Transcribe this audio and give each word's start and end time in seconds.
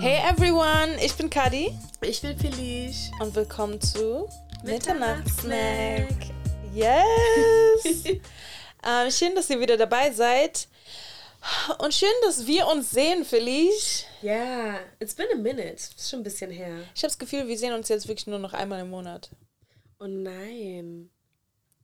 Hey 0.00 0.18
everyone, 0.28 0.96
ich 1.02 1.14
bin 1.16 1.28
Kadi 1.28 1.76
Ich 2.02 2.22
bin 2.22 2.38
Felice. 2.38 3.10
und 3.20 3.34
willkommen 3.34 3.80
zu 3.80 4.28
Mitternachtssnack. 4.62 6.14
Yes! 6.74 8.04
ähm, 8.86 9.10
schön, 9.10 9.34
dass 9.34 9.50
ihr 9.50 9.60
wieder 9.60 9.76
dabei 9.76 10.10
seid. 10.10 10.68
Und 11.78 11.94
schön, 11.94 12.08
dass 12.22 12.46
wir 12.46 12.66
uns 12.68 12.90
sehen, 12.90 13.24
Felice. 13.24 14.04
Ja, 14.22 14.78
it's 15.00 15.14
been 15.14 15.28
a 15.32 15.36
minute. 15.36 15.74
Ist 15.74 16.08
schon 16.10 16.20
ein 16.20 16.24
bisschen 16.24 16.50
her. 16.50 16.78
Ich 16.94 17.02
habe 17.02 17.08
das 17.08 17.18
Gefühl, 17.18 17.48
wir 17.48 17.58
sehen 17.58 17.72
uns 17.72 17.88
jetzt 17.88 18.08
wirklich 18.08 18.26
nur 18.26 18.38
noch 18.38 18.52
einmal 18.52 18.80
im 18.80 18.90
Monat. 18.90 19.30
Oh 20.00 20.06
nein. 20.06 21.10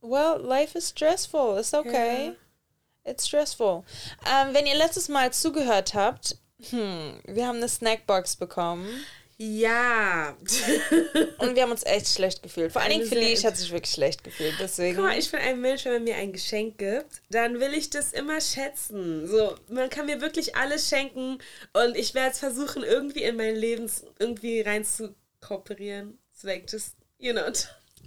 Well, 0.01 0.39
life 0.41 0.77
is 0.77 0.89
stressful. 0.89 1.57
It's 1.59 1.73
okay. 1.73 2.33
It's 3.03 3.27
stressful. 3.27 3.83
Ähm, 4.25 4.53
wenn 4.53 4.65
ihr 4.65 4.75
letztes 4.75 5.09
Mal 5.09 5.31
zugehört 5.31 5.93
habt, 5.93 6.37
hm, 6.69 7.19
wir 7.25 7.47
haben 7.47 7.57
eine 7.57 7.69
Snackbox 7.69 8.35
bekommen 8.37 8.87
Ja. 9.37 10.35
und 11.39 11.55
wir 11.55 11.63
haben 11.63 11.71
uns 11.71 11.83
echt 11.85 12.07
schlecht 12.07 12.41
gefühlt. 12.41 12.71
Vor 12.71 12.81
allen 12.81 12.91
Dingen 12.91 13.05
Felice 13.07 13.43
hat 13.43 13.57
sich 13.57 13.71
wirklich 13.71 13.93
schlecht 13.93 14.23
gefühlt. 14.23 14.55
Deswegen. 14.59 14.95
Guck 14.95 15.05
mal, 15.05 15.17
ich 15.19 15.29
bin 15.29 15.41
ein 15.41 15.59
Mensch, 15.59 15.83
wenn 15.85 15.93
man 15.93 16.03
mir 16.05 16.15
ein 16.15 16.31
Geschenk 16.31 16.77
gibt, 16.77 17.21
dann 17.29 17.59
will 17.59 17.73
ich 17.73 17.89
das 17.89 18.13
immer 18.13 18.39
schätzen. 18.39 19.27
So, 19.27 19.55
man 19.67 19.89
kann 19.89 20.05
mir 20.05 20.21
wirklich 20.21 20.55
alles 20.55 20.87
schenken 20.89 21.39
und 21.73 21.97
ich 21.97 22.13
werde 22.13 22.31
es 22.31 22.39
versuchen, 22.39 22.83
irgendwie 22.83 23.23
in 23.23 23.35
mein 23.35 23.55
Leben 23.55 23.91
irgendwie 24.19 24.61
rein 24.61 24.85
zu 24.85 25.13
kooperieren. 25.41 26.17
So 26.31 26.47
like 26.47 26.71
just, 26.71 26.95
you 27.19 27.33
know. 27.33 27.43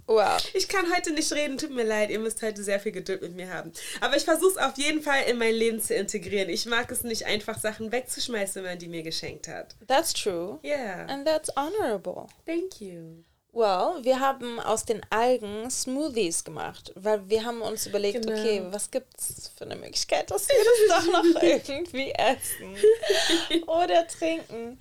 Wow. 0.09 0.37
Ich 0.53 0.67
kann 0.67 0.85
heute 0.93 1.11
nicht 1.13 1.31
reden, 1.31 1.57
tut 1.57 1.71
mir 1.71 1.83
leid, 1.85 2.09
ihr 2.09 2.19
müsst 2.19 2.41
heute 2.41 2.63
sehr 2.63 2.79
viel 2.79 2.91
Geduld 2.91 3.21
mit 3.21 3.35
mir 3.35 3.53
haben. 3.53 3.71
Aber 4.01 4.17
ich 4.17 4.23
versuche 4.25 4.51
es 4.51 4.57
auf 4.57 4.77
jeden 4.77 5.01
Fall 5.01 5.23
in 5.29 5.37
mein 5.37 5.53
Leben 5.53 5.79
zu 5.81 5.93
integrieren. 5.95 6.49
Ich 6.49 6.65
mag 6.65 6.91
es 6.91 7.03
nicht 7.03 7.25
einfach, 7.25 7.57
Sachen 7.59 7.91
wegzuschmeißen, 7.91 8.63
wenn 8.63 8.71
man 8.71 8.79
die 8.79 8.87
mir 8.87 9.03
geschenkt 9.03 9.47
hat. 9.47 9.75
That's 9.87 10.11
true. 10.13 10.59
Yeah, 10.63 11.05
And 11.07 11.25
that's 11.25 11.49
honorable. 11.55 12.27
thank 12.45 12.81
you. 12.81 13.23
Well, 13.51 13.95
wir 14.03 14.19
haben 14.19 14.59
aus 14.59 14.85
den 14.85 15.01
Algen 15.09 15.71
Smoothies 15.71 16.43
gemacht, 16.43 16.91
weil 16.95 17.27
wir 17.29 17.43
haben 17.43 17.61
uns 17.63 17.87
überlegt, 17.87 18.23
Genau. 18.25 18.39
okay, 18.39 18.61
was 18.69 18.91
gibt's 18.91 19.51
für 19.57 19.65
eine 19.65 19.75
Möglichkeit, 19.75 20.29
dass 20.29 20.47
wir 20.47 20.55
das 20.87 21.03
doch 21.05 21.11
noch 21.11 21.41
irgendwie 21.41 22.11
essen 22.11 23.63
oder 23.67 24.07
trinken. 24.07 24.79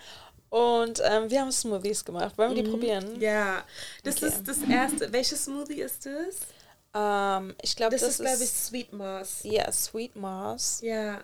Und 0.51 1.01
ähm, 1.05 1.31
wir 1.31 1.41
haben 1.43 1.53
Smoothies 1.53 2.05
gemacht. 2.05 2.37
Wollen 2.39 2.55
wir 2.55 2.63
die 2.63 2.71
probieren? 2.71 3.21
Ja, 3.21 3.65
das 4.03 4.17
Okay. 4.17 4.27
ist 4.27 4.49
das 4.49 4.59
erste. 4.63 5.13
Welches 5.13 5.45
Smoothie 5.45 5.83
ist 5.83 6.07
das? 6.07 6.37
Ähm, 6.95 7.55
ich 7.61 7.77
glaube, 7.77 7.93
Das, 7.93 8.01
das, 8.01 8.11
ist, 8.13 8.21
glaube 8.21 8.43
ich, 8.45 8.51
Sweet 8.51 8.93
Moss. 8.95 9.41
Ja, 9.43 9.71
Sweet 9.71 10.17
Moss. 10.17 10.81
Ja. 10.83 11.21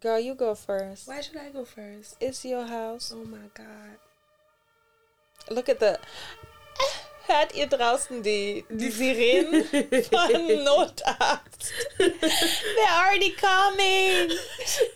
Girl, 0.00 0.18
you 0.20 0.36
go 0.36 0.54
first. 0.54 1.08
Why 1.08 1.20
should 1.20 1.36
I 1.36 1.50
go 1.52 1.64
first? 1.64 2.16
It's 2.20 2.44
your 2.44 2.64
house. 2.68 3.12
Oh 3.12 3.24
my 3.24 3.50
god. 3.54 3.98
Look 5.50 5.68
at 5.68 5.80
the. 5.80 5.96
Hört 7.28 7.54
ihr 7.54 7.66
draußen 7.66 8.22
die, 8.22 8.64
die 8.70 8.90
Sirenen 8.90 9.62
von 10.10 10.64
Notarzt? 10.64 11.72
They're 11.98 12.96
already 13.04 13.32
coming! 13.32 14.32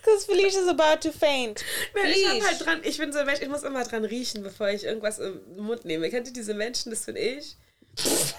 Because 0.01 0.25
Felicia 0.25 0.63
is 0.63 0.69
about 0.69 1.03
to 1.03 1.13
faint. 1.13 1.63
Ich 1.95 2.27
hab 2.27 2.43
halt 2.43 2.65
dran, 2.65 2.81
ich 2.85 2.97
bin 2.97 3.13
so 3.13 3.19
ein 3.19 3.27
Mensch, 3.27 3.43
ich 3.43 3.49
muss 3.49 3.65
immer 3.65 3.85
dran 3.85 4.07
riechen, 4.07 4.43
bevor 4.43 4.71
ich 4.71 4.85
irgendwas 4.85 5.19
im 5.19 5.43
Mund 5.57 5.85
nehme. 5.85 6.09
Kennt 6.09 6.27
ihr 6.27 6.33
diese 6.33 6.55
Menschen? 6.55 6.91
Das 6.91 7.05
bin 7.05 7.17
ich. 7.17 7.57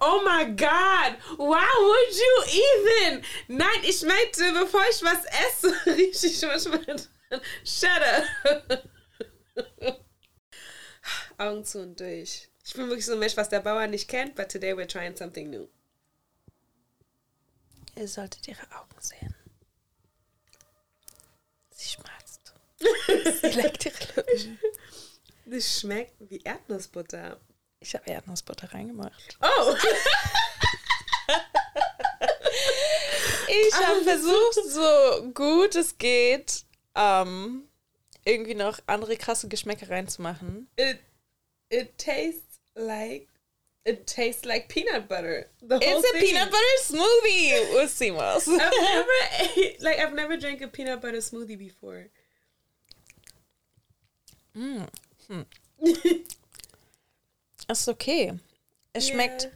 Oh 0.00 0.20
my 0.24 0.44
God! 0.44 1.16
Why 1.38 1.64
would 1.80 2.16
you 2.16 2.42
even? 2.60 3.22
Nein, 3.46 3.68
ich 3.82 4.02
meinte, 4.02 4.52
bevor 4.52 4.82
ich 4.90 5.00
was 5.02 5.24
esse, 5.46 5.72
rieche 5.86 6.26
ich 6.26 6.42
manchmal 6.42 6.84
dran. 6.84 7.40
Shut 7.64 7.88
up! 8.02 10.00
Augen 11.40 11.64
zu 11.64 11.80
und 11.80 11.98
durch. 11.98 12.48
Ich 12.64 12.74
bin 12.74 12.88
wirklich 12.88 13.06
so 13.06 13.12
ein 13.14 13.18
Mensch, 13.18 13.36
was 13.36 13.48
der 13.48 13.60
Bauer 13.60 13.86
nicht 13.86 14.08
kennt, 14.08 14.34
but 14.34 14.48
today 14.48 14.72
we're 14.72 14.86
trying 14.86 15.16
something 15.16 15.50
new. 15.50 15.66
Ihr 17.96 18.08
solltet 18.08 18.46
ihre 18.46 18.62
Augen 18.78 19.00
sehen. 19.00 19.34
Sie 21.70 21.88
schmerzt. 21.88 22.52
Sie 23.40 23.60
leckt 23.60 23.86
ihre 23.86 23.98
Lippen. 24.16 24.58
Das 25.46 25.80
schmeckt 25.80 26.14
wie 26.20 26.40
Erdnussbutter. 26.42 27.40
Ich 27.80 27.94
habe 27.94 28.08
Erdnussbutter 28.08 28.72
reingemacht. 28.72 29.38
Oh! 29.40 29.74
Ich 33.50 33.74
habe 33.74 34.02
versucht, 34.02 34.64
so 34.68 35.32
gut 35.32 35.74
es 35.74 35.98
geht, 35.98 36.64
ähm, 36.94 37.68
irgendwie 38.24 38.54
noch 38.54 38.78
andere 38.86 39.16
krasse 39.16 39.48
Geschmäcker 39.48 39.90
reinzumachen. 39.90 40.68
it 40.76 41.00
it 41.70 41.96
tastes 41.98 42.58
like 42.76 43.28
it 43.84 44.06
tastes 44.06 44.44
like 44.44 44.68
peanut 44.68 45.08
butter. 45.08 45.48
The 45.62 45.78
whole 45.78 45.98
It's 45.98 46.08
a 46.08 46.12
thing. 46.12 46.22
peanut 46.28 46.50
butter 46.50 46.76
smoothie 46.82 47.74
with 47.74 47.90
CMOS. 47.90 48.48
I've 48.48 48.72
never 48.82 49.18
ate, 49.56 49.82
like 49.82 49.98
I've 49.98 50.14
never 50.14 50.36
drank 50.36 50.60
a 50.60 50.68
peanut 50.68 51.00
butter 51.00 51.18
smoothie 51.18 51.58
before. 51.58 52.08
Mm, 54.56 54.88
hmm. 55.28 55.42
Ist 57.68 57.88
okay. 57.88 58.32
Es 58.92 59.08
schmeckt 59.08 59.42
Yeah. 59.44 59.50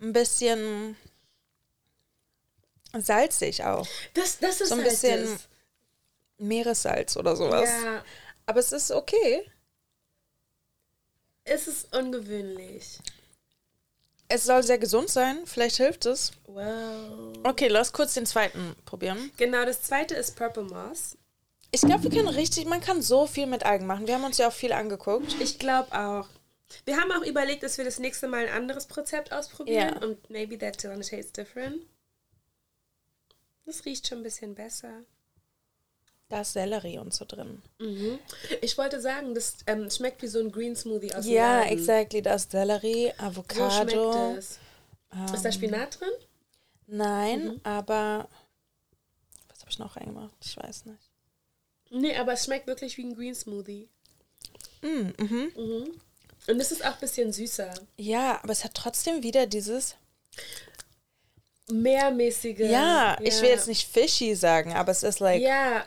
ein 0.00 0.12
bisschen 0.12 0.96
salzig 2.96 3.64
auch. 3.64 3.86
Das 4.14 4.38
das 4.38 4.60
ist 4.60 4.68
So 4.68 4.76
ein 4.76 4.84
bisschen. 4.84 5.38
Meeressalz 6.38 7.16
oder 7.16 7.34
sowas. 7.34 7.68
Ja, 7.68 8.04
Aber 8.46 8.60
es 8.60 8.70
ist 8.70 8.92
okay. 8.92 9.50
Es 11.48 11.68
ist 11.68 11.96
ungewöhnlich. 11.96 12.98
Es 14.28 14.44
soll 14.44 14.62
sehr 14.62 14.78
gesund 14.78 15.08
sein. 15.08 15.46
Vielleicht 15.46 15.76
hilft 15.76 16.04
es. 16.06 16.32
Wow. 16.46 17.34
Okay, 17.44 17.68
lass 17.68 17.92
kurz 17.92 18.14
den 18.14 18.26
zweiten 18.26 18.74
probieren. 18.84 19.30
Genau, 19.38 19.64
das 19.64 19.82
zweite 19.82 20.14
ist 20.14 20.36
Purple 20.36 20.64
Moss. 20.64 21.16
Ich 21.70 21.80
glaube, 21.82 22.04
wir 22.04 22.10
können 22.10 22.28
richtig, 22.28 22.66
man 22.66 22.80
kann 22.80 23.02
so 23.02 23.26
viel 23.26 23.46
mit 23.46 23.64
Algen 23.64 23.86
machen. 23.86 24.06
Wir 24.06 24.14
haben 24.14 24.24
uns 24.24 24.38
ja 24.38 24.48
auch 24.48 24.52
viel 24.52 24.72
angeguckt. 24.72 25.34
Ich 25.40 25.58
glaube 25.58 25.92
auch. 25.92 26.26
Wir 26.84 26.98
haben 26.98 27.10
auch 27.12 27.24
überlegt, 27.26 27.62
dass 27.62 27.78
wir 27.78 27.84
das 27.84 27.98
nächste 27.98 28.28
Mal 28.28 28.46
ein 28.46 28.52
anderes 28.54 28.94
Rezept 28.96 29.32
ausprobieren 29.32 29.94
Ja. 29.94 30.02
und 30.06 30.28
maybe 30.30 30.58
that's 30.58 30.82
gonna 30.82 30.96
taste 30.96 31.32
different. 31.32 31.82
Das 33.64 33.84
riecht 33.84 34.06
schon 34.08 34.18
ein 34.18 34.22
bisschen 34.24 34.54
besser. 34.54 35.02
Da 36.28 36.42
ist 36.42 36.52
Sellerie 36.52 36.98
und 36.98 37.14
so 37.14 37.24
drin. 37.24 37.62
Mhm. 37.78 38.18
Ich 38.60 38.76
wollte 38.76 39.00
sagen, 39.00 39.34
das 39.34 39.56
ähm, 39.66 39.90
schmeckt 39.90 40.20
wie 40.20 40.26
so 40.26 40.40
ein 40.40 40.52
Green 40.52 40.76
Smoothie 40.76 41.14
aus 41.14 41.24
Ja, 41.26 41.60
Laden. 41.60 41.72
exactly. 41.72 42.20
Da 42.20 42.34
ist 42.34 42.50
Sellerie, 42.50 43.12
So 43.18 43.24
Avocado. 43.24 43.70
schmeckt 44.12 44.38
es. 44.38 44.58
ist 45.34 45.44
da 45.44 45.52
Spinat 45.52 45.98
drin? 46.00 46.10
Nein, 46.86 47.44
Mhm. 47.44 47.60
aber. 47.62 48.28
Was 49.48 49.60
habe 49.60 49.70
ich 49.70 49.78
noch 49.78 49.96
reingemacht? 49.96 50.34
Ich 50.44 50.56
weiß 50.56 50.84
nicht. 50.86 50.98
Nee, 51.90 52.14
aber 52.16 52.34
es 52.34 52.44
schmeckt 52.44 52.66
wirklich 52.66 52.98
wie 52.98 53.04
ein 53.04 53.14
Green 53.14 53.34
Smoothie. 53.34 53.88
Mm, 54.82 55.08
mhm. 55.18 55.52
Mhm. 55.56 56.00
Und 56.46 56.60
es 56.60 56.70
ist 56.72 56.84
auch 56.84 56.92
ein 56.94 57.00
bisschen 57.00 57.32
süßer. 57.32 57.72
Ja, 57.96 58.38
aber 58.42 58.52
es 58.52 58.64
hat 58.64 58.74
trotzdem 58.74 59.22
wieder 59.22 59.46
dieses. 59.46 59.96
Mehrmäßige. 61.70 62.60
Ja, 62.60 63.18
ich 63.20 63.40
will 63.42 63.50
jetzt 63.50 63.66
nicht 63.68 63.86
fishy 63.88 64.34
sagen, 64.34 64.74
aber 64.74 64.92
es 64.92 65.02
ist 65.02 65.20
like. 65.20 65.40
Ja. 65.42 65.84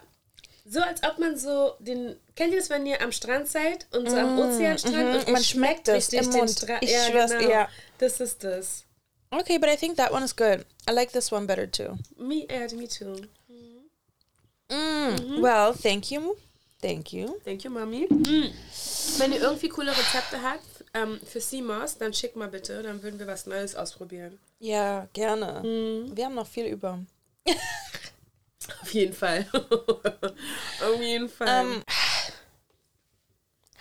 So 0.72 0.80
als 0.80 1.04
ob 1.04 1.20
man 1.20 1.38
so 1.38 1.74
den. 1.80 2.16
Kennt 2.34 2.54
ihr 2.54 2.60
das, 2.60 2.70
wenn 2.70 2.86
ihr 2.86 3.02
am 3.02 3.12
Strand 3.12 3.50
seid 3.50 3.88
und 3.92 4.10
so 4.10 4.16
am 4.16 4.40
Ozeanstrand 4.40 5.10
mhm, 5.10 5.16
und 5.16 5.28
man 5.28 5.44
schmeckt 5.44 5.90
es 5.90 6.14
richtig 6.14 6.22
im 6.22 6.30
Mund. 6.30 6.50
Strand? 6.50 6.82
Ich 6.82 6.92
Ja, 6.92 7.10
schwör's, 7.10 7.32
genau. 7.32 7.50
ja. 7.50 7.70
Das 7.98 8.22
ist 8.22 8.42
das. 8.42 8.86
Okay, 9.32 9.58
but 9.58 9.68
I 9.68 9.76
think 9.76 9.98
that 9.98 10.12
one 10.12 10.24
is 10.24 10.34
good. 10.34 10.66
I 10.90 10.94
like 10.94 11.12
this 11.12 11.30
one 11.30 11.46
better 11.46 11.70
too. 11.70 11.98
Me, 12.18 12.48
ja, 12.50 12.74
me 12.74 12.88
too. 12.88 13.18
Mm. 14.70 15.42
Well, 15.42 15.74
thank 15.74 16.10
you. 16.10 16.38
Thank 16.82 17.12
you. 17.12 17.38
Thank 17.44 17.66
you, 17.66 17.70
Mami. 17.70 18.08
Mm. 18.10 18.54
Wenn 19.18 19.34
ihr 19.34 19.42
irgendwie 19.42 19.68
coole 19.68 19.92
Rezepte 19.92 20.42
habt 20.42 20.86
ähm, 20.94 21.20
für 21.26 21.42
CMOS, 21.42 21.98
dann 21.98 22.14
schickt 22.14 22.38
mal 22.38 22.48
bitte, 22.48 22.82
dann 22.82 23.04
würden 23.04 23.20
wir 23.20 23.28
was 23.28 23.46
Neues 23.46 23.76
ausprobieren. 23.76 24.40
Ja, 24.60 25.10
gerne. 25.12 25.62
Wir 26.14 26.26
haben 26.26 26.36
noch 26.36 26.48
viel 26.48 26.68
über. 26.68 27.00
Auf 28.82 28.94
jeden 28.94 29.14
Fall. 29.14 29.46
Auf 29.54 31.00
jeden 31.00 31.30
Fall. 31.30 31.66
Um, 31.66 31.84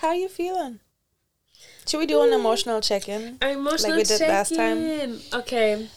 how 0.00 0.12
you 0.12 0.28
feeling? 0.28 0.80
Should 1.86 2.00
we 2.00 2.06
do 2.06 2.22
an 2.22 2.32
emotional 2.32 2.80
check-in? 2.80 3.38
Emotional 3.40 3.96
like 3.96 4.08
we 4.08 4.16
did 4.16 4.28
last 4.28 4.54
check-in. 4.54 5.20
Okay. 5.34 5.88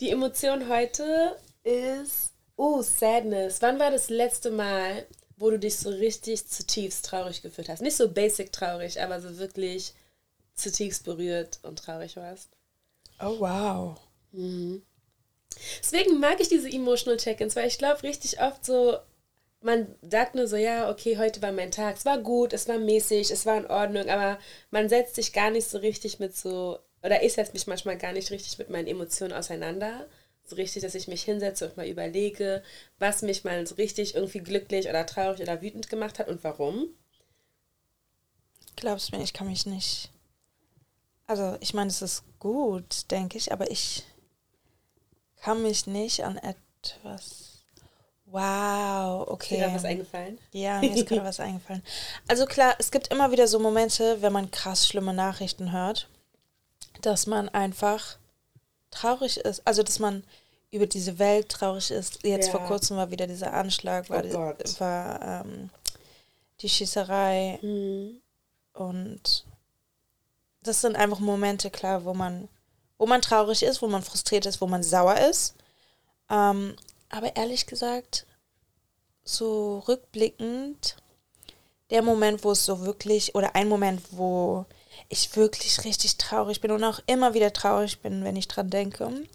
Die 0.00 0.10
Emotion 0.10 0.68
heute 0.68 1.36
ist, 1.64 2.32
oh, 2.56 2.82
Sadness. 2.82 3.60
Wann 3.62 3.78
war 3.78 3.90
das 3.90 4.08
letzte 4.08 4.50
Mal, 4.50 5.06
wo 5.36 5.50
du 5.50 5.58
dich 5.58 5.76
so 5.76 5.90
richtig 5.90 6.46
zutiefst 6.48 7.04
traurig 7.06 7.42
gefühlt 7.42 7.68
hast? 7.68 7.82
Nicht 7.82 7.96
so 7.96 8.08
basic 8.08 8.52
traurig, 8.52 9.00
aber 9.00 9.20
so 9.20 9.38
wirklich 9.38 9.94
zutiefst 10.54 11.04
berührt 11.04 11.58
und 11.62 11.78
traurig 11.78 12.16
warst. 12.16 12.50
Oh, 13.20 13.38
wow. 13.40 13.98
Deswegen 15.80 16.20
mag 16.20 16.40
ich 16.40 16.48
diese 16.48 16.68
Emotional 16.70 17.18
Check-ins, 17.18 17.56
weil 17.56 17.68
ich 17.68 17.78
glaube 17.78 18.02
richtig 18.02 18.40
oft 18.40 18.64
so, 18.64 18.98
man 19.62 19.86
sagt 20.02 20.34
nur 20.34 20.46
so, 20.46 20.56
ja, 20.56 20.90
okay, 20.90 21.18
heute 21.18 21.42
war 21.42 21.52
mein 21.52 21.70
Tag, 21.70 21.96
es 21.96 22.04
war 22.04 22.18
gut, 22.18 22.52
es 22.52 22.68
war 22.68 22.78
mäßig, 22.78 23.30
es 23.30 23.46
war 23.46 23.58
in 23.58 23.66
Ordnung, 23.66 24.08
aber 24.08 24.38
man 24.70 24.88
setzt 24.88 25.16
sich 25.16 25.32
gar 25.32 25.50
nicht 25.50 25.68
so 25.68 25.78
richtig 25.78 26.18
mit 26.18 26.36
so, 26.36 26.78
oder 27.02 27.22
ich 27.22 27.32
setze 27.34 27.52
mich 27.52 27.66
manchmal 27.66 27.98
gar 27.98 28.12
nicht 28.12 28.30
richtig 28.30 28.58
mit 28.58 28.70
meinen 28.70 28.86
Emotionen 28.86 29.32
auseinander. 29.32 30.06
So 30.44 30.54
richtig, 30.54 30.82
dass 30.82 30.94
ich 30.94 31.08
mich 31.08 31.24
hinsetze 31.24 31.66
und 31.66 31.76
mal 31.76 31.88
überlege, 31.88 32.62
was 33.00 33.22
mich 33.22 33.42
mal 33.42 33.66
so 33.66 33.74
richtig 33.74 34.14
irgendwie 34.14 34.38
glücklich 34.38 34.88
oder 34.88 35.04
traurig 35.04 35.40
oder 35.40 35.60
wütend 35.60 35.88
gemacht 35.88 36.20
hat 36.20 36.28
und 36.28 36.44
warum. 36.44 36.88
Glaubst 38.76 39.10
mir, 39.10 39.22
ich 39.22 39.32
kann 39.32 39.48
mich 39.48 39.66
nicht. 39.66 40.10
Also, 41.26 41.56
ich 41.60 41.74
meine, 41.74 41.90
es 41.90 42.00
ist 42.00 42.22
gut, 42.38 43.10
denke 43.10 43.38
ich, 43.38 43.50
aber 43.50 43.70
ich 43.72 44.04
kann 45.46 45.62
mich 45.62 45.86
nicht 45.86 46.24
an 46.24 46.38
etwas. 46.38 47.62
Wow, 48.24 49.28
okay. 49.28 49.54
Ist 49.54 49.60
dir 49.60 49.68
da 49.68 49.74
was 49.76 49.84
eingefallen? 49.84 50.38
Ja, 50.50 50.80
mir 50.80 50.92
ist 50.92 51.06
gerade 51.06 51.22
was 51.22 51.38
eingefallen. 51.38 51.84
Also 52.26 52.46
klar, 52.46 52.74
es 52.80 52.90
gibt 52.90 53.12
immer 53.12 53.30
wieder 53.30 53.46
so 53.46 53.60
Momente, 53.60 54.20
wenn 54.22 54.32
man 54.32 54.50
krass 54.50 54.88
schlimme 54.88 55.14
Nachrichten 55.14 55.70
hört, 55.70 56.08
dass 57.00 57.28
man 57.28 57.48
einfach 57.48 58.18
traurig 58.90 59.36
ist. 59.36 59.64
Also, 59.64 59.84
dass 59.84 60.00
man 60.00 60.24
über 60.72 60.88
diese 60.88 61.20
Welt 61.20 61.48
traurig 61.48 61.92
ist. 61.92 62.24
Jetzt 62.24 62.46
ja. 62.46 62.50
vor 62.50 62.66
kurzem 62.66 62.96
war 62.96 63.12
wieder 63.12 63.28
dieser 63.28 63.52
Anschlag, 63.52 64.10
war, 64.10 64.24
oh 64.24 64.80
war 64.80 65.44
ähm, 65.44 65.70
die 66.60 66.68
Schießerei. 66.68 67.60
Mhm. 67.62 68.20
Und 68.72 69.44
das 70.64 70.80
sind 70.80 70.96
einfach 70.96 71.20
Momente, 71.20 71.70
klar, 71.70 72.04
wo 72.04 72.14
man, 72.14 72.48
wo 72.98 73.06
man 73.06 73.22
traurig 73.22 73.62
ist, 73.62 73.82
wo 73.82 73.88
man 73.88 74.02
frustriert 74.02 74.46
ist, 74.46 74.60
wo 74.60 74.66
man 74.66 74.82
sauer 74.82 75.18
ist. 75.18 75.54
Ähm, 76.30 76.76
aber 77.08 77.36
ehrlich 77.36 77.66
gesagt, 77.66 78.26
so 79.24 79.80
rückblickend, 79.88 80.96
der 81.90 82.02
Moment, 82.02 82.42
wo 82.44 82.52
es 82.52 82.64
so 82.64 82.84
wirklich, 82.84 83.34
oder 83.34 83.54
ein 83.54 83.68
Moment, 83.68 84.00
wo 84.10 84.66
ich 85.08 85.36
wirklich 85.36 85.84
richtig 85.84 86.16
traurig 86.16 86.60
bin 86.60 86.70
und 86.70 86.82
auch 86.82 87.00
immer 87.06 87.34
wieder 87.34 87.52
traurig 87.52 88.00
bin, 88.00 88.24
wenn 88.24 88.36
ich 88.36 88.48
dran 88.48 88.70
denke, 88.70 89.26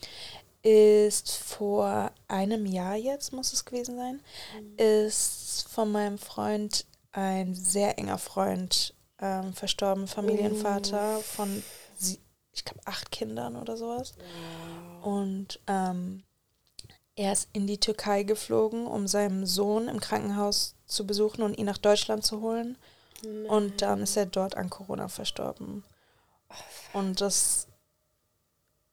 ist 0.63 1.31
vor 1.31 2.11
einem 2.27 2.65
Jahr 2.65 2.95
jetzt, 2.95 3.33
muss 3.33 3.53
es 3.53 3.65
gewesen 3.65 3.95
sein, 3.95 4.21
mhm. 4.59 4.75
ist 4.77 5.65
von 5.69 5.91
meinem 5.91 6.17
Freund 6.17 6.85
ein 7.11 7.55
sehr 7.55 7.97
enger 7.97 8.17
Freund 8.17 8.93
ähm, 9.19 9.53
verstorben, 9.53 10.07
Familienvater 10.07 11.19
von, 11.19 11.63
ich 12.53 12.65
glaube, 12.65 12.81
acht 12.85 13.11
Kindern 13.11 13.55
oder 13.55 13.77
sowas. 13.77 14.13
Wow. 14.17 15.05
Und 15.05 15.59
ähm, 15.67 16.23
er 17.15 17.33
ist 17.33 17.49
in 17.53 17.67
die 17.67 17.79
Türkei 17.79 18.23
geflogen, 18.23 18.87
um 18.87 19.07
seinen 19.07 19.45
Sohn 19.45 19.87
im 19.87 19.99
Krankenhaus 19.99 20.75
zu 20.85 21.05
besuchen 21.05 21.43
und 21.43 21.57
ihn 21.57 21.65
nach 21.65 21.77
Deutschland 21.77 22.25
zu 22.25 22.41
holen. 22.41 22.77
Nein. 23.23 23.45
Und 23.45 23.81
dann 23.81 24.01
ist 24.01 24.17
er 24.17 24.25
dort 24.25 24.57
an 24.57 24.69
Corona 24.69 25.07
verstorben. 25.07 25.83
Und 26.93 27.21
das. 27.21 27.67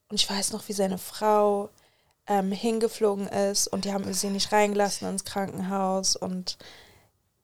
Und 0.09 0.17
ich 0.17 0.29
weiß 0.29 0.53
noch, 0.53 0.69
wie 0.69 0.73
seine 0.73 0.99
Frau 0.99 1.71
ähm, 2.29 2.53
hingeflogen 2.53 3.27
ist 3.27 3.69
und 3.69 3.85
die 3.85 3.93
haben 3.93 4.13
sie 4.13 4.31
nicht 4.31 4.53
reingelassen 4.53 5.09
ins 5.09 5.25
Krankenhaus 5.25 6.17
und 6.17 6.59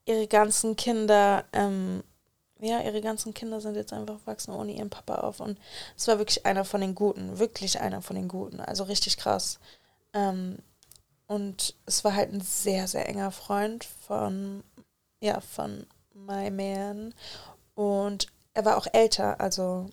ihre 0.06 0.26
ganzen 0.28 0.76
Kinder 0.76 1.44
ähm, 1.52 2.04
ja, 2.64 2.80
ihre 2.80 3.00
ganzen 3.00 3.34
Kinder 3.34 3.60
sind 3.60 3.76
jetzt 3.76 3.92
einfach 3.92 4.18
wachsen 4.24 4.52
ohne 4.52 4.72
ihren 4.72 4.90
Papa 4.90 5.16
auf. 5.16 5.40
Und 5.40 5.58
es 5.96 6.08
war 6.08 6.18
wirklich 6.18 6.46
einer 6.46 6.64
von 6.64 6.80
den 6.80 6.94
Guten, 6.94 7.38
wirklich 7.38 7.80
einer 7.80 8.02
von 8.02 8.16
den 8.16 8.28
Guten. 8.28 8.60
Also 8.60 8.84
richtig 8.84 9.16
krass. 9.16 9.58
Ähm, 10.12 10.58
und 11.26 11.74
es 11.86 12.04
war 12.04 12.14
halt 12.14 12.32
ein 12.32 12.40
sehr, 12.40 12.86
sehr 12.86 13.08
enger 13.08 13.30
Freund 13.30 13.84
von, 13.84 14.62
ja, 15.20 15.40
von 15.40 15.86
My 16.14 16.50
Man. 16.50 17.14
Und 17.74 18.26
er 18.52 18.64
war 18.64 18.76
auch 18.76 18.86
älter, 18.92 19.40
also 19.40 19.90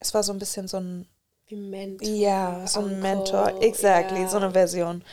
es 0.00 0.14
war 0.14 0.22
so 0.22 0.32
ein 0.32 0.38
bisschen 0.38 0.68
so 0.68 0.78
ein. 0.78 1.08
Wie 1.46 1.56
Mentor. 1.56 2.08
Ja, 2.08 2.66
so 2.66 2.80
ein 2.80 3.00
Mentor, 3.00 3.62
exactly, 3.62 4.22
ja. 4.22 4.28
so 4.28 4.38
eine 4.38 4.52
Version. 4.52 5.04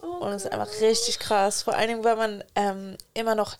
Oh 0.00 0.24
und 0.24 0.32
es 0.32 0.44
ist 0.44 0.52
einfach 0.52 0.80
richtig 0.80 1.18
krass. 1.18 1.62
Vor 1.62 1.74
allen 1.74 1.88
Dingen, 1.88 2.04
weil 2.04 2.16
man 2.16 2.44
ähm, 2.54 2.96
immer 3.12 3.34
noch 3.34 3.56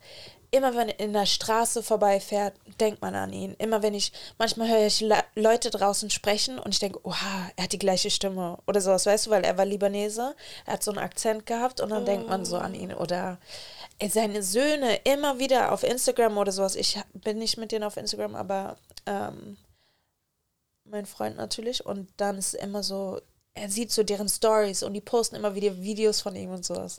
immer 0.55 0.75
wenn 0.77 0.89
er 0.89 1.01
in 1.01 1.13
der 1.13 1.27
Straße 1.27 1.83
vorbeifährt, 1.83 2.55
denkt 2.81 3.03
man 3.03 3.15
an 3.15 3.33
ihn. 3.33 3.55
Immer 3.59 3.83
wenn 3.83 3.95
ich, 3.95 4.13
manchmal 4.39 4.69
höre 4.69 4.87
ich 4.87 5.01
Le 5.01 5.23
Leute 5.35 5.71
draußen 5.71 6.11
sprechen 6.11 6.59
und 6.59 6.73
ich 6.73 6.79
denke, 6.79 7.01
oha, 7.05 7.51
er 7.57 7.65
hat 7.65 7.73
die 7.73 7.79
gleiche 7.79 8.11
Stimme 8.11 8.59
oder 8.67 8.81
sowas, 8.81 9.07
weißt 9.07 9.27
du, 9.27 9.31
weil 9.31 9.45
er 9.45 9.59
war 9.59 9.65
Libanese, 9.65 10.35
er 10.65 10.75
hat 10.75 10.85
so 10.85 10.93
einen 10.93 11.01
Akzent 11.01 11.47
gehabt 11.47 11.81
und 11.81 11.91
dann 11.91 12.03
oh. 12.03 12.07
denkt 12.07 12.29
man 12.29 12.45
so 12.45 12.57
an 12.57 12.75
ihn. 12.75 12.95
Oder 12.95 13.39
seine 14.09 14.43
Söhne 14.43 14.97
immer 15.05 15.39
wieder 15.39 15.73
auf 15.73 15.83
Instagram 15.83 16.39
oder 16.39 16.53
sowas. 16.53 16.77
Ich 16.77 17.01
bin 17.13 17.39
nicht 17.39 17.59
mit 17.59 17.73
denen 17.73 17.85
auf 17.85 17.97
Instagram, 17.97 18.35
aber 18.35 18.77
ähm, 19.07 19.57
mein 20.85 21.07
Freund 21.07 21.37
natürlich. 21.37 21.85
Und 21.85 22.09
dann 22.17 22.39
ist 22.39 22.55
immer 22.55 22.83
so, 22.83 23.21
er 23.57 23.69
sieht 23.69 23.93
so 23.93 24.03
deren 24.03 24.29
Stories 24.29 24.83
und 24.83 24.95
die 24.95 25.01
posten 25.01 25.37
immer 25.37 25.55
wieder 25.55 25.81
Videos 25.81 26.21
von 26.21 26.35
ihm 26.35 26.51
und 26.51 26.65
sowas. 26.65 26.99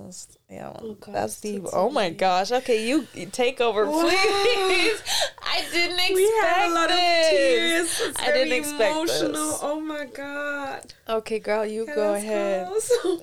Ja, 0.49 0.71
man, 0.71 0.83
oh 0.83 1.11
that's 1.11 1.41
deep. 1.41 1.65
Oh 1.73 1.89
my 1.89 2.09
gosh. 2.11 2.51
Okay, 2.51 2.87
you, 2.87 3.03
take 3.31 3.61
over, 3.61 3.85
wow. 3.85 4.01
please. 4.01 5.03
I 5.41 5.61
didn't 5.71 5.99
expect 5.99 6.15
We 6.15 6.29
have 6.41 6.71
a 6.71 6.73
lot 6.73 6.87
this. 6.87 6.97
of 6.97 7.31
tears. 7.31 8.01
It's 8.07 8.19
I 8.21 8.31
didn't 8.31 8.53
expect 8.53 8.91
emotional. 8.91 9.51
This. 9.51 9.59
Oh 9.61 9.79
my 9.81 10.05
god. 10.05 10.93
Okay, 11.09 11.39
girl, 11.39 11.65
you 11.65 11.85
Can 11.85 11.95
go 11.95 12.13
ahead. 12.13 12.67
oh 12.71 13.19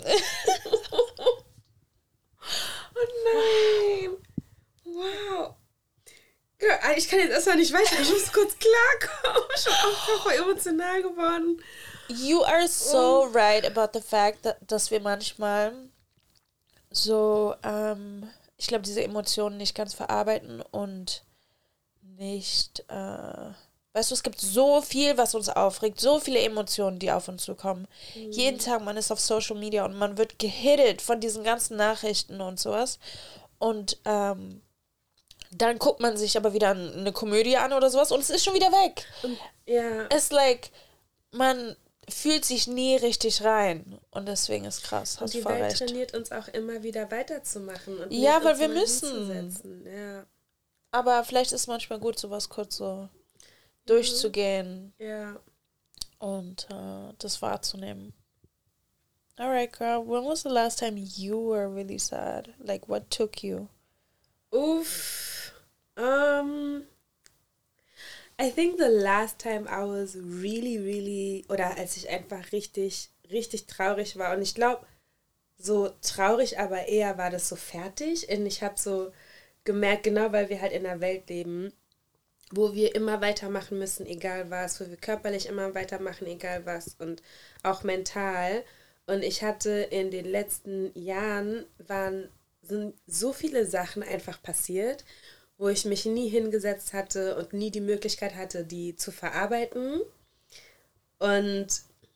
nein. 3.25 4.17
Wow. 4.85 5.57
Girl, 6.59 6.79
ich 6.97 7.09
kann 7.09 7.19
jetzt 7.19 7.33
erstmal 7.33 7.57
nicht 7.57 7.73
weiter. 7.73 7.99
Ich 7.99 8.11
muss 8.11 8.31
kurz 8.31 8.57
klarkommen. 8.59 9.43
Ich 9.57 9.65
bin 9.65 9.73
auch 9.73 10.23
voll 10.23 10.35
emotional 10.35 11.03
geworden. 11.03 11.63
You 12.15 12.43
are 12.43 12.69
so 12.69 13.25
oh. 13.25 13.33
right 13.33 13.65
about 13.65 13.99
the 13.99 14.05
fact, 14.05 14.43
that, 14.43 14.59
dass 14.67 14.91
wir 14.91 15.01
manchmal 15.01 15.73
so, 16.91 17.55
ähm, 17.63 18.29
ich 18.57 18.67
glaube, 18.67 18.83
diese 18.83 19.03
Emotionen 19.03 19.57
nicht 19.57 19.75
ganz 19.75 19.95
verarbeiten 19.95 20.63
und 20.71 21.25
nicht, 22.03 22.85
äh, 22.89 23.51
weißt 23.95 24.11
du, 24.11 24.15
es 24.15 24.23
gibt 24.23 24.41
so 24.41 24.81
viel, 24.83 25.17
was 25.17 25.35
uns 25.35 25.49
aufregt, 25.49 26.01
so 26.01 26.21
viele 26.21 26.41
Emotionen, 26.41 26.99
die 26.99 27.11
auf 27.11 27.29
uns 27.29 27.45
zukommen. 27.45 27.89
Mhm. 28.15 28.31
Jeden 28.33 28.59
Tag, 28.59 28.83
man 28.83 28.97
ist 28.97 29.11
auf 29.11 29.21
Social 29.21 29.57
Media 29.57 29.85
und 29.85 29.95
man 29.95 30.19
wird 30.19 30.39
gehittet 30.39 31.03
von 31.03 31.21
diesen 31.21 31.45
ganzen 31.45 31.77
Nachrichten 31.77 32.41
und 32.41 32.61
sowas. 32.61 32.99
Und 33.59 33.99
ähm, 34.05 34.63
dann 35.51 35.79
guckt 35.79 36.01
man 36.01 36.17
sich 36.17 36.37
aber 36.37 36.53
wieder 36.53 36.71
eine 36.71 37.13
Komödie 37.13 37.57
an 37.57 37.73
oder 37.73 37.91
sowas 37.91 38.11
und 38.11 38.21
es 38.21 38.31
ist 38.31 38.45
schon 38.45 38.55
wieder 38.55 38.73
weg. 38.73 39.05
Ja. 39.67 40.07
Es 40.09 40.25
ist 40.25 40.33
like, 40.33 40.71
man 41.31 41.77
fühlt 42.09 42.45
sich 42.45 42.67
nie 42.67 42.97
richtig 42.97 43.43
rein. 43.43 43.99
Und 44.11 44.27
deswegen 44.27 44.65
ist 44.65 44.83
krass. 44.83 45.21
Hast 45.21 45.23
und 45.23 45.35
die 45.35 45.45
Welt 45.45 45.63
recht. 45.63 45.79
trainiert 45.79 46.15
uns 46.15 46.33
auch 46.33 46.49
immer 46.49 46.83
wieder 46.83 47.11
weiterzumachen. 47.11 47.99
Und 47.99 48.13
ja, 48.13 48.43
weil 48.43 48.59
wir 48.59 48.69
müssen. 48.69 49.85
Ja. 49.87 50.27
Aber 50.91 51.25
vielleicht 51.25 51.53
ist 51.53 51.69
manchmal 51.69 51.99
gut, 51.99 52.19
sowas 52.19 52.49
kurz 52.49 52.77
so 52.77 53.09
durchzugehen. 53.87 54.93
Ja. 54.99 55.37
Und 56.19 56.69
uh, 56.73 57.13
das 57.19 57.43
wahrzunehmen. 57.43 58.13
Alright, 59.37 59.73
girl. 59.73 60.07
When 60.07 60.25
was 60.25 60.43
the 60.43 60.51
last 60.51 60.79
time 60.79 60.97
you 60.97 61.37
were 61.37 61.69
really 61.69 61.99
sad? 61.99 62.55
Like, 62.59 62.89
what 62.89 63.11
took 63.11 63.43
you? 63.43 63.69
Uff. 64.53 65.53
Um. 65.97 66.85
I 68.43 68.51
think 68.51 68.77
the 68.77 68.89
last 68.89 69.39
time 69.39 69.69
I 69.69 69.85
was 69.85 70.17
really, 70.17 70.77
really, 70.77 71.45
oder 71.49 71.77
als 71.77 71.97
ich 71.97 72.09
einfach 72.09 72.51
richtig, 72.51 73.11
richtig 73.31 73.69
traurig 73.69 74.17
war. 74.19 74.35
Und 74.35 74.43
ich 74.43 74.57
glaube, 74.57 74.85
so 75.59 75.91
traurig, 76.03 76.59
aber 76.59 76.89
eher 76.89 77.19
war 77.19 77.31
das 77.31 77.49
so 77.49 77.55
fertig. 77.55 78.29
Und 78.29 78.45
ich 78.47 78.65
habe 78.65 78.75
so 78.77 79.13
gemerkt, 79.63 80.03
genau 80.03 80.33
weil 80.33 80.49
wir 80.49 80.61
halt 80.61 80.73
in 80.73 80.85
einer 80.85 81.01
Welt 81.01 81.29
leben, 81.31 81.73
wo 82.51 82.75
wir 82.75 82.97
immer 82.97 83.21
weitermachen 83.21 83.79
müssen, 83.79 84.07
egal 84.07 84.51
was, 84.51 84.81
wo 84.81 84.89
wir 84.89 84.97
körperlich 84.97 85.47
immer 85.47 85.77
weitermachen, 85.77 86.27
egal 86.27 86.67
was 86.67 86.97
und 86.99 87.23
auch 87.63 87.85
mental. 87.85 88.65
Und 89.07 89.23
ich 89.23 89.45
hatte 89.45 89.71
in 89.71 90.11
den 90.11 90.25
letzten 90.25 90.91
Jahren 90.99 91.65
waren 91.79 92.29
sind 92.63 92.95
so 93.07 93.33
viele 93.33 93.67
Sachen 93.67 94.03
einfach 94.03 94.43
passiert 94.43 95.05
wo 95.59 95.69
ich 95.69 95.85
mich 95.85 96.07
nie 96.07 96.29
hingesetzt 96.29 96.93
hatte 96.93 97.37
und 97.37 97.53
nie 97.53 97.71
die 97.71 97.81
Möglichkeit 97.81 98.35
hatte, 98.35 98.65
die 98.65 98.97
zu 98.97 99.13
verarbeiten. 99.13 100.01
Und 101.19 101.69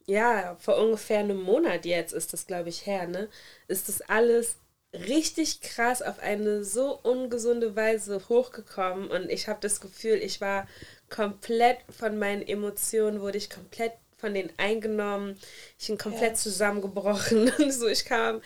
ja, 0.06 0.56
vor 0.60 0.78
ungefähr 0.78 1.20
einem 1.20 1.40
Monat 1.40 1.84
jetzt 1.84 2.12
ist 2.12 2.32
das, 2.32 2.46
glaube 2.46 2.68
ich, 2.68 2.86
her, 2.86 3.06
ne? 3.06 3.28
Ist 3.68 3.88
das 3.88 4.00
alles 4.02 4.56
richtig 4.92 5.60
krass 5.60 6.00
auf 6.02 6.20
eine 6.20 6.64
so 6.64 6.98
ungesunde 7.02 7.76
Weise 7.76 8.22
hochgekommen 8.28 9.10
und 9.10 9.30
ich 9.30 9.48
habe 9.48 9.58
das 9.60 9.80
Gefühl, 9.80 10.14
ich 10.22 10.40
war 10.40 10.66
komplett 11.10 11.78
von 11.90 12.18
meinen 12.18 12.42
Emotionen, 12.42 13.20
wurde 13.20 13.38
ich 13.38 13.50
komplett 13.50 13.92
von 14.16 14.32
denen 14.32 14.52
eingenommen. 14.56 15.38
Ich 15.78 15.88
bin 15.88 15.98
komplett 15.98 16.32
yes. 16.32 16.42
zusammengebrochen. 16.42 17.52
so, 17.70 17.86
ich 17.86 18.04
kam 18.06 18.40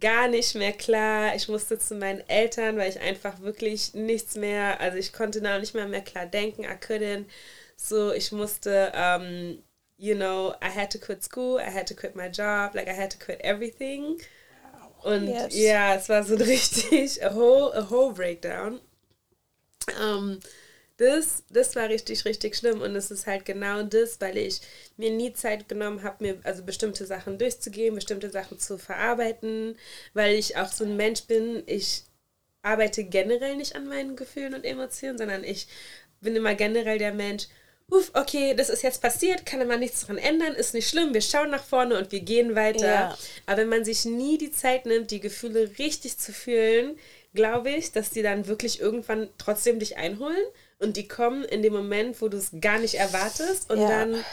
gar 0.00 0.28
nicht 0.28 0.54
mehr 0.54 0.72
klar. 0.72 1.34
Ich 1.34 1.48
musste 1.48 1.78
zu 1.78 1.94
meinen 1.94 2.26
Eltern, 2.28 2.76
weil 2.76 2.90
ich 2.90 3.00
einfach 3.00 3.40
wirklich 3.40 3.94
nichts 3.94 4.36
mehr, 4.36 4.80
also 4.80 4.98
ich 4.98 5.12
konnte 5.12 5.40
da 5.40 5.58
nicht 5.58 5.74
mehr 5.74 5.86
mehr 5.86 6.02
klar 6.02 6.26
denken. 6.26 6.64
I 6.64 6.76
couldn't. 6.76 7.26
So, 7.76 8.12
ich 8.12 8.30
musste, 8.32 8.92
um, 8.94 9.62
you 9.96 10.14
know, 10.14 10.54
I 10.62 10.68
had 10.68 10.90
to 10.92 10.98
quit 10.98 11.22
school, 11.22 11.58
I 11.58 11.70
had 11.70 11.86
to 11.88 11.94
quit 11.94 12.14
my 12.14 12.28
job, 12.28 12.74
like 12.74 12.88
I 12.88 12.94
had 12.94 13.10
to 13.10 13.18
quit 13.18 13.40
everything. 13.40 14.18
Und 15.02 15.28
yes. 15.28 15.54
ja, 15.54 15.94
es 15.94 16.08
war 16.08 16.22
so 16.24 16.34
richtig 16.40 17.22
a 17.22 17.34
whole, 17.34 17.74
a 17.74 17.90
whole 17.90 18.12
breakdown. 18.12 18.80
Um, 20.00 20.40
das, 20.96 21.42
das 21.50 21.74
war 21.74 21.88
richtig, 21.88 22.24
richtig 22.24 22.56
schlimm. 22.56 22.80
Und 22.80 22.94
es 22.94 23.10
ist 23.10 23.26
halt 23.26 23.44
genau 23.44 23.82
das, 23.82 24.20
weil 24.20 24.36
ich 24.36 24.60
mir 24.96 25.10
nie 25.10 25.32
Zeit 25.32 25.68
genommen 25.68 26.02
habe, 26.02 26.22
mir 26.24 26.38
also 26.44 26.62
bestimmte 26.62 27.06
Sachen 27.06 27.38
durchzugehen, 27.38 27.94
bestimmte 27.94 28.30
Sachen 28.30 28.58
zu 28.58 28.78
verarbeiten, 28.78 29.76
weil 30.12 30.34
ich 30.34 30.56
auch 30.56 30.70
so 30.70 30.84
ein 30.84 30.96
Mensch 30.96 31.24
bin, 31.24 31.62
ich 31.66 32.04
arbeite 32.62 33.04
generell 33.04 33.56
nicht 33.56 33.76
an 33.76 33.88
meinen 33.88 34.16
Gefühlen 34.16 34.54
und 34.54 34.64
Emotionen, 34.64 35.18
sondern 35.18 35.44
ich 35.44 35.66
bin 36.20 36.36
immer 36.36 36.54
generell 36.54 36.98
der 36.98 37.12
Mensch, 37.12 37.48
Uff, 37.90 38.12
okay, 38.14 38.54
das 38.54 38.70
ist 38.70 38.82
jetzt 38.82 39.02
passiert, 39.02 39.44
kann 39.44 39.66
man 39.68 39.78
nichts 39.78 40.00
daran 40.00 40.16
ändern, 40.16 40.54
ist 40.54 40.72
nicht 40.72 40.88
schlimm, 40.88 41.12
wir 41.12 41.20
schauen 41.20 41.50
nach 41.50 41.62
vorne 41.62 41.98
und 41.98 42.12
wir 42.12 42.20
gehen 42.20 42.54
weiter. 42.56 42.86
Ja. 42.86 43.18
Aber 43.44 43.58
wenn 43.58 43.68
man 43.68 43.84
sich 43.84 44.06
nie 44.06 44.38
die 44.38 44.50
Zeit 44.50 44.86
nimmt, 44.86 45.10
die 45.10 45.20
Gefühle 45.20 45.70
richtig 45.78 46.18
zu 46.18 46.32
fühlen, 46.32 46.98
glaube 47.34 47.70
ich, 47.70 47.92
dass 47.92 48.08
die 48.08 48.22
dann 48.22 48.46
wirklich 48.46 48.80
irgendwann 48.80 49.28
trotzdem 49.36 49.78
dich 49.78 49.98
einholen 49.98 50.46
und 50.78 50.96
die 50.96 51.08
kommen 51.08 51.44
in 51.44 51.62
dem 51.62 51.72
Moment, 51.72 52.20
wo 52.20 52.28
du 52.28 52.36
es 52.36 52.50
gar 52.60 52.78
nicht 52.78 52.94
erwartest 52.94 53.70
und 53.70 53.80
ja. 53.80 53.88
dann 53.88 54.24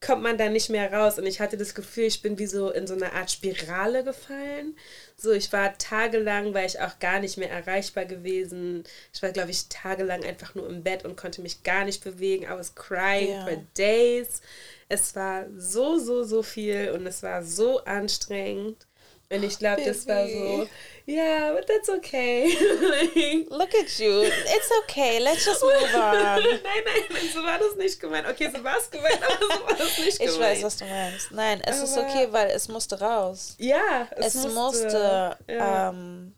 kommt 0.00 0.22
man 0.22 0.38
da 0.38 0.48
nicht 0.48 0.70
mehr 0.70 0.92
raus. 0.92 1.18
Und 1.18 1.26
ich 1.26 1.40
hatte 1.40 1.58
das 1.58 1.74
Gefühl, 1.74 2.04
ich 2.04 2.22
bin 2.22 2.38
wie 2.38 2.46
so 2.46 2.70
in 2.70 2.86
so 2.86 2.94
eine 2.94 3.12
Art 3.12 3.30
Spirale 3.30 4.02
gefallen. 4.02 4.76
So, 5.16 5.30
ich 5.30 5.52
war 5.52 5.76
tagelang, 5.76 6.54
war 6.54 6.64
ich 6.64 6.80
auch 6.80 6.98
gar 6.98 7.20
nicht 7.20 7.36
mehr 7.36 7.50
erreichbar 7.50 8.06
gewesen. 8.06 8.84
Ich 9.12 9.22
war, 9.22 9.30
glaube 9.30 9.50
ich, 9.50 9.68
tagelang 9.68 10.24
einfach 10.24 10.54
nur 10.54 10.68
im 10.68 10.82
Bett 10.82 11.04
und 11.04 11.16
konnte 11.16 11.42
mich 11.42 11.62
gar 11.62 11.84
nicht 11.84 12.02
bewegen. 12.02 12.44
I 12.44 12.56
was 12.56 12.74
crying 12.74 13.28
yeah. 13.28 13.46
for 13.46 13.56
days. 13.76 14.40
Es 14.88 15.14
war 15.14 15.46
so, 15.54 15.98
so, 15.98 16.22
so 16.22 16.42
viel 16.42 16.92
und 16.92 17.06
es 17.06 17.22
war 17.22 17.44
so 17.44 17.84
anstrengend. 17.84 18.86
Und 19.32 19.44
ich 19.44 19.58
glaube, 19.58 19.82
das 19.84 20.06
war 20.08 20.26
so, 20.26 20.66
yeah, 21.06 21.52
but 21.52 21.64
that's 21.66 21.88
okay. 21.88 22.46
Look 23.50 23.74
at 23.74 23.98
you. 23.98 24.22
It's 24.22 24.70
okay. 24.82 25.20
Let's 25.20 25.44
just 25.44 25.62
move 25.62 25.72
on. 25.94 26.42
nein, 26.42 26.60
nein, 26.64 27.30
so 27.32 27.40
war 27.44 27.58
das 27.58 27.76
nicht 27.76 28.00
gemeint. 28.00 28.26
Okay, 28.26 28.50
so 28.52 28.62
war 28.64 28.76
es 28.76 28.90
gemeint, 28.90 29.20
aber 29.22 29.38
so 29.40 29.62
war 29.66 29.76
das 29.76 29.98
nicht 29.98 30.18
gemeint. 30.18 30.34
Ich 30.34 30.40
weiß, 30.40 30.62
was 30.64 30.76
du 30.78 30.84
meinst. 30.84 31.30
Nein, 31.30 31.62
es 31.64 31.76
aber 31.76 31.84
ist 31.84 31.96
okay, 31.98 32.28
weil 32.32 32.50
es 32.50 32.68
musste 32.68 33.00
raus. 33.00 33.54
Ja, 33.58 34.08
es, 34.16 34.34
es 34.34 34.46
musste. 34.48 34.82
musste 34.82 35.36
ja. 35.48 35.90
ähm, 35.90 36.34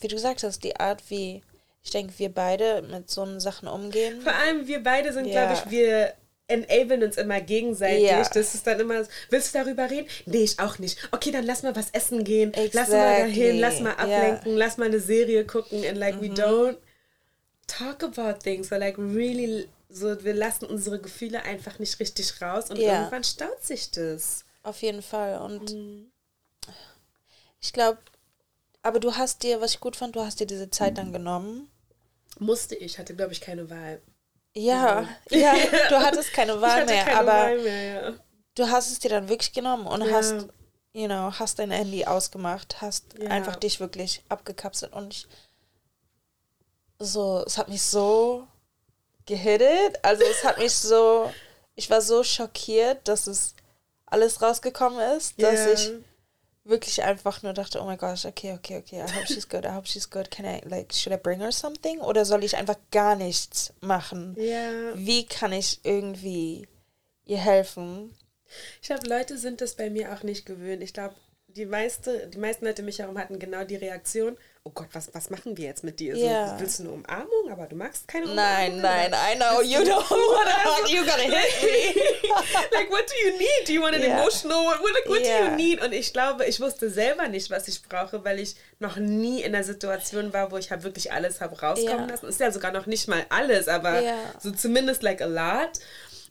wie 0.00 0.08
du 0.08 0.16
gesagt 0.16 0.42
hast, 0.42 0.64
die 0.64 0.76
Art, 0.76 1.02
wie 1.08 1.42
ich 1.84 1.90
denke, 1.90 2.18
wir 2.18 2.32
beide 2.32 2.82
mit 2.82 3.10
so 3.10 3.38
Sachen 3.40 3.68
umgehen. 3.68 4.22
Vor 4.22 4.32
allem 4.32 4.66
wir 4.66 4.82
beide 4.82 5.12
sind, 5.12 5.26
ja. 5.26 5.46
glaube 5.46 5.60
ich, 5.60 5.70
wir 5.70 6.14
enablen 6.52 7.02
uns 7.02 7.16
immer 7.16 7.40
gegenseitig. 7.40 8.04
Ja. 8.04 8.22
Das 8.22 8.54
ist 8.54 8.66
dann 8.66 8.80
immer, 8.80 9.06
willst 9.30 9.54
du 9.54 9.58
darüber 9.58 9.90
reden? 9.90 10.08
Nee, 10.26 10.44
ich 10.44 10.58
auch 10.58 10.78
nicht. 10.78 10.98
Okay, 11.10 11.30
dann 11.30 11.44
lass 11.44 11.62
mal 11.62 11.74
was 11.74 11.90
essen 11.90 12.24
gehen. 12.24 12.52
Exactly. 12.54 12.70
Lass 12.74 12.88
mal 12.90 13.18
dahin, 13.18 13.58
lass 13.58 13.80
mal 13.80 13.92
ablenken, 13.92 14.52
yeah. 14.52 14.58
lass 14.58 14.76
mal 14.76 14.86
eine 14.86 15.00
Serie 15.00 15.44
gucken. 15.44 15.84
And 15.84 15.96
like, 15.96 16.16
mhm. 16.16 16.22
we 16.22 16.26
don't 16.28 16.76
talk 17.66 18.02
about 18.02 18.40
things. 18.42 18.68
So 18.68 18.76
like, 18.76 18.98
really, 18.98 19.68
so, 19.88 20.22
wir 20.24 20.34
lassen 20.34 20.66
unsere 20.66 21.00
Gefühle 21.00 21.42
einfach 21.42 21.78
nicht 21.78 21.98
richtig 22.00 22.40
raus 22.40 22.70
und 22.70 22.78
yeah. 22.78 22.98
irgendwann 22.98 23.24
staut 23.24 23.62
sich 23.62 23.90
das. 23.90 24.44
Auf 24.62 24.82
jeden 24.82 25.02
Fall. 25.02 25.40
Und 25.40 25.72
mhm. 25.72 26.10
ich 27.60 27.72
glaube, 27.72 27.98
aber 28.82 29.00
du 29.00 29.14
hast 29.14 29.42
dir, 29.42 29.60
was 29.60 29.74
ich 29.74 29.80
gut 29.80 29.96
fand, 29.96 30.16
du 30.16 30.20
hast 30.20 30.40
dir 30.40 30.46
diese 30.46 30.70
Zeit 30.70 30.98
dann 30.98 31.12
genommen. 31.12 31.68
Musste 32.38 32.74
ich, 32.74 32.98
hatte, 32.98 33.14
glaube 33.14 33.32
ich, 33.32 33.40
keine 33.40 33.70
Wahl. 33.70 34.00
Ja, 34.54 35.08
ja, 35.30 35.54
du 35.88 35.96
hattest 35.98 36.32
keine 36.32 36.60
Wahl 36.60 36.84
mehr, 36.84 37.04
keine 37.04 37.18
aber 37.18 37.32
Wahl 37.32 37.58
mehr, 37.58 37.82
ja. 37.82 38.12
du 38.54 38.68
hast 38.68 38.90
es 38.90 38.98
dir 38.98 39.08
dann 39.08 39.28
wirklich 39.28 39.52
genommen 39.52 39.86
und 39.86 40.02
ja. 40.02 40.12
hast, 40.12 40.48
you 40.92 41.06
know, 41.06 41.32
hast 41.38 41.58
dein 41.58 41.70
Handy 41.70 42.04
ausgemacht, 42.04 42.80
hast 42.82 43.18
ja. 43.18 43.30
einfach 43.30 43.56
dich 43.56 43.80
wirklich 43.80 44.22
abgekapselt 44.28 44.92
und 44.92 45.14
ich, 45.14 45.26
so, 46.98 47.42
es 47.46 47.56
hat 47.56 47.68
mich 47.68 47.82
so 47.82 48.46
gehittet, 49.26 49.98
also 50.02 50.22
es 50.22 50.44
hat 50.44 50.58
mich 50.58 50.74
so, 50.74 51.32
ich 51.74 51.88
war 51.88 52.02
so 52.02 52.22
schockiert, 52.22 53.08
dass 53.08 53.26
es 53.26 53.54
alles 54.06 54.42
rausgekommen 54.42 55.00
ist, 55.16 55.40
dass 55.42 55.66
ich 55.66 55.92
wirklich 56.64 57.02
einfach 57.02 57.42
nur 57.42 57.52
dachte, 57.52 57.80
oh 57.80 57.86
my 57.86 57.96
gosh, 57.96 58.24
okay, 58.24 58.52
okay, 58.52 58.78
okay, 58.78 58.98
I 58.98 59.12
hope 59.14 59.26
she's 59.26 59.48
good, 59.48 59.64
I 59.64 59.74
hope 59.74 59.86
she's 59.86 60.08
good. 60.08 60.30
Can 60.30 60.44
I, 60.44 60.60
like, 60.64 60.92
should 60.92 61.12
I 61.12 61.16
bring 61.16 61.40
her 61.40 61.52
something? 61.52 62.00
Oder 62.00 62.24
soll 62.24 62.44
ich 62.44 62.56
einfach 62.56 62.76
gar 62.90 63.16
nichts 63.16 63.72
machen? 63.80 64.36
Ja. 64.38 64.70
Wie 64.94 65.26
kann 65.26 65.52
ich 65.52 65.80
irgendwie 65.84 66.68
ihr 67.24 67.38
helfen? 67.38 68.14
Ich 68.80 68.88
glaube, 68.88 69.08
Leute 69.08 69.38
sind 69.38 69.60
das 69.60 69.74
bei 69.74 69.90
mir 69.90 70.12
auch 70.12 70.22
nicht 70.22 70.46
gewöhnt. 70.46 70.82
Ich 70.82 70.92
glaube, 70.92 71.14
die, 71.48 71.66
meiste, 71.66 72.28
die 72.28 72.38
meisten 72.38 72.64
Leute 72.64 72.82
mich 72.82 72.98
herum 72.98 73.18
hatten 73.18 73.38
genau 73.38 73.64
die 73.64 73.76
Reaktion, 73.76 74.36
oh 74.64 74.70
Gott, 74.70 74.88
was, 74.92 75.12
was 75.12 75.28
machen 75.28 75.56
wir 75.56 75.66
jetzt 75.66 75.82
mit 75.82 75.98
dir? 75.98 76.14
Yeah. 76.14 76.50
So, 76.50 76.60
willst 76.60 76.78
du 76.78 76.82
eine 76.84 76.92
Umarmung, 76.92 77.50
aber 77.50 77.66
du 77.66 77.74
magst 77.74 78.06
keine 78.06 78.26
Umarmung? 78.26 78.80
Nein, 78.80 79.10
nein, 79.10 79.12
I 79.12 79.36
know, 79.36 79.60
you 79.60 79.78
don't 79.80 80.08
want 80.10 80.86
to, 80.86 80.92
you 80.92 81.04
gotta 81.04 81.22
hit 81.22 81.62
me. 81.62 82.00
like, 82.72 82.90
what 82.90 83.04
do 83.08 83.14
you 83.26 83.38
need? 83.38 83.66
Do 83.66 83.72
you 83.72 83.82
want 83.82 83.96
an 83.96 84.02
yeah. 84.02 84.20
emotional, 84.20 84.64
what, 84.64 84.80
what, 84.80 84.92
what 85.08 85.20
yeah. 85.22 85.38
do 85.38 85.44
you 85.50 85.56
need? 85.56 85.82
Und 85.82 85.92
ich 85.92 86.12
glaube, 86.12 86.46
ich 86.46 86.60
wusste 86.60 86.90
selber 86.90 87.26
nicht, 87.28 87.50
was 87.50 87.66
ich 87.66 87.82
brauche, 87.82 88.24
weil 88.24 88.38
ich 88.38 88.54
noch 88.78 88.96
nie 88.96 89.42
in 89.42 89.52
der 89.52 89.64
Situation 89.64 90.32
war, 90.32 90.52
wo 90.52 90.58
ich 90.58 90.70
halt 90.70 90.84
wirklich 90.84 91.12
alles 91.12 91.40
habe 91.40 91.58
rauskommen 91.58 92.08
lassen. 92.08 92.28
Ist 92.28 92.40
ja 92.40 92.52
sogar 92.52 92.72
noch 92.72 92.86
nicht 92.86 93.08
mal 93.08 93.26
alles, 93.30 93.66
aber 93.66 94.00
so 94.40 94.52
zumindest 94.52 95.02
like 95.02 95.20
a 95.20 95.26
lot. 95.26 95.80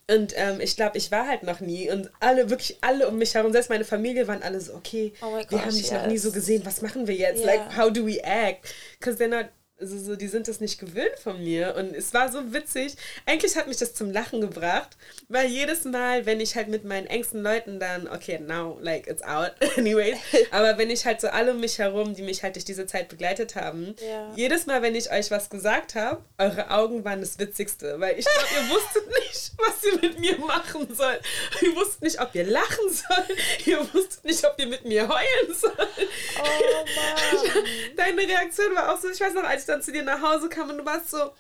Und 0.10 0.34
ähm, 0.36 0.60
ich 0.60 0.76
glaube, 0.76 0.98
ich 0.98 1.12
war 1.12 1.28
halt 1.28 1.44
noch 1.44 1.60
nie. 1.60 1.90
Und 1.90 2.10
alle, 2.20 2.50
wirklich 2.50 2.78
alle 2.82 3.08
um 3.08 3.18
mich 3.18 3.34
herum, 3.36 3.52
selbst 3.52 3.70
meine 3.70 3.86
Familie, 3.86 4.28
waren 4.28 4.44
alle 4.44 4.60
so, 4.60 4.74
okay, 4.74 5.14
oh 5.22 5.38
wir 5.38 5.46
gosh, 5.46 5.62
haben 5.62 5.72
dich 5.72 5.90
yes. 5.90 5.92
noch 5.92 6.08
nie 6.08 6.18
so 6.18 6.32
gesehen, 6.32 6.66
was 6.66 6.82
machen 6.82 7.08
wir 7.08 7.16
jetzt? 7.16 7.44
Yeah. 7.44 7.56
Like, 7.56 7.78
how 7.78 7.92
do 7.92 8.06
we 8.06 8.20
act? 8.24 8.68
Because 9.00 9.18
they're 9.18 9.30
not 9.30 9.48
also 9.82 9.98
so, 9.98 10.16
die 10.16 10.28
sind 10.28 10.48
das 10.48 10.60
nicht 10.60 10.80
gewöhnt 10.80 11.18
von 11.22 11.44
mir. 11.44 11.76
Und 11.76 11.96
es 11.96 12.14
war 12.14 12.32
so 12.32 12.54
witzig. 12.54 12.96
Eigentlich 13.26 13.58
hat 13.58 13.68
mich 13.68 13.78
das 13.78 13.94
zum 13.94 14.12
Lachen 14.12 14.40
gebracht, 14.40 14.96
weil 15.28 15.48
jedes 15.48 15.86
Mal, 15.86 16.26
wenn 16.26 16.40
ich 16.40 16.56
halt 16.56 16.68
mit 16.68 16.86
meinen 16.86 17.08
engsten 17.08 17.42
Leuten 17.42 17.80
dann, 17.80 18.08
okay, 18.08 18.40
now, 18.40 18.78
like, 18.80 19.08
it's 19.08 19.24
out, 19.24 19.54
anyways, 19.78 20.18
aber 20.52 20.78
wenn 20.78 20.90
ich 20.90 21.06
halt 21.06 21.20
so 21.20 21.28
alle 21.28 21.52
um 21.52 21.60
mich 21.60 21.80
herum, 21.80 22.14
die 22.14 22.22
mich 22.22 22.44
halt 22.44 22.56
durch 22.56 22.66
diese 22.66 22.86
Zeit 22.86 23.10
begleitet 23.10 23.56
haben, 23.56 23.96
ja. 24.08 24.32
jedes 24.36 24.68
Mal, 24.68 24.82
wenn 24.82 24.96
ich 24.96 25.12
euch 25.12 25.32
was 25.32 25.50
gesagt 25.50 25.96
habe, 25.96 26.24
eure 26.38 26.70
Augen 26.70 27.04
waren 27.04 27.22
das 27.22 27.40
Witzigste, 27.40 28.00
weil 28.00 28.20
ich 28.20 28.26
glaube, 28.26 28.48
ihr 28.56 28.70
wusstet 28.70 29.08
nicht, 29.08 29.21
was 29.58 29.84
ihr 29.84 30.00
mit 30.02 30.20
mir 30.20 30.38
machen 30.40 30.94
sollt. 30.94 31.22
Ihr 31.62 31.76
wusstet 31.76 32.02
nicht, 32.02 32.20
ob 32.20 32.34
ihr 32.36 32.46
lachen 32.46 32.90
sollt. 32.90 33.66
Ihr 33.66 33.94
wusstet 33.94 34.26
nicht, 34.26 34.46
ob 34.46 34.60
ihr 34.60 34.68
mit 34.68 34.86
mir 34.86 35.08
heulen 35.08 35.56
sollt. 35.56 36.10
Oh 36.40 36.86
Mann. 36.96 37.66
Deine 37.96 38.22
Reaktion 38.22 38.76
war 38.76 38.94
auch 38.94 39.00
so, 39.00 39.10
ich 39.10 39.20
weiß 39.20 39.34
noch, 39.34 39.44
als 39.44 39.62
ich 39.62 39.68
dann 39.68 39.82
zu 39.82 39.92
dir 39.92 40.04
nach 40.04 40.22
Hause 40.22 40.50
kam 40.50 40.70
und 40.70 40.78
du 40.78 40.86
warst 40.86 41.10
so, 41.10 41.32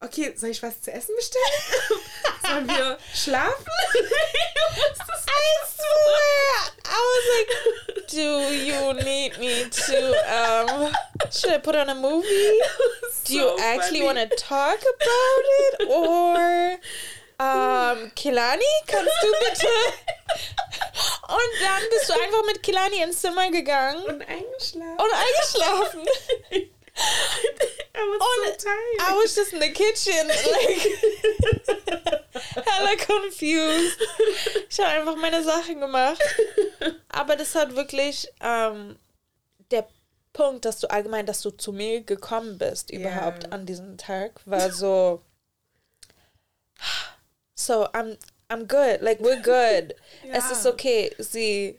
okay, 0.00 0.32
soll 0.36 0.50
ich 0.50 0.62
was 0.62 0.80
zu 0.82 0.92
essen 0.92 1.14
bestellen? 1.16 2.02
Sollen 2.42 2.68
wir 2.68 2.98
schlafen? 3.14 3.64
I 5.32 5.64
swear! 5.66 6.72
I 6.84 6.98
was 7.12 7.26
like, 7.36 8.08
do 8.08 8.52
you 8.52 8.92
need 9.04 9.38
me 9.38 9.64
to, 9.70 9.96
um, 10.28 10.92
should 11.30 11.52
I 11.52 11.58
put 11.58 11.76
on 11.76 11.88
a 11.88 11.94
movie? 11.94 12.26
Do 13.24 13.34
you 13.34 13.56
actually 13.60 14.02
want 14.02 14.18
to 14.18 14.26
talk 14.36 14.78
about 14.78 15.42
it? 15.60 15.88
Or, 15.88 16.76
um, 17.42 18.14
Kilani, 18.14 18.64
kannst 18.86 19.12
du 19.22 19.28
bitte? 19.40 19.66
Und 21.28 21.52
dann 21.60 21.82
bist 21.90 22.08
du 22.08 22.12
einfach 22.14 22.44
mit 22.46 22.62
Kilani 22.62 23.02
ins 23.02 23.20
Zimmer 23.20 23.50
gegangen. 23.50 24.02
Und 24.04 24.22
eingeschlafen. 24.22 24.98
Und 24.98 25.12
eingeschlafen. 25.12 26.06
I 26.94 28.00
was 28.00 28.58
so 28.58 28.68
tired. 28.68 29.00
I 29.00 29.16
was 29.16 29.34
just 29.34 29.52
in 29.54 29.60
the 29.60 29.70
kitchen, 29.70 30.28
like 30.28 30.82
hella 32.66 32.96
confused. 32.96 33.98
Ich 34.68 34.78
habe 34.78 34.90
einfach 34.90 35.16
meine 35.16 35.42
Sachen 35.42 35.80
gemacht. 35.80 36.22
Aber 37.08 37.36
das 37.36 37.54
hat 37.54 37.74
wirklich 37.76 38.30
ähm, 38.40 38.98
der 39.70 39.86
Punkt, 40.32 40.64
dass 40.64 40.80
du 40.80 40.90
allgemein, 40.90 41.26
dass 41.26 41.40
du 41.42 41.50
zu 41.50 41.72
mir 41.72 42.02
gekommen 42.02 42.58
bist 42.58 42.90
überhaupt 42.90 43.44
yeah. 43.44 43.52
an 43.52 43.66
diesem 43.66 43.96
Tag, 43.98 44.40
war 44.44 44.70
so. 44.70 45.22
So 47.54 47.86
I'm 47.94 48.16
I'm 48.50 48.66
good, 48.66 49.00
like 49.02 49.20
we're 49.20 49.40
good. 49.42 49.94
Ja. 50.24 50.34
Es 50.38 50.50
ist 50.50 50.66
okay. 50.66 51.14
Sie, 51.18 51.78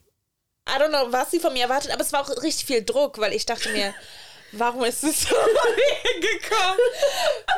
I 0.68 0.77
don't 0.80 0.89
know, 0.89 1.12
was 1.12 1.32
sie 1.32 1.39
von 1.39 1.53
mir 1.53 1.63
erwartet, 1.63 1.92
aber 1.92 2.01
es 2.01 2.13
war 2.13 2.22
auch 2.22 2.42
richtig 2.42 2.65
viel 2.65 2.84
Druck, 2.84 3.18
weil 3.20 3.34
ich 3.34 3.46
dachte 3.46 3.70
mir 3.70 3.94
warum 4.53 4.84
ist 4.84 5.03
es 5.03 5.22
so 5.24 5.36
gekommen? 6.22 6.80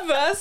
Was 0.06 0.40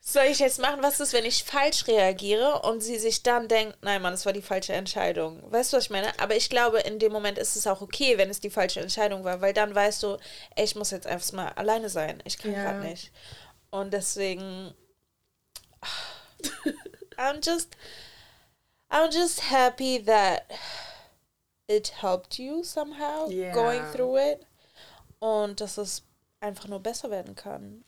soll 0.00 0.24
ich 0.24 0.38
jetzt 0.40 0.58
machen? 0.60 0.82
Was 0.82 1.00
ist, 1.00 1.12
wenn 1.12 1.24
ich 1.24 1.44
falsch 1.44 1.86
reagiere 1.86 2.60
und 2.62 2.82
sie 2.82 2.98
sich 2.98 3.22
dann 3.22 3.48
denkt, 3.48 3.78
nein, 3.82 4.02
Mann, 4.02 4.12
das 4.12 4.26
war 4.26 4.32
die 4.32 4.42
falsche 4.42 4.72
Entscheidung. 4.74 5.40
Weißt 5.50 5.72
du, 5.72 5.76
was 5.78 5.84
ich 5.84 5.90
meine? 5.90 6.12
Aber 6.18 6.36
ich 6.36 6.50
glaube, 6.50 6.80
in 6.80 6.98
dem 6.98 7.12
Moment 7.12 7.38
ist 7.38 7.56
es 7.56 7.66
auch 7.66 7.80
okay, 7.80 8.18
wenn 8.18 8.28
es 8.28 8.40
die 8.40 8.50
falsche 8.50 8.80
Entscheidung 8.80 9.24
war, 9.24 9.40
weil 9.40 9.54
dann 9.54 9.74
weißt 9.74 10.02
du, 10.02 10.18
ey, 10.56 10.64
ich 10.64 10.74
muss 10.76 10.90
jetzt 10.90 11.06
einfach 11.06 11.32
mal 11.32 11.48
alleine 11.52 11.88
sein. 11.88 12.22
Ich 12.26 12.38
kann 12.38 12.52
Ja. 12.52 12.62
gerade 12.64 12.80
nicht. 12.86 13.12
Und 13.70 13.92
deswegen, 13.92 14.74
I'm 17.18 17.40
just, 17.40 17.76
I'm 18.90 19.10
just 19.10 19.40
happy 19.40 19.98
that 19.98 20.50
it 21.68 21.88
helped 21.88 22.38
you 22.38 22.62
somehow 22.64 23.28
Yeah. 23.30 23.52
going 23.54 23.82
through 23.92 24.16
it 24.18 24.46
und 25.20 25.60
dass 25.60 25.78
es 25.78 26.02
einfach 26.40 26.68
nur 26.68 26.80
besser 26.80 27.10
werden 27.10 27.34
kann. 27.34 27.84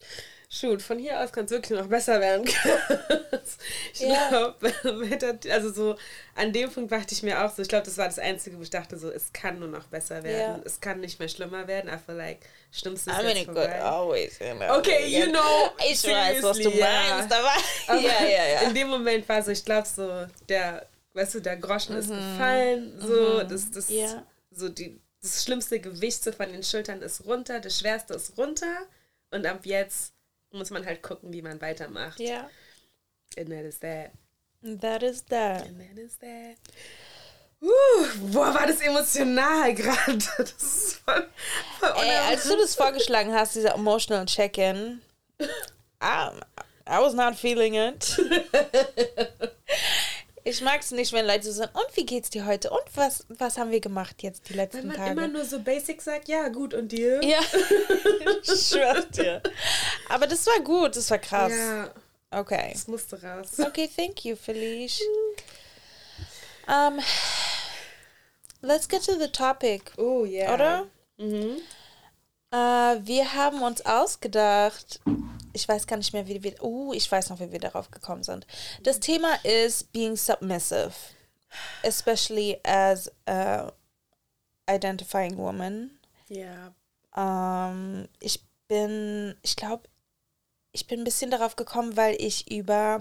Shoot, 0.48 0.80
von 0.80 0.98
hier 0.98 1.20
aus 1.20 1.32
kann 1.32 1.44
es 1.46 1.50
wirklich 1.50 1.78
noch 1.78 1.88
besser 1.88 2.20
werden. 2.20 2.44
ich 3.92 4.00
Ja. 4.00 4.28
glaube, 4.28 4.72
also 5.50 5.72
so 5.72 5.96
an 6.34 6.52
dem 6.52 6.70
Punkt 6.70 6.92
dachte 6.92 7.14
ich 7.14 7.22
mir 7.22 7.44
auch 7.44 7.54
so, 7.54 7.62
ich 7.62 7.68
glaube, 7.68 7.84
das 7.84 7.98
war 7.98 8.06
das 8.06 8.18
Einzige, 8.18 8.56
wo 8.58 8.62
ich 8.62 8.70
dachte 8.70 8.96
so, 8.96 9.10
es 9.10 9.32
kann 9.32 9.58
nur 9.58 9.68
noch 9.68 9.86
besser 9.88 10.22
werden. 10.22 10.56
Ja. 10.58 10.62
Es 10.64 10.80
kann 10.80 11.00
nicht 11.00 11.18
mehr 11.18 11.28
schlimmer 11.28 11.66
werden. 11.66 11.88
I 11.92 11.98
feel 12.04 12.14
like, 12.14 12.38
Schlimmste 12.70 13.10
ist 13.10 13.18
I 13.18 13.22
mean, 13.24 13.34
could 13.46 13.56
vorbei. 13.56 13.82
always, 13.82 14.38
you 14.38 14.54
know. 14.54 14.78
Okay, 14.78 15.06
you 15.08 15.30
know, 15.30 15.70
Ich 15.90 16.04
weiß, 16.04 16.42
was 16.42 16.58
du 16.58 16.70
meinst, 16.70 17.32
aber 17.32 17.52
Aber 17.88 18.00
ja, 18.00 18.24
ja, 18.24 18.46
ja. 18.46 18.60
In 18.62 18.74
dem 18.74 18.88
Moment 18.88 19.28
war 19.28 19.42
so, 19.42 19.50
ich 19.50 19.64
glaube 19.64 19.88
so, 19.88 20.26
der, 20.48 20.86
weißt 21.14 21.34
du, 21.34 21.40
der 21.40 21.56
Groschen 21.56 21.96
ist 21.96 22.10
Mhm. 22.10 22.16
gefallen, 22.16 23.00
so, 23.00 23.42
das, 23.42 23.70
das, 23.70 23.88
Ja. 23.88 24.24
so 24.50 24.68
die, 24.68 25.00
das 25.22 25.42
schlimmste 25.42 25.80
Gewicht 25.80 26.22
so 26.22 26.30
von 26.32 26.50
den 26.52 26.62
Schultern 26.62 27.02
ist 27.02 27.24
runter, 27.24 27.58
das 27.60 27.78
schwerste 27.80 28.14
ist 28.14 28.36
runter 28.38 28.86
und 29.30 29.44
ab 29.46 29.60
jetzt 29.64 30.12
muss 30.56 30.70
man 30.70 30.84
halt 30.84 31.02
gucken, 31.02 31.32
wie 31.32 31.42
man 31.42 31.60
weitermacht. 31.60 32.20
Ja. 32.20 32.48
And 33.38 33.50
that 33.50 33.64
is 33.64 33.78
that. 33.80 34.12
That 34.62 35.02
is 35.02 35.25
that. 35.26 35.66
And 35.66 35.80
that 35.80 35.98
is 35.98 36.18
that. 36.18 36.56
Uh, 37.62 38.06
boah, 38.32 38.54
war 38.54 38.66
das 38.66 38.80
emotional 38.80 39.75
gerade. 39.75 40.18
Das 40.38 40.52
ist 40.52 40.96
voll, 41.04 41.28
voll 41.80 41.92
Ey, 41.96 42.16
als 42.28 42.44
du 42.44 42.56
das 42.56 42.75
vorgeschlagen 42.75 43.32
hast, 43.32 43.54
dieser 43.54 43.75
emotional 43.75 44.26
check-in, 44.26 45.00
I, 45.40 45.46
I 46.88 47.00
was 47.00 47.14
not 47.14 47.34
feeling 47.36 47.75
it. 47.75 48.16
Ich 50.48 50.60
mag 50.60 50.80
es 50.80 50.92
nicht, 50.92 51.12
wenn 51.12 51.26
Leute 51.26 51.42
so 51.42 51.50
sagen, 51.50 51.72
und 51.74 51.96
wie 51.96 52.06
geht's 52.06 52.30
dir 52.30 52.46
heute? 52.46 52.70
Und 52.70 52.82
was, 52.94 53.26
was 53.28 53.58
haben 53.58 53.72
wir 53.72 53.80
gemacht 53.80 54.22
jetzt 54.22 54.44
die 54.48 54.50
Wenn 54.50 54.56
letzten 54.58 54.86
man 54.86 54.96
Tage? 54.96 55.10
immer 55.10 55.26
nur 55.26 55.44
so 55.44 55.58
basic 55.58 56.00
sagt, 56.00 56.28
ja, 56.28 56.46
gut, 56.48 56.72
und 56.72 56.92
dir? 56.92 57.20
ja, 57.24 57.40
ich 58.42 58.68
schwör's 58.68 59.08
dir. 59.08 59.42
Aber 60.08 60.28
das 60.28 60.46
war 60.46 60.60
gut, 60.60 60.94
das 60.94 61.10
war 61.10 61.18
krass. 61.18 61.52
Ja, 61.52 61.90
Okay. 62.30 62.70
das 62.72 62.86
musste 62.86 63.20
raus. 63.20 63.58
Okay, 63.58 63.90
thank 63.96 64.24
you, 64.24 64.36
Felice. 64.36 65.00
Um, 66.68 67.00
let's 68.62 68.86
get 68.88 69.02
to 69.04 69.18
the 69.18 69.28
topic, 69.28 69.92
Oh, 69.96 70.24
ja. 70.24 70.54
oder? 70.54 70.86
Mhm. 71.16 71.56
Äh, 72.50 72.56
wir 72.56 73.34
haben 73.34 73.62
uns 73.62 73.84
ausgedacht, 73.84 75.00
ich 75.52 75.66
weiß 75.68 75.86
gar 75.86 75.96
nicht 75.96 76.12
mehr, 76.12 76.26
wie 76.28 76.42
wir, 76.42 76.62
uh, 76.62 76.92
ich 76.92 77.10
weiß 77.10 77.30
noch, 77.30 77.40
wie 77.40 77.50
wir 77.50 77.58
darauf 77.58 77.90
gekommen 77.90 78.22
sind. 78.22 78.46
Das 78.82 79.00
Thema 79.00 79.34
ist 79.42 79.92
being 79.92 80.16
submissive, 80.16 80.92
especially 81.82 82.58
as 82.64 83.10
a 83.26 83.72
identifying 84.70 85.36
woman. 85.36 85.98
Ja. 86.28 86.74
Ähm, 87.16 88.08
ich 88.20 88.40
bin, 88.68 89.34
ich 89.42 89.56
glaube, 89.56 89.88
ich 90.72 90.86
bin 90.86 91.00
ein 91.00 91.04
bisschen 91.04 91.30
darauf 91.30 91.56
gekommen, 91.56 91.96
weil 91.96 92.20
ich 92.20 92.50
über, 92.50 93.00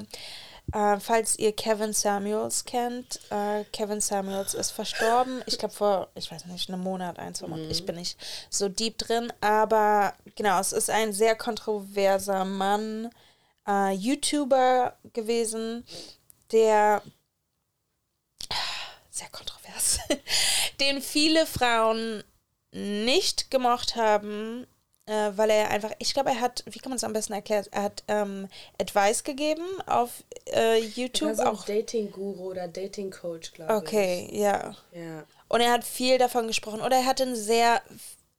äh, 0.74 1.00
falls 1.00 1.38
ihr 1.38 1.54
Kevin 1.54 1.94
Samuels 1.94 2.66
kennt, 2.66 3.20
äh, 3.30 3.64
Kevin 3.72 4.02
Samuels 4.02 4.54
ist 4.54 4.72
verstorben. 4.72 5.44
Ich 5.46 5.58
glaube 5.58 5.74
vor, 5.74 6.10
ich 6.16 6.32
weiß 6.32 6.46
nicht, 6.46 6.70
einem 6.70 6.82
Monat, 6.82 7.20
ein, 7.20 7.36
zwei 7.36 7.48
Monate. 7.48 7.70
Ich 7.70 7.86
bin 7.86 7.96
nicht 7.96 8.18
so 8.50 8.68
deep 8.68 8.98
drin, 8.98 9.32
aber 9.42 10.14
genau, 10.36 10.60
es 10.60 10.74
ist 10.74 10.90
ein 10.90 11.14
sehr 11.14 11.36
kontroverser 11.36 12.46
Mann, 12.46 13.10
äh, 13.68 13.92
YouTuber 13.92 14.98
gewesen, 15.14 15.86
der 16.52 17.02
sehr 19.10 19.30
kontrovers, 19.30 20.00
den 20.80 21.02
viele 21.02 21.46
Frauen 21.46 22.24
nicht 22.72 23.50
gemocht 23.50 23.96
haben, 23.96 24.68
äh, 25.08 25.32
weil 25.36 25.52
er 25.52 25.70
einfach, 25.70 25.92
ich 26.00 26.14
glaube, 26.14 26.30
er 26.30 26.42
hat, 26.42 26.64
wie 26.68 26.80
kann 26.80 26.90
man 26.90 26.98
es 26.98 27.04
am 27.04 27.14
besten 27.14 27.34
erklären, 27.34 27.66
er 27.72 27.84
hat 27.84 28.04
ähm, 28.08 28.48
Advice 28.80 29.24
gegeben 29.24 29.66
auf 29.86 30.24
äh, 30.52 30.80
YouTube. 30.80 31.36
so 31.36 31.42
ein 31.42 31.48
auch, 31.48 31.66
Dating-Guru 31.66 32.52
oder 32.52 32.68
Dating-Coach, 32.68 33.54
glaube 33.54 33.76
okay, 33.76 34.28
ja. 34.32 34.76
ich. 34.92 35.00
Ja. 35.00 35.24
Und 35.48 35.62
er 35.62 35.72
hat 35.72 35.84
viel 35.84 36.18
davon 36.18 36.48
gesprochen. 36.48 36.82
Oder 36.82 36.98
er 36.98 37.06
hat 37.06 37.22
ein 37.22 37.36
sehr, 37.36 37.82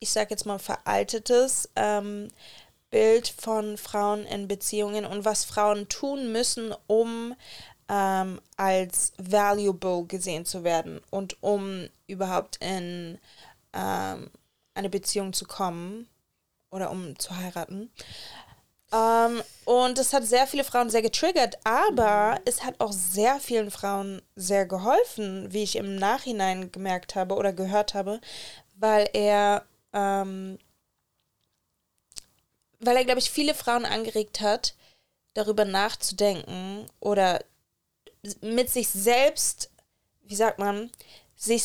ich 0.01 0.11
sag 0.11 0.31
jetzt 0.31 0.45
mal, 0.45 0.59
veraltetes 0.59 1.71
ähm, 1.77 2.29
Bild 2.91 3.29
von 3.29 3.79
Frauen 3.79 4.25
in 4.27 4.49
Beziehungen 4.49 5.05
und 5.05 5.25
was 5.25 5.45
Frauen 5.45 5.89
tun 5.89 6.33
müssen, 6.33 6.75
um 6.89 7.35
ähm, 7.89 8.41
als 8.57 9.13
valuable 9.19 10.05
gesehen 10.07 10.45
zu 10.45 10.65
werden 10.65 11.01
und 11.11 11.41
um 11.43 11.89
überhaupt 12.09 12.57
in 12.57 13.19
ähm, 13.73 14.31
eine 14.75 14.91
Beziehung 14.91 15.33
zu 15.33 15.45
kommen 15.45 16.09
oder 16.71 16.91
um 16.91 17.19
zu 17.19 17.37
heiraten. 17.37 17.91
Ähm, 18.93 19.43
und 19.65 19.99
es 19.99 20.13
hat 20.13 20.25
sehr 20.25 20.47
viele 20.47 20.65
Frauen 20.65 20.91
sehr 20.91 21.03
getriggert, 21.03 21.59
aber 21.65 22.41
es 22.45 22.65
hat 22.65 22.81
auch 22.81 22.93
sehr 22.93 23.41
vielen 23.41 23.71
Frauen 23.71 24.23
sehr 24.37 24.67
geholfen, 24.67 25.53
wie 25.53 25.63
ich 25.65 25.77
im 25.77 25.97
Nachhinein 25.97 26.71
gemerkt 26.71 27.15
habe 27.15 27.35
oder 27.35 27.53
gehört 27.53 27.95
habe, 27.95 28.21
weil 28.77 29.09
er, 29.13 29.65
ähm, 29.93 30.59
weil 32.79 32.97
er, 32.97 33.05
glaube 33.05 33.19
ich, 33.21 33.31
viele 33.31 33.55
Frauen 33.55 33.85
angeregt 33.85 34.41
hat, 34.41 34.75
darüber 35.35 35.65
nachzudenken 35.65 36.87
oder 37.01 37.45
mit 38.41 38.71
sich 38.71 38.89
selbst, 38.89 39.71
wie 40.23 40.37
sagt 40.37 40.59
man, 40.59 40.91
sich 41.37 41.65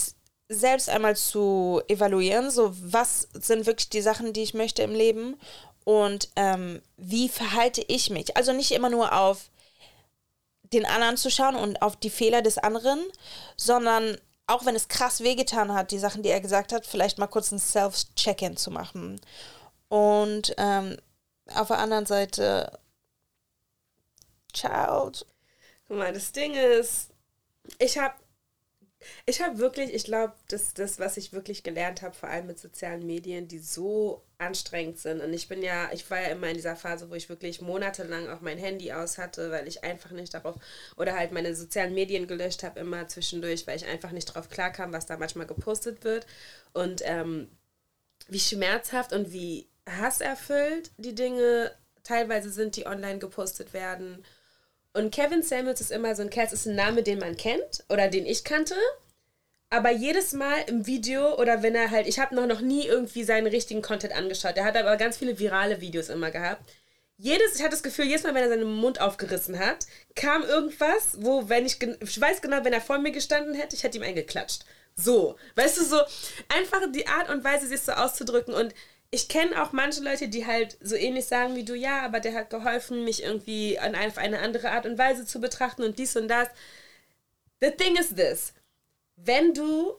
selbst 0.51 0.89
einmal 0.89 1.15
zu 1.15 1.81
evaluieren, 1.87 2.51
so 2.51 2.73
was 2.81 3.27
sind 3.33 3.65
wirklich 3.65 3.89
die 3.89 4.01
Sachen, 4.01 4.33
die 4.33 4.43
ich 4.43 4.53
möchte 4.53 4.83
im 4.83 4.93
Leben 4.93 5.39
und 5.83 6.29
ähm, 6.35 6.81
wie 6.97 7.29
verhalte 7.29 7.83
ich 7.87 8.09
mich. 8.09 8.35
Also 8.37 8.53
nicht 8.53 8.71
immer 8.71 8.89
nur 8.89 9.13
auf 9.13 9.49
den 10.63 10.85
anderen 10.85 11.17
zu 11.17 11.29
schauen 11.29 11.55
und 11.55 11.81
auf 11.81 11.95
die 11.95 12.09
Fehler 12.09 12.41
des 12.41 12.57
anderen, 12.57 12.99
sondern 13.57 14.17
auch 14.47 14.65
wenn 14.65 14.75
es 14.75 14.87
krass 14.87 15.21
wehgetan 15.21 15.73
hat, 15.73 15.91
die 15.91 15.99
Sachen, 15.99 16.23
die 16.23 16.29
er 16.29 16.41
gesagt 16.41 16.73
hat, 16.73 16.85
vielleicht 16.85 17.17
mal 17.17 17.27
kurz 17.27 17.51
ein 17.51 17.59
Self-Check-In 17.59 18.57
zu 18.57 18.71
machen. 18.71 19.19
Und 19.87 20.53
ähm, 20.57 20.97
auf 21.55 21.67
der 21.67 21.79
anderen 21.79 22.05
Seite, 22.05 22.79
Child. 24.53 25.25
Guck 25.87 25.97
mal, 25.97 26.13
das 26.13 26.31
Ding 26.31 26.53
ist, 26.53 27.09
ich 27.79 27.97
habe 27.97 28.15
ich 29.25 29.41
habe 29.41 29.57
wirklich, 29.57 29.93
ich 29.93 30.03
glaube, 30.03 30.33
das, 30.47 30.73
das, 30.73 30.99
was 30.99 31.17
ich 31.17 31.33
wirklich 31.33 31.63
gelernt 31.63 32.01
habe, 32.01 32.15
vor 32.15 32.29
allem 32.29 32.47
mit 32.47 32.59
sozialen 32.59 33.05
Medien, 33.05 33.47
die 33.47 33.59
so 33.59 34.23
anstrengend 34.37 34.99
sind. 34.99 35.21
Und 35.21 35.33
ich 35.33 35.47
bin 35.47 35.61
ja, 35.61 35.91
ich 35.93 36.09
war 36.09 36.21
ja 36.21 36.29
immer 36.29 36.47
in 36.47 36.55
dieser 36.55 36.75
Phase, 36.75 37.09
wo 37.09 37.15
ich 37.15 37.29
wirklich 37.29 37.61
monatelang 37.61 38.29
auch 38.29 38.41
mein 38.41 38.57
Handy 38.57 38.91
aus 38.91 39.17
hatte, 39.17 39.51
weil 39.51 39.67
ich 39.67 39.83
einfach 39.83 40.11
nicht 40.11 40.33
darauf, 40.33 40.55
oder 40.97 41.15
halt 41.15 41.31
meine 41.31 41.55
sozialen 41.55 41.93
Medien 41.93 42.27
gelöscht 42.27 42.63
habe, 42.63 42.79
immer 42.79 43.07
zwischendurch, 43.07 43.67
weil 43.67 43.77
ich 43.77 43.85
einfach 43.85 44.11
nicht 44.11 44.29
darauf 44.29 44.49
klarkam, 44.49 44.93
was 44.93 45.05
da 45.05 45.17
manchmal 45.17 45.47
gepostet 45.47 46.03
wird. 46.03 46.25
Und 46.73 47.01
ähm, 47.05 47.49
wie 48.27 48.39
schmerzhaft 48.39 49.13
und 49.13 49.31
wie 49.31 49.67
hasserfüllt 49.87 50.91
die 50.97 51.15
Dinge 51.15 51.71
teilweise 52.03 52.49
sind, 52.49 52.75
die 52.75 52.87
online 52.87 53.19
gepostet 53.19 53.73
werden. 53.73 54.23
Und 54.93 55.13
Kevin 55.13 55.41
Samuels 55.41 55.81
ist 55.81 55.91
immer 55.91 56.15
so 56.15 56.21
ein 56.21 56.29
Kerl, 56.29 56.51
ist 56.51 56.65
ein 56.65 56.75
Name, 56.75 57.03
den 57.03 57.19
man 57.19 57.37
kennt 57.37 57.83
oder 57.89 58.07
den 58.09 58.25
ich 58.25 58.43
kannte. 58.43 58.75
Aber 59.69 59.89
jedes 59.89 60.33
Mal 60.33 60.57
im 60.67 60.85
Video 60.85 61.39
oder 61.39 61.63
wenn 61.63 61.75
er 61.75 61.91
halt, 61.91 62.05
ich 62.05 62.19
habe 62.19 62.35
noch, 62.35 62.45
noch 62.45 62.59
nie 62.59 62.85
irgendwie 62.85 63.23
seinen 63.23 63.47
richtigen 63.47 63.81
Content 63.81 64.13
angeschaut. 64.13 64.57
Er 64.57 64.65
hat 64.65 64.75
aber 64.75 64.97
ganz 64.97 65.17
viele 65.17 65.39
virale 65.39 65.79
Videos 65.79 66.09
immer 66.09 66.29
gehabt. 66.29 66.69
Jedes, 67.17 67.55
ich 67.55 67.61
hatte 67.61 67.71
das 67.71 67.83
Gefühl, 67.83 68.05
jedes 68.05 68.23
Mal, 68.23 68.33
wenn 68.33 68.43
er 68.43 68.49
seinen 68.49 68.73
Mund 68.73 68.99
aufgerissen 68.99 69.59
hat, 69.59 69.85
kam 70.15 70.43
irgendwas, 70.43 71.17
wo, 71.19 71.47
wenn 71.47 71.65
ich, 71.65 71.77
ich 71.81 72.19
weiß 72.19 72.41
genau, 72.41 72.65
wenn 72.65 72.73
er 72.73 72.81
vor 72.81 72.97
mir 72.97 73.11
gestanden 73.11 73.53
hätte, 73.53 73.75
ich 73.75 73.83
hätte 73.83 73.97
ihm 73.97 74.03
eingeklatscht. 74.03 74.65
So, 74.95 75.37
weißt 75.55 75.77
du, 75.77 75.85
so 75.85 76.01
einfach 76.49 76.81
die 76.91 77.07
Art 77.07 77.29
und 77.29 77.43
Weise, 77.43 77.67
sich 77.67 77.81
so 77.81 77.93
auszudrücken. 77.93 78.53
Und 78.53 78.73
ich 79.11 79.27
kenne 79.27 79.61
auch 79.61 79.73
manche 79.73 80.01
Leute, 80.01 80.29
die 80.29 80.45
halt 80.45 80.77
so 80.81 80.95
ähnlich 80.95 81.25
sagen 81.25 81.55
wie 81.55 81.65
du, 81.65 81.75
ja, 81.75 82.01
aber 82.01 82.21
der 82.21 82.33
hat 82.33 82.49
geholfen, 82.49 83.03
mich 83.03 83.23
irgendwie 83.23 83.77
an 83.77 83.93
auf 83.93 84.17
eine 84.17 84.39
andere 84.39 84.71
Art 84.71 84.85
und 84.85 84.97
Weise 84.97 85.25
zu 85.25 85.41
betrachten 85.41 85.83
und 85.83 85.99
dies 85.99 86.15
und 86.15 86.29
das. 86.29 86.47
The 87.59 87.71
thing 87.71 87.97
is 87.97 88.15
this. 88.15 88.53
Wenn 89.17 89.53
du 89.53 89.97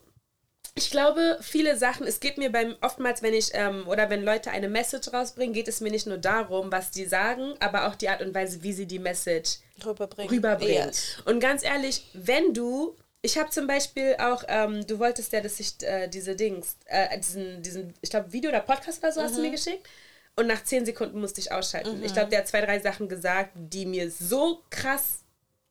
ich 0.74 0.90
glaube, 0.90 1.38
viele 1.42 1.76
Sachen, 1.76 2.06
es 2.06 2.18
geht 2.18 2.38
mir 2.38 2.50
beim 2.50 2.76
oftmals, 2.80 3.22
wenn 3.22 3.34
ich 3.34 3.50
ähm, 3.52 3.86
oder 3.88 4.08
wenn 4.08 4.24
Leute 4.24 4.50
eine 4.50 4.68
Message 4.68 5.12
rausbringen, 5.12 5.52
geht 5.52 5.68
es 5.68 5.82
mir 5.82 5.90
nicht 5.90 6.06
nur 6.06 6.16
darum, 6.16 6.72
was 6.72 6.90
die 6.90 7.04
sagen, 7.04 7.54
aber 7.60 7.86
auch 7.88 7.94
die 7.94 8.08
Art 8.08 8.22
und 8.22 8.34
Weise, 8.34 8.62
wie 8.62 8.72
sie 8.72 8.86
die 8.86 8.98
Message 8.98 9.58
Rüberbringen. 9.84 10.30
rüberbringen. 10.30 10.86
Yes. 10.86 11.18
Und 11.26 11.40
ganz 11.40 11.62
ehrlich, 11.62 12.06
wenn 12.14 12.54
du, 12.54 12.96
ich 13.22 13.38
habe 13.38 13.50
zum 13.50 13.68
Beispiel 13.68 14.16
auch, 14.18 14.42
ähm, 14.48 14.84
du 14.86 14.98
wolltest 14.98 15.32
ja, 15.32 15.40
dass 15.40 15.60
ich 15.60 15.74
äh, 15.82 16.08
diese 16.08 16.34
Dings, 16.34 16.76
äh, 16.86 17.18
diesen, 17.18 17.62
diesen, 17.62 17.94
ich 18.00 18.10
glaube, 18.10 18.32
Video 18.32 18.50
oder 18.50 18.60
Podcast 18.60 18.98
oder 18.98 19.12
so 19.12 19.22
hast 19.22 19.36
du 19.36 19.42
mir 19.42 19.52
geschickt. 19.52 19.88
Und 20.34 20.46
nach 20.46 20.64
zehn 20.64 20.84
Sekunden 20.84 21.20
musste 21.20 21.40
ich 21.40 21.52
ausschalten. 21.52 22.02
Ich 22.02 22.14
glaube, 22.14 22.30
der 22.30 22.40
hat 22.40 22.48
zwei, 22.48 22.62
drei 22.62 22.80
Sachen 22.80 23.08
gesagt, 23.08 23.52
die 23.54 23.84
mir 23.84 24.10
so 24.10 24.62
krass 24.70 25.21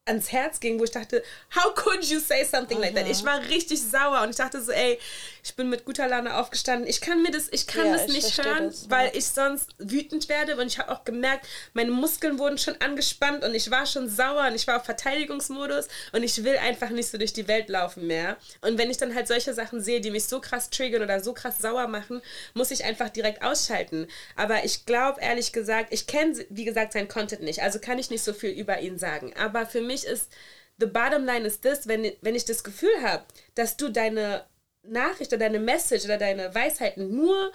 ans 0.04 0.32
Herz 0.32 0.58
ging, 0.58 0.80
wo 0.80 0.84
ich 0.84 0.90
dachte, 0.90 1.22
how 1.54 1.72
could 1.74 2.04
you 2.04 2.18
say 2.18 2.44
something 2.44 2.78
like 2.80 2.94
that? 2.94 3.08
Ich 3.08 3.24
war 3.24 3.38
richtig 3.48 3.80
sauer 3.80 4.22
und 4.22 4.30
ich 4.30 4.36
dachte 4.36 4.60
so, 4.60 4.72
ey, 4.72 4.98
ich 5.44 5.54
bin 5.54 5.70
mit 5.70 5.84
guter 5.84 6.08
Laune 6.08 6.36
aufgestanden. 6.36 6.88
Ich 6.88 7.00
kann 7.00 7.22
mir 7.22 7.30
das, 7.30 7.48
ich 7.50 7.68
kann 7.68 7.86
Ja, 7.86 7.92
das 7.92 8.06
ich 8.06 8.14
nicht 8.14 8.44
hören, 8.44 8.66
das, 8.66 8.84
ja. 8.84 8.90
weil 8.90 9.16
ich 9.16 9.26
sonst 9.26 9.70
wütend 9.78 10.28
werde 10.28 10.56
und 10.56 10.66
ich 10.66 10.78
habe 10.78 10.90
auch 10.90 11.04
gemerkt, 11.04 11.46
meine 11.72 11.92
Muskeln 11.92 12.38
wurden 12.40 12.58
schon 12.58 12.80
angespannt 12.80 13.44
und 13.44 13.54
ich 13.54 13.70
war 13.70 13.86
schon 13.86 14.08
sauer 14.08 14.48
und 14.48 14.56
ich 14.56 14.66
war 14.66 14.78
auf 14.78 14.84
Verteidigungsmodus 14.84 15.86
und 16.12 16.24
ich 16.24 16.42
will 16.42 16.56
einfach 16.56 16.90
nicht 16.90 17.08
so 17.08 17.16
durch 17.16 17.32
die 17.32 17.46
Welt 17.46 17.68
laufen 17.68 18.06
mehr. 18.08 18.36
Und 18.60 18.78
wenn 18.78 18.90
ich 18.90 18.96
dann 18.96 19.14
halt 19.14 19.28
solche 19.28 19.54
Sachen 19.54 19.80
sehe, 19.80 20.00
die 20.00 20.10
mich 20.10 20.24
so 20.24 20.40
krass 20.40 20.70
triggern 20.70 21.02
oder 21.02 21.20
so 21.20 21.32
krass 21.32 21.58
sauer 21.58 21.86
machen, 21.86 22.22
muss 22.54 22.72
ich 22.72 22.84
einfach 22.84 23.08
direkt 23.08 23.42
ausschalten. 23.42 24.08
Aber 24.34 24.64
ich 24.64 24.84
glaube 24.84 25.20
ehrlich 25.20 25.52
gesagt, 25.52 25.92
ich 25.92 26.08
kenne, 26.08 26.44
wie 26.50 26.64
gesagt, 26.64 26.92
seinen 26.92 27.08
Content 27.08 27.42
nicht, 27.42 27.62
also 27.62 27.78
kann 27.78 28.00
ich 28.00 28.10
nicht 28.10 28.24
so 28.24 28.32
viel 28.32 28.50
über 28.50 28.80
ihn 28.80 28.98
sagen. 28.98 29.32
Aber 29.36 29.64
für 29.64 29.80
mich 29.80 29.91
ist 29.94 30.30
the 30.78 30.86
bottom 30.86 31.24
line 31.24 31.46
is 31.46 31.60
this, 31.60 31.86
wenn, 31.86 32.12
wenn 32.20 32.34
ich 32.34 32.44
das 32.44 32.64
Gefühl 32.64 33.02
habe, 33.02 33.24
dass 33.54 33.76
du 33.76 33.88
deine 33.88 34.44
Nachricht 34.82 35.32
oder 35.32 35.38
deine 35.38 35.60
Message 35.60 36.04
oder 36.04 36.18
deine 36.18 36.54
Weisheiten 36.54 37.14
nur 37.14 37.52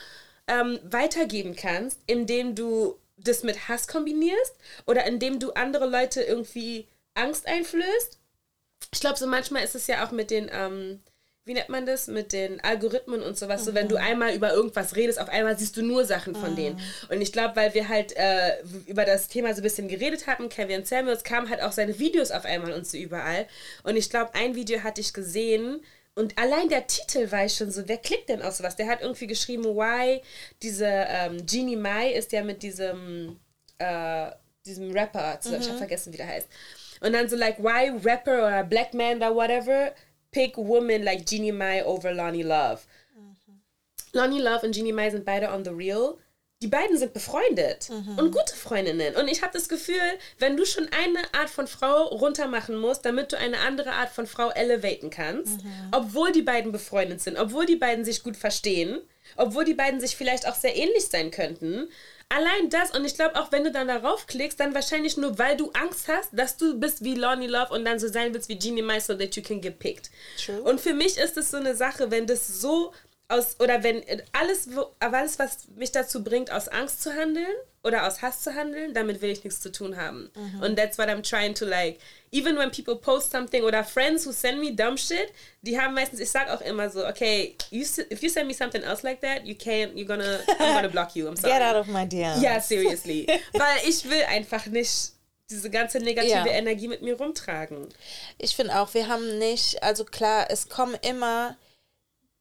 ähm, 0.47 0.80
weitergeben 0.84 1.56
kannst, 1.56 2.00
indem 2.08 2.56
du 2.56 2.97
das 3.17 3.43
mit 3.43 3.67
Hass 3.67 3.88
kombinierst 3.88 4.56
oder 4.86 5.06
indem 5.06 5.39
du 5.39 5.52
andere 5.54 5.88
Leute 5.88 6.21
irgendwie 6.21 6.88
Angst 7.15 7.47
einflößt. 7.47 8.19
Ich 8.93 9.00
glaube, 9.02 9.17
so 9.17 9.28
manchmal 9.28 9.63
ist 9.63 9.76
es 9.76 9.88
ja 9.88 10.06
auch 10.06 10.12
mit 10.12 10.32
den, 10.32 10.50
ähm, 10.52 11.02
wie 11.48 11.54
nennt 11.54 11.70
man 11.70 11.86
das, 11.86 12.08
mit 12.08 12.34
den 12.34 12.60
Algorithmen 12.60 13.24
und 13.24 13.38
sowas. 13.38 13.64
So, 13.64 13.74
wenn 13.74 13.88
du 13.88 13.96
einmal 13.96 14.36
über 14.36 14.52
irgendwas 14.52 14.98
redest, 14.98 15.18
auf 15.18 15.30
einmal 15.30 15.58
siehst 15.58 15.78
du 15.78 15.82
nur 15.82 16.04
Sachen 16.04 16.36
von 16.36 16.58
denen. 16.58 16.78
Und 17.10 17.22
ich 17.22 17.32
glaube, 17.32 17.56
weil 17.56 17.74
wir 17.74 17.88
halt 17.88 18.14
äh, 18.18 18.58
über 18.86 19.06
das 19.06 19.30
Thema 19.30 19.54
so 19.54 19.62
ein 19.62 19.64
bisschen 19.64 19.88
geredet 19.88 20.28
hatten, 20.28 20.50
Kevin 20.50 20.84
Samuels, 20.84 21.24
kamen 21.24 21.50
halt 21.50 21.62
auch 21.62 21.72
seine 21.72 21.98
Videos 22.00 22.32
auf 22.32 22.44
einmal 22.44 22.74
und 22.74 22.86
so 22.86 22.98
überall. 22.98 23.48
Und 23.84 23.96
ich 23.96 24.10
glaube, 24.10 24.36
ein 24.36 24.56
Video 24.56 24.84
hatte 24.84 25.00
ich 25.00 25.14
gesehen, 25.14 25.82
und 26.16 26.38
allein 26.38 26.68
der 26.68 26.88
Titel 26.88 27.32
war 27.32 27.46
ich 27.46 27.54
schon 27.54 27.72
so, 27.72 27.88
wer 27.88 27.98
klickt 27.98 28.28
denn 28.28 28.42
auf 28.42 28.56
sowas? 28.56 28.76
Der 28.76 28.88
hat 28.88 29.02
irgendwie 29.02 29.28
geschrieben, 29.28 29.64
why 29.64 30.20
diese 30.64 30.88
ähm, 30.88 31.46
Genie 31.46 31.76
Mai 31.76 32.12
ist 32.12 32.32
ja 32.32 32.44
mit 32.44 32.64
diesem, 32.64 33.40
äh, 33.78 34.32
diesem 34.66 34.92
Rapper, 34.92 35.40
zu, 35.40 35.56
ich 35.56 35.68
habe 35.68 35.78
vergessen, 35.78 36.12
wie 36.12 36.18
der 36.18 36.28
heißt. 36.28 36.48
Und 37.02 37.14
dann 37.14 37.30
so 37.30 37.36
like, 37.36 37.60
why 37.60 37.92
Rapper 38.04 38.48
oder 38.48 38.64
Black 38.64 38.96
Man 38.96 39.18
oder 39.18 39.36
whatever 39.36 39.94
pick 40.32 40.58
woman 40.58 41.04
like 41.04 41.26
Genie 41.26 41.52
Mai 41.52 41.84
over 41.86 42.13
Lonnie 42.13 42.44
Love? 42.44 42.82
Lonnie 44.13 44.42
Love 44.42 44.66
und 44.66 44.74
Jeannie 44.74 44.94
Mai 44.94 45.10
sind 45.10 45.26
beide 45.26 45.50
on 45.52 45.63
the 45.63 45.72
real. 45.72 46.18
Die 46.63 46.68
beiden 46.68 46.98
sind 46.98 47.13
befreundet 47.13 47.88
und 48.18 48.32
gute 48.32 48.56
Freundinnen. 48.56 49.16
Und 49.16 49.28
ich 49.28 49.44
habe 49.44 49.54
das 49.54 49.70
Gefühl, 49.70 50.02
wenn 50.40 50.58
du 50.58 50.66
schon 50.66 50.90
eine 50.92 51.20
Art 51.40 51.52
von 51.52 51.68
Frau 51.68 52.06
runtermachen 52.06 52.78
musst, 52.78 53.06
damit 53.06 53.32
du 53.32 53.38
eine 53.38 53.60
andere 53.60 53.92
Art 53.92 54.10
von 54.10 54.26
Frau 54.26 54.50
elevaten 54.50 55.12
kannst, 55.12 55.60
obwohl 55.92 56.32
die 56.32 56.42
beiden 56.42 56.72
befreundet 56.72 57.22
sind, 57.22 57.38
obwohl 57.38 57.68
die 57.68 57.76
beiden 57.76 58.04
sich 58.06 58.24
gut 58.24 58.38
verstehen, 58.38 59.00
obwohl 59.36 59.66
die 59.66 59.76
beiden 59.76 60.00
sich 60.00 60.16
vielleicht 60.16 60.48
auch 60.48 60.56
sehr 60.56 60.76
ähnlich 60.76 61.08
sein 61.08 61.30
könnten, 61.30 61.90
allein 62.30 62.70
das, 62.70 62.92
und 62.92 63.06
ich 63.06 63.16
glaube 63.16 63.36
auch, 63.40 63.52
wenn 63.52 63.63
du 63.63 63.72
dann 63.72 63.88
darauf 63.88 64.28
klickst, 64.28 64.60
dann 64.60 64.74
wahrscheinlich 64.76 65.18
nur, 65.18 65.38
weil 65.40 65.58
du 65.58 65.72
Angst 65.72 66.08
hast, 66.08 66.30
dass 66.34 66.58
du 66.58 66.80
bist 66.80 67.04
wie 67.04 67.16
Lonnie 67.16 67.48
Love 67.48 67.74
und 67.74 67.86
dann 67.86 68.00
so 68.00 68.08
sein 68.08 68.34
willst 68.34 68.50
wie 68.50 68.60
Jeannie 68.60 68.82
Mai, 68.82 69.00
so 69.00 69.13
that 69.16 69.36
you 69.36 69.44
can 69.44 69.62
get 69.62 69.80
picked. 69.80 70.10
True. 70.44 70.62
Und 70.62 70.82
für 70.82 70.94
mich 70.94 71.18
ist 71.18 71.38
es 71.38 71.52
so 71.52 71.58
eine 71.58 71.76
Sache, 71.76 72.12
wenn 72.12 72.28
das 72.28 72.48
so 72.62 72.94
aus, 73.30 73.58
oder 73.60 73.84
wenn 73.84 74.04
alles, 74.34 74.76
wo- 74.76 74.88
aber 75.00 75.18
alles, 75.18 75.38
was 75.40 75.68
mich 75.76 75.92
dazu 75.92 76.24
bringt, 76.24 76.52
aus 76.52 76.68
Angst 76.68 77.04
zu 77.04 77.12
handeln 77.13 77.48
oder 77.84 78.06
aus 78.08 78.22
Hass 78.22 78.42
zu 78.42 78.54
handeln, 78.56 78.94
damit 78.94 79.22
will 79.22 79.30
ich 79.30 79.44
nichts 79.44 79.62
zu 79.62 79.72
tun 79.72 79.96
haben. 79.98 80.30
Und 80.62 80.76
that's 80.78 80.98
what 80.98 81.08
I'm 81.08 81.22
trying 81.22 81.54
to 81.56 81.66
like. 81.66 82.00
Even 82.32 82.58
when 82.58 82.70
people 82.72 82.96
post 82.98 83.32
something 83.32 83.63
oder 83.63 83.84
friends 83.84 84.26
who 84.26 84.32
send 84.34 84.60
me 84.60 84.74
dumb 84.74 84.98
shit, 84.98 85.32
die 85.62 85.80
haben 85.80 85.94
meistens, 85.94 86.20
ich 86.20 86.30
sag 86.30 86.50
auch 86.50 86.60
immer 86.62 86.90
so, 86.90 87.08
okay, 87.08 87.56
you, 87.72 87.84
if 88.12 88.22
you 88.22 88.30
send 88.30 88.48
me 88.48 88.54
something 88.54 88.84
else 88.84 89.04
like 89.04 89.22
that, 89.22 89.46
you 89.46 89.56
can't, 89.56 89.96
you're 89.96 90.06
gonna, 90.08 90.40
I'm 90.60 90.74
gonna 90.76 90.90
block 90.90 91.16
you, 91.16 91.28
I'm 91.30 91.36
sorry. 91.38 91.54
Get 91.54 91.62
out 91.62 91.76
of 91.78 91.88
my 91.88 92.06
DM. 92.06 92.42
Ja, 92.42 92.60
seriously. 92.60 93.26
Weil 93.54 93.78
ich 93.88 94.04
will 94.10 94.24
einfach 94.28 94.66
nicht 94.66 95.12
diese 95.50 95.70
ganze 95.70 96.00
negative 96.00 96.30
Ja. 96.30 96.46
Energie 96.48 96.90
mit 96.90 97.02
mir 97.02 97.16
rumtragen. 97.16 97.88
Ich 98.38 98.54
finde 98.56 98.78
auch, 98.82 98.94
wir 98.94 99.08
haben 99.08 99.38
nicht, 99.40 99.82
also 99.82 100.04
klar, 100.04 100.48
es 100.50 100.68
kommen 100.68 100.98
immer, 101.04 101.56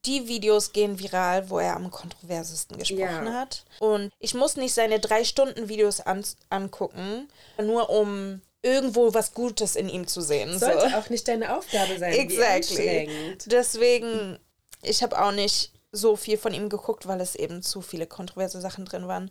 die 0.07 0.29
Videos 0.29 0.73
gehen 0.73 0.99
viral, 0.99 1.51
wo 1.51 1.59
er 1.59 1.77
am 1.77 1.90
kontroversesten 1.90 2.79
gesprochen 2.79 3.27
Ja. 3.27 3.33
hat. 3.33 3.64
Und 3.81 4.12
ich 4.19 4.35
muss 4.35 4.57
nicht 4.57 4.75
seine 4.75 5.01
drei 5.01 5.25
Stunden 5.25 5.69
Videos 5.69 6.01
an, 6.01 6.25
angucken, 6.49 7.29
nur 7.61 7.90
um 7.90 8.40
irgendwo 8.62 9.14
was 9.14 9.35
Gutes 9.35 9.77
in 9.77 9.88
ihm 9.88 10.07
zu 10.07 10.21
sehen. 10.21 10.59
Sollte 10.59 10.90
so. 10.90 10.97
auch 10.97 11.09
nicht 11.11 11.29
deine 11.29 11.57
Aufgabe 11.57 11.99
sein. 11.99 12.12
Exactly. 12.12 13.37
Deswegen, 13.47 14.38
ich 14.83 15.03
habe 15.03 15.21
auch 15.23 15.33
nicht 15.33 15.73
so 15.92 16.16
viel 16.16 16.37
von 16.38 16.53
ihm 16.53 16.69
geguckt, 16.69 17.07
weil 17.07 17.21
es 17.21 17.35
eben 17.35 17.62
zu 17.62 17.81
viele 17.81 18.07
kontroverse 18.07 18.61
Sachen 18.61 18.85
drin 18.85 19.07
waren, 19.09 19.31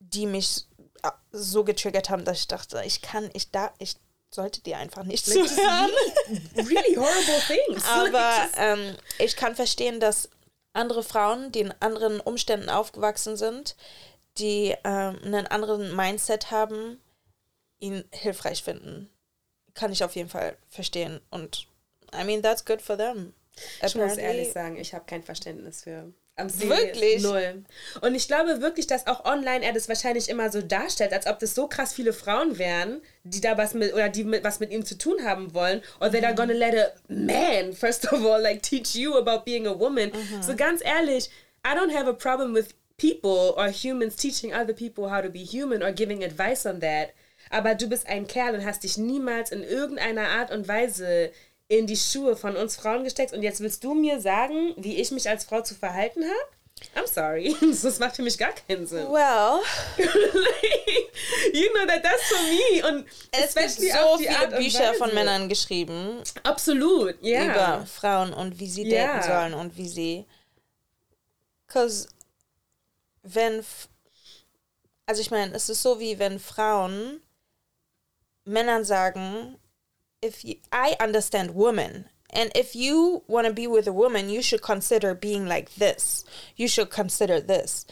die 0.00 0.26
mich 0.26 0.66
so 1.32 1.64
getriggert 1.64 2.10
haben, 2.10 2.24
dass 2.24 2.40
ich 2.40 2.48
dachte, 2.48 2.82
ich 2.84 3.00
kann, 3.02 3.30
ich 3.32 3.50
da, 3.50 3.72
ich 3.78 3.96
sollte 4.34 4.60
dir 4.62 4.78
einfach 4.78 5.04
nicht 5.04 5.26
zuhören. 5.26 5.90
Really 6.56 6.94
horrible 6.94 7.40
things. 7.46 7.84
Aber 7.88 8.48
ähm, 8.56 8.96
ich 9.18 9.36
kann 9.36 9.56
verstehen, 9.56 10.00
dass 10.00 10.28
andere 10.72 11.02
Frauen, 11.02 11.50
die 11.52 11.60
in 11.60 11.74
anderen 11.80 12.20
Umständen 12.20 12.68
aufgewachsen 12.68 13.36
sind, 13.36 13.76
die 14.38 14.74
ähm, 14.84 15.18
einen 15.24 15.46
anderen 15.46 15.94
Mindset 15.96 16.50
haben, 16.50 17.00
ihn 17.80 18.04
hilfreich 18.12 18.62
finden. 18.62 19.10
Kann 19.74 19.92
ich 19.92 20.04
auf 20.04 20.14
jeden 20.14 20.28
Fall 20.28 20.56
verstehen. 20.68 21.20
Und 21.30 21.66
I 22.14 22.24
mean, 22.24 22.42
that's 22.42 22.64
good 22.64 22.82
for 22.82 22.96
them. 22.96 23.34
Ich 23.82 23.94
muss 23.94 24.12
Apparently- 24.12 24.22
ehrlich 24.22 24.52
sagen, 24.52 24.76
ich 24.76 24.94
habe 24.94 25.04
kein 25.06 25.22
Verständnis 25.22 25.82
für. 25.82 26.12
Am 26.40 26.48
See 26.48 26.68
Wirklich? 26.68 27.22
Null. 27.22 27.64
Und 28.00 28.14
ich 28.14 28.26
glaube 28.26 28.60
wirklich, 28.60 28.86
dass 28.86 29.06
auch 29.06 29.24
online 29.24 29.64
er 29.64 29.72
das 29.72 29.88
wahrscheinlich 29.88 30.28
immer 30.28 30.50
so 30.50 30.60
darstellt, 30.62 31.12
als 31.12 31.26
ob 31.26 31.38
das 31.38 31.54
so 31.54 31.68
krass 31.68 31.92
viele 31.92 32.12
Frauen 32.12 32.58
wären, 32.58 33.00
die 33.24 33.40
da 33.40 33.56
was 33.58 33.74
mit 33.74 33.92
oder 33.94 34.08
die 34.08 34.24
mit, 34.24 34.42
was 34.44 34.60
mit 34.60 34.70
ihm 34.72 34.84
zu 34.84 34.96
tun 34.98 35.24
haben 35.24 35.54
wollen. 35.54 35.82
Or 36.00 36.08
they're 36.08 36.30
Mhm. 36.32 36.36
gonna 36.36 36.54
let 36.54 36.74
a 36.74 36.92
man, 37.08 37.72
first 37.72 38.10
of 38.12 38.24
all, 38.24 38.40
like 38.40 38.62
teach 38.62 38.94
you 38.94 39.16
about 39.16 39.44
being 39.44 39.66
a 39.66 39.78
woman. 39.78 40.10
Mhm. 40.10 40.42
So 40.42 40.56
ganz 40.56 40.80
ehrlich, 40.84 41.30
I 41.66 41.74
don't 41.76 41.94
have 41.94 42.08
a 42.08 42.14
problem 42.14 42.54
with 42.54 42.74
people 42.96 43.54
or 43.56 43.68
humans 43.68 44.16
teaching 44.16 44.52
other 44.54 44.74
people 44.74 45.10
how 45.10 45.22
to 45.22 45.28
be 45.30 45.40
human 45.44 45.82
or 45.82 45.92
giving 45.92 46.22
advice 46.24 46.66
on 46.66 46.80
that. 46.80 47.10
Aber 47.50 47.74
du 47.74 47.88
bist 47.88 48.06
ein 48.06 48.26
Kerl 48.28 48.54
und 48.54 48.64
hast 48.64 48.84
dich 48.84 48.96
niemals 48.96 49.50
in 49.50 49.62
irgendeiner 49.64 50.28
Art 50.28 50.50
und 50.52 50.68
Weise 50.68 51.32
in 51.70 51.86
die 51.86 51.96
Schuhe 51.96 52.34
von 52.36 52.56
uns 52.56 52.74
Frauen 52.74 53.04
gesteckt 53.04 53.32
und 53.32 53.42
jetzt 53.42 53.60
willst 53.60 53.84
du 53.84 53.94
mir 53.94 54.20
sagen, 54.20 54.74
wie 54.76 54.96
ich 54.96 55.12
mich 55.12 55.28
als 55.28 55.44
Frau 55.44 55.62
zu 55.62 55.76
verhalten 55.76 56.24
habe? 56.24 56.34
I'm 56.96 57.06
sorry. 57.06 57.54
Das 57.82 57.98
macht 58.00 58.16
für 58.16 58.22
mich 58.22 58.36
gar 58.36 58.52
keinen 58.52 58.86
Sinn. 58.88 59.06
Well, 59.06 59.60
you 61.52 61.68
know 61.72 61.86
that 61.86 62.02
that's 62.02 62.24
for 62.28 62.42
me. 62.42 62.88
Und 62.88 63.06
es 63.30 63.44
especially 63.54 63.90
so 63.92 64.18
viele 64.18 64.36
Art 64.36 64.56
Bücher 64.56 64.94
von. 64.94 65.14
Männern 65.14 65.48
geschrieben 65.48 66.20
Absolut, 66.42 67.14
ja. 67.22 67.44
über 67.44 67.86
Frauen 67.86 68.32
und 68.32 68.58
wie 68.58 68.68
sie 68.68 68.88
Ja. 68.88 69.06
daten 69.18 69.28
sollen 69.28 69.54
und 69.54 69.76
wie 69.76 69.88
sie. 69.88 70.26
Cause 71.68 72.08
wenn, 73.22 73.64
also 75.06 75.20
ich 75.20 75.30
meine, 75.30 75.54
es 75.54 75.68
ist 75.68 75.82
so 75.82 76.00
wie 76.00 76.18
wenn 76.18 76.40
Frauen 76.40 77.20
Männern 78.44 78.84
sagen, 78.84 79.56
if 80.22 80.44
you, 80.44 80.56
I 80.72 80.96
understand 81.00 81.54
women. 81.54 82.06
And 82.32 82.52
if 82.54 82.76
you 82.76 83.22
want 83.26 83.46
to 83.46 83.52
be 83.52 83.66
with 83.66 83.86
a 83.86 83.92
woman, 83.92 84.30
you 84.30 84.42
should 84.42 84.62
consider 84.62 85.14
being 85.14 85.46
like 85.46 85.74
this. 85.74 86.24
You 86.56 86.68
should 86.68 86.90
consider 86.90 87.40
this. 87.40 87.86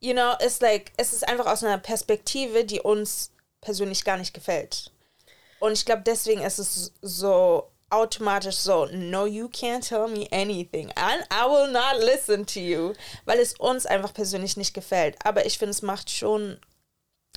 You 0.00 0.14
know, 0.14 0.36
it's 0.40 0.60
like, 0.60 0.92
es 0.98 1.12
ist 1.12 1.26
einfach 1.26 1.46
aus 1.46 1.62
einer 1.62 1.78
Perspektive, 1.78 2.64
die 2.64 2.80
uns 2.80 3.30
persönlich 3.60 4.04
gar 4.04 4.18
nicht 4.18 4.34
gefällt. 4.34 4.90
Und 5.60 5.72
ich 5.72 5.84
glaube, 5.84 6.02
deswegen 6.04 6.42
ist 6.42 6.58
es 6.58 6.92
so 7.00 7.68
automatisch 7.88 8.56
so, 8.56 8.86
no, 8.86 9.26
you 9.26 9.48
can't 9.48 9.86
tell 9.86 10.08
me 10.08 10.26
anything. 10.32 10.90
And 10.96 11.24
I 11.30 11.46
will 11.46 11.70
not 11.70 12.02
listen 12.02 12.44
to 12.46 12.60
you. 12.60 12.94
Weil 13.24 13.38
es 13.38 13.54
uns 13.58 13.86
einfach 13.86 14.12
persönlich 14.12 14.56
nicht 14.56 14.74
gefällt. 14.74 15.16
Aber 15.24 15.46
ich 15.46 15.58
finde, 15.58 15.70
es 15.70 15.82
macht 15.82 16.10
schon, 16.10 16.58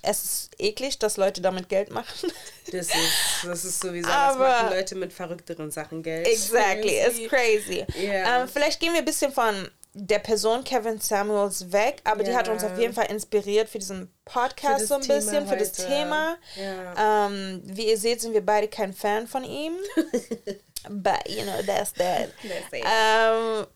es 0.05 0.23
ist 0.23 0.49
eklig, 0.59 0.99
dass 0.99 1.17
Leute 1.17 1.41
damit 1.41 1.69
Geld 1.69 1.91
machen. 1.91 2.31
Das 2.71 2.87
ist, 2.87 2.95
das 3.43 3.63
ist 3.63 3.79
sowieso, 3.79 4.09
Aber- 4.09 4.43
das 4.47 4.61
machen 4.63 4.69
Leute 4.75 4.95
mit 4.95 5.13
verrückteren 5.13 5.69
Sachen 5.69 6.01
Geld. 6.01 6.27
Exactly, 6.27 6.97
it's 6.99 7.29
crazy. 7.29 7.85
Ja. 8.01 8.41
Ähm, 8.41 8.47
vielleicht 8.49 8.79
gehen 8.79 8.91
wir 8.93 8.99
ein 9.01 9.05
bisschen 9.05 9.31
von 9.31 9.69
der 9.93 10.17
Person 10.17 10.63
Kevin 10.63 10.99
Samuels 10.99 11.71
weg, 11.71 12.01
aber 12.05 12.23
die 12.23 12.35
hat 12.35 12.49
uns 12.49 12.63
auf 12.63 12.77
jeden 12.79 12.93
Fall 12.93 13.05
inspiriert 13.11 13.69
für 13.69 13.77
diesen 13.77 14.11
Podcast 14.25 14.87
so 14.87 14.95
ein 14.95 15.01
Thema 15.01 15.19
bisschen, 15.19 15.47
für 15.47 15.57
das 15.57 15.77
heute. 15.77 15.87
Thema. 15.87 16.37
Ja. 16.55 17.27
Ähm, 17.27 17.61
wie 17.65 17.87
ihr 17.89 17.97
seht, 17.99 18.19
sind 18.19 18.33
wir 18.33 18.43
beide 18.45 18.67
kein 18.67 18.93
Fan 18.93 19.27
von 19.27 19.43
ihm. 19.43 19.75
But, 20.89 21.27
you 21.29 21.43
know, 21.43 21.61
that's 21.65 21.93
that. 21.93 22.29
That's. 22.41 22.73
Ähm, 22.73 23.67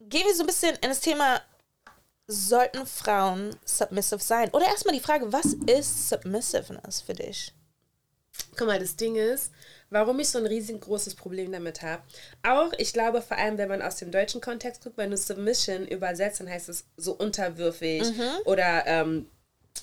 gehen 0.00 0.24
wir 0.24 0.34
so 0.34 0.44
ein 0.44 0.46
bisschen 0.46 0.76
in 0.76 0.88
das 0.88 1.00
Thema, 1.00 1.40
sollten 2.26 2.86
Frauen 2.86 3.56
submissive 3.64 4.22
sein? 4.22 4.50
Oder 4.50 4.66
erstmal 4.66 4.94
die 4.94 5.00
Frage, 5.00 5.32
was 5.32 5.54
ist 5.66 6.08
Submissiveness 6.08 7.00
für 7.00 7.14
dich? 7.14 7.52
Guck 8.56 8.66
mal, 8.66 8.78
das 8.78 8.96
Ding 8.96 9.16
ist, 9.16 9.52
warum 9.90 10.18
ich 10.20 10.28
so 10.28 10.38
ein 10.38 10.46
riesengroßes 10.46 11.14
Problem 11.14 11.52
damit 11.52 11.82
habe. 11.82 12.02
Auch, 12.42 12.72
ich 12.78 12.92
glaube, 12.92 13.22
vor 13.22 13.38
allem, 13.38 13.58
wenn 13.58 13.68
man 13.68 13.82
aus 13.82 13.96
dem 13.96 14.10
deutschen 14.10 14.40
Kontext 14.40 14.82
guckt, 14.82 14.98
wenn 14.98 15.10
du 15.10 15.16
Submission 15.16 15.86
übersetzt, 15.86 16.40
dann 16.40 16.50
heißt 16.50 16.68
es 16.68 16.84
so 16.96 17.12
unterwürfig 17.12 18.02
oder 18.44 18.86
ähm, 18.86 19.30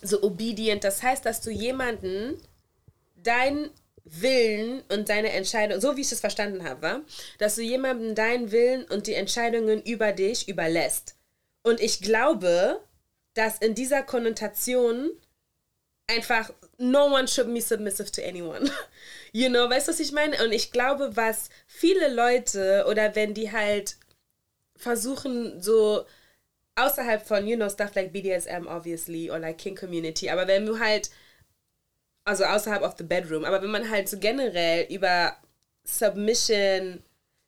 so 0.01 0.21
obedient. 0.21 0.83
Das 0.83 1.01
heißt, 1.01 1.25
dass 1.25 1.41
du 1.41 1.49
jemanden 1.49 2.37
deinen 3.15 3.71
Willen 4.05 4.83
und 4.91 5.07
deine 5.07 5.31
Entscheidung, 5.31 5.79
so 5.79 5.95
wie 5.95 6.01
ich 6.01 6.11
es 6.11 6.19
verstanden 6.19 6.63
habe, 6.67 6.81
wa? 6.81 7.01
dass 7.39 7.55
du 7.55 7.61
jemandem 7.61 8.15
deinen 8.15 8.51
Willen 8.51 8.83
und 8.85 9.07
die 9.07 9.13
Entscheidungen 9.13 9.81
über 9.81 10.11
dich 10.11 10.49
überlässt. 10.49 11.15
Und 11.63 11.79
ich 11.79 12.01
glaube, 12.01 12.81
dass 13.33 13.57
in 13.57 13.73
dieser 13.73 14.03
Konnotation 14.03 15.09
einfach 16.07 16.51
no 16.77 17.05
one 17.05 17.27
should 17.27 17.51
be 17.53 17.61
submissive 17.61 18.11
to 18.11 18.21
anyone. 18.21 18.69
You 19.35 19.49
know, 19.49 19.67
weißt 19.67 19.87
du, 19.87 19.91
was 19.91 19.99
ich 19.99 20.11
meine? 20.11 20.43
Und 20.43 20.51
ich 20.51 20.71
glaube, 20.71 21.15
was 21.15 21.49
viele 21.65 22.13
Leute 22.13 22.85
oder 22.87 23.15
wenn 23.15 23.33
die 23.33 23.51
halt 23.51 23.95
versuchen, 24.75 25.59
so 25.59 26.05
außerhalb 26.75 27.25
von, 27.25 27.47
you 27.47 27.55
know, 27.55 27.67
stuff 27.67 27.95
like 27.95 28.13
BDSM, 28.13 28.67
obviously, 28.67 29.31
or 29.31 29.39
like 29.39 29.57
King 29.57 29.75
Community, 29.75 30.29
aber 30.29 30.47
wenn 30.47 30.67
du 30.67 30.77
halt, 30.79 31.09
also 32.25 32.43
außerhalb 32.45 32.83
of 32.83 32.93
the 32.97 33.03
bedroom, 33.03 33.43
aber 33.43 33.61
wenn 33.63 33.71
man 33.71 33.89
halt 33.89 34.07
so 34.07 34.19
generell 34.19 34.85
über 34.93 35.35
Submission 35.83 37.03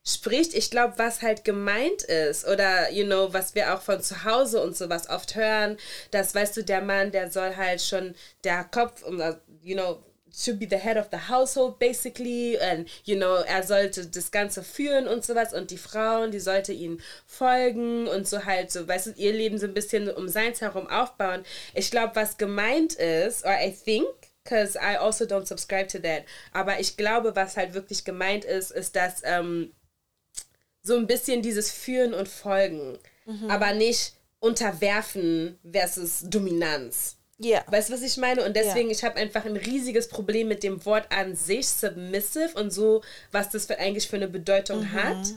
spricht, 0.07 0.53
ich 0.53 0.69
glaube, 0.69 0.93
was 0.97 1.21
halt 1.21 1.43
gemeint 1.43 2.03
ist 2.03 2.47
oder, 2.47 2.91
you 2.91 3.05
know, 3.05 3.33
was 3.33 3.55
wir 3.55 3.73
auch 3.73 3.81
von 3.81 4.01
zu 4.01 4.23
Hause 4.23 4.61
und 4.61 4.77
sowas 4.77 5.09
oft 5.09 5.35
hören, 5.35 5.77
dass, 6.11 6.35
weißt 6.35 6.57
du, 6.57 6.63
der 6.63 6.81
Mann, 6.81 7.11
der 7.11 7.31
soll 7.31 7.55
halt 7.55 7.81
schon 7.81 8.13
der 8.43 8.63
Kopf, 8.65 9.03
uh, 9.03 9.33
you 9.63 9.75
know, 9.75 10.03
should 10.31 10.59
be 10.59 10.67
the 10.67 10.77
head 10.77 10.97
of 10.97 11.09
the 11.11 11.29
household 11.29 11.79
basically 11.79 12.57
and 12.59 12.89
you 13.05 13.15
know 13.15 13.35
er 13.47 13.63
sollte 13.63 14.05
das 14.05 14.31
Ganze 14.31 14.63
führen 14.63 15.07
und 15.07 15.23
sowas 15.23 15.53
und 15.53 15.71
die 15.71 15.77
Frauen 15.77 16.31
die 16.31 16.41
sollte 16.41 16.73
ihnen 16.73 17.01
folgen 17.25 18.07
und 18.07 18.27
so 18.27 18.43
halt 18.43 18.69
so 18.69 18.85
weißt 18.85 19.07
du 19.07 19.11
ihr 19.15 19.31
Leben 19.31 19.57
so 19.57 19.65
ein 19.65 19.73
bisschen 19.73 20.09
um 20.09 20.27
seins 20.27 20.59
herum 20.59 20.87
aufbauen. 20.87 21.45
Ich 21.73 21.89
glaube 21.89 22.15
was 22.15 22.37
gemeint 22.37 22.95
ist 22.95 23.45
or 23.45 23.53
I 23.53 23.71
think 23.71 24.07
because 24.43 24.77
I 24.77 24.97
also 24.97 25.23
don't 25.23 25.45
subscribe 25.45 25.87
to 25.87 25.99
that 25.99 26.23
aber 26.51 26.81
ich 26.81 26.97
glaube 26.97 27.33
was 27.37 27.55
halt 27.55 27.73
wirklich 27.73 28.03
gemeint 28.03 28.43
ist 28.43 28.71
ist 28.71 28.97
dass 28.97 29.21
ähm, 29.23 29.71
so 30.85 30.95
ein 30.95 31.07
bisschen 31.07 31.41
dieses 31.41 31.71
Führen 31.71 32.13
und 32.13 32.27
Folgen 32.29 32.97
aber 33.49 33.73
nicht 33.73 34.13
unterwerfen 34.39 35.57
versus 35.69 36.21
Dominanz 36.29 37.17
Ja. 37.39 37.63
Weißt 37.67 37.89
du, 37.89 37.93
was 37.93 38.03
ich 38.03 38.17
meine? 38.17 38.45
Und 38.45 38.55
deswegen, 38.55 38.91
ich 38.91 39.03
habe 39.03 39.15
einfach 39.15 39.45
ein 39.45 39.57
riesiges 39.57 40.07
Problem 40.07 40.47
mit 40.47 40.63
dem 40.63 40.85
Wort 40.85 41.11
an 41.11 41.35
sich, 41.35 41.67
submissive 41.67 42.51
und 42.53 42.71
so, 42.71 43.01
was 43.31 43.49
das 43.49 43.65
für, 43.65 43.79
eigentlich 43.79 44.07
für 44.07 44.17
eine 44.17 44.27
Bedeutung 44.27 44.91
hat. 44.93 45.33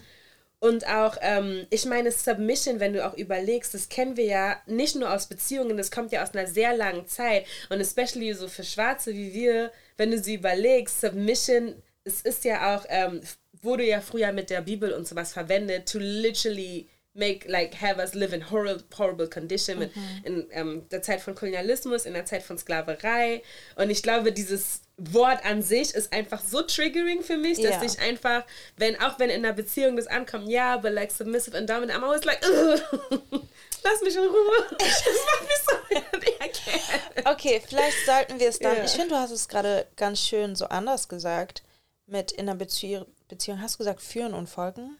Und 0.61 0.87
auch, 0.89 1.17
ähm, 1.21 1.67
ich 1.71 1.87
meine, 1.87 2.11
Submission, 2.13 2.81
wenn 2.81 2.93
du 2.93 3.07
auch 3.07 3.15
überlegst, 3.17 3.75
das 3.75 3.89
kennen 3.89 4.17
wir 4.17 4.25
ja 4.27 4.57
nicht 4.67 4.97
nur 4.97 5.13
aus 5.15 5.29
Beziehungen, 5.29 5.77
das 5.77 5.91
kommt 5.91 6.13
ja 6.13 6.23
aus 6.23 6.35
einer 6.35 6.49
sehr 6.49 6.77
langen 6.77 7.07
Zeit. 7.07 7.47
Und 7.71 7.81
especially 7.81 8.35
so 8.35 8.49
für 8.49 8.65
Schwarze 8.65 9.15
wie 9.15 9.33
wir, 9.33 9.73
wenn 9.97 10.11
du 10.11 10.19
sie 10.19 10.35
überlegst, 10.35 11.01
Submission, 11.01 11.81
es 12.05 12.23
ist 12.23 12.45
ja 12.45 12.77
auch, 12.77 12.85
ähm, 12.89 13.21
wurde 13.63 13.85
ja 13.85 14.01
früher 14.01 14.33
mit 14.33 14.51
der 14.51 14.61
Bibel 14.63 14.93
und 14.93 15.07
sowas 15.07 15.33
verwendet, 15.33 15.89
to 15.91 15.99
literally 15.99 16.89
make 17.15 17.49
like 17.49 17.75
have 17.81 17.99
us 18.01 18.15
live 18.15 18.33
in 18.33 18.49
horrible, 18.51 18.85
horrible 18.97 19.27
condition 19.29 19.83
in, 19.83 19.91
in 20.23 20.47
ähm, 20.53 20.89
der 20.91 21.03
Zeit 21.03 21.21
von 21.21 21.35
Kolonialismus, 21.35 22.07
in 22.07 22.15
der 22.15 22.25
Zeit 22.27 22.43
von 22.45 22.59
Sklaverei. 22.59 23.43
Und 23.75 23.91
ich 23.91 24.03
glaube, 24.03 24.31
dieses 24.33 24.83
Wort 24.99 25.45
an 25.45 25.63
sich 25.63 25.95
ist 25.95 26.13
einfach 26.13 26.41
so 26.41 26.63
triggering 26.63 27.23
für 27.23 27.37
mich, 27.37 27.61
dass 27.61 27.77
Ja. 27.77 27.83
ich 27.83 27.99
einfach, 28.01 28.45
wenn 28.77 29.01
auch 29.01 29.19
wenn 29.19 29.31
in 29.31 29.45
einer 29.45 29.53
Beziehung 29.55 29.97
das 29.97 30.07
ankommt, 30.07 30.49
ja, 30.49 30.77
but 30.77 30.93
like 30.93 31.11
submissive 31.11 31.57
and 31.57 31.69
dominant, 31.69 31.99
I'm 31.99 32.05
always 32.05 32.25
like, 32.25 32.41
"Ugh, 32.45 32.81
lass 33.83 34.01
mich 34.03 34.15
in 34.15 34.23
Ruhe. 34.23 34.67
Das 34.79 35.05
macht 35.27 35.43
mich 35.43 35.59
so. 35.67 37.31
Okay, 37.31 37.61
vielleicht 37.67 38.07
sollten 38.07 38.39
wir 38.41 38.49
es 38.49 38.59
dann. 38.59 38.77
Ja. 38.77 38.85
Ich 38.85 38.93
finde, 38.93 39.11
du 39.11 39.17
hast 39.17 39.31
es 39.31 39.49
gerade 39.49 39.87
ganz 39.97 40.21
schön 40.21 40.55
so 40.57 40.67
anders 40.67 41.09
gesagt. 41.09 41.63
Mit 42.07 42.33
in 42.33 42.49
einer 42.49 42.55
Bezie 42.55 43.05
Beziehung. 43.29 43.61
Hast 43.61 43.75
du 43.75 43.79
gesagt, 43.79 44.01
führen 44.03 44.35
und 44.35 44.49
folgen? 44.49 44.97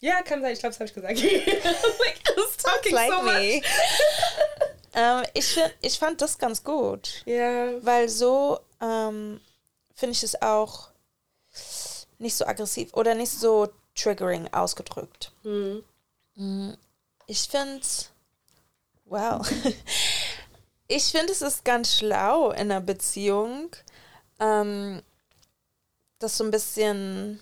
Ja, 0.00 0.22
kann 0.22 0.42
sein, 0.42 0.52
ich 0.52 0.60
glaube, 0.60 0.76
das 0.76 0.80
habe 0.80 0.88
ich 0.88 0.94
gesagt. 0.94 1.20
Like, 1.20 2.36
was 2.36 2.56
talking 2.56 2.92
like 2.94 3.12
so 3.12 3.22
me. 3.22 3.62
ähm, 4.94 5.24
ich, 5.34 5.58
ich 5.80 5.98
fand 5.98 6.20
das 6.20 6.38
ganz 6.38 6.62
gut. 6.62 7.22
Ja, 7.24 7.84
Weil 7.84 8.08
so 8.08 8.60
ähm, 8.80 9.40
finde 9.94 10.12
ich 10.12 10.22
es 10.22 10.40
auch 10.40 10.90
nicht 12.18 12.36
so 12.36 12.46
aggressiv 12.46 12.94
oder 12.94 13.14
nicht 13.14 13.32
so 13.32 13.68
triggering 13.96 14.52
ausgedrückt. 14.52 15.32
Mm, 15.42 15.78
Ich 17.26 17.48
finde, 17.48 17.86
wow. 19.06 19.46
Ich 20.90 21.04
finde, 21.10 21.32
es 21.32 21.42
ist 21.42 21.66
ganz 21.66 21.96
schlau 21.96 22.50
in 22.50 22.70
einer 22.72 22.80
Beziehung, 22.80 23.68
ähm, 24.40 25.02
das 26.18 26.36
so 26.36 26.44
ein 26.44 26.50
bisschen 26.50 27.40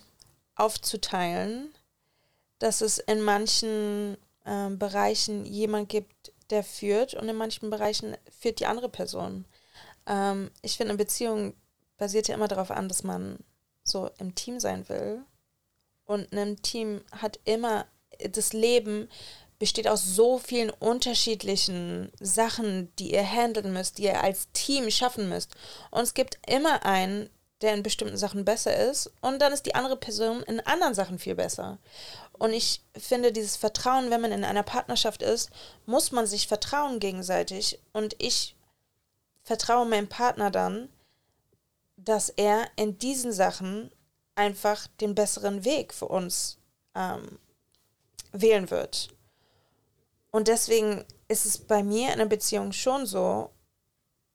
aufzuteilen, 0.55 1.73
dass 2.59 2.81
es 2.81 2.97
in 2.97 3.21
manchen 3.21 4.17
ähm, 4.45 4.79
Bereichen 4.79 5.45
jemand 5.45 5.89
gibt, 5.89 6.33
der 6.49 6.63
führt 6.63 7.13
und 7.13 7.27
in 7.27 7.35
manchen 7.35 7.69
Bereichen 7.69 8.15
führt 8.39 8.59
die 8.59 8.65
andere 8.65 8.89
Person. 8.89 9.45
Ähm, 10.05 10.51
ich 10.61 10.77
finde, 10.77 10.91
eine 10.91 10.97
Beziehung 10.97 11.53
basiert 11.97 12.27
ja 12.27 12.35
immer 12.35 12.47
darauf 12.47 12.71
an, 12.71 12.87
dass 12.87 13.03
man 13.03 13.39
so 13.83 14.09
im 14.19 14.35
Team 14.35 14.59
sein 14.59 14.87
will. 14.89 15.23
Und 16.05 16.31
ein 16.33 16.61
Team 16.61 17.01
hat 17.11 17.39
immer, 17.43 17.85
das 18.31 18.53
Leben 18.53 19.09
besteht 19.59 19.87
aus 19.87 20.03
so 20.03 20.37
vielen 20.37 20.69
unterschiedlichen 20.69 22.11
Sachen, 22.19 22.95
die 22.97 23.13
ihr 23.13 23.25
handeln 23.25 23.73
müsst, 23.73 23.97
die 23.97 24.03
ihr 24.03 24.21
als 24.21 24.51
Team 24.53 24.89
schaffen 24.91 25.29
müsst. 25.29 25.55
Und 25.89 26.03
es 26.03 26.13
gibt 26.13 26.39
immer 26.47 26.85
einen, 26.85 27.29
der 27.61 27.73
in 27.73 27.83
bestimmten 27.83 28.17
Sachen 28.17 28.45
besser 28.45 28.75
ist 28.75 29.11
und 29.21 29.39
dann 29.41 29.51
ist 29.51 29.65
die 29.65 29.75
andere 29.75 29.97
Person 29.97 30.43
in 30.43 30.59
anderen 30.59 30.93
Sachen 30.93 31.17
viel 31.17 31.35
besser. 31.35 31.79
Und 32.33 32.53
ich 32.53 32.81
finde, 32.95 33.31
dieses 33.31 33.55
Vertrauen, 33.55 34.11
wenn 34.11 34.21
man 34.21 34.31
in 34.31 34.43
einer 34.43 34.63
Partnerschaft 34.63 35.23
ist, 35.23 35.49
muss 35.85 36.11
man 36.11 36.27
sich 36.27 36.47
vertrauen 36.47 36.99
gegenseitig. 36.99 37.79
Und 37.93 38.15
ich 38.19 38.55
vertraue 39.43 39.87
meinem 39.87 40.07
Partner 40.07 40.51
dann, 40.51 40.89
dass 41.95 42.29
er 42.29 42.67
in 42.75 42.99
diesen 42.99 43.31
Sachen 43.31 43.91
einfach 44.35 44.87
den 45.01 45.15
besseren 45.15 45.65
Weg 45.65 45.93
für 45.93 46.07
uns 46.07 46.59
ähm, 46.93 47.39
wählen 48.31 48.69
wird. 48.69 49.09
Und 50.29 50.47
deswegen 50.47 51.03
ist 51.27 51.45
es 51.45 51.57
bei 51.57 51.81
mir 51.81 52.07
in 52.07 52.13
einer 52.13 52.27
Beziehung 52.27 52.71
schon 52.71 53.07
so, 53.07 53.49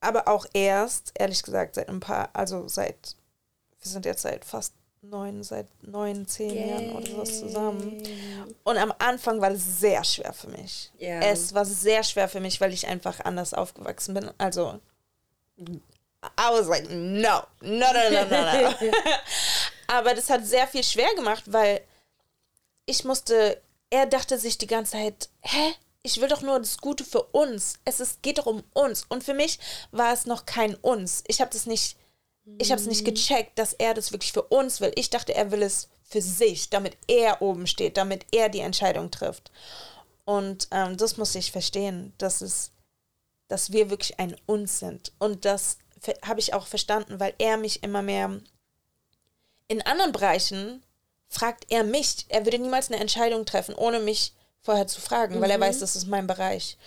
aber 0.02 0.28
auch 0.28 0.44
erst, 0.52 1.12
ehrlich 1.14 1.42
gesagt, 1.42 1.76
seit 1.76 1.88
ein 1.88 2.00
paar, 2.00 2.30
also 2.34 2.68
seit, 2.68 3.16
wir 3.80 3.90
sind 3.90 4.04
jetzt 4.04 4.22
seit 4.22 4.44
fast 4.44 4.74
neun, 5.00 5.42
seit 5.42 5.66
neun, 5.82 6.26
zehn 6.26 6.68
Jahren 6.68 6.92
oder 6.92 7.06
sowas 7.06 7.38
zusammen. 7.38 8.02
Und 8.64 8.76
am 8.78 8.92
Anfang 8.98 9.40
war 9.40 9.50
das 9.50 9.80
sehr 9.80 10.04
schwer 10.04 10.32
für 10.32 10.48
mich. 10.48 10.92
Ja. 10.98 11.20
Es 11.20 11.54
war 11.54 11.64
sehr 11.64 12.02
schwer 12.02 12.28
für 12.28 12.40
mich, 12.40 12.60
weil 12.60 12.72
ich 12.72 12.86
einfach 12.86 13.20
anders 13.20 13.54
aufgewachsen 13.54 14.14
bin. 14.14 14.30
Also, 14.38 14.80
I 15.58 16.48
was 16.50 16.66
like, 16.66 16.88
no, 16.90 17.42
no, 17.60 17.86
no, 17.92 18.10
no, 18.10 18.24
no, 18.24 18.70
no. 18.70 18.74
Aber 19.86 20.14
das 20.14 20.30
hat 20.30 20.44
sehr 20.46 20.66
viel 20.66 20.84
schwer 20.84 21.14
gemacht, 21.14 21.44
weil 21.46 21.80
ich 22.86 23.04
musste, 23.04 23.60
er 23.90 24.06
dachte 24.06 24.38
sich 24.38 24.58
die 24.58 24.66
ganze 24.66 24.92
Zeit, 24.92 25.28
hä? 25.42 25.74
Ich 26.02 26.20
will 26.20 26.28
doch 26.28 26.42
nur 26.42 26.58
das 26.58 26.78
Gute 26.78 27.04
für 27.04 27.22
uns. 27.22 27.74
Es 27.84 28.00
ist, 28.00 28.22
geht 28.22 28.38
doch 28.38 28.46
um 28.46 28.64
uns. 28.74 29.04
Und 29.08 29.22
für 29.22 29.34
mich 29.34 29.58
war 29.92 30.12
es 30.12 30.26
noch 30.26 30.46
kein 30.46 30.74
uns. 30.74 31.22
Ich 31.28 31.40
habe 31.40 31.50
das 31.52 31.66
nicht, 31.66 31.96
ich 32.58 32.72
habe 32.72 32.80
es 32.80 32.88
nicht 32.88 33.04
gecheckt, 33.04 33.58
dass 33.58 33.72
er 33.72 33.94
das 33.94 34.12
wirklich 34.12 34.32
für 34.32 34.42
uns 34.42 34.80
will. 34.80 34.92
Ich 34.96 35.10
dachte, 35.10 35.34
er 35.34 35.50
will 35.52 35.62
es 35.62 35.88
für 36.02 36.20
sich, 36.20 36.70
damit 36.70 36.96
er 37.06 37.40
oben 37.40 37.66
steht, 37.66 37.96
damit 37.96 38.26
er 38.32 38.48
die 38.48 38.60
Entscheidung 38.60 39.10
trifft. 39.10 39.52
Und 40.24 40.68
ähm, 40.70 40.96
das 40.96 41.16
muss 41.16 41.34
ich 41.34 41.52
verstehen, 41.52 42.12
dass 42.18 42.40
es, 42.40 42.72
dass 43.48 43.72
wir 43.72 43.90
wirklich 43.90 44.18
ein 44.18 44.36
Uns 44.46 44.80
sind. 44.80 45.12
Und 45.18 45.44
das 45.44 45.78
habe 46.24 46.40
ich 46.40 46.52
auch 46.52 46.66
verstanden, 46.66 47.20
weil 47.20 47.34
er 47.38 47.56
mich 47.56 47.82
immer 47.82 48.02
mehr 48.02 48.40
in 49.68 49.82
anderen 49.82 50.12
Bereichen 50.12 50.82
fragt 51.28 51.66
er 51.70 51.84
mich. 51.84 52.26
Er 52.28 52.44
würde 52.44 52.58
niemals 52.58 52.90
eine 52.90 53.00
Entscheidung 53.00 53.46
treffen, 53.46 53.74
ohne 53.74 54.00
mich 54.00 54.34
vorher 54.62 54.87
zu 54.87 55.01
fragen, 55.01 55.37
mhm. 55.37 55.40
weil 55.40 55.51
er 55.51 55.59
mhm. 55.59 55.62
weiß, 55.62 55.81
das 55.81 55.96
ist 55.96 56.07
mein 56.07 56.27
Bereich. 56.27 56.79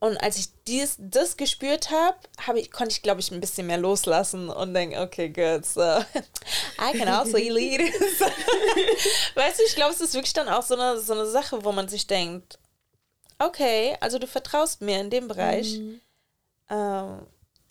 Und 0.00 0.16
als 0.18 0.38
ich 0.38 0.48
dies, 0.66 0.96
das 0.98 1.36
gespürt 1.36 1.90
habe, 1.90 2.16
hab 2.46 2.54
ich, 2.54 2.70
konnte 2.70 2.92
ich, 2.92 3.02
glaube 3.02 3.20
ich, 3.20 3.32
ein 3.32 3.40
bisschen 3.40 3.66
mehr 3.66 3.78
loslassen 3.78 4.48
und 4.48 4.72
denken, 4.72 4.98
okay, 4.98 5.28
good, 5.28 5.66
so 5.66 5.80
I 6.80 6.96
can 6.96 7.08
also 7.08 7.36
lead. 7.36 7.80
weißt 9.34 9.58
du, 9.58 9.64
ich 9.64 9.74
glaube, 9.74 9.92
es 9.92 10.00
ist 10.00 10.14
wirklich 10.14 10.32
dann 10.32 10.48
auch 10.48 10.62
so 10.62 10.74
eine, 10.74 11.00
so 11.00 11.14
eine 11.14 11.26
Sache, 11.26 11.64
wo 11.64 11.72
man 11.72 11.88
sich 11.88 12.06
denkt, 12.06 12.60
okay, 13.40 13.96
also 14.00 14.20
du 14.20 14.28
vertraust 14.28 14.82
mir 14.82 15.00
in 15.00 15.10
dem 15.10 15.26
Bereich. 15.26 15.78
Mhm. 15.78 16.00
Ähm, 16.70 17.26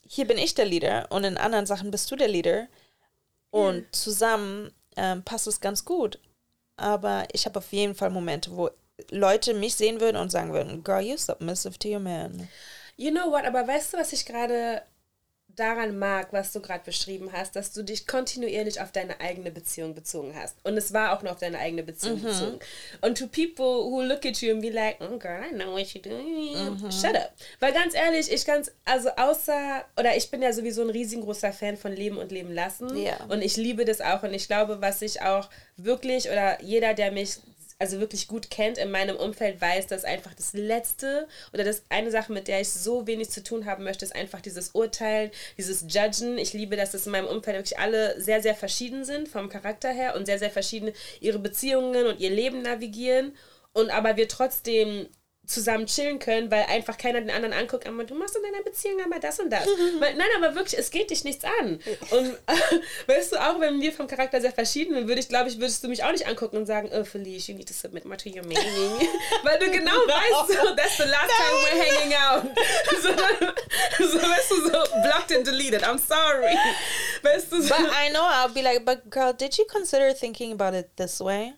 hier 0.06 0.28
bin 0.28 0.38
ich 0.38 0.54
der 0.54 0.66
Leader 0.66 1.08
und 1.10 1.24
in 1.24 1.38
anderen 1.38 1.66
Sachen 1.66 1.92
bist 1.92 2.12
du 2.12 2.18
der 2.18 2.28
Leader. 2.28 2.68
Und 3.52 3.78
mhm. 3.78 3.94
zusammen 3.94 4.72
ähm, 4.98 5.24
passt 5.24 5.48
es 5.48 5.62
ganz 5.62 5.86
gut. 5.86 6.20
Aber 6.76 7.26
ich 7.32 7.46
habe 7.46 7.60
auf 7.60 7.72
jeden 7.72 7.96
Fall 7.96 8.10
Momente, 8.10 8.56
wo 8.56 8.70
Leute 9.12 9.54
mich 9.54 9.76
sehen 9.76 10.02
würden 10.02 10.18
und 10.18 10.32
sagen 10.32 10.54
würden, 10.54 10.84
girl, 10.84 11.00
you're 11.00 11.18
submissive 11.18 11.78
to 11.80 11.90
your 11.90 12.00
man. 12.00 12.48
You 12.96 13.12
know 13.12 13.32
what, 13.32 13.46
aber 13.46 13.68
weißt 13.68 13.94
du, 13.94 13.98
was 13.98 14.14
ich 14.14 14.26
gerade 14.26 14.82
daran 15.58 15.98
mag, 15.98 16.32
was 16.34 16.54
du 16.54 16.62
gerade 16.62 16.84
beschrieben 16.86 17.32
hast, 17.34 17.56
dass 17.56 17.74
du 17.74 17.84
dich 17.84 18.06
kontinuierlich 18.06 18.80
auf 18.80 18.92
deine 18.92 19.20
eigene 19.20 19.52
Beziehung 19.52 19.96
bezogen 19.96 20.34
hast. 20.36 20.56
Und 20.64 20.78
es 20.78 20.94
war 20.94 21.18
auch 21.18 21.24
nur 21.24 21.32
auf 21.32 21.40
deine 21.40 21.58
eigene 21.58 21.84
Beziehung 21.84 22.20
mhm. 22.20 22.26
bezogen. 22.26 22.60
Und 23.02 23.18
to 23.18 23.26
people 23.28 23.90
who 23.90 24.02
look 24.02 24.26
at 24.26 24.38
you 24.42 24.52
and 24.52 24.62
be 24.62 24.70
like, 24.70 24.98
oh 25.02 25.18
girl, 25.18 25.42
I 25.44 25.54
know 25.54 25.72
what 25.72 25.88
you're 25.88 26.02
doing. 26.02 26.54
Mhm. 26.54 26.92
Shut 26.92 27.16
up. 27.16 27.34
Weil 27.60 27.74
ganz 27.74 27.96
ehrlich, 27.96 28.32
ich 28.32 28.46
ganz, 28.46 28.72
also 28.86 29.10
außer, 29.10 29.84
oder 30.00 30.16
ich 30.16 30.30
bin 30.30 30.44
ja 30.44 30.54
sowieso 30.54 30.84
ein 30.84 30.92
riesengroßer 30.92 31.52
Fan 31.52 31.76
von 31.76 31.92
Leben 31.92 32.18
und 32.18 32.32
Leben 32.32 32.54
lassen. 32.54 32.96
Yeah. 32.96 33.18
Und 33.28 33.42
ich 33.42 33.58
liebe 33.58 33.84
das 33.84 34.00
auch. 34.00 34.22
Und 34.22 34.36
ich 34.36 34.48
glaube, 34.48 34.80
was 34.82 35.02
ich 35.02 35.24
auch 35.24 35.50
wirklich, 35.76 36.30
oder 36.30 36.62
jeder, 36.62 36.94
der 36.94 37.12
mich 37.12 37.40
also 37.80 38.00
wirklich 38.00 38.28
gut 38.28 38.50
kennt 38.50 38.78
in 38.78 38.92
meinem 38.92 39.16
Umfeld, 39.16 39.62
weiß, 39.62 39.88
dass 39.88 40.04
einfach 40.04 40.34
das 40.34 40.54
Letzte 40.54 41.28
oder 41.54 41.64
das 41.64 41.84
eine 41.90 42.10
Sache, 42.10 42.32
mit 42.32 42.48
der 42.48 42.62
ich 42.62 42.70
so 42.70 43.06
wenig 43.06 43.30
zu 43.30 43.44
tun 43.44 43.66
haben 43.66 43.84
möchte, 43.84 44.04
ist 44.06 44.16
einfach 44.16 44.42
dieses 44.42 44.72
Urteilen, 44.72 45.32
dieses 45.58 45.86
Judgen. 45.88 46.38
Ich 46.38 46.54
liebe, 46.54 46.76
dass 46.76 46.94
es 46.94 47.06
in 47.06 47.12
meinem 47.12 47.28
Umfeld 47.28 47.58
wirklich 47.58 47.80
alle 47.80 48.20
sehr, 48.20 48.42
sehr 48.42 48.56
verschieden 48.56 49.06
sind 49.06 49.28
vom 49.28 49.50
Charakter 49.50 49.92
her 49.92 50.16
und 50.16 50.26
sehr, 50.26 50.40
sehr 50.40 50.50
verschieden 50.50 50.92
ihre 51.20 51.40
Beziehungen 51.40 52.08
und 52.08 52.20
ihr 52.20 52.32
Leben 52.32 52.64
navigieren. 52.64 53.36
Und 53.74 53.92
aber 53.92 54.18
wir 54.18 54.28
trotzdem 54.28 55.08
zusammen 55.48 55.86
chillen 55.86 56.20
können, 56.20 56.52
weil 56.52 56.64
einfach 56.66 56.98
keiner 56.98 57.22
den 57.22 57.32
anderen 57.32 57.54
anguckt, 57.54 57.88
aber 57.88 58.04
du 58.04 58.16
machst 58.16 58.36
in 58.36 58.44
deiner 58.44 58.62
Beziehung 58.64 59.00
aber 59.04 59.18
das 59.20 59.40
und 59.40 59.50
das. 59.50 59.66
weil, 60.00 60.14
nein, 60.16 60.28
aber 60.36 60.56
wirklich, 60.56 60.78
es 60.78 60.92
geht 60.92 61.10
dich 61.10 61.24
nichts 61.24 61.46
an. 61.46 61.80
Und 62.12 62.34
äh, 62.48 62.80
weißt 63.08 63.32
du, 63.32 63.38
auch 63.38 63.60
wenn 63.62 63.80
wir 63.80 63.94
vom 63.94 64.08
Charakter 64.08 64.42
sehr 64.42 64.52
verschieden 64.52 64.94
sind, 64.94 65.08
würde 65.08 65.22
ich, 65.22 65.30
glaube 65.30 65.50
ich, 65.50 65.58
würdest 65.58 65.82
du 65.84 65.88
mich 65.88 66.04
auch 66.04 66.12
nicht 66.12 66.28
angucken 66.28 66.58
und 66.58 66.66
sagen, 66.66 66.90
oh 66.94 67.06
Felice, 67.06 67.48
you 67.48 67.56
need 67.56 67.68
to 67.68 67.74
submit 67.74 68.04
more 68.04 68.18
to 68.18 68.30
your 68.30 68.44
meaning. 68.44 68.68
weil 69.44 69.58
du 69.58 69.72
genau 69.72 69.94
no. 69.94 70.14
weißt, 70.14 70.54
so, 70.54 70.76
that's 70.76 70.98
the 70.98 71.04
last 71.04 71.32
time 71.32 71.56
we're 71.64 71.82
hanging 71.82 72.14
out. 72.14 72.44
so, 73.02 73.10
so, 74.06 74.18
weißt 74.18 74.52
du, 74.52 74.56
so 74.66 75.02
blocked 75.02 75.32
and 75.32 75.46
deleted, 75.46 75.82
I'm 75.84 75.98
sorry. 75.98 76.58
Weißt 77.24 77.52
du, 77.54 77.62
so. 77.62 77.70
But 77.70 77.90
I 77.90 78.10
know, 78.10 78.24
I'll 78.24 78.54
be 78.54 78.62
like, 78.62 78.84
but 78.84 79.10
girl, 79.10 79.32
did 79.32 79.58
you 79.58 79.66
consider 79.72 80.14
thinking 80.14 80.52
about 80.52 80.76
it 80.78 80.90
this 80.98 81.22
way? 81.22 81.54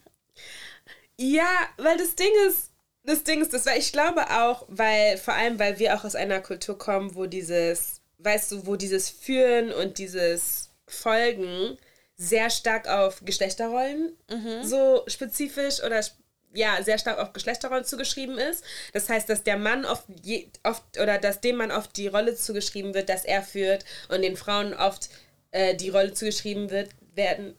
Ja, 1.16 1.68
weil 1.76 1.98
das 1.98 2.14
Ding 2.14 2.32
ist, 2.46 2.69
das 3.04 3.24
Ding 3.24 3.40
ist, 3.40 3.52
das 3.52 3.66
war, 3.66 3.76
ich 3.76 3.92
glaube 3.92 4.30
auch, 4.30 4.64
weil, 4.68 5.16
vor 5.16 5.34
allem, 5.34 5.58
weil 5.58 5.78
wir 5.78 5.94
auch 5.94 6.04
aus 6.04 6.14
einer 6.14 6.40
Kultur 6.40 6.78
kommen, 6.78 7.14
wo 7.14 7.26
dieses, 7.26 8.00
weißt 8.18 8.52
du, 8.52 8.66
wo 8.66 8.76
dieses 8.76 9.08
Führen 9.08 9.72
und 9.72 9.98
dieses 9.98 10.70
Folgen 10.86 11.78
sehr 12.16 12.50
stark 12.50 12.86
auf 12.86 13.22
Geschlechterrollen 13.24 14.14
mhm. 14.30 14.62
so 14.62 15.04
spezifisch 15.06 15.82
oder 15.82 16.04
ja, 16.52 16.82
sehr 16.82 16.98
stark 16.98 17.18
auf 17.18 17.32
Geschlechterrollen 17.32 17.84
zugeschrieben 17.84 18.36
ist. 18.36 18.64
Das 18.92 19.08
heißt, 19.08 19.28
dass 19.28 19.44
der 19.44 19.56
Mann 19.56 19.84
oft, 19.84 20.04
je, 20.22 20.48
oft 20.64 20.82
oder 21.00 21.18
dass 21.18 21.40
dem 21.40 21.56
Mann 21.56 21.70
oft 21.70 21.96
die 21.96 22.08
Rolle 22.08 22.34
zugeschrieben 22.34 22.92
wird, 22.92 23.08
dass 23.08 23.24
er 23.24 23.42
führt 23.42 23.84
und 24.08 24.22
den 24.22 24.36
Frauen 24.36 24.74
oft 24.74 25.10
äh, 25.52 25.74
die 25.76 25.90
Rolle 25.90 26.12
zugeschrieben 26.12 26.70
wird, 26.70 26.90
werden, 27.14 27.54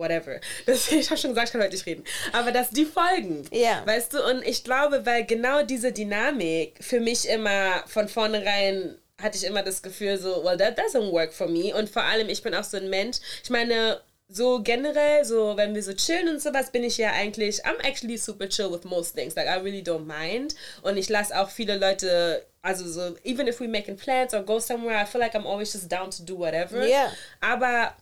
whatever. 0.00 0.40
Das, 0.66 0.90
ich 0.90 1.10
habe 1.10 1.20
schon 1.20 1.30
gesagt, 1.30 1.48
ich 1.48 1.52
kann 1.52 1.62
heute 1.62 1.74
nicht 1.74 1.86
reden. 1.86 2.04
Aber 2.32 2.50
dass 2.52 2.70
die 2.70 2.84
folgen. 2.84 3.44
Ja. 3.52 3.82
Weißt 3.86 4.12
du, 4.14 4.24
und 4.24 4.46
ich 4.46 4.64
glaube, 4.64 5.06
weil 5.06 5.24
genau 5.24 5.62
diese 5.62 5.92
Dynamik 5.92 6.74
für 6.80 7.00
mich 7.00 7.28
immer 7.28 7.84
von 7.86 8.08
vornherein 8.08 8.96
hatte 9.20 9.36
ich 9.36 9.44
immer 9.44 9.62
das 9.62 9.82
Gefühl 9.82 10.18
so, 10.18 10.42
well, 10.44 10.56
that 10.56 10.78
doesn't 10.78 11.12
work 11.12 11.32
for 11.32 11.46
me. 11.46 11.74
Und 11.74 11.88
vor 11.90 12.02
allem, 12.02 12.28
ich 12.28 12.42
bin 12.42 12.54
auch 12.54 12.64
so 12.64 12.76
ein 12.76 12.88
Mensch. 12.88 13.18
Ich 13.42 13.50
meine, 13.50 14.00
so 14.28 14.62
generell, 14.62 15.24
so 15.24 15.56
wenn 15.56 15.74
wir 15.74 15.82
so 15.82 15.92
chillen 15.92 16.28
und 16.28 16.40
sowas, 16.40 16.70
bin 16.70 16.84
ich 16.84 16.96
ja 16.98 17.12
eigentlich, 17.12 17.64
I'm 17.64 17.80
actually 17.82 18.16
super 18.16 18.48
chill 18.48 18.70
with 18.70 18.84
most 18.84 19.14
things. 19.14 19.34
Like, 19.34 19.46
I 19.46 19.60
really 19.60 19.82
don't 19.82 20.06
mind. 20.06 20.54
Und 20.82 20.96
ich 20.96 21.08
lasse 21.08 21.38
auch 21.38 21.50
viele 21.50 21.76
Leute, 21.76 22.46
also 22.62 22.88
so, 22.88 23.16
even 23.24 23.48
if 23.48 23.60
we 23.60 23.66
making 23.66 23.96
plans 23.96 24.32
or 24.32 24.42
go 24.42 24.60
somewhere, 24.60 24.96
I 24.96 25.04
feel 25.04 25.20
like 25.20 25.34
I'm 25.34 25.46
always 25.46 25.72
just 25.72 25.88
down 25.88 26.10
to 26.10 26.22
do 26.22 26.38
whatever. 26.38 26.86
Yeah. 26.86 27.10
Aber 27.40 27.94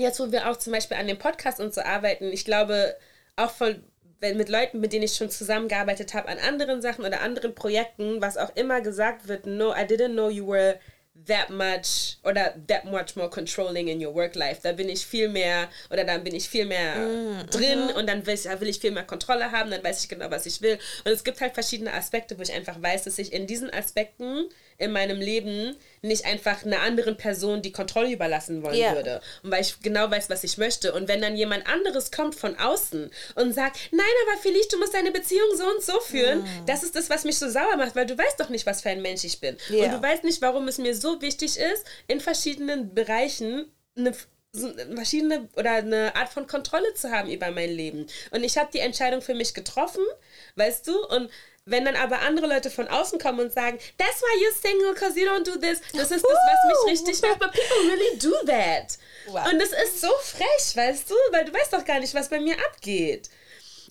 jetzt, 0.00 0.20
wo 0.20 0.32
wir 0.32 0.50
auch 0.50 0.56
zum 0.56 0.72
Beispiel 0.72 0.96
an 0.96 1.06
dem 1.06 1.18
Podcast 1.18 1.60
und 1.60 1.74
so 1.74 1.80
arbeiten, 1.80 2.32
ich 2.32 2.44
glaube, 2.44 2.96
auch 3.36 3.50
von, 3.50 3.82
wenn 4.20 4.36
mit 4.36 4.48
Leuten, 4.48 4.80
mit 4.80 4.92
denen 4.92 5.04
ich 5.04 5.14
schon 5.14 5.30
zusammengearbeitet 5.30 6.14
habe, 6.14 6.28
an 6.28 6.38
anderen 6.38 6.82
Sachen 6.82 7.04
oder 7.04 7.20
anderen 7.20 7.54
Projekten, 7.54 8.20
was 8.20 8.36
auch 8.36 8.54
immer 8.56 8.80
gesagt 8.80 9.28
wird, 9.28 9.46
no, 9.46 9.72
I 9.72 9.84
didn't 9.84 10.12
know 10.12 10.28
you 10.28 10.46
were 10.46 10.78
that 11.26 11.50
much 11.50 12.18
oder 12.24 12.54
that 12.68 12.84
much 12.84 13.16
more 13.16 13.28
controlling 13.28 13.88
in 13.88 14.00
your 14.00 14.14
work 14.14 14.34
life. 14.34 14.60
Da 14.62 14.72
bin 14.72 14.88
ich 14.88 15.04
viel 15.04 15.28
mehr 15.28 15.68
oder 15.90 16.04
dann 16.04 16.24
bin 16.24 16.34
ich 16.34 16.48
viel 16.48 16.66
mehr 16.66 16.96
mm, 16.96 17.50
drin 17.50 17.78
uh 17.78 17.88
-huh. 17.88 17.94
und 17.94 18.08
dann 18.08 18.26
will 18.26 18.34
ich, 18.34 18.44
will 18.44 18.68
ich 18.68 18.78
viel 18.78 18.90
mehr 18.90 19.04
Kontrolle 19.04 19.52
haben, 19.52 19.70
dann 19.70 19.82
weiß 19.82 20.02
ich 20.02 20.08
genau, 20.08 20.30
was 20.30 20.46
ich 20.46 20.62
will. 20.62 20.78
Und 21.04 21.12
es 21.12 21.24
gibt 21.24 21.40
halt 21.40 21.54
verschiedene 21.54 21.92
Aspekte, 21.92 22.38
wo 22.38 22.42
ich 22.42 22.52
einfach 22.52 22.80
weiß, 22.80 23.04
dass 23.04 23.18
ich 23.18 23.32
in 23.32 23.46
diesen 23.46 23.70
Aspekten 23.70 24.48
in 24.80 24.92
meinem 24.92 25.20
Leben 25.20 25.76
nicht 26.02 26.24
einfach 26.24 26.64
einer 26.64 26.80
anderen 26.80 27.16
Person 27.16 27.60
die 27.60 27.72
Kontrolle 27.72 28.10
überlassen 28.10 28.62
wollen 28.62 28.76
yeah. 28.76 28.94
würde. 28.94 29.20
Und 29.42 29.50
weil 29.50 29.60
ich 29.60 29.80
genau 29.80 30.10
weiß, 30.10 30.30
was 30.30 30.42
ich 30.44 30.56
möchte. 30.56 30.92
Und 30.94 31.08
wenn 31.08 31.20
dann 31.20 31.36
jemand 31.36 31.66
anderes 31.68 32.10
kommt 32.10 32.34
von 32.34 32.58
außen 32.58 33.10
und 33.34 33.54
sagt, 33.54 33.78
nein, 33.92 34.06
aber 34.26 34.40
Felix, 34.40 34.68
du 34.68 34.78
musst 34.78 34.94
deine 34.94 35.10
Beziehung 35.10 35.56
so 35.56 35.64
und 35.64 35.82
so 35.82 36.00
führen, 36.00 36.40
mm. 36.40 36.66
das 36.66 36.82
ist 36.82 36.96
das, 36.96 37.10
was 37.10 37.24
mich 37.24 37.38
so 37.38 37.50
sauer 37.50 37.76
macht, 37.76 37.94
weil 37.94 38.06
du 38.06 38.16
weißt 38.16 38.40
doch 38.40 38.48
nicht, 38.48 38.64
was 38.64 38.80
für 38.80 38.88
ein 38.88 39.02
Mensch 39.02 39.24
ich 39.24 39.40
bin. 39.40 39.56
Yeah. 39.70 39.84
Und 39.84 39.92
du 40.00 40.02
weißt 40.02 40.24
nicht, 40.24 40.40
warum 40.40 40.66
es 40.68 40.78
mir 40.78 40.94
so 40.94 41.20
wichtig 41.20 41.58
ist, 41.58 41.84
in 42.08 42.20
verschiedenen 42.20 42.94
Bereichen 42.94 43.70
eine 43.96 44.14
verschiedene 44.96 45.48
oder 45.56 45.72
eine 45.72 46.16
Art 46.16 46.30
von 46.30 46.46
Kontrolle 46.46 46.92
zu 46.94 47.10
haben 47.10 47.30
über 47.30 47.50
mein 47.52 47.70
Leben. 47.70 48.06
Und 48.32 48.42
ich 48.42 48.58
habe 48.58 48.70
die 48.72 48.80
Entscheidung 48.80 49.22
für 49.22 49.34
mich 49.34 49.54
getroffen, 49.54 50.02
weißt 50.56 50.88
du, 50.88 51.06
und 51.06 51.30
wenn 51.66 51.84
dann 51.84 51.96
aber 51.96 52.20
andere 52.20 52.46
Leute 52.46 52.70
von 52.70 52.88
außen 52.88 53.18
kommen 53.18 53.40
und 53.40 53.52
sagen, 53.52 53.78
that's 53.98 54.22
why 54.22 54.44
you're 54.44 54.60
single, 54.60 54.92
because 54.94 55.18
you 55.18 55.26
don't 55.26 55.44
do 55.44 55.56
this, 55.58 55.80
das 55.92 56.10
ist 56.10 56.24
das, 56.24 56.32
was 56.32 56.86
mich 56.86 56.98
richtig 56.98 57.22
macht. 57.22 57.38
But 57.38 57.52
people 57.52 57.90
really 57.90 58.18
do 58.18 58.32
that. 58.46 58.98
Wow. 59.28 59.52
Und 59.52 59.60
das 59.60 59.70
ist 59.70 60.00
so 60.00 60.10
frech, 60.22 60.74
weißt 60.74 61.10
du, 61.10 61.14
weil 61.32 61.44
du 61.44 61.52
weißt 61.52 61.72
doch 61.72 61.84
gar 61.84 62.00
nicht, 62.00 62.14
was 62.14 62.28
bei 62.28 62.40
mir 62.40 62.56
abgeht. 62.66 63.30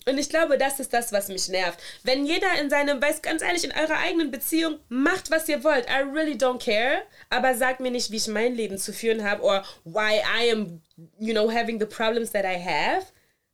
Und 0.06 0.18
ich 0.18 0.30
glaube, 0.30 0.56
das 0.56 0.80
ist 0.80 0.92
das, 0.92 1.12
was 1.12 1.28
mich 1.28 1.48
nervt. 1.48 1.78
Wenn 2.02 2.24
jeder 2.24 2.58
in 2.60 2.70
seinem, 2.70 3.02
weiß 3.02 3.22
ganz 3.22 3.42
ehrlich, 3.42 3.64
in 3.64 3.72
eurer 3.72 3.98
eigenen 3.98 4.30
Beziehung 4.30 4.80
macht, 4.88 5.30
was 5.30 5.48
ihr 5.48 5.62
wollt. 5.62 5.86
I 5.90 6.02
really 6.02 6.36
don't 6.36 6.64
care. 6.64 7.02
Aber 7.28 7.54
sagt 7.54 7.80
mir 7.80 7.90
nicht, 7.90 8.10
wie 8.10 8.16
ich 8.16 8.26
mein 8.26 8.54
Leben 8.54 8.78
zu 8.78 8.92
führen 8.92 9.28
habe 9.28 9.42
oder 9.42 9.64
why 9.84 10.20
I 10.20 10.50
am, 10.50 10.80
you 11.18 11.32
know, 11.34 11.50
having 11.50 11.78
the 11.78 11.86
problems 11.86 12.32
that 12.32 12.44
I 12.44 12.58
have 12.58 13.06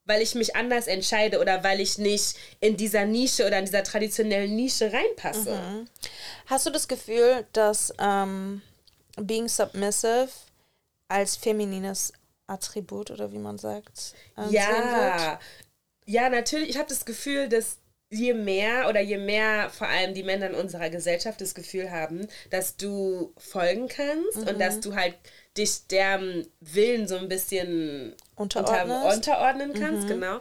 weil 0.07 0.23
ich 0.23 0.35
mich 0.35 0.57
anders 0.57 0.87
entscheide 0.87 1.41
oder 1.41 1.63
weil 1.63 1.81
ich 1.81 1.99
nicht 1.99 2.37
in 2.61 2.77
dieser 2.77 3.05
Nische 3.05 3.47
oder 3.47 3.59
in 3.59 3.67
dieser 3.67 3.83
traditionellen 3.83 4.55
Nische 4.55 4.93
reinpasse. 4.93 5.55
Mhm. 5.55 5.89
Hast 6.47 6.67
du 6.67 6.71
das 6.71 6.89
Gefühl, 6.89 7.47
dass 7.53 7.93
ähm, 7.99 8.63
being 9.17 9.49
submissive 9.49 10.29
als 11.09 11.37
feminines 11.37 12.13
Attribut 12.47 13.11
oder 13.11 13.33
wie 13.33 13.39
man 13.39 13.59
sagt, 13.59 14.15
ja, 14.51 15.39
ja, 16.07 16.29
natürlich. 16.31 16.71
Ich 16.71 16.79
habe 16.79 16.89
das 16.89 17.05
Gefühl, 17.05 17.49
dass 17.49 17.79
je 18.11 18.35
mehr 18.35 18.89
oder 18.89 19.01
je 19.01 19.19
mehr 19.19 19.71
vor 19.71 19.89
allem 19.89 20.15
die 20.15 20.23
Männer 20.23 20.47
in 20.47 20.55
unserer 20.55 20.91
Gesellschaft 20.91 21.41
das 21.41 21.55
Gefühl 21.55 21.91
haben, 21.91 22.29
dass 22.51 22.77
du 22.77 23.33
folgen 23.37 23.89
kannst 23.89 24.37
mhm. 24.37 24.49
und 24.49 24.61
dass 24.61 24.81
du 24.81 24.95
halt 24.95 25.17
dich 25.57 25.87
deren 25.89 26.47
Willen 26.61 27.09
so 27.09 27.17
ein 27.17 27.29
bisschen 27.29 28.15
unter, 28.35 28.61
unterordnen 29.15 29.73
kannst, 29.75 30.05
mhm. 30.05 30.09
genau. 30.09 30.41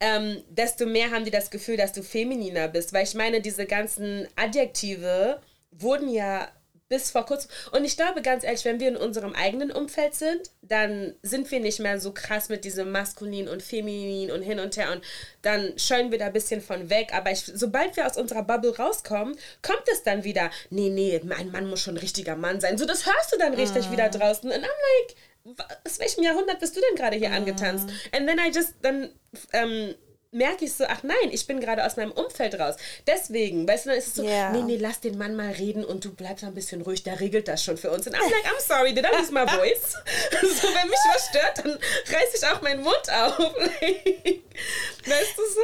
Ähm, 0.00 0.42
desto 0.48 0.86
mehr 0.86 1.10
haben 1.10 1.24
die 1.24 1.30
das 1.30 1.50
Gefühl, 1.50 1.76
dass 1.76 1.92
du 1.92 2.02
femininer 2.02 2.68
bist. 2.68 2.92
Weil 2.92 3.04
ich 3.04 3.14
meine, 3.14 3.40
diese 3.40 3.66
ganzen 3.66 4.26
Adjektive 4.34 5.40
wurden 5.70 6.08
ja 6.08 6.48
bis 6.90 7.10
vor 7.10 7.24
kurzem. 7.24 7.50
Und 7.70 7.84
ich 7.84 7.96
glaube 7.96 8.20
ganz 8.20 8.44
ehrlich, 8.44 8.64
wenn 8.64 8.80
wir 8.80 8.88
in 8.88 8.96
unserem 8.96 9.32
eigenen 9.32 9.70
Umfeld 9.70 10.14
sind, 10.14 10.50
dann 10.60 11.14
sind 11.22 11.50
wir 11.50 11.60
nicht 11.60 11.78
mehr 11.78 12.00
so 12.00 12.12
krass 12.12 12.48
mit 12.48 12.64
diesem 12.64 12.90
Maskulin 12.90 13.48
und 13.48 13.62
Feminin 13.62 14.30
und 14.32 14.42
hin 14.42 14.58
und 14.58 14.76
her 14.76 14.92
und 14.92 15.02
dann 15.40 15.78
scheuen 15.78 16.10
wir 16.10 16.18
da 16.18 16.26
ein 16.26 16.32
bisschen 16.32 16.60
von 16.60 16.90
weg. 16.90 17.14
Aber 17.14 17.30
ich, 17.30 17.44
sobald 17.44 17.96
wir 17.96 18.06
aus 18.06 18.16
unserer 18.18 18.42
Bubble 18.42 18.76
rauskommen, 18.76 19.36
kommt 19.62 19.84
es 19.90 20.02
dann 20.02 20.24
wieder, 20.24 20.50
nee, 20.68 20.90
nee, 20.90 21.20
mein 21.24 21.52
Mann 21.52 21.70
muss 21.70 21.80
schon 21.80 21.94
ein 21.94 22.00
richtiger 22.00 22.34
Mann 22.34 22.60
sein. 22.60 22.76
So, 22.76 22.84
das 22.84 23.06
hörst 23.06 23.32
du 23.32 23.38
dann 23.38 23.54
richtig 23.54 23.88
mm. 23.88 23.92
wieder 23.92 24.08
draußen. 24.08 24.50
Und 24.50 24.56
I'm 24.56 24.62
like, 24.64 25.56
aus 25.86 26.00
welchem 26.00 26.24
Jahrhundert 26.24 26.58
bist 26.58 26.76
du 26.76 26.80
denn 26.80 26.96
gerade 26.96 27.16
hier 27.16 27.30
mm. 27.30 27.34
angetanzt? 27.34 27.88
And 28.12 28.26
then 28.26 28.38
I 28.38 28.50
just, 28.52 28.74
dann, 28.82 29.10
ähm, 29.52 29.94
merke 30.32 30.64
ich 30.64 30.74
so, 30.74 30.84
ach 30.86 31.02
nein, 31.02 31.32
ich 31.32 31.44
bin 31.46 31.60
gerade 31.60 31.84
aus 31.84 31.96
meinem 31.96 32.12
Umfeld 32.12 32.58
raus. 32.58 32.76
Deswegen, 33.06 33.66
weißt 33.66 33.86
du, 33.86 33.90
dann 33.90 33.98
ist 33.98 34.06
es 34.08 34.14
so, 34.14 34.22
yeah. 34.22 34.52
nee, 34.52 34.62
nee, 34.62 34.76
lass 34.76 35.00
den 35.00 35.18
Mann 35.18 35.34
mal 35.34 35.50
reden 35.50 35.84
und 35.84 36.04
du 36.04 36.12
bleibst 36.12 36.44
ein 36.44 36.54
bisschen 36.54 36.82
ruhig, 36.82 37.02
der 37.02 37.18
regelt 37.20 37.48
das 37.48 37.64
schon 37.64 37.76
für 37.76 37.90
uns. 37.90 38.06
Und 38.06 38.14
I'm 38.14 38.22
like, 38.22 38.46
I'm 38.46 38.60
sorry, 38.60 38.94
did 38.94 39.04
I 39.04 39.16
lose 39.16 39.32
my 39.32 39.46
voice? 39.46 39.92
so, 40.40 40.68
wenn 40.68 40.88
mich 40.88 40.98
was 41.12 41.26
stört, 41.28 41.58
dann 41.58 41.72
reiß 41.72 42.34
ich 42.34 42.46
auch 42.46 42.62
meinen 42.62 42.82
Mund 42.82 43.10
auf. 43.10 43.38
weißt 43.56 45.36
du 45.36 45.42
so? 45.52 45.60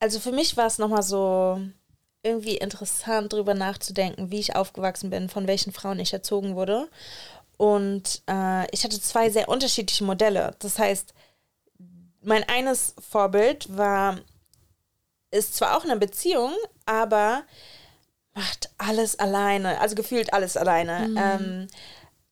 Also 0.00 0.18
für 0.18 0.32
mich 0.32 0.56
war 0.56 0.66
es 0.66 0.78
nochmal 0.78 1.02
so 1.02 1.60
irgendwie 2.22 2.56
interessant, 2.56 3.32
darüber 3.32 3.54
nachzudenken, 3.54 4.30
wie 4.30 4.40
ich 4.40 4.56
aufgewachsen 4.56 5.10
bin, 5.10 5.28
von 5.28 5.46
welchen 5.46 5.72
Frauen 5.72 6.00
ich 6.00 6.12
erzogen 6.12 6.56
wurde. 6.56 6.88
Und 7.56 8.22
äh, 8.26 8.66
ich 8.72 8.82
hatte 8.84 9.00
zwei 9.00 9.30
sehr 9.30 9.48
unterschiedliche 9.48 10.04
Modelle. 10.04 10.54
Das 10.58 10.78
heißt, 10.78 11.14
mein 12.22 12.48
eines 12.48 12.94
Vorbild 13.10 13.76
war, 13.76 14.18
ist 15.30 15.56
zwar 15.56 15.76
auch 15.76 15.84
eine 15.84 15.96
Beziehung, 15.96 16.52
aber 16.86 17.44
macht 18.34 18.70
alles 18.78 19.18
alleine, 19.18 19.80
also 19.80 19.94
gefühlt 19.94 20.32
alles 20.32 20.56
alleine. 20.56 21.08
Mhm. 21.08 21.16
Ähm, 21.18 21.68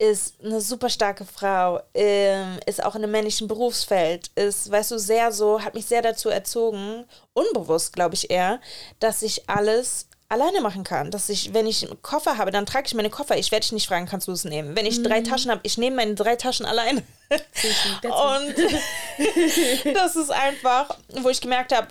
ist 0.00 0.40
eine 0.44 0.60
super 0.60 0.90
starke 0.90 1.24
Frau, 1.24 1.80
ähm, 1.92 2.60
ist 2.66 2.82
auch 2.84 2.94
in 2.94 3.02
einem 3.02 3.10
männlichen 3.10 3.48
Berufsfeld, 3.48 4.30
ist, 4.36 4.70
weißt 4.70 4.92
du, 4.92 4.98
sehr 4.98 5.32
so, 5.32 5.60
hat 5.60 5.74
mich 5.74 5.86
sehr 5.86 6.02
dazu 6.02 6.28
erzogen, 6.28 7.04
unbewusst, 7.32 7.94
glaube 7.94 8.14
ich 8.14 8.30
eher, 8.30 8.60
dass 9.00 9.22
ich 9.22 9.50
alles 9.50 10.07
alleine 10.28 10.60
machen 10.60 10.84
kann. 10.84 11.10
Dass 11.10 11.28
ich, 11.28 11.54
wenn 11.54 11.66
ich 11.66 11.86
einen 11.86 12.00
Koffer 12.02 12.38
habe, 12.38 12.50
dann 12.50 12.66
trage 12.66 12.86
ich 12.86 12.94
meine 12.94 13.10
Koffer. 13.10 13.36
Ich 13.36 13.50
werde 13.50 13.64
dich 13.64 13.72
nicht 13.72 13.88
fragen, 13.88 14.06
kannst 14.06 14.28
du 14.28 14.32
es 14.32 14.44
nehmen. 14.44 14.76
Wenn 14.76 14.86
ich 14.86 14.98
mhm. 14.98 15.04
drei 15.04 15.20
Taschen 15.20 15.50
habe, 15.50 15.60
ich 15.64 15.78
nehme 15.78 15.96
meine 15.96 16.14
drei 16.14 16.36
Taschen 16.36 16.66
alleine. 16.66 17.02
Und 17.30 18.54
das 19.94 20.16
ist 20.16 20.30
einfach, 20.30 20.96
wo 21.08 21.28
ich 21.28 21.40
gemerkt 21.40 21.74
habe, 21.74 21.88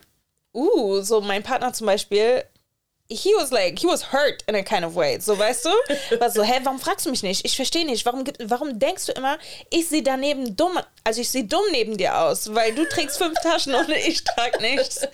uh, 0.54 1.02
so 1.02 1.22
mein 1.22 1.44
Partner 1.44 1.74
zum 1.74 1.88
Beispiel 1.88 2.44
he 3.10 3.34
was 3.36 3.52
like, 3.52 3.80
he 3.80 3.88
was 3.88 4.12
hurt 4.12 4.44
in 4.48 4.56
a 4.56 4.64
kind 4.64 4.84
of 4.84 4.96
way. 4.96 5.20
So, 5.20 5.38
weißt 5.38 5.66
du? 5.66 6.20
War 6.20 6.30
so, 6.30 6.44
hä, 6.44 6.60
warum 6.64 6.80
fragst 6.80 7.06
du 7.06 7.10
mich 7.10 7.24
nicht? 7.24 7.46
Ich 7.46 7.56
verstehe 7.56 7.86
nicht. 7.86 8.06
Warum, 8.06 8.26
warum 8.44 8.80
denkst 8.80 9.06
du 9.06 9.12
immer, 9.14 9.38
ich 9.70 9.88
sehe 9.88 10.04
daneben 10.04 10.56
dumm, 10.56 10.78
also 11.04 11.22
ich 11.22 11.30
sehe 11.30 11.46
dumm 11.46 11.64
neben 11.72 11.98
dir 11.98 12.18
aus, 12.20 12.54
weil 12.54 12.76
du 12.76 12.88
trägst 12.88 13.18
fünf 13.18 13.40
Taschen 13.42 13.76
und 13.76 13.90
ich 13.90 14.24
trage 14.24 14.62
nichts. 14.62 15.08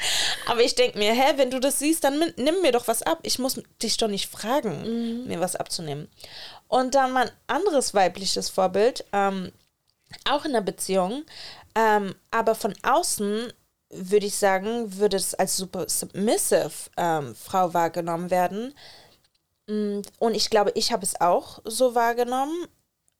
Aber 0.47 0.61
ich 0.61 0.73
denke 0.75 0.97
mir, 0.97 1.13
hä, 1.13 1.33
wenn 1.35 1.51
du 1.51 1.59
das 1.59 1.79
siehst, 1.79 2.03
dann 2.03 2.33
nimm 2.35 2.61
mir 2.61 2.71
doch 2.71 2.87
was 2.87 3.03
ab. 3.03 3.19
Ich 3.21 3.37
muss 3.37 3.61
dich 3.81 3.97
doch 3.97 4.07
nicht 4.07 4.29
fragen, 4.31 5.21
mhm. 5.21 5.27
mir 5.27 5.39
was 5.39 5.55
abzunehmen. 5.55 6.09
Und 6.67 6.95
dann 6.95 7.11
mein 7.11 7.29
anderes 7.45 7.93
weibliches 7.93 8.49
Vorbild, 8.49 9.05
ähm, 9.13 9.51
auch 10.25 10.45
in 10.45 10.51
einer 10.51 10.61
Beziehung, 10.61 11.23
ähm, 11.75 12.15
aber 12.31 12.55
von 12.55 12.73
außen 12.81 13.53
würde 13.95 14.25
ich 14.25 14.37
sagen, 14.37 14.97
würde 14.97 15.17
es 15.17 15.33
als 15.33 15.57
super 15.57 15.87
submissive 15.87 16.71
ähm, 16.97 17.35
Frau 17.35 17.73
wahrgenommen 17.73 18.31
werden. 18.31 18.73
Mm, 19.67 20.01
und 20.19 20.35
ich 20.35 20.49
glaube, 20.49 20.71
ich 20.75 20.91
habe 20.91 21.03
es 21.03 21.19
auch 21.21 21.59
so 21.65 21.95
wahrgenommen 21.95 22.67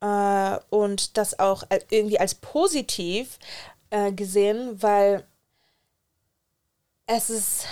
äh, 0.01 0.59
und 0.69 1.17
das 1.17 1.39
auch 1.39 1.63
irgendwie 1.89 2.19
als 2.19 2.35
positiv 2.35 3.39
äh, 3.89 4.11
gesehen, 4.11 4.81
weil 4.81 5.25
es 7.05 7.29
ist, 7.29 7.65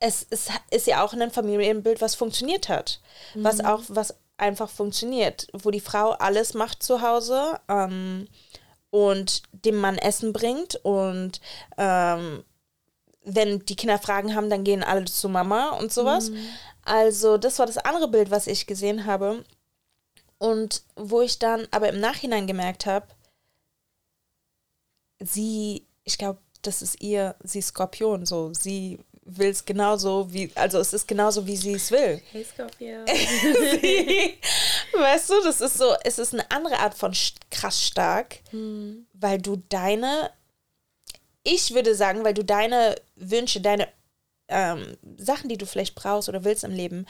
es, 0.00 0.26
es 0.30 0.48
ist 0.70 0.86
ja 0.86 1.04
auch 1.04 1.12
ein 1.12 1.30
Familienbild, 1.30 2.00
was 2.00 2.14
funktioniert 2.14 2.68
hat. 2.68 3.00
Mhm. 3.34 3.44
Was 3.44 3.60
auch, 3.60 3.82
was 3.88 4.14
einfach 4.36 4.70
funktioniert, 4.70 5.48
wo 5.52 5.70
die 5.70 5.80
Frau 5.80 6.10
alles 6.12 6.54
macht 6.54 6.82
zu 6.82 7.02
Hause. 7.02 7.60
Ähm, 7.68 8.28
und 8.90 9.42
dem 9.52 9.76
Mann 9.76 9.98
Essen 9.98 10.32
bringt 10.32 10.76
und 10.82 11.40
ähm, 11.76 12.44
wenn 13.24 13.64
die 13.66 13.76
Kinder 13.76 13.98
Fragen 13.98 14.34
haben, 14.34 14.48
dann 14.48 14.64
gehen 14.64 14.82
alle 14.82 15.04
zu 15.04 15.28
Mama 15.28 15.70
und 15.70 15.92
sowas. 15.92 16.30
Mhm. 16.30 16.38
Also 16.82 17.36
das 17.36 17.58
war 17.58 17.66
das 17.66 17.78
andere 17.78 18.08
Bild, 18.08 18.30
was 18.30 18.46
ich 18.46 18.66
gesehen 18.66 19.04
habe. 19.04 19.44
Und 20.38 20.82
wo 20.96 21.20
ich 21.20 21.38
dann 21.38 21.66
aber 21.72 21.88
im 21.88 22.00
Nachhinein 22.00 22.46
gemerkt 22.46 22.86
habe, 22.86 23.08
sie, 25.20 25.86
ich 26.04 26.16
glaube, 26.16 26.38
das 26.62 26.80
ist 26.80 27.02
ihr, 27.02 27.34
sie 27.42 27.60
Skorpion, 27.60 28.24
so, 28.24 28.54
sie 28.54 29.00
will 29.28 29.50
es 29.50 29.64
genauso 29.64 30.32
wie, 30.32 30.50
also 30.54 30.78
es 30.78 30.92
ist 30.92 31.06
genauso, 31.06 31.46
wie 31.46 31.56
sie 31.56 31.74
es 31.74 31.90
will. 31.90 32.20
Hey 32.32 32.44
Scorpio. 32.44 33.04
weißt 34.92 35.30
du, 35.30 35.42
das 35.44 35.60
ist 35.60 35.76
so, 35.76 35.94
es 36.02 36.18
ist 36.18 36.32
eine 36.32 36.50
andere 36.50 36.78
Art 36.78 36.94
von 36.94 37.12
krass 37.50 37.84
stark, 37.84 38.38
hm. 38.50 39.06
weil 39.12 39.38
du 39.38 39.62
deine, 39.68 40.30
ich 41.42 41.74
würde 41.74 41.94
sagen, 41.94 42.24
weil 42.24 42.34
du 42.34 42.44
deine 42.44 42.96
Wünsche, 43.16 43.60
deine 43.60 43.88
ähm, 44.48 44.96
Sachen, 45.18 45.48
die 45.48 45.58
du 45.58 45.66
vielleicht 45.66 45.94
brauchst 45.94 46.28
oder 46.28 46.44
willst 46.44 46.64
im 46.64 46.72
Leben, 46.72 47.06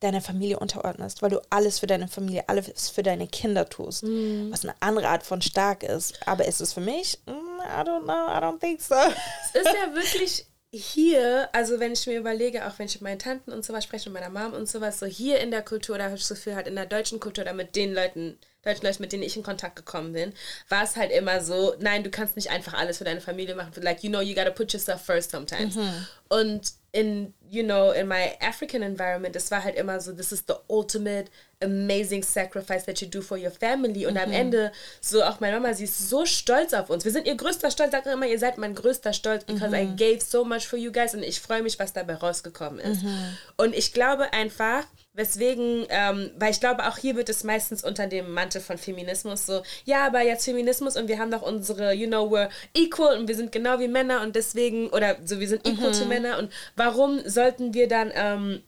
deiner 0.00 0.20
Familie 0.20 0.58
unterordnest, 0.58 1.22
weil 1.22 1.30
du 1.30 1.40
alles 1.50 1.78
für 1.78 1.86
deine 1.86 2.08
Familie, 2.08 2.44
alles 2.48 2.90
für 2.90 3.02
deine 3.02 3.26
Kinder 3.26 3.68
tust, 3.68 4.02
mm. 4.02 4.50
was 4.52 4.64
eine 4.64 4.74
andere 4.80 5.08
Art 5.08 5.22
von 5.24 5.40
stark 5.40 5.82
ist. 5.82 6.14
Aber 6.26 6.44
ist 6.44 6.60
es 6.60 6.74
für 6.74 6.82
mich? 6.82 7.18
Mm, 7.26 7.30
I 7.30 7.80
don't 7.80 8.02
know, 8.02 8.28
I 8.28 8.38
don't 8.38 8.60
think 8.60 8.82
so. 8.82 8.94
Es 8.94 9.62
ist 9.62 9.66
ja 9.66 9.94
wirklich 9.94 10.46
hier, 10.76 11.48
also 11.52 11.78
wenn 11.78 11.92
ich 11.92 12.06
mir 12.06 12.18
überlege, 12.18 12.66
auch 12.66 12.78
wenn 12.78 12.86
ich 12.86 12.94
mit 12.94 13.02
meinen 13.02 13.18
Tanten 13.18 13.52
und 13.52 13.64
sowas 13.64 13.84
spreche, 13.84 14.10
mit 14.10 14.20
meiner 14.20 14.32
Mom 14.32 14.52
und 14.52 14.68
sowas, 14.68 14.98
so 14.98 15.06
hier 15.06 15.38
in 15.38 15.50
der 15.50 15.62
Kultur, 15.62 15.98
da 15.98 16.04
habe 16.04 16.16
ich 16.16 16.22
das 16.22 16.30
Gefühl, 16.30 16.56
halt 16.56 16.66
in 16.66 16.74
der 16.74 16.86
deutschen 16.86 17.20
Kultur, 17.20 17.44
da 17.44 17.52
mit 17.52 17.76
den 17.76 17.94
Leuten, 17.94 18.38
deutschen 18.64 18.84
Leuten, 18.84 19.02
mit 19.02 19.12
denen 19.12 19.22
ich 19.22 19.36
in 19.36 19.44
Kontakt 19.44 19.76
gekommen 19.76 20.12
bin, 20.12 20.32
war 20.68 20.82
es 20.82 20.96
halt 20.96 21.12
immer 21.12 21.40
so, 21.42 21.74
nein, 21.78 22.02
du 22.02 22.10
kannst 22.10 22.34
nicht 22.34 22.50
einfach 22.50 22.74
alles 22.74 22.98
für 22.98 23.04
deine 23.04 23.20
Familie 23.20 23.54
machen. 23.54 23.72
Like, 23.82 24.02
you 24.02 24.10
know, 24.10 24.20
you 24.20 24.34
gotta 24.34 24.50
put 24.50 24.72
yourself 24.72 25.00
first 25.02 25.30
sometimes. 25.30 25.76
Mhm. 25.76 26.06
Und 26.28 26.72
in, 26.94 27.34
you 27.50 27.64
know, 27.64 27.90
in 27.90 28.06
my 28.06 28.36
African 28.40 28.82
environment, 28.82 29.34
es 29.34 29.50
war 29.50 29.64
halt 29.64 29.74
immer 29.74 30.00
so, 30.00 30.12
this 30.12 30.30
is 30.30 30.44
the 30.46 30.54
ultimate 30.68 31.28
amazing 31.60 32.22
sacrifice 32.22 32.84
that 32.84 33.00
you 33.00 33.08
do 33.08 33.20
for 33.20 33.36
your 33.36 33.50
family. 33.50 34.06
Und 34.06 34.14
mhm. 34.14 34.20
am 34.20 34.30
Ende, 34.30 34.72
so 35.00 35.24
auch 35.24 35.40
meine 35.40 35.58
Mama, 35.58 35.74
sie 35.74 35.84
ist 35.84 36.08
so 36.08 36.24
stolz 36.24 36.72
auf 36.72 36.90
uns. 36.90 37.04
Wir 37.04 37.10
sind 37.10 37.26
ihr 37.26 37.34
größter 37.34 37.72
Stolz, 37.72 37.90
sagt 37.90 38.06
immer, 38.06 38.26
ihr 38.26 38.38
seid 38.38 38.58
mein 38.58 38.76
größter 38.76 39.12
Stolz, 39.12 39.44
because 39.44 39.70
mhm. 39.70 39.74
I 39.74 39.96
gave 39.96 40.20
so 40.20 40.44
much 40.44 40.68
for 40.68 40.78
you 40.78 40.92
guys 40.92 41.14
und 41.14 41.24
ich 41.24 41.40
freue 41.40 41.62
mich, 41.62 41.80
was 41.80 41.92
dabei 41.92 42.14
rausgekommen 42.14 42.78
ist. 42.78 43.02
Mhm. 43.02 43.36
Und 43.56 43.74
ich 43.74 43.92
glaube 43.92 44.32
einfach, 44.32 44.84
Weswegen, 45.16 45.86
ähm, 45.90 46.32
weil 46.38 46.50
ich 46.50 46.58
glaube, 46.58 46.88
auch 46.88 46.98
hier 46.98 47.14
wird 47.14 47.28
es 47.28 47.44
meistens 47.44 47.84
unter 47.84 48.08
dem 48.08 48.32
Mantel 48.32 48.60
von 48.60 48.78
Feminismus 48.78 49.46
so, 49.46 49.62
ja, 49.84 50.04
aber 50.06 50.22
jetzt 50.22 50.44
Feminismus 50.44 50.96
und 50.96 51.06
wir 51.06 51.20
haben 51.20 51.30
doch 51.30 51.42
unsere, 51.42 51.94
you 51.94 52.08
know, 52.08 52.28
we're 52.28 52.50
equal 52.74 53.16
und 53.16 53.28
wir 53.28 53.36
sind 53.36 53.52
genau 53.52 53.78
wie 53.78 53.86
Männer 53.86 54.22
und 54.22 54.34
deswegen, 54.34 54.88
oder 54.88 55.16
so, 55.24 55.38
wir 55.38 55.46
sind 55.46 55.68
equal 55.68 55.90
mhm. 55.90 55.94
zu 55.94 56.06
Männer 56.06 56.38
und 56.38 56.52
warum 56.74 57.20
sollten 57.28 57.74
wir 57.74 57.86
dann, 57.86 58.10
ähm, 58.12 58.64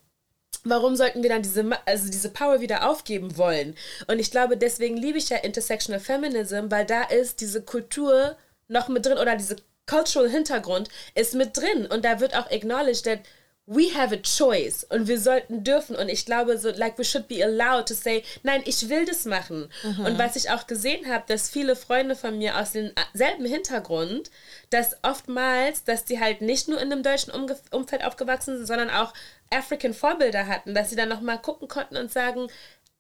warum 0.63 0.95
sollten 0.95 1.25
wir 1.25 1.31
dann 1.31 1.43
diese, 1.43 1.69
also 1.85 2.13
diese 2.13 2.31
Power 2.31 2.61
wieder 2.61 2.89
aufgeben 2.89 3.37
wollen? 3.37 3.75
Und 4.07 4.21
ich 4.21 4.31
glaube, 4.31 4.57
deswegen 4.57 4.97
liebe 4.97 5.19
ich 5.19 5.29
ja 5.29 5.39
Intersectional 5.39 6.01
Feminism, 6.01 6.71
weil 6.71 6.87
da 6.87 7.03
ist 7.03 7.41
diese 7.41 7.63
Kultur 7.63 8.37
noch 8.69 8.87
mit 8.87 9.05
drin 9.05 9.19
oder 9.19 9.35
diese 9.35 9.57
Cultural 9.87 10.29
Hintergrund 10.29 10.89
ist 11.17 11.35
mit 11.35 11.57
drin 11.57 11.87
und 11.87 12.05
da 12.05 12.21
wird 12.21 12.37
auch 12.37 12.51
acknowledged 12.51 13.05
that 13.05 13.21
we 13.67 13.93
have 13.93 14.15
a 14.15 14.19
choice 14.19 14.85
und 14.85 15.09
wir 15.09 15.19
sollten 15.19 15.65
dürfen 15.65 15.97
und 15.97 16.09
ich 16.09 16.25
glaube 16.25 16.57
so 16.57 16.71
like 16.71 16.97
we 16.99 17.05
should 17.05 17.27
be 17.27 17.45
allowed 17.45 17.87
to 17.87 17.95
say 17.95 18.23
nein 18.45 18.63
ich 18.65 18.89
will 18.89 19.05
das 19.05 19.25
machen 19.25 19.69
mhm. 19.83 20.07
und 20.07 20.19
was 20.19 20.37
ich 20.37 20.51
auch 20.51 20.69
gesehen 20.69 21.09
habe 21.09 21.25
dass 21.27 21.51
viele 21.51 21.75
Freunde 21.75 22.15
von 22.15 22.39
mir 22.39 22.57
aus 22.59 22.73
demselben 22.73 23.45
Hintergrund 23.45 24.31
dass 24.71 24.97
oftmals 25.03 25.83
dass 25.83 26.05
die 26.05 26.21
halt 26.21 26.43
nicht 26.43 26.69
nur 26.69 26.81
in 26.81 26.93
einem 26.93 27.03
deutschen 27.03 27.33
Umge 27.33 27.59
Umfeld 27.73 28.05
aufgewachsen 28.05 28.57
sind 28.57 28.67
sondern 28.67 28.91
auch 28.91 29.13
African 29.51 29.95
Vorbilder 29.95 30.47
hatten 30.47 30.73
dass 30.73 30.91
sie 30.91 30.97
dann 30.97 31.09
noch 31.09 31.21
mal 31.21 31.39
gucken 31.39 31.67
konnten 31.67 31.97
und 31.97 32.13
sagen 32.13 32.47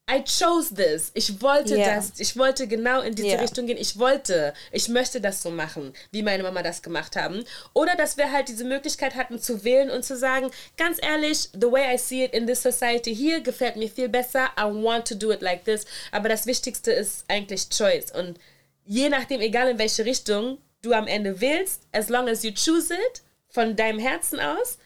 I 0.09 0.22
chose 0.22 0.72
this. 0.72 1.11
Ich 1.14 1.42
wollte 1.42 1.74
yeah. 1.76 1.96
das. 1.96 2.12
Ich 2.20 2.36
wollte 2.36 2.68
genau 2.68 3.00
in 3.00 3.16
diese 3.16 3.28
yeah. 3.28 3.40
Richtung 3.40 3.66
gehen. 3.66 3.76
Ich 3.76 3.98
wollte, 3.98 4.54
ich 4.70 4.88
möchte 4.88 5.20
das 5.20 5.42
so 5.42 5.50
machen, 5.50 5.92
wie 6.12 6.22
meine 6.22 6.44
Mama 6.44 6.62
das 6.62 6.82
gemacht 6.82 7.16
haben. 7.16 7.44
Oder 7.72 7.96
dass 7.96 8.16
wir 8.16 8.30
halt 8.30 8.48
diese 8.48 8.64
Möglichkeit 8.64 9.16
hatten 9.16 9.40
zu 9.40 9.64
wählen 9.64 9.90
und 9.90 10.04
zu 10.04 10.16
sagen, 10.16 10.48
ganz 10.76 10.98
ehrlich, 11.02 11.48
the 11.54 11.72
way 11.72 11.92
I 11.92 11.98
see 11.98 12.24
it 12.24 12.34
in 12.34 12.46
this 12.46 12.62
society 12.62 13.16
hier 13.16 13.40
gefällt 13.40 13.74
mir 13.74 13.90
viel 13.90 14.09
besser. 14.09 14.50
I 14.57 14.62
want 14.62 15.09
to 15.09 15.16
do 15.16 15.32
it 15.32 15.42
like 15.42 15.64
this. 15.64 15.84
Aber 16.12 16.28
das 16.28 16.46
Wichtigste 16.46 16.92
ist 16.92 17.24
eigentlich 17.26 17.68
Choice. 17.70 18.12
Und 18.12 18.38
je 18.84 19.09
nachdem, 19.09 19.40
egal 19.40 19.68
in 19.70 19.78
welche 19.78 20.04
Richtung 20.04 20.59
du 20.82 20.92
am 20.92 21.09
Ende 21.09 21.40
wählst, 21.40 21.82
as 21.90 22.09
long 22.09 22.28
as 22.28 22.44
you 22.44 22.52
choose 22.52 22.94
it, 22.94 23.22
von 23.48 23.74
deinem 23.74 23.98
Herzen 23.98 24.38
aus, 24.38 24.78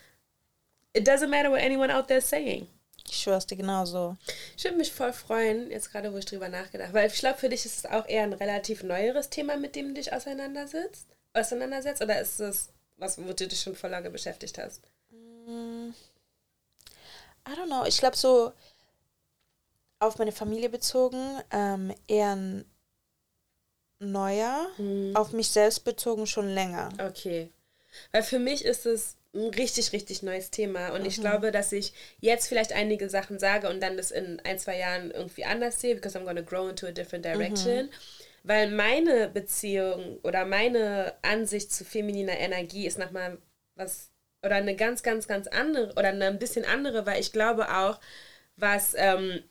it 0.95 1.07
doesn't 1.07 1.29
matter 1.29 1.51
what 1.51 1.61
anyone 1.61 1.95
out 1.95 2.09
there 2.09 2.21
is 2.21 2.29
saying. 2.29 2.67
Ich 3.11 3.19
schwör's 3.23 3.47
dir 3.47 3.57
genauso. 3.57 4.17
Ich 4.57 4.65
würde 4.65 4.77
mich 4.77 4.93
voll 4.93 5.13
freuen, 5.13 5.71
jetzt 5.71 5.91
gerade, 5.91 6.13
wo 6.13 6.17
ich 6.19 6.25
drüber 6.27 6.49
nachgedacht 6.49 6.93
weil 6.93 7.09
ich 7.09 7.19
glaube, 7.19 7.39
für 7.39 7.49
dich 7.49 7.65
ist 7.67 7.79
es 7.79 7.87
auch 7.87 8.07
eher 8.09 8.23
ein 8.23 8.33
relativ 8.33 8.83
neueres 8.83 9.29
Thema, 9.31 9.57
mit 9.57 9.75
dem 9.77 9.89
du 9.89 9.95
dich 9.95 10.13
auseinandersetzt, 10.13 11.07
auseinandersetzt 11.33 12.03
oder 12.03 12.21
ist 12.21 12.41
es 12.41 12.71
was, 12.97 13.19
wo 13.19 13.33
du 13.33 13.49
dich 13.49 13.61
schon 13.61 13.75
vor 13.75 13.91
lange 13.91 14.11
beschäftigt 14.11 14.59
hast? 14.59 14.83
Mm, 15.11 15.91
I 17.49 17.53
don't 17.53 17.67
know. 17.67 17.85
Ich 17.87 17.99
glaube, 17.99 18.17
so 18.17 18.53
auf 19.99 20.19
meine 20.19 20.33
Familie 20.33 20.69
bezogen 20.69 21.41
ähm, 21.51 21.95
eher 22.07 22.33
ein 22.37 22.65
neuer, 23.99 24.67
Mhm. 24.79 25.15
auf 25.17 25.33
mich 25.33 25.49
selbst 25.51 25.85
bezogen 25.85 26.27
schon 26.27 26.49
länger. 26.49 26.91
Okay. 26.99 27.51
Weil 28.13 28.23
für 28.23 28.39
mich 28.39 28.65
ist 28.65 28.87
es 28.87 29.17
ein 29.35 29.51
richtig, 29.51 29.93
richtig 29.93 30.23
neues 30.23 30.51
Thema. 30.51 30.89
Und 30.91 31.07
ich 31.07 31.21
glaube, 31.21 31.53
dass 31.53 31.73
ich 31.73 31.93
jetzt 32.21 32.49
vielleicht 32.49 32.73
einige 32.73 33.09
Sachen 33.09 33.39
sage 33.39 33.69
und 33.69 33.81
dann 33.81 33.97
das 33.97 34.11
in 34.11 34.41
ein, 34.41 34.59
zwei 34.59 34.79
Jahren 34.79 35.11
irgendwie 35.11 35.45
anders 35.45 35.81
sehe, 35.81 35.95
because 35.95 36.19
I'm 36.19 36.25
gonna 36.25 36.41
grow 36.41 36.69
into 36.69 36.87
a 36.87 36.91
different 36.91 37.25
direction. 37.25 37.91
Weil 38.43 38.71
meine 38.71 39.29
Beziehung 39.29 40.19
oder 40.23 40.47
meine 40.47 41.15
Ansicht 41.23 41.73
zu 41.73 41.85
femininer 41.85 42.39
Energie 42.39 42.87
ist 42.87 42.99
nochmal 42.99 43.39
was, 43.77 44.11
oder 44.43 44.57
eine 44.57 44.75
ganz, 44.75 45.03
ganz, 45.03 45.29
ganz 45.29 45.47
andere, 45.47 45.93
oder 45.93 46.09
eine 46.09 46.27
ein 46.27 46.39
bisschen 46.39 46.65
andere, 46.65 47.07
weil 47.07 47.21
ich 47.21 47.33
glaube 47.33 47.71
auch, 47.77 48.01
was, 48.57 48.95
ähm, 48.97 49.43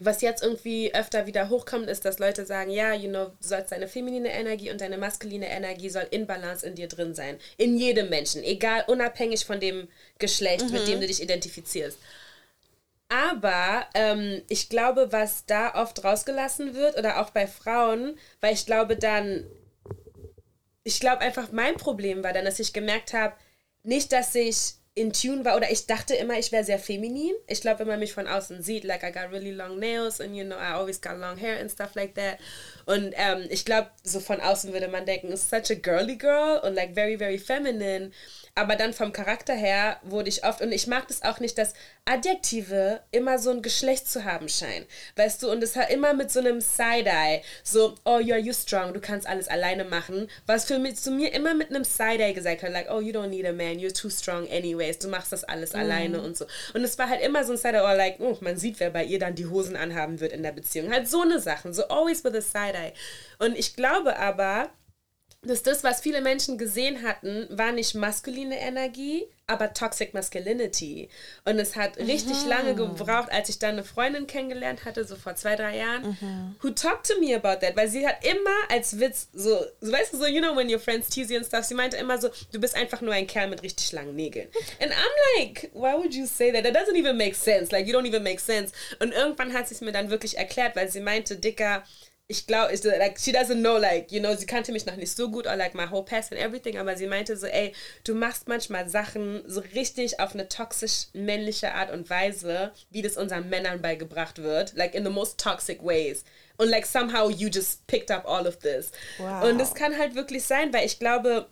was 0.00 0.22
jetzt 0.22 0.42
irgendwie 0.42 0.94
öfter 0.94 1.26
wieder 1.26 1.48
hochkommt, 1.48 1.88
ist, 1.88 2.04
dass 2.04 2.18
Leute 2.18 2.46
sagen, 2.46 2.70
ja, 2.70 2.92
you 2.94 3.08
know, 3.08 3.26
du 3.26 3.36
sollst 3.40 3.72
deine 3.72 3.88
feminine 3.88 4.32
Energie 4.32 4.70
und 4.70 4.80
deine 4.80 4.98
maskuline 4.98 5.48
Energie 5.48 5.90
soll 5.90 6.06
in 6.10 6.26
Balance 6.26 6.66
in 6.66 6.74
dir 6.74 6.88
drin 6.88 7.14
sein. 7.14 7.38
In 7.56 7.76
jedem 7.76 8.08
Menschen, 8.08 8.42
egal, 8.42 8.84
unabhängig 8.86 9.44
von 9.44 9.60
dem 9.60 9.88
Geschlecht, 10.18 10.70
mit 10.70 10.88
dem 10.88 11.00
du 11.00 11.06
dich 11.06 11.22
identifizierst. 11.22 11.98
Aber 13.08 13.86
ähm, 13.94 14.42
ich 14.48 14.68
glaube, 14.68 15.08
was 15.10 15.44
da 15.44 15.74
oft 15.74 16.04
rausgelassen 16.04 16.74
wird, 16.74 16.96
oder 16.96 17.20
auch 17.20 17.30
bei 17.30 17.46
Frauen, 17.46 18.16
weil 18.40 18.54
ich 18.54 18.66
glaube 18.66 18.96
dann, 18.96 19.44
ich 20.84 21.00
glaube 21.00 21.20
einfach, 21.20 21.50
mein 21.50 21.76
Problem 21.76 22.22
war 22.22 22.32
dann, 22.32 22.44
dass 22.44 22.60
ich 22.60 22.72
gemerkt 22.72 23.12
habe, 23.12 23.34
nicht, 23.82 24.12
dass 24.12 24.34
ich 24.34 24.74
in 25.00 25.14
Tune 25.14 25.46
war, 25.46 25.56
oder 25.56 25.70
ich 25.70 25.86
dachte 25.86 26.14
immer, 26.14 26.38
ich 26.38 26.52
wäre 26.52 26.62
sehr 26.62 26.78
feminin. 26.78 27.34
Ich 27.46 27.62
glaube, 27.62 27.80
wenn 27.80 27.86
man 27.86 28.00
mich 28.00 28.12
von 28.12 28.26
außen 28.26 28.62
sieht, 28.62 28.84
like 28.84 29.02
I 29.02 29.10
got 29.10 29.32
really 29.32 29.50
long 29.50 29.78
nails 29.78 30.20
and 30.20 30.36
you 30.36 30.44
know, 30.44 30.56
I 30.56 30.72
always 30.74 31.00
got 31.00 31.18
long 31.18 31.38
hair 31.38 31.58
and 31.58 31.70
stuff 31.70 31.94
like 31.94 32.14
that. 32.16 32.38
Und 32.90 33.14
ähm, 33.16 33.46
ich 33.50 33.64
glaube, 33.64 33.88
so 34.02 34.18
von 34.18 34.40
außen 34.40 34.72
würde 34.72 34.88
man 34.88 35.06
denken, 35.06 35.30
it's 35.30 35.48
such 35.48 35.70
a 35.70 35.78
girly 35.80 36.16
girl 36.16 36.58
und 36.58 36.74
like 36.74 36.92
very, 36.94 37.16
very 37.16 37.38
feminine. 37.38 38.10
Aber 38.56 38.74
dann 38.74 38.92
vom 38.92 39.12
Charakter 39.12 39.54
her 39.54 39.98
wurde 40.02 40.28
ich 40.28 40.44
oft, 40.44 40.60
und 40.60 40.72
ich 40.72 40.88
mag 40.88 41.06
das 41.06 41.22
auch 41.22 41.38
nicht, 41.38 41.56
dass 41.56 41.72
Adjektive 42.04 43.00
immer 43.12 43.38
so 43.38 43.50
ein 43.50 43.62
Geschlecht 43.62 44.10
zu 44.10 44.24
haben 44.24 44.48
scheinen. 44.48 44.86
Weißt 45.14 45.40
du, 45.40 45.52
und 45.52 45.62
es 45.62 45.76
hat 45.76 45.88
immer 45.90 46.14
mit 46.14 46.32
so 46.32 46.40
einem 46.40 46.60
Side-Eye, 46.60 47.42
so, 47.62 47.94
oh, 48.04 48.18
you're 48.18 48.38
you 48.38 48.52
strong, 48.52 48.92
du 48.92 49.00
kannst 49.00 49.28
alles 49.28 49.46
alleine 49.46 49.84
machen. 49.84 50.28
Was 50.46 50.64
für 50.64 50.80
mich 50.80 50.96
zu 50.96 51.12
mir 51.12 51.32
immer 51.32 51.54
mit 51.54 51.70
einem 51.70 51.84
Side-Eye 51.84 52.32
gesagt 52.32 52.64
hat, 52.64 52.72
like, 52.72 52.90
oh, 52.90 52.98
you 52.98 53.12
don't 53.12 53.28
need 53.28 53.46
a 53.46 53.52
man, 53.52 53.78
you're 53.78 53.94
too 53.94 54.10
strong 54.10 54.48
anyways, 54.50 54.98
du 54.98 55.06
machst 55.06 55.30
das 55.30 55.44
alles 55.44 55.72
alleine 55.72 56.20
und 56.20 56.36
so. 56.36 56.44
Und 56.74 56.82
es 56.82 56.98
war 56.98 57.08
halt 57.08 57.22
immer 57.22 57.44
so 57.44 57.52
ein 57.52 57.58
Side-Eye, 57.58 57.84
oh, 57.84 57.96
like, 57.96 58.16
oh, 58.18 58.36
man 58.40 58.56
sieht, 58.56 58.80
wer 58.80 58.90
bei 58.90 59.04
ihr 59.04 59.20
dann 59.20 59.36
die 59.36 59.46
Hosen 59.46 59.76
anhaben 59.76 60.18
wird 60.18 60.32
in 60.32 60.42
der 60.42 60.52
Beziehung. 60.52 60.92
Halt 60.92 61.08
so 61.08 61.22
eine 61.22 61.38
Sachen, 61.38 61.72
so 61.72 61.84
always 61.84 62.24
with 62.24 62.34
a 62.34 62.40
Side-Eye. 62.40 62.79
Und 63.38 63.56
ich 63.56 63.74
glaube 63.76 64.18
aber, 64.18 64.70
dass 65.42 65.62
das, 65.62 65.82
was 65.82 66.02
viele 66.02 66.20
Menschen 66.20 66.58
gesehen 66.58 67.02
hatten, 67.02 67.46
war 67.50 67.72
nicht 67.72 67.94
maskuline 67.94 68.60
Energie, 68.60 69.24
aber 69.46 69.72
Toxic 69.72 70.12
Masculinity. 70.12 71.08
Und 71.46 71.58
es 71.58 71.76
hat 71.76 71.96
richtig 71.96 72.44
lange 72.46 72.74
gebraucht, 72.74 73.32
als 73.32 73.48
ich 73.48 73.58
dann 73.58 73.70
eine 73.70 73.84
Freundin 73.84 74.26
kennengelernt 74.26 74.84
hatte, 74.84 75.04
so 75.04 75.16
vor 75.16 75.34
zwei, 75.36 75.56
drei 75.56 75.78
Jahren, 75.78 76.56
who 76.62 76.68
talked 76.70 77.06
to 77.06 77.18
me 77.18 77.34
about 77.34 77.64
that, 77.66 77.74
weil 77.74 77.88
sie 77.88 78.06
hat 78.06 78.22
immer 78.22 78.50
als 78.68 79.00
Witz 79.00 79.28
so, 79.32 79.58
so, 79.80 79.92
weißt 79.92 80.12
du, 80.12 80.18
so, 80.18 80.26
you 80.26 80.40
know, 80.40 80.54
when 80.54 80.70
your 80.70 80.78
friends 80.78 81.08
tease 81.08 81.32
you 81.32 81.38
and 81.38 81.46
stuff, 81.46 81.64
sie 81.64 81.74
meinte 81.74 81.96
immer 81.96 82.18
so, 82.18 82.28
du 82.52 82.60
bist 82.60 82.76
einfach 82.76 83.00
nur 83.00 83.14
ein 83.14 83.26
Kerl 83.26 83.48
mit 83.48 83.62
richtig 83.62 83.92
langen 83.92 84.14
Nägeln. 84.14 84.48
And 84.78 84.92
I'm 84.92 85.38
like, 85.38 85.70
why 85.72 85.94
would 85.94 86.14
you 86.14 86.26
say 86.26 86.52
that? 86.52 86.64
That 86.64 86.76
doesn't 86.76 86.96
even 86.96 87.16
make 87.16 87.34
sense. 87.34 87.72
Like, 87.72 87.86
you 87.86 87.96
don't 87.96 88.06
even 88.06 88.22
make 88.22 88.40
sense. 88.40 88.74
Und 89.00 89.12
irgendwann 89.12 89.54
hat 89.54 89.68
sie 89.68 89.74
es 89.74 89.80
mir 89.80 89.92
dann 89.92 90.10
wirklich 90.10 90.36
erklärt, 90.36 90.76
weil 90.76 90.90
sie 90.90 91.00
meinte, 91.00 91.36
Dicker, 91.36 91.82
ich 92.30 92.46
glaube, 92.46 92.72
like, 92.98 93.18
she 93.18 93.32
doesn't 93.32 93.60
know, 93.60 93.76
like, 93.76 94.12
you 94.12 94.20
know, 94.20 94.36
sie 94.36 94.46
kannte 94.46 94.70
mich 94.70 94.86
noch 94.86 94.94
nicht 94.94 95.10
so 95.10 95.28
gut, 95.28 95.48
or 95.48 95.56
like 95.56 95.74
my 95.74 95.90
whole 95.90 96.04
past 96.04 96.30
and 96.30 96.40
everything, 96.40 96.78
aber 96.78 96.96
sie 96.96 97.08
meinte 97.08 97.36
so, 97.36 97.48
ey, 97.48 97.72
du 98.04 98.14
machst 98.14 98.46
manchmal 98.46 98.88
Sachen 98.88 99.42
so 99.48 99.60
richtig 99.74 100.20
auf 100.20 100.32
eine 100.32 100.48
toxisch 100.48 101.08
männliche 101.12 101.74
Art 101.74 101.90
und 101.90 102.08
Weise, 102.08 102.70
wie 102.90 103.02
das 103.02 103.16
unseren 103.16 103.48
Männern 103.48 103.82
beigebracht 103.82 104.40
wird, 104.40 104.74
like 104.76 104.94
in 104.94 105.04
the 105.04 105.10
most 105.10 105.40
toxic 105.40 105.84
ways. 105.84 106.24
Und 106.56 106.68
like 106.68 106.86
somehow 106.86 107.28
you 107.28 107.48
just 107.48 107.84
picked 107.88 108.12
up 108.12 108.24
all 108.28 108.46
of 108.46 108.58
this. 108.58 108.92
Wow. 109.18 109.50
Und 109.50 109.58
das 109.58 109.74
kann 109.74 109.98
halt 109.98 110.14
wirklich 110.14 110.44
sein, 110.44 110.72
weil 110.72 110.86
ich 110.86 111.00
glaube, 111.00 111.48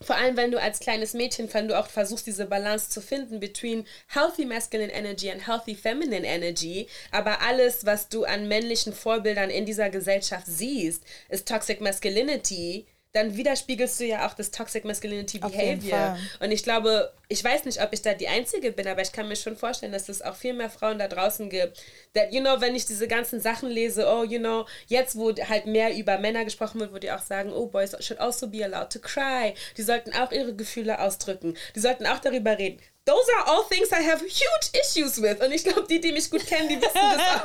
vor 0.00 0.16
allem, 0.16 0.36
wenn 0.36 0.50
du 0.50 0.60
als 0.60 0.80
kleines 0.80 1.14
Mädchen, 1.14 1.52
wenn 1.52 1.68
du 1.68 1.78
auch 1.78 1.88
versuchst, 1.88 2.26
diese 2.26 2.46
Balance 2.46 2.90
zu 2.90 3.00
finden 3.00 3.40
between 3.40 3.86
healthy 4.08 4.44
masculine 4.44 4.92
energy 4.92 5.30
and 5.30 5.46
healthy 5.46 5.74
feminine 5.74 6.26
energy, 6.26 6.86
aber 7.10 7.40
alles, 7.40 7.86
was 7.86 8.08
du 8.08 8.24
an 8.24 8.46
männlichen 8.48 8.92
Vorbildern 8.92 9.50
in 9.50 9.64
dieser 9.64 9.88
Gesellschaft 9.88 10.46
siehst, 10.46 11.02
ist 11.28 11.48
toxic 11.48 11.80
masculinity, 11.80 12.86
dann 13.12 13.36
widerspiegelst 13.36 13.98
du 13.98 14.04
ja 14.04 14.26
auch 14.28 14.34
das 14.34 14.50
toxic 14.50 14.84
masculinity 14.84 15.38
behavior. 15.38 16.18
Und 16.40 16.50
ich 16.50 16.62
glaube, 16.62 17.12
ich 17.28 17.42
weiß 17.42 17.64
nicht, 17.64 17.82
ob 17.82 17.92
ich 17.92 18.02
da 18.02 18.14
die 18.14 18.28
Einzige 18.28 18.70
bin, 18.70 18.86
aber 18.86 19.02
ich 19.02 19.10
kann 19.10 19.26
mir 19.26 19.34
schon 19.34 19.56
vorstellen, 19.56 19.92
dass 19.92 20.08
es 20.08 20.22
auch 20.22 20.36
viel 20.36 20.52
mehr 20.52 20.70
Frauen 20.70 20.98
da 20.98 21.08
draußen 21.08 21.50
gibt. 21.50 21.82
That, 22.14 22.32
you 22.32 22.40
know, 22.40 22.60
wenn 22.60 22.76
ich 22.76 22.86
diese 22.86 23.08
ganzen 23.08 23.40
Sachen 23.40 23.68
lese, 23.68 24.06
oh, 24.06 24.22
you 24.22 24.38
know, 24.38 24.66
jetzt, 24.86 25.16
wo 25.16 25.34
halt 25.34 25.66
mehr 25.66 25.96
über 25.96 26.18
Männer 26.18 26.44
gesprochen 26.44 26.78
wird, 26.78 26.92
wo 26.92 26.98
die 26.98 27.10
auch 27.10 27.22
sagen, 27.22 27.52
oh, 27.52 27.66
boys 27.66 27.96
should 28.00 28.20
also 28.20 28.46
be 28.46 28.64
allowed 28.64 28.92
to 28.92 29.00
cry. 29.00 29.54
Die 29.76 29.82
sollten 29.82 30.12
auch 30.14 30.30
ihre 30.30 30.54
Gefühle 30.54 31.00
ausdrücken. 31.00 31.56
Die 31.74 31.80
sollten 31.80 32.06
auch 32.06 32.20
darüber 32.20 32.56
reden. 32.58 32.80
Those 33.06 33.28
are 33.36 33.46
all 33.46 33.64
things 33.68 33.90
I 33.90 34.02
have 34.02 34.20
huge 34.24 34.70
issues 34.80 35.20
with. 35.20 35.40
Und 35.40 35.52
ich 35.52 35.64
glaube, 35.64 35.86
die, 35.88 36.00
die 36.00 36.12
mich 36.12 36.30
gut 36.30 36.46
kennen, 36.46 36.68
die 36.68 36.80
wissen 36.80 36.94
das 36.94 37.44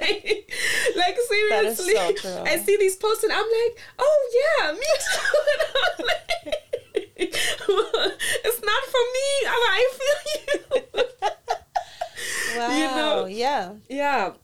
like, 0.00 0.46
like, 0.94 1.18
seriously, 1.28 1.94
so. 2.22 2.44
I 2.44 2.58
see 2.58 2.76
these 2.78 2.98
posts 2.98 3.24
and 3.24 3.32
I'm 3.32 3.38
like, 3.38 3.78
oh 3.98 4.30
yeah, 4.34 4.72
me 4.72 4.80
too. 4.98 6.64
It's 7.16 8.60
not 8.60 8.84
for 8.90 9.04
me, 9.14 9.48
aber 9.48 9.68
I 9.70 9.84
feel 9.96 10.18
you. 10.34 11.04
Wow, 12.56 12.70
You 12.78 12.88
know- 12.88 13.26
yeah. 13.26 13.76
Ja. 13.88 14.36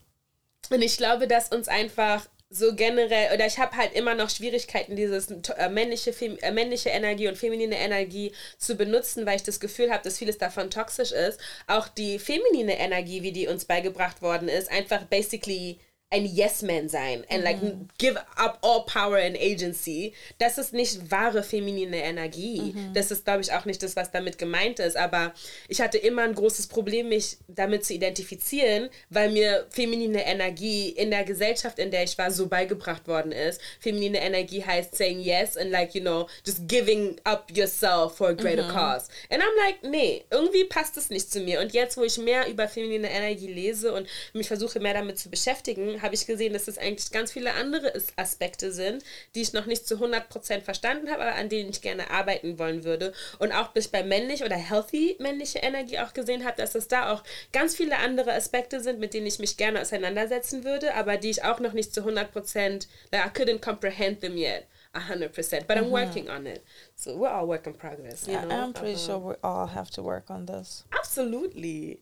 Und 0.69 0.81
ich 0.81 0.97
glaube, 0.97 1.27
dass 1.27 1.49
uns 1.49 1.67
einfach 1.67 2.27
so 2.53 2.75
generell, 2.75 3.33
oder 3.33 3.45
ich 3.45 3.59
habe 3.59 3.77
halt 3.77 3.93
immer 3.93 4.13
noch 4.13 4.29
Schwierigkeiten, 4.29 4.97
dieses 4.97 5.29
äh, 5.31 5.69
männliche, 5.69 6.11
fem, 6.11 6.37
äh, 6.41 6.51
männliche 6.51 6.89
Energie 6.89 7.29
und 7.29 7.37
feminine 7.37 7.77
Energie 7.77 8.33
zu 8.57 8.75
benutzen, 8.75 9.25
weil 9.25 9.37
ich 9.37 9.43
das 9.43 9.61
Gefühl 9.61 9.89
habe, 9.91 10.03
dass 10.03 10.17
vieles 10.17 10.37
davon 10.37 10.69
toxisch 10.69 11.13
ist. 11.13 11.39
Auch 11.67 11.87
die 11.87 12.19
feminine 12.19 12.77
Energie, 12.77 13.21
wie 13.23 13.31
die 13.31 13.47
uns 13.47 13.63
beigebracht 13.65 14.21
worden 14.21 14.49
ist, 14.49 14.69
einfach 14.69 15.03
basically 15.05 15.79
ein 16.11 16.25
Yes-Man 16.25 16.89
sein 16.89 17.25
and 17.29 17.43
like 17.43 17.59
give 17.97 18.19
up 18.35 18.59
all 18.61 18.83
power 18.85 19.17
and 19.17 19.37
agency. 19.37 20.13
Das 20.39 20.57
ist 20.57 20.73
nicht 20.73 21.09
wahre 21.09 21.41
feminine 21.41 22.03
Energie. 22.03 22.75
Das 22.93 23.11
ist, 23.11 23.23
glaube 23.23 23.41
ich, 23.41 23.53
auch 23.53 23.63
nicht 23.63 23.81
das, 23.81 23.95
was 23.95 24.11
damit 24.11 24.37
gemeint 24.37 24.79
ist. 24.79 24.97
Aber 24.97 25.33
ich 25.69 25.79
hatte 25.79 25.97
immer 25.97 26.23
ein 26.23 26.35
großes 26.35 26.67
Problem, 26.67 27.09
mich 27.09 27.37
damit 27.47 27.85
zu 27.85 27.93
identifizieren, 27.93 28.89
weil 29.09 29.31
mir 29.31 29.67
feminine 29.69 30.25
Energie 30.25 30.89
in 30.89 31.11
der 31.11 31.23
Gesellschaft, 31.23 31.79
in 31.79 31.91
der 31.91 32.03
ich 32.03 32.17
war, 32.17 32.29
so 32.29 32.47
beigebracht 32.47 33.07
worden 33.07 33.31
ist. 33.31 33.61
Feminine 33.79 34.19
Energie 34.19 34.63
heißt 34.65 34.95
saying 34.95 35.21
yes 35.21 35.55
and 35.55 35.71
like, 35.71 35.95
you 35.95 36.01
know, 36.01 36.27
just 36.45 36.67
giving 36.67 37.15
up 37.23 37.49
yourself 37.55 38.17
for 38.17 38.29
a 38.29 38.33
greater 38.33 38.67
cause. 38.67 39.07
And 39.29 39.41
I'm 39.41 39.65
like, 39.65 39.83
nee, 39.83 40.25
irgendwie 40.29 40.65
passt 40.65 40.97
es 40.97 41.09
nicht 41.09 41.31
zu 41.31 41.39
mir. 41.39 41.61
Und 41.61 41.71
jetzt, 41.71 41.95
wo 41.95 42.03
ich 42.03 42.17
mehr 42.17 42.49
über 42.49 42.67
feminine 42.67 43.09
Energie 43.09 43.47
lese 43.47 43.93
und 43.93 44.07
mich 44.33 44.47
versuche, 44.47 44.81
mehr 44.81 44.93
damit 44.93 45.17
zu 45.17 45.29
beschäftigen, 45.29 46.00
habe 46.01 46.15
ich 46.15 46.25
gesehen, 46.25 46.53
dass 46.53 46.67
es 46.67 46.77
eigentlich 46.77 47.11
ganz 47.11 47.31
viele 47.31 47.53
andere 47.53 47.93
As- 47.95 48.07
Aspekte 48.15 48.71
sind, 48.71 49.03
die 49.35 49.41
ich 49.41 49.53
noch 49.53 49.65
nicht 49.65 49.87
zu 49.87 49.95
100% 49.95 50.61
verstanden 50.61 51.09
habe, 51.09 51.21
aber 51.23 51.35
an 51.35 51.49
denen 51.49 51.69
ich 51.69 51.81
gerne 51.81 52.09
arbeiten 52.09 52.57
wollen 52.59 52.83
würde. 52.83 53.13
Und 53.39 53.51
auch 53.51 53.69
bis 53.69 53.87
bei 53.87 54.03
männlich 54.03 54.43
oder 54.43 54.55
healthy 54.55 55.15
männliche 55.19 55.59
Energie 55.59 55.99
auch 55.99 56.13
gesehen 56.13 56.45
habe, 56.45 56.57
dass 56.57 56.75
es 56.75 56.87
da 56.87 57.11
auch 57.13 57.23
ganz 57.53 57.75
viele 57.75 57.97
andere 57.97 58.33
Aspekte 58.33 58.79
sind, 58.81 58.99
mit 58.99 59.13
denen 59.13 59.27
ich 59.27 59.39
mich 59.39 59.57
gerne 59.57 59.81
auseinandersetzen 59.81 60.63
würde, 60.63 60.93
aber 60.95 61.17
die 61.17 61.29
ich 61.29 61.43
auch 61.43 61.59
noch 61.59 61.73
nicht 61.73 61.93
zu 61.93 62.01
100%, 62.01 62.87
like 63.11 63.25
I 63.25 63.29
couldn't 63.29 63.59
comprehend 63.61 64.21
them 64.21 64.37
yet. 64.37 64.65
100%, 64.93 65.67
but 65.67 65.77
I'm 65.77 65.89
working 65.89 66.29
on 66.29 66.45
it. 66.45 66.61
So 66.95 67.11
we're 67.17 67.29
all 67.31 67.47
work 67.47 67.65
in 67.65 67.73
progress, 67.73 68.27
you 68.27 68.33
know. 68.33 68.49
I'm 68.49 68.73
pretty 68.73 68.95
aber- 68.95 68.99
sure 68.99 69.19
we 69.19 69.35
all 69.41 69.67
have 69.67 69.89
to 69.91 70.03
work 70.03 70.29
on 70.29 70.45
this. 70.45 70.83
Absolutely. 70.91 72.01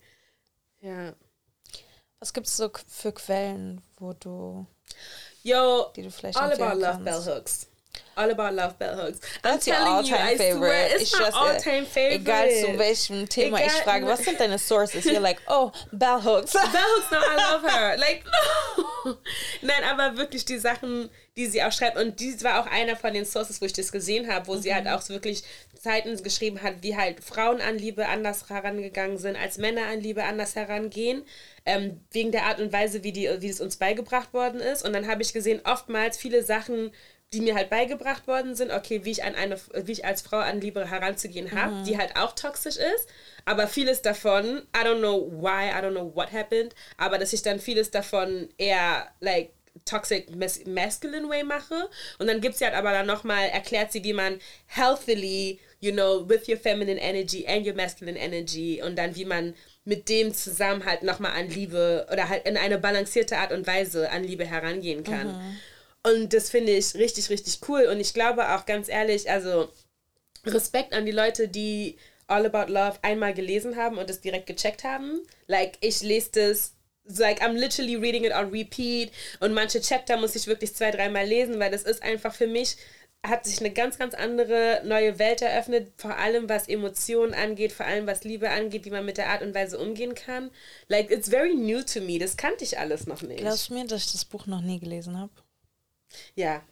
Ja. 0.82 1.14
Was 2.20 2.34
gibt 2.34 2.48
es 2.48 2.58
so 2.58 2.70
für 2.88 3.12
Quellen, 3.14 3.82
wo 3.98 4.14
du, 4.14 4.66
Yo, 5.44 5.92
die 5.96 6.04
du 6.04 6.12
vielleicht 6.12 6.38
all 6.38 6.52
about 6.52 6.80
love 6.80 7.00
bell 7.00 7.24
hooks. 7.24 7.68
All 8.16 8.30
About 8.32 8.54
Love 8.54 8.78
Bell 8.78 8.96
Hooks. 8.96 9.20
That's 9.42 9.66
your 9.66 9.78
all-time 9.78 10.38
favorite. 10.38 10.58
Swear, 10.58 10.96
it's, 10.96 11.20
my 11.20 11.30
all-time 11.34 11.86
favorite. 11.86 12.22
Egal 12.22 12.50
zu 12.50 12.78
welchem 12.78 13.30
Thema 13.30 13.58
Egal- 13.60 13.68
ich 13.68 13.84
frage, 13.84 14.06
was 14.06 14.20
sind 14.20 14.40
deine 14.40 14.60
Sources? 14.60 15.06
You're 15.06 15.22
like, 15.22 15.42
oh, 15.48 15.72
Bell 15.94 16.22
Hooks. 16.22 16.52
Bell 16.52 16.64
Hooks, 16.66 17.12
no, 17.12 17.18
I 17.18 17.36
love 17.38 17.64
her. 17.64 17.98
Like, 18.00 18.26
no. 18.26 19.18
Nein, 19.62 19.84
aber 19.86 20.18
wirklich 20.18 20.44
die 20.46 20.58
Sachen, 20.60 21.10
die 21.38 21.46
sie 21.46 21.64
auch 21.64 21.72
schreibt. 21.72 21.98
Und 21.98 22.20
dies 22.20 22.44
war 22.44 22.60
auch 22.60 22.68
einer 22.68 22.96
von 22.96 23.14
den 23.14 23.26
Sources, 23.26 23.62
wo 23.62 23.66
ich 23.66 23.74
das 23.74 23.92
gesehen 23.92 24.32
habe, 24.32 24.48
wo 24.48 24.58
sie 24.58 24.74
halt 24.74 24.88
auch 24.88 25.02
so 25.02 25.14
wirklich 25.14 25.44
Zeiten 25.80 26.22
geschrieben 26.22 26.62
hat, 26.62 26.82
wie 26.82 26.96
halt 26.96 27.24
Frauen 27.24 27.62
an 27.62 27.78
Liebe 27.78 28.08
anders 28.08 28.50
herangegangen 28.50 29.18
sind, 29.18 29.38
als 29.38 29.58
Männer 29.58 29.88
an 29.88 30.02
Liebe 30.02 30.24
anders 30.24 30.56
herangehen. 30.56 31.24
Ähm, 31.66 32.02
wegen 32.12 32.32
der 32.32 32.46
Art 32.46 32.60
und 32.60 32.74
Weise, 32.74 33.04
wie, 33.04 33.12
die, 33.12 33.30
wie 33.40 33.50
es 33.50 33.62
uns 33.62 33.78
beigebracht 33.78 34.34
worden 34.34 34.60
ist. 34.60 34.86
Und 34.86 34.94
dann 34.94 35.08
habe 35.08 35.22
ich 35.22 35.34
gesehen, 35.34 35.62
oftmals 35.64 36.18
viele 36.18 36.44
Sachen, 36.44 36.92
die 37.32 37.42
mir 37.42 37.54
halt 37.56 37.70
beigebracht 37.70 38.28
worden 38.28 38.56
sind, 38.56 38.72
okay, 38.72 39.06
wie 39.06 39.12
ich 39.12 39.24
an 39.24 39.36
eine, 39.36 39.58
wie 39.84 39.92
ich 39.92 40.06
als 40.06 40.22
Frau 40.22 40.38
an 40.38 40.62
Liebe 40.62 40.90
heranzugehen 40.90 41.52
habe, 41.52 41.84
die 41.84 41.98
halt 41.98 42.16
auch 42.16 42.34
toxisch 42.34 42.78
ist. 42.78 43.08
Aber 43.46 43.68
vieles 43.68 44.02
davon, 44.02 44.64
I 44.76 44.84
don't 44.84 44.98
know 44.98 45.32
why, 45.32 45.70
I 45.70 45.84
don't 45.84 45.92
know 45.92 46.12
what 46.16 46.32
happened, 46.32 46.74
aber 46.98 47.20
dass 47.20 47.34
ich 47.34 47.44
dann 47.44 47.60
vieles 47.60 47.92
davon 47.92 48.50
eher 48.58 49.08
like 49.20 49.52
toxic 49.86 50.36
mas 50.36 50.66
masculine 50.66 51.28
way 51.30 51.44
mache. 51.44 51.90
Und 52.18 52.28
dann 52.28 52.42
gibt 52.42 52.56
sie 52.56 52.66
halt 52.66 52.76
aber 52.76 52.92
dann 52.92 53.08
nochmal, 53.08 53.50
erklärt 53.50 53.92
sie, 53.92 54.04
wie 54.04 54.14
man 54.14 54.40
healthily, 54.68 55.60
you 55.80 55.92
know, 55.92 56.28
with 56.28 56.48
your 56.48 56.58
feminine 56.58 57.00
energy 57.00 57.46
and 57.48 57.66
your 57.66 57.74
masculine 57.74 58.20
energy 58.20 58.82
und 58.82 58.98
dann 58.98 59.16
wie 59.16 59.26
man 59.26 59.56
mit 59.86 60.10
dem 60.10 60.34
zusammen 60.34 60.86
halt 60.86 61.04
nochmal 61.04 61.32
an 61.32 61.50
Liebe 61.50 62.08
oder 62.12 62.30
halt 62.30 62.48
in 62.48 62.58
eine 62.58 62.78
balancierte 62.78 63.38
Art 63.38 63.52
und 63.52 63.66
Weise 63.66 64.12
an 64.12 64.24
Liebe 64.24 64.46
herangehen 64.46 65.04
kann. 65.04 65.58
Und 66.04 66.34
das 66.34 66.50
finde 66.50 66.74
ich 66.74 66.96
richtig, 66.96 67.30
richtig 67.30 67.60
cool. 67.68 67.84
Und 67.84 68.00
ich 68.00 68.14
glaube 68.14 68.56
auch 68.56 68.66
ganz 68.66 68.88
ehrlich, 68.88 69.30
also 69.30 69.70
Respekt 70.46 70.94
an 70.94 71.06
die 71.06 71.12
Leute, 71.12 71.48
die 71.48 71.98
All 72.28 72.46
About 72.46 72.72
Love 72.72 73.00
einmal 73.02 73.34
gelesen 73.34 73.76
haben 73.76 73.98
und 73.98 74.10
es 74.10 74.22
direkt 74.22 74.46
gecheckt 74.46 74.84
haben. 74.84 75.22
Like, 75.48 75.78
ich 75.82 76.02
lese 76.02 76.30
das, 76.34 76.74
like, 77.18 77.42
I'm 77.42 77.54
literally 77.54 77.96
reading 77.96 78.24
it 78.26 78.34
on 78.34 78.52
repeat. 78.52 79.12
Und 79.40 79.54
manche 79.54 79.82
Chapter 79.82 80.18
muss 80.18 80.36
ich 80.36 80.48
wirklich 80.48 80.76
zwei, 80.76 80.92
dreimal 80.92 81.26
lesen, 81.26 81.60
weil 81.60 81.72
das 81.72 81.84
ist 81.84 82.04
einfach 82.04 82.34
für 82.34 82.48
mich, 82.48 82.78
hat 83.26 83.46
sich 83.46 83.60
eine 83.60 83.72
ganz, 83.72 83.98
ganz 83.98 84.14
andere 84.14 84.82
neue 84.86 85.20
Welt 85.20 85.42
eröffnet, 85.42 85.92
vor 85.98 86.18
allem 86.18 86.48
was 86.48 86.70
Emotionen 86.70 87.34
angeht, 87.34 87.74
vor 87.74 87.86
allem 87.86 88.08
was 88.08 88.24
Liebe 88.24 88.50
angeht, 88.50 88.86
wie 88.86 88.92
man 88.92 89.06
mit 89.06 89.18
der 89.18 89.30
Art 89.30 89.42
und 89.42 89.54
Weise 89.54 89.78
umgehen 89.78 90.16
kann. 90.16 90.52
Like, 90.88 91.12
it's 91.12 91.30
very 91.30 91.54
new 91.54 91.82
to 91.82 92.00
me. 92.00 92.20
Das 92.20 92.38
kannte 92.38 92.64
ich 92.64 92.78
alles 92.80 93.08
noch 93.08 93.22
nicht. 93.22 93.40
Glaubst 93.40 93.70
du 93.70 93.74
mir, 93.74 93.86
dass 93.86 94.06
ich 94.06 94.12
das 94.14 94.26
Buch 94.26 94.46
noch 94.46 94.62
nie 94.62 94.80
gelesen 94.80 95.18
habe? 95.18 95.32
Ja. 96.36 96.62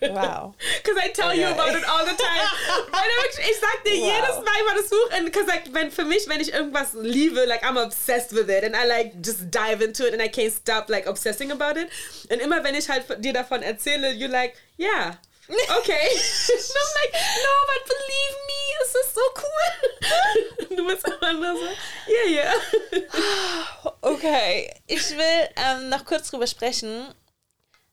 Wow. 0.00 0.54
Because 0.82 0.98
I 1.02 1.08
tell 1.12 1.34
you 1.34 1.46
about 1.46 1.74
it 1.76 1.84
all 1.84 2.04
the 2.04 2.14
time. 2.16 2.46
Wirklich, 2.90 3.50
ich 3.50 3.60
sag 3.60 3.84
dir 3.84 3.92
Wow. 4.00 4.06
jedes 4.06 4.36
Mal 4.44 4.60
über 4.62 4.74
das 4.80 4.88
Buch, 4.88 5.10
and 5.12 5.24
because 5.26 5.46
like, 5.46 5.72
wenn, 5.74 5.90
für 5.90 6.04
mich, 6.04 6.26
wenn 6.28 6.40
ich 6.40 6.52
irgendwas 6.52 6.92
liebe, 6.94 7.44
like 7.44 7.62
I'm 7.64 7.76
obsessed 7.82 8.32
with 8.34 8.48
it 8.48 8.64
and 8.64 8.74
I 8.74 8.86
like 8.86 9.14
just 9.22 9.50
dive 9.50 9.82
into 9.84 10.06
it 10.06 10.12
and 10.14 10.22
I 10.22 10.28
can't 10.28 10.52
stop 10.52 10.88
like 10.88 11.06
obsessing 11.06 11.50
about 11.50 11.78
it. 11.78 11.88
Und 12.30 12.40
immer 12.40 12.62
wenn 12.64 12.74
ich 12.74 12.88
halt 12.88 13.04
dir 13.24 13.32
davon 13.32 13.62
erzähle, 13.62 14.10
you're 14.12 14.28
like, 14.30 14.54
yeah. 14.78 15.16
Okay. 15.48 16.08
and 16.08 16.60
I'm 16.60 16.92
like, 17.02 17.12
no, 17.12 17.54
but 17.68 17.82
believe 17.86 18.36
me, 18.48 18.62
es 18.82 18.94
ist 18.94 19.14
so 19.14 19.20
cool. 19.36 20.76
Du 20.76 20.86
bist 20.86 21.06
immer 21.06 21.32
nur 21.34 21.56
so, 21.56 21.68
yeah, 22.08 22.52
yeah. 22.92 23.92
Okay, 24.02 24.74
ich 24.86 25.10
will 25.10 25.48
ähm, 25.56 25.88
noch 25.88 26.04
kurz 26.04 26.30
drüber 26.30 26.46
sprechen, 26.46 27.14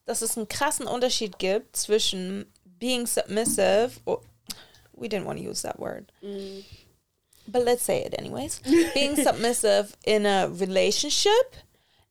dass 0.06 0.22
es 0.22 0.38
einen 0.38 0.48
krassen 0.48 0.88
Unterschied 0.88 1.40
gibt 1.40 1.76
zwischen 1.76 2.52
being 2.80 3.08
submissive. 3.08 3.92
Or, 4.06 4.22
we 4.94 5.08
didn't 5.08 5.26
want 5.26 5.40
to 5.40 5.44
use 5.44 5.62
that 5.64 5.80
word. 5.80 6.12
But 7.48 7.64
let's 7.64 7.84
say 7.84 8.04
it 8.04 8.18
anyways. 8.18 8.62
being 8.94 9.16
submissive 9.16 9.96
in 10.06 10.26
a 10.26 10.48
relationship 10.48 11.56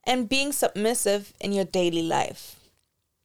and 0.07 0.29
being 0.29 0.53
submissive 0.53 1.33
in 1.41 1.53
your 1.53 1.65
daily 1.65 2.03
life. 2.03 2.57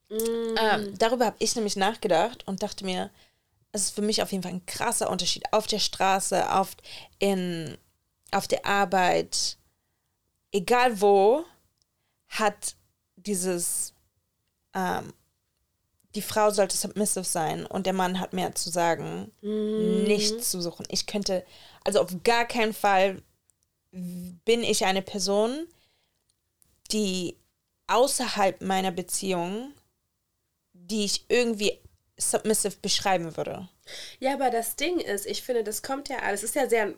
Ähm, 0.10 0.98
darüber 0.98 1.26
habe 1.26 1.36
ich 1.40 1.56
nämlich 1.56 1.76
nachgedacht 1.76 2.48
und 2.48 2.64
dachte 2.64 2.86
mir, 2.86 3.10
es 3.74 3.84
ist 3.84 3.96
für 3.96 4.02
mich 4.02 4.22
auf 4.22 4.32
jeden 4.32 4.44
Fall 4.44 4.54
ein 4.54 4.66
krasser 4.66 5.10
Unterschied 5.10 5.44
auf 5.52 5.68
der 5.68 5.80
Straße, 5.80 6.54
auf, 6.54 6.78
in, 7.20 7.78
auf 8.32 8.48
der 8.48 8.66
Arbeit, 8.66 9.58
egal 10.52 11.02
wo, 11.02 11.44
hat 12.30 12.76
dieses, 13.18 13.94
ähm, 14.78 15.14
die 16.16 16.22
Frau 16.22 16.50
sollte 16.50 16.78
submissive 16.78 17.26
sein 17.26 17.66
und 17.66 17.86
der 17.86 17.94
Mann 17.94 18.20
hat 18.20 18.34
mehr 18.34 18.56
zu 18.56 18.70
sagen, 18.70 19.32
nichts 19.42 20.50
zu 20.50 20.62
suchen. 20.62 20.86
Ich 20.90 21.06
könnte, 21.06 21.46
also 21.84 22.02
auf 22.02 22.12
gar 22.24 22.46
keinen 22.46 22.74
Fall 22.74 23.22
bin 23.92 24.64
ich 24.64 24.86
eine 24.86 25.02
Person, 25.02 25.68
die 26.92 27.38
außerhalb 27.88 28.62
meiner 28.62 28.92
Beziehung, 28.92 29.74
die 30.74 31.06
ich 31.06 31.26
irgendwie 31.30 31.80
submissive 32.18 32.78
beschreiben 32.82 33.38
würde. 33.38 33.68
Ja, 34.20 34.34
aber 34.34 34.50
das 34.50 34.76
Ding 34.76 35.00
ist, 35.00 35.26
ich 35.26 35.44
finde, 35.44 35.64
das 35.64 35.84
kommt 35.84 36.10
ja 36.10 36.20
alles, 36.20 36.44
es 36.44 36.50
ist 36.50 36.56
ja 36.56 36.68
sehr, 36.68 36.94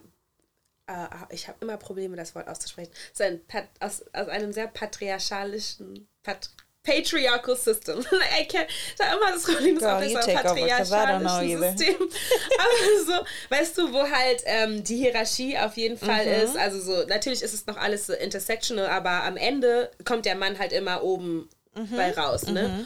äh, 0.86 1.08
ich 1.30 1.46
habe 1.48 1.58
immer 1.60 1.76
Probleme, 1.76 2.16
das 2.16 2.34
Wort 2.34 2.48
auszusprechen, 2.48 2.92
so 3.12 3.24
ein 3.24 3.40
aus, 3.80 4.02
aus 4.12 4.28
einem 4.28 4.52
sehr 4.52 4.66
patriarchalischen, 4.66 6.08
pat, 6.22 6.50
patriarchal 6.82 7.56
system. 7.56 7.98
I 8.40 8.44
can't, 8.46 8.66
habe 9.00 9.16
immer 9.20 9.32
das 9.32 9.42
Problem, 9.44 9.78
das 9.78 9.82
Girl, 9.84 10.02
ist 10.06 10.16
ein 10.16 11.50
either. 11.50 11.72
System. 11.76 11.94
Aber 12.58 13.04
so, 13.06 13.24
weißt 13.54 13.78
du, 13.78 13.92
wo 13.92 14.08
halt 14.08 14.42
ähm, 14.46 14.82
die 14.84 14.96
Hierarchie 14.96 15.58
auf 15.58 15.76
jeden 15.76 15.98
Fall 15.98 16.24
Mhm. 16.26 16.44
ist, 16.44 16.56
also 16.56 16.80
so, 16.80 17.06
natürlich 17.06 17.42
ist 17.42 17.52
es 17.54 17.66
noch 17.66 17.76
alles 17.76 18.06
so 18.06 18.12
intersectional, 18.14 18.86
aber 18.86 19.24
am 19.24 19.36
Ende 19.36 19.90
kommt 20.04 20.24
der 20.26 20.34
Mann 20.36 20.58
halt 20.58 20.72
immer 20.72 21.02
oben 21.02 21.48
Mhm. 21.74 21.96
bei 21.96 22.10
raus, 22.12 22.46
ne? 22.48 22.84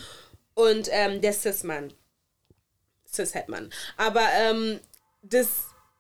Und 0.55 0.88
ähm, 0.92 1.20
der 1.22 1.32
Cis-Mann. 1.32 1.92
Cis-Het-Mann. 3.11 3.70
Aber 3.97 4.22
ähm, 4.40 4.80
das 5.22 5.49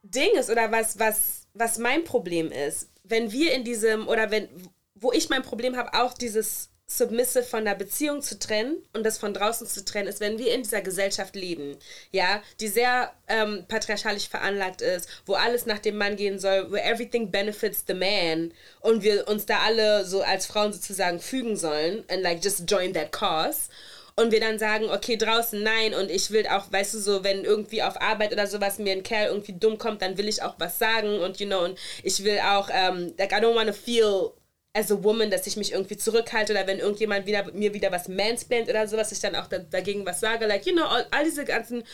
Ding 0.02 0.30
ist, 0.36 0.50
oder 0.50 0.70
was, 0.70 0.98
was, 0.98 1.46
was 1.54 1.78
mein 1.78 2.04
Problem 2.04 2.50
ist, 2.52 2.88
wenn 3.04 3.32
wir 3.32 3.52
in 3.52 3.64
diesem, 3.64 4.06
oder 4.08 4.30
wenn, 4.30 4.48
wo 4.94 5.12
ich 5.12 5.28
mein 5.30 5.42
Problem 5.42 5.76
habe, 5.76 5.94
auch 5.94 6.14
dieses 6.14 6.70
Submissive 6.86 7.44
von 7.44 7.64
der 7.64 7.74
Beziehung 7.74 8.20
zu 8.20 8.38
trennen 8.38 8.76
und 8.92 9.04
das 9.04 9.18
von 9.18 9.32
draußen 9.32 9.66
zu 9.66 9.84
trennen, 9.84 10.08
ist, 10.08 10.20
wenn 10.20 10.38
wir 10.38 10.54
in 10.54 10.62
dieser 10.62 10.82
Gesellschaft 10.82 11.34
leben, 11.34 11.76
ja, 12.12 12.42
die 12.60 12.68
sehr 12.68 13.12
ähm, 13.26 13.64
patriarchalisch 13.68 14.28
veranlagt 14.28 14.82
ist, 14.82 15.08
wo 15.24 15.34
alles 15.34 15.64
nach 15.66 15.78
dem 15.78 15.96
Mann 15.96 16.16
gehen 16.16 16.38
soll, 16.38 16.70
where 16.70 16.84
everything 16.84 17.30
benefits 17.30 17.84
the 17.86 17.94
man 17.94 18.52
und 18.80 19.02
wir 19.02 19.26
uns 19.28 19.46
da 19.46 19.60
alle 19.60 20.04
so 20.04 20.22
als 20.22 20.46
Frauen 20.46 20.72
sozusagen 20.72 21.20
fügen 21.20 21.56
sollen 21.56 22.04
and 22.08 22.22
like 22.22 22.44
just 22.44 22.70
join 22.70 22.92
that 22.92 23.12
cause 23.12 23.70
und 24.16 24.30
wir 24.30 24.40
dann 24.40 24.58
sagen, 24.58 24.90
okay, 24.90 25.16
draußen 25.16 25.62
nein 25.62 25.94
und 25.94 26.10
ich 26.10 26.30
will 26.30 26.46
auch, 26.46 26.70
weißt 26.70 26.94
du, 26.94 26.98
so, 26.98 27.24
wenn 27.24 27.44
irgendwie 27.44 27.82
auf 27.82 28.00
Arbeit 28.00 28.32
oder 28.32 28.46
sowas 28.46 28.78
mir 28.78 28.92
ein 28.92 29.02
Kerl 29.02 29.28
irgendwie 29.28 29.54
dumm 29.54 29.78
kommt, 29.78 30.02
dann 30.02 30.18
will 30.18 30.28
ich 30.28 30.42
auch 30.42 30.54
was 30.58 30.78
sagen 30.78 31.18
und, 31.18 31.40
you 31.40 31.46
know, 31.46 31.64
und 31.64 31.78
ich 32.02 32.22
will 32.22 32.38
auch, 32.38 32.68
ähm, 32.72 33.14
like, 33.18 33.32
I 33.32 33.36
don't 33.36 33.56
want 33.56 33.68
to 33.68 33.72
feel 33.72 34.32
as 34.74 34.90
a 34.90 35.02
woman, 35.02 35.30
dass 35.30 35.46
ich 35.46 35.56
mich 35.56 35.72
irgendwie 35.72 35.96
zurückhalte 35.96 36.52
oder 36.52 36.66
wenn 36.66 36.80
irgendjemand 36.80 37.26
wieder 37.26 37.50
mir 37.52 37.72
wieder 37.72 37.92
was 37.92 38.08
mansplaint 38.08 38.68
oder 38.68 38.86
sowas, 38.88 39.12
ich 39.12 39.20
dann 39.20 39.36
auch 39.36 39.46
da, 39.46 39.58
dagegen 39.58 40.04
was 40.04 40.20
sage, 40.20 40.46
like, 40.46 40.66
you 40.66 40.72
know, 40.72 40.84
all, 40.84 41.06
all 41.12 41.24
diese 41.24 41.44
ganzen 41.44 41.84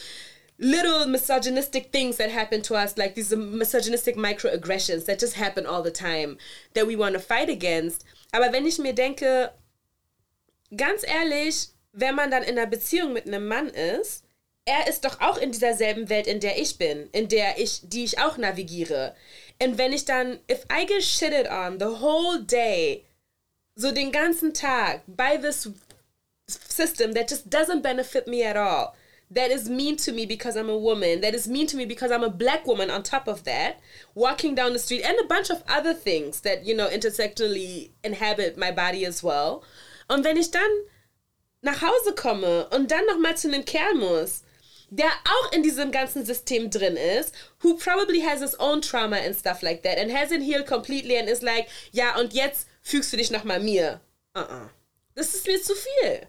little 0.57 1.07
misogynistic 1.07 1.93
things 1.93 2.16
that 2.16 2.35
happen 2.35 2.62
to 2.62 2.74
us, 2.74 2.97
like 2.97 3.14
these 3.14 3.35
misogynistic 3.37 4.16
microaggressions 4.16 5.05
that 5.05 5.20
just 5.20 5.37
happen 5.37 5.66
all 5.66 5.83
the 5.83 5.91
time, 5.91 6.39
that 6.74 6.87
we 6.87 6.97
want 6.97 7.14
to 7.14 7.20
fight 7.20 7.51
against. 7.51 8.05
Aber 8.33 8.53
wenn 8.53 8.66
ich 8.66 8.78
mir 8.78 8.95
denke, 8.95 9.53
ganz 10.74 11.03
ehrlich, 11.07 11.68
wenn 11.93 12.14
man 12.14 12.31
dann 12.31 12.43
in 12.43 12.59
einer 12.59 12.66
Beziehung 12.66 13.12
mit 13.12 13.26
einem 13.26 13.47
Mann 13.47 13.68
ist, 13.68 14.24
er 14.64 14.87
ist 14.89 15.05
doch 15.05 15.20
auch 15.20 15.39
in 15.39 15.53
dieser 15.53 15.74
selben 15.74 16.09
Welt, 16.09 16.26
in 16.26 16.41
der 16.41 16.59
ich 16.59 16.78
bin, 16.78 17.09
in 17.12 17.28
der 17.28 17.59
ich, 17.59 17.81
die 17.83 18.05
ich 18.05 18.18
auch 18.18 18.37
navigiere. 18.37 19.14
Und 19.63 19.77
wenn 19.77 19.93
ich 19.93 20.05
dann, 20.05 20.39
if 20.49 20.65
I 20.71 20.87
get 20.87 21.03
shitted 21.03 21.47
on 21.47 21.79
the 21.79 22.01
whole 22.01 22.43
day, 22.43 23.05
so 23.77 23.93
den 23.93 24.11
ganzen 24.11 24.55
Tag, 24.55 25.03
by 25.07 25.37
this 25.37 25.69
system 26.47 27.13
that 27.13 27.29
just 27.29 27.51
doesn't 27.51 27.83
benefit 27.83 28.27
me 28.27 28.43
at 28.43 28.57
all, 28.57 28.95
that 29.31 29.51
is 29.51 29.69
mean 29.69 29.97
to 29.97 30.13
me 30.13 30.27
because 30.27 30.57
I'm 30.57 30.69
a 30.69 30.77
woman, 30.77 31.21
that 31.21 31.35
is 31.35 31.47
mean 31.47 31.67
to 31.69 31.77
me 31.77 31.85
because 31.85 32.11
I'm 32.11 32.25
a 32.25 32.31
black 32.31 32.67
woman 32.67 32.91
on 32.91 33.03
top 33.03 33.29
of 33.29 33.45
that, 33.45 33.81
walking 34.15 34.55
down 34.55 34.73
the 34.73 34.79
street, 34.79 35.03
and 35.03 35.19
a 35.21 35.27
bunch 35.27 35.51
of 35.51 35.63
other 35.69 35.95
things 35.95 36.41
that, 36.41 36.65
you 36.65 36.75
know, 36.75 36.89
intersectionally 36.89 37.91
inhabit 38.03 38.57
my 38.57 38.73
body 38.73 39.07
as 39.07 39.23
well. 39.23 39.63
Und 40.09 40.25
wenn 40.25 40.37
ich 40.37 40.51
dann 40.51 40.71
nach 41.63 41.81
Hause 41.83 42.15
komme 42.15 42.67
und 42.71 42.91
dann 42.91 43.07
nochmal 43.07 43.37
zu 43.37 43.49
einem 43.49 43.65
Kerl 43.65 43.95
muss, 43.95 44.43
der 44.91 45.07
auch 45.07 45.53
in 45.53 45.62
diesem 45.62 45.93
ganzen 45.93 46.26
System 46.26 46.70
drin 46.70 46.97
ist, 46.97 47.32
who 47.62 47.76
probably 47.76 48.20
has 48.20 48.41
his 48.41 48.59
own 48.59 48.82
trauma 48.82 49.16
and 49.16 49.36
stuff 49.36 49.62
like 49.62 49.82
that 49.82 49.99
and 49.99 50.11
hasn't 50.11 50.43
healed 50.43 50.66
completely 50.66 51.16
and 51.16 51.28
is 51.28 51.43
like, 51.43 51.66
ja, 51.93 52.18
und 52.18 52.32
jetzt 52.32 52.66
fügst 52.82 53.12
du 53.12 53.16
dich 53.16 53.30
nochmal 53.30 53.61
mir. 53.61 54.01
Uh-uh. 54.36 54.68
Das 55.14 55.34
ist 55.34 55.47
mir 55.47 55.62
zu 55.62 55.74
viel. 55.74 56.26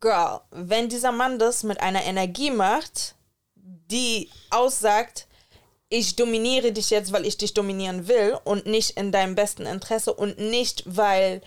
Girl, 0.00 0.40
wenn 0.50 0.88
dieser 0.88 1.12
Mann 1.12 1.38
das 1.38 1.62
mit 1.62 1.80
einer 1.80 2.04
Energie 2.04 2.50
macht, 2.50 3.14
die 3.54 4.30
aussagt, 4.50 5.26
ich 5.88 6.14
dominiere 6.14 6.72
dich 6.72 6.90
jetzt, 6.90 7.12
weil 7.12 7.26
ich 7.26 7.36
dich 7.36 7.54
dominieren 7.54 8.06
will 8.06 8.38
und 8.44 8.66
nicht 8.66 8.96
in 8.96 9.10
deinem 9.10 9.34
besten 9.34 9.66
Interesse 9.66 10.14
und 10.14 10.38
nicht, 10.38 10.84
weil, 10.86 11.42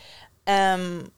ähm, 0.45 1.09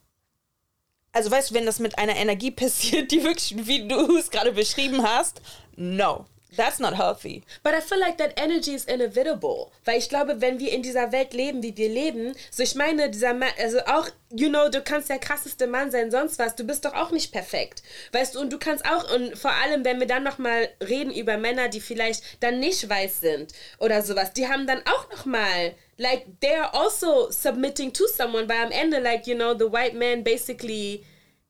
also 1.16 1.32
weißt 1.32 1.50
du, 1.50 1.56
wenn 1.56 1.66
das 1.66 1.80
mit 1.80 1.98
einer 1.98 2.16
Energie 2.16 2.52
passiert, 2.64 3.12
die 3.12 3.24
wirklich, 3.24 3.56
wie 3.58 3.88
du 3.88 4.18
es 4.18 4.30
gerade 4.30 4.52
beschrieben 4.52 5.02
hast, 5.02 5.42
no. 5.76 6.26
That's 6.56 6.80
not 6.80 6.96
healthy. 6.96 7.44
But 7.64 7.74
I 7.74 7.82
feel 7.82 8.00
like 8.00 8.18
that 8.18 8.40
energy 8.40 8.74
is 8.74 8.86
inevitable. 8.86 9.72
Weil 9.84 9.98
ich 9.98 10.08
glaube, 10.08 10.40
wenn 10.40 10.58
wir 10.58 10.72
in 10.72 10.84
dieser 10.84 11.12
Welt 11.12 11.34
leben, 11.34 11.62
wie 11.62 11.76
wir 11.76 11.90
leben, 11.90 12.34
so 12.50 12.64
ich 12.64 12.76
meine, 12.76 13.10
dieser 13.10 13.34
Mann, 13.34 13.50
also 13.60 13.80
auch, 13.80 14.08
you 14.30 14.48
know, 14.48 14.70
du 14.70 14.82
kannst 14.82 15.10
der 15.10 15.20
krasseste 15.20 15.68
Mann 15.68 15.92
sein, 15.92 16.12
sonst 16.12 16.40
was, 16.40 16.56
du 16.56 16.64
bist 16.64 16.86
doch 16.86 16.94
auch 16.94 17.12
nicht 17.12 17.34
perfekt. 17.34 17.84
Weißt 18.14 18.36
du, 18.36 18.40
und 18.40 18.54
du 18.54 18.58
kannst 18.58 18.86
auch, 18.86 19.14
und 19.14 19.38
vor 19.38 19.52
allem, 19.52 19.84
wenn 19.84 20.00
wir 20.00 20.08
dann 20.08 20.24
nochmal 20.24 20.70
reden 20.82 21.12
über 21.14 21.36
Männer, 21.38 21.68
die 21.68 21.82
vielleicht 21.82 22.24
dann 22.42 22.62
nicht 22.62 22.88
weiß 22.88 23.20
sind 23.20 23.52
oder 23.80 24.02
sowas, 24.02 24.32
die 24.32 24.48
haben 24.48 24.66
dann 24.66 24.82
auch 24.86 25.12
nochmal 25.12 25.74
like 25.98 26.28
they're 26.42 26.74
also 26.76 27.30
submitting 27.30 27.92
to 27.92 28.08
someone 28.08 28.48
but 28.48 28.58
i'm 28.58 28.72
Ende 28.72 29.02
like 29.02 29.28
you 29.28 29.36
know 29.36 29.54
the 29.54 29.68
white 29.68 29.96
man 29.96 30.24
basically 30.24 31.04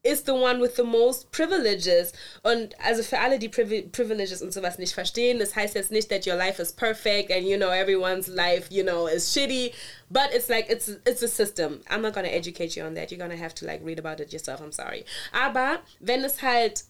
is 0.05 0.21
the 0.21 0.35
one 0.35 0.59
with 0.59 0.75
the 0.75 0.83
most 0.83 1.31
privileges. 1.31 2.13
Und 2.43 2.75
also 2.79 3.01
für 3.01 3.19
alle, 3.19 3.39
die 3.39 3.49
Privi 3.49 3.81
Privileges 3.91 4.41
und 4.41 4.53
sowas 4.53 4.77
nicht 4.77 4.93
verstehen, 4.93 5.39
das 5.39 5.55
heißt 5.55 5.75
jetzt 5.75 5.91
nicht, 5.91 6.09
that 6.09 6.27
your 6.27 6.35
life 6.35 6.61
is 6.61 6.71
perfect 6.71 7.31
and 7.31 7.47
you 7.47 7.57
know 7.57 7.71
everyone's 7.71 8.27
life, 8.27 8.67
you 8.69 8.83
know, 8.83 9.07
is 9.07 9.33
shitty. 9.33 9.73
But 10.09 10.31
it's 10.31 10.47
like 10.47 10.69
it's 10.69 10.89
it's 11.05 11.23
a 11.23 11.27
system. 11.27 11.81
I'm 11.89 12.03
not 12.03 12.13
gonna 12.13 12.27
educate 12.27 12.77
you 12.77 12.83
on 12.83 12.93
that. 12.93 13.11
You're 13.11 13.19
gonna 13.19 13.35
have 13.35 13.55
to 13.55 13.65
like 13.65 13.81
read 13.83 13.97
about 13.97 14.19
it 14.19 14.31
yourself. 14.31 14.61
I'm 14.61 14.71
sorry. 14.71 15.05
Aber 15.33 15.79
wenn 15.99 16.23
es 16.23 16.41
halt 16.41 16.83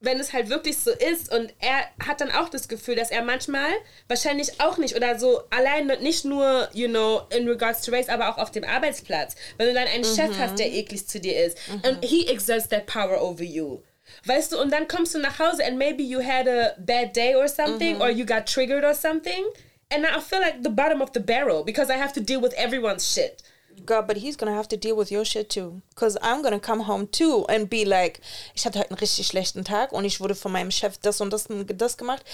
wenn 0.00 0.20
es 0.20 0.32
halt 0.32 0.48
wirklich 0.48 0.78
so 0.78 0.90
ist 0.90 1.32
und 1.32 1.52
er 1.58 1.84
hat 2.06 2.20
dann 2.20 2.30
auch 2.30 2.48
das 2.48 2.68
Gefühl, 2.68 2.94
dass 2.94 3.10
er 3.10 3.22
manchmal 3.22 3.70
wahrscheinlich 4.06 4.60
auch 4.60 4.78
nicht 4.78 4.94
oder 4.94 5.18
so 5.18 5.42
allein 5.50 5.86
nicht 5.86 6.24
nur, 6.24 6.68
you 6.72 6.88
know, 6.88 7.22
in 7.30 7.48
regards 7.48 7.82
to 7.82 7.90
race, 7.90 8.08
aber 8.08 8.28
auch 8.28 8.38
auf 8.38 8.52
dem 8.52 8.64
Arbeitsplatz. 8.64 9.34
Wenn 9.56 9.68
du 9.68 9.74
dann 9.74 9.88
einen 9.88 10.08
mhm. 10.08 10.14
Chef 10.14 10.38
hast, 10.38 10.58
der 10.58 10.72
eklig 10.72 11.08
zu 11.08 11.18
dir 11.18 11.44
ist 11.44 11.58
mhm. 11.68 11.82
und 11.88 12.04
he 12.04 12.28
exerts 12.28 12.68
that 12.68 12.86
power 12.86 13.20
over 13.20 13.42
you. 13.42 13.80
Weißt 14.24 14.52
du, 14.52 14.60
und 14.60 14.72
dann 14.72 14.88
kommst 14.88 15.14
du 15.14 15.18
nach 15.18 15.38
Hause 15.38 15.64
and 15.64 15.76
maybe 15.76 16.02
you 16.02 16.22
had 16.22 16.46
a 16.48 16.74
bad 16.78 17.14
day 17.14 17.34
or 17.34 17.48
something 17.48 17.96
mhm. 17.96 18.00
or 18.00 18.08
you 18.08 18.24
got 18.24 18.46
triggered 18.46 18.84
or 18.84 18.94
something 18.94 19.44
and 19.90 20.06
I 20.06 20.20
feel 20.20 20.40
like 20.40 20.62
the 20.62 20.70
bottom 20.70 21.02
of 21.02 21.10
the 21.12 21.20
barrel 21.20 21.64
because 21.64 21.90
I 21.90 21.96
have 21.96 22.12
to 22.14 22.20
deal 22.20 22.40
with 22.40 22.54
everyone's 22.54 23.12
shit. 23.12 23.42
God, 23.86 24.06
but 24.06 24.16
he's 24.16 24.36
gonna 24.36 24.54
have 24.54 24.68
to 24.68 24.76
deal 24.76 24.96
with 24.96 25.10
your 25.10 25.24
shit 25.24 25.48
too. 25.48 25.80
Because 25.90 26.18
I'm 26.22 26.42
gonna 26.42 26.60
come 26.60 26.86
home 26.86 27.08
too 27.10 27.44
and 27.48 27.68
be 27.68 27.84
like, 27.84 28.20
ich 28.54 28.64
hatte 28.64 28.78
heute 28.78 28.90
einen 28.90 28.98
richtig 28.98 29.26
schlechten 29.26 29.64
Tag 29.64 29.92
und 29.92 30.04
ich 30.04 30.20
wurde 30.20 30.34
von 30.34 30.52
meinem 30.52 30.70
Chef 30.70 30.98
das 30.98 31.20
und 31.20 31.32
das, 31.32 31.46
das 31.48 31.96
gemacht. 31.96 32.24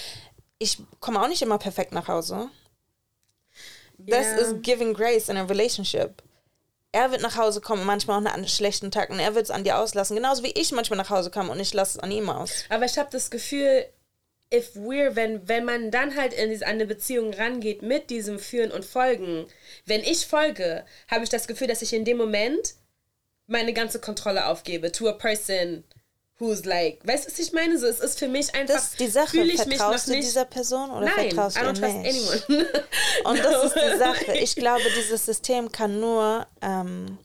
Ich 0.59 0.79
komme 1.01 1.21
auch 1.21 1.29
nicht 1.29 1.43
immer 1.43 1.59
perfekt 1.59 1.93
nach 1.93 2.09
Hause. 2.09 2.49
This 3.99 4.27
yeah. 4.27 4.39
is 4.39 4.55
giving 4.63 4.93
grace 4.93 5.29
in 5.29 5.37
a 5.37 5.45
relationship. 5.45 6.23
Er 6.93 7.11
wird 7.11 7.23
nach 7.23 7.37
Hause 7.37 7.61
kommen, 7.61 7.85
manchmal 7.85 8.25
auch 8.25 8.33
einen 8.33 8.47
schlechten 8.47 8.91
Tag 8.91 9.11
und 9.11 9.19
er 9.19 9.35
wird 9.35 9.45
es 9.45 9.51
an 9.51 9.65
dir 9.65 9.79
auslassen. 9.79 10.15
Genauso 10.15 10.45
wie 10.45 10.53
ich 10.53 10.71
manchmal 10.71 10.97
nach 10.97 11.11
Hause 11.11 11.31
komme 11.31 11.51
und 11.51 11.59
ich 11.59 11.75
lasse 11.75 11.99
es 11.99 12.03
an 12.03 12.13
ihm 12.13 12.31
aus. 12.31 12.65
Aber 12.69 12.85
ich 12.85 12.97
habe 12.99 13.09
das 13.11 13.31
Gefühl, 13.31 13.87
if 14.53 14.75
we're, 14.75 15.17
wenn, 15.17 15.49
wenn 15.49 15.65
man 15.65 15.91
dann 15.91 16.17
halt 16.17 16.33
in 16.33 16.51
diese, 16.51 16.67
eine 16.67 16.87
Beziehung 16.87 17.33
rangeht 17.35 17.83
mit 17.83 18.11
diesem 18.11 18.39
Führen 18.39 18.71
und 18.71 18.85
Folgen, 18.85 19.47
wenn 19.87 20.03
ich 20.03 20.27
folge, 20.27 20.85
habe 21.09 21.25
ich 21.25 21.31
das 21.31 21.47
Gefühl, 21.47 21.67
dass 21.67 21.83
ich 21.83 21.93
in 21.93 22.05
dem 22.05 22.17
Moment 22.17 22.75
meine 23.47 23.73
ganze 23.73 24.01
Kontrolle 24.01 24.47
aufgebe 24.47 24.91
to 24.93 25.09
a 25.09 25.13
person 25.13 25.85
who's 26.39 26.65
like, 26.65 27.01
weißt 27.07 27.27
du, 27.27 27.31
was 27.31 27.39
ich 27.39 27.53
meine? 27.53 27.79
So, 27.79 27.87
es 27.87 28.01
ist 28.01 28.19
für 28.19 28.29
mich 28.29 28.55
einfach. 28.55 28.75
Das 28.75 28.91
ist 28.91 29.01
die 29.01 29.09
Sache. 29.09 29.39
Ich 29.41 29.61
vertraust 29.61 30.09
du 30.09 30.13
nicht, 30.13 30.25
dieser 30.25 30.45
Person 30.45 30.91
oder 30.91 31.07
nein, 31.07 31.31
vertraust 31.31 31.57
du 31.57 31.73
nicht? 31.73 31.85
Anyone. 31.85 32.67
Und 33.25 33.37
no. 33.37 33.43
das 33.43 33.65
ist 33.67 33.75
die 33.77 33.99
Sache. 33.99 34.39
Ich 34.39 34.57
glaube, 34.57 34.85
dieses 34.97 35.25
System 35.25 35.71
kann 35.71 36.01
nur 36.01 36.47
ähm, 36.61 37.19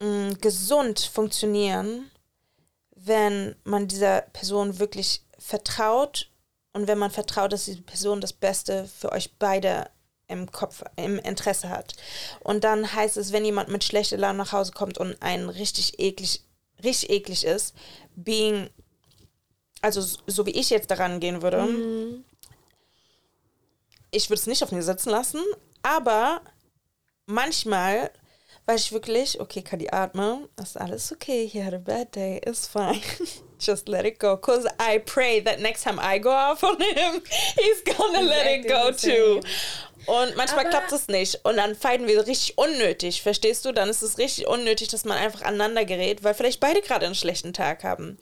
mh, 0.00 0.36
gesund 0.40 1.00
funktionieren, 1.12 2.10
wenn 2.96 3.56
man 3.64 3.88
dieser 3.88 4.22
Person 4.22 4.78
wirklich 4.78 5.23
vertraut 5.44 6.30
und 6.72 6.88
wenn 6.88 6.98
man 6.98 7.10
vertraut, 7.10 7.52
dass 7.52 7.66
die 7.66 7.76
Person 7.76 8.20
das 8.20 8.32
Beste 8.32 8.86
für 8.86 9.12
euch 9.12 9.36
beide 9.38 9.90
im 10.26 10.50
Kopf, 10.50 10.82
im 10.96 11.18
Interesse 11.18 11.68
hat. 11.68 11.94
Und 12.40 12.64
dann 12.64 12.94
heißt 12.94 13.18
es, 13.18 13.30
wenn 13.32 13.44
jemand 13.44 13.68
mit 13.68 13.84
schlechter 13.84 14.16
Laune 14.16 14.38
nach 14.38 14.52
Hause 14.52 14.72
kommt 14.72 14.96
und 14.96 15.20
einen 15.20 15.50
richtig 15.50 16.00
eklig, 16.00 16.42
richtig 16.82 17.10
eklig 17.10 17.44
ist, 17.44 17.74
being, 18.16 18.70
also 19.82 20.00
so 20.26 20.46
wie 20.46 20.52
ich 20.58 20.70
jetzt 20.70 20.90
daran 20.90 21.20
gehen 21.20 21.42
würde, 21.42 21.62
mhm. 21.62 22.24
ich 24.10 24.30
würde 24.30 24.40
es 24.40 24.46
nicht 24.46 24.64
auf 24.64 24.72
mir 24.72 24.82
sitzen 24.82 25.10
lassen, 25.10 25.42
aber 25.82 26.40
manchmal 27.26 28.10
weiß 28.64 28.80
ich 28.80 28.92
wirklich, 28.92 29.40
okay, 29.40 29.60
kann 29.60 29.78
die 29.78 29.92
atmen, 29.92 30.48
ist 30.60 30.78
alles 30.78 31.12
okay, 31.12 31.46
he 31.46 31.62
had 31.62 31.74
a 31.74 31.78
bad 31.78 32.16
day, 32.16 32.40
it's 32.46 32.66
fine. 32.66 33.02
just 33.66 33.88
let 33.88 34.04
it 34.04 34.18
go. 34.18 34.36
Because 34.36 34.66
I 34.78 34.98
pray 34.98 35.40
that 35.40 35.60
next 35.60 35.82
time 35.82 35.98
I 35.98 36.18
go 36.18 36.30
off 36.30 36.62
on 36.62 36.80
him, 36.80 37.22
he's 37.56 37.82
gonna 37.96 38.22
let 38.22 38.46
it 38.46 38.68
go 38.68 38.90
too. 38.90 39.40
Und 40.06 40.36
manchmal 40.36 40.66
Aber 40.66 40.70
klappt 40.70 40.92
es 40.92 41.08
nicht. 41.08 41.40
Und 41.44 41.56
dann 41.56 41.74
fighten 41.74 42.06
wir 42.06 42.26
richtig 42.26 42.58
unnötig, 42.58 43.22
verstehst 43.22 43.64
du? 43.64 43.72
Dann 43.72 43.88
ist 43.88 44.02
es 44.02 44.18
richtig 44.18 44.46
unnötig, 44.46 44.88
dass 44.88 45.04
man 45.04 45.16
einfach 45.16 45.42
aneinander 45.42 45.84
gerät, 45.84 46.22
weil 46.22 46.34
vielleicht 46.34 46.60
beide 46.60 46.82
gerade 46.82 47.06
einen 47.06 47.14
schlechten 47.14 47.52
Tag 47.52 47.84
haben. 47.84 48.18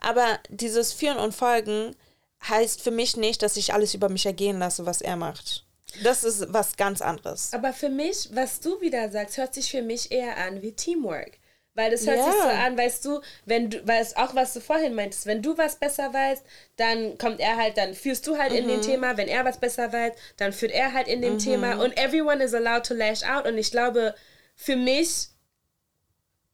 Aber 0.00 0.38
dieses 0.48 0.92
Führen 0.92 1.18
und 1.18 1.34
Folgen 1.34 1.96
heißt 2.48 2.82
für 2.82 2.90
mich 2.90 3.16
nicht, 3.16 3.42
dass 3.42 3.56
ich 3.56 3.72
alles 3.72 3.94
über 3.94 4.08
mich 4.08 4.26
ergehen 4.26 4.58
lasse, 4.58 4.84
was 4.84 5.00
er 5.00 5.16
macht. 5.16 5.64
Das 6.02 6.24
ist 6.24 6.52
was 6.52 6.76
ganz 6.76 7.02
anderes. 7.02 7.52
Aber 7.52 7.72
für 7.72 7.90
mich, 7.90 8.28
was 8.32 8.60
du 8.60 8.80
wieder 8.80 9.10
sagst, 9.10 9.36
hört 9.36 9.54
sich 9.54 9.70
für 9.70 9.82
mich 9.82 10.10
eher 10.10 10.38
an 10.38 10.62
wie 10.62 10.72
Teamwork. 10.72 11.38
Weil 11.74 11.90
das 11.90 12.06
hört 12.06 12.18
ja. 12.18 12.24
sich 12.24 12.34
so 12.34 12.48
an, 12.48 12.76
weißt 12.76 13.04
du, 13.06 13.20
wenn 13.46 13.70
du, 13.70 13.86
weil 13.86 14.02
es 14.02 14.14
auch 14.16 14.34
was 14.34 14.52
du 14.52 14.60
vorhin 14.60 14.94
meintest, 14.94 15.24
wenn 15.24 15.40
du 15.40 15.56
was 15.56 15.76
besser 15.76 16.12
weißt, 16.12 16.44
dann 16.76 17.16
kommt 17.16 17.40
er 17.40 17.56
halt, 17.56 17.78
dann 17.78 17.94
führst 17.94 18.26
du 18.26 18.36
halt 18.36 18.52
mhm. 18.52 18.58
in 18.58 18.68
dem 18.68 18.82
Thema, 18.82 19.16
wenn 19.16 19.28
er 19.28 19.44
was 19.46 19.58
besser 19.58 19.90
weiß, 19.90 20.12
dann 20.36 20.52
führt 20.52 20.72
er 20.72 20.92
halt 20.92 21.08
in 21.08 21.22
dem 21.22 21.34
mhm. 21.34 21.38
Thema 21.38 21.82
und 21.82 21.96
everyone 21.96 22.44
is 22.44 22.52
allowed 22.52 22.84
to 22.84 22.92
lash 22.92 23.22
out 23.22 23.46
und 23.46 23.56
ich 23.56 23.70
glaube, 23.70 24.14
für 24.54 24.76
mich 24.76 25.28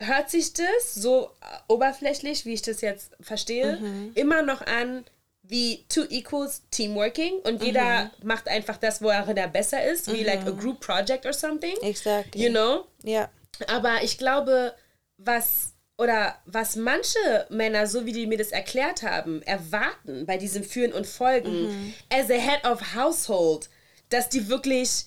hört 0.01 0.31
sich 0.31 0.53
das 0.53 0.95
so 0.95 1.33
oberflächlich, 1.67 2.45
wie 2.45 2.55
ich 2.55 2.63
das 2.63 2.81
jetzt 2.81 3.17
verstehe, 3.21 3.79
mhm. 3.79 4.13
immer 4.15 4.43
noch 4.43 4.61
an 4.63 5.05
wie 5.43 5.85
two 5.89 6.05
equals 6.11 6.63
teamworking 6.71 7.41
und 7.41 7.63
jeder 7.63 8.05
mhm. 8.05 8.11
macht 8.29 8.49
einfach 8.49 8.77
das, 8.77 9.03
wo 9.03 9.09
er 9.09 9.25
besser 9.49 9.83
ist, 9.83 10.13
wie 10.13 10.23
like 10.23 10.47
a 10.47 10.53
mhm. 10.53 10.59
group 10.59 10.81
project 10.81 11.27
or 11.27 11.33
something. 11.33 11.75
Exactly. 11.83 12.45
You 12.45 12.51
know? 12.51 12.85
Ja. 13.03 13.31
Aber 13.67 14.03
ich 14.03 14.19
glaube, 14.19 14.75
was 15.19 15.75
oder 15.99 16.39
was 16.47 16.77
manche 16.77 17.47
Männer, 17.51 17.87
so 17.89 18.07
wie 18.07 18.13
die 18.13 18.27
mir 18.27 18.39
das 18.39 18.53
erklärt 18.53 19.03
haben, 19.03 19.43
erwarten 19.43 20.27
bei 20.27 20.39
diesem 20.39 20.63
Führen 20.63 20.93
und 20.93 21.07
Folgen, 21.07 21.65
mhm. 21.67 21.95
as 22.09 22.31
a 22.31 22.35
head 22.35 22.65
of 22.65 22.95
household, 22.95 23.69
dass 24.09 24.29
die 24.29 24.49
wirklich 24.49 25.07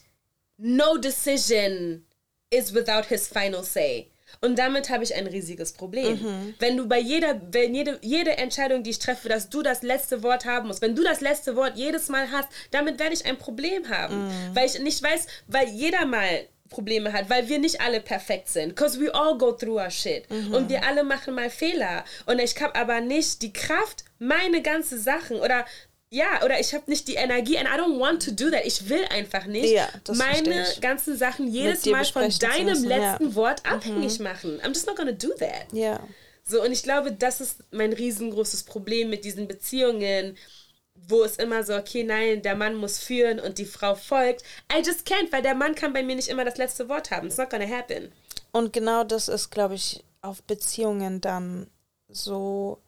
no 0.58 0.98
decision 0.98 2.06
is 2.50 2.74
without 2.74 3.08
his 3.08 3.28
final 3.28 3.64
say. 3.64 4.12
Und 4.40 4.58
damit 4.60 4.90
habe 4.90 5.04
ich 5.04 5.14
ein 5.16 5.28
riesiges 5.28 5.74
Problem. 5.74 6.22
Mhm. 6.22 6.54
Wenn 6.60 6.78
du 6.78 6.88
bei 6.88 7.00
jeder, 7.00 7.42
wenn 7.52 7.76
jede, 7.76 8.00
jede 8.02 8.38
Entscheidung, 8.38 8.84
die 8.84 8.92
ich 8.92 9.00
treffe, 9.00 9.28
dass 9.28 9.50
du 9.50 9.62
das 9.62 9.82
letzte 9.82 10.24
Wort 10.24 10.46
haben 10.46 10.68
musst, 10.68 10.82
wenn 10.82 10.96
du 10.96 11.04
das 11.04 11.22
letzte 11.22 11.56
Wort 11.56 11.78
jedes 11.78 12.08
Mal 12.10 12.32
hast, 12.32 12.48
damit 12.72 13.00
werde 13.00 13.14
ich 13.14 13.26
ein 13.26 13.38
Problem 13.38 13.90
haben. 13.90 14.28
Mhm. 14.28 14.56
Weil 14.56 14.68
ich 14.68 14.80
nicht 14.80 15.04
weiß, 15.04 15.28
weil 15.48 15.68
jeder 15.70 16.06
mal 16.06 16.48
Probleme 16.72 17.14
hat, 17.14 17.30
weil 17.30 17.48
wir 17.48 17.60
nicht 17.60 17.82
alle 17.82 18.02
perfekt 18.02 18.50
sind. 18.50 18.70
Because 18.70 19.00
we 19.00 19.14
all 19.14 19.38
go 19.38 19.52
through 19.52 19.80
our 19.80 19.92
shit. 19.92 20.28
Mhm. 20.32 20.54
Und 20.56 20.70
wir 20.70 20.84
alle 20.84 21.04
machen 21.04 21.36
mal 21.36 21.52
Fehler. 21.52 22.04
Und 22.26 22.40
ich 22.40 22.60
habe 22.60 22.74
aber 22.74 23.02
nicht 23.02 23.44
die 23.44 23.54
Kraft, 23.54 24.06
meine 24.18 24.64
ganze 24.64 24.98
Sachen 24.98 25.38
oder 25.38 25.66
ja, 26.14 26.44
oder 26.44 26.60
ich 26.60 26.74
habe 26.74 26.84
nicht 26.88 27.08
die 27.08 27.16
Energie 27.16 27.58
and 27.58 27.70
I 27.70 27.80
don't 27.80 27.98
want 27.98 28.24
to 28.26 28.32
do 28.32 28.50
that. 28.50 28.66
Ich 28.66 28.90
will 28.90 29.06
einfach 29.06 29.46
nicht 29.46 29.72
ja, 29.72 29.88
meine 30.14 30.66
ganzen 30.82 31.16
Sachen 31.16 31.48
jedes 31.48 31.86
Mal 31.86 32.04
von 32.04 32.30
deinem 32.40 32.84
letzten 32.84 33.30
ja. 33.30 33.36
Wort 33.36 33.64
mhm. 33.64 33.72
abhängig 33.72 34.20
mhm. 34.20 34.24
machen. 34.26 34.60
I'm 34.62 34.70
just 34.70 34.88
not 34.88 34.98
gonna 34.98 35.14
do 35.14 35.30
that. 35.40 35.72
Ja. 35.72 36.02
So, 36.44 36.62
und 36.64 36.72
ich 36.72 36.84
glaube, 36.84 37.14
das 37.14 37.40
ist 37.40 37.60
mein 37.72 37.94
riesengroßes 37.94 38.64
Problem 38.64 39.10
mit 39.10 39.24
diesen 39.24 39.48
Beziehungen 39.48 40.38
wo 41.12 41.24
es 41.24 41.36
immer 41.36 41.64
so, 41.64 41.76
okay, 41.76 42.04
nein, 42.04 42.42
der 42.42 42.56
Mann 42.56 42.76
muss 42.76 42.98
führen 42.98 43.40
und 43.40 43.58
die 43.58 43.66
Frau 43.66 43.96
folgt. 43.96 44.44
I 44.72 44.78
just 44.78 45.06
can't, 45.08 45.32
weil 45.32 45.42
der 45.42 45.56
Mann 45.56 45.76
kann 45.76 45.94
bei 45.94 46.02
mir 46.02 46.16
nicht 46.16 46.30
immer 46.30 46.46
das 46.46 46.58
letzte 46.58 46.90
Wort 46.90 47.12
haben. 47.12 47.28
It's 47.28 47.38
not 47.38 47.50
gonna 47.50 47.68
happen. 47.68 48.12
Und 48.52 48.74
genau 48.74 49.04
das 49.04 49.28
ist, 49.28 49.50
glaube 49.50 49.76
ich, 49.76 50.04
auf 50.22 50.42
Beziehungen 50.44 51.22
dann 51.22 51.68
so 52.10 52.82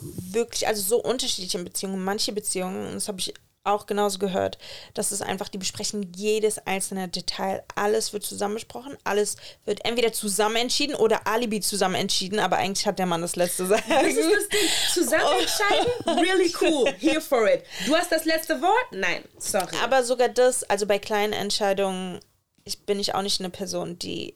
wirklich, 0.00 0.66
also 0.66 0.82
so 0.82 1.02
unterschiedliche 1.02 1.58
Beziehungen. 1.62 2.02
Manche 2.02 2.32
Beziehungen, 2.32 2.94
das 2.94 3.08
habe 3.08 3.20
ich 3.20 3.34
auch 3.64 3.86
genauso 3.86 4.18
gehört. 4.18 4.58
Das 4.92 5.10
ist 5.10 5.22
einfach, 5.22 5.48
die 5.48 5.58
besprechen 5.58 6.12
jedes 6.14 6.58
einzelne 6.66 7.08
Detail. 7.08 7.64
Alles 7.74 8.12
wird 8.12 8.22
zusammen 8.22 8.54
besprochen, 8.54 8.96
alles 9.04 9.36
wird 9.64 9.84
entweder 9.84 10.12
zusammen 10.12 10.56
entschieden 10.56 10.94
oder 10.94 11.26
Alibi 11.26 11.60
zusammen 11.60 11.94
entschieden, 11.94 12.38
aber 12.38 12.58
eigentlich 12.58 12.86
hat 12.86 12.98
der 12.98 13.06
Mann 13.06 13.22
das 13.22 13.36
letzte 13.36 13.66
Sagen. 13.66 13.82
Das 13.88 14.06
ist 14.06 14.18
das 14.18 14.48
Ding. 14.48 14.68
Zusammen 14.92 15.40
entscheiden? 15.40 16.20
Really 16.20 16.54
cool. 16.60 16.92
Here 16.98 17.20
for 17.20 17.48
it. 17.48 17.64
Du 17.86 17.94
hast 17.94 18.12
das 18.12 18.24
letzte 18.24 18.60
Wort? 18.60 18.86
Nein, 18.92 19.24
sorry. 19.38 19.76
Aber 19.82 20.04
sogar 20.04 20.28
das, 20.28 20.62
also 20.64 20.86
bei 20.86 20.98
kleinen 20.98 21.32
Entscheidungen, 21.32 22.20
ich 22.64 22.80
bin 22.84 23.00
ich 23.00 23.14
auch 23.14 23.22
nicht 23.22 23.40
eine 23.40 23.50
Person, 23.50 23.98
die 23.98 24.34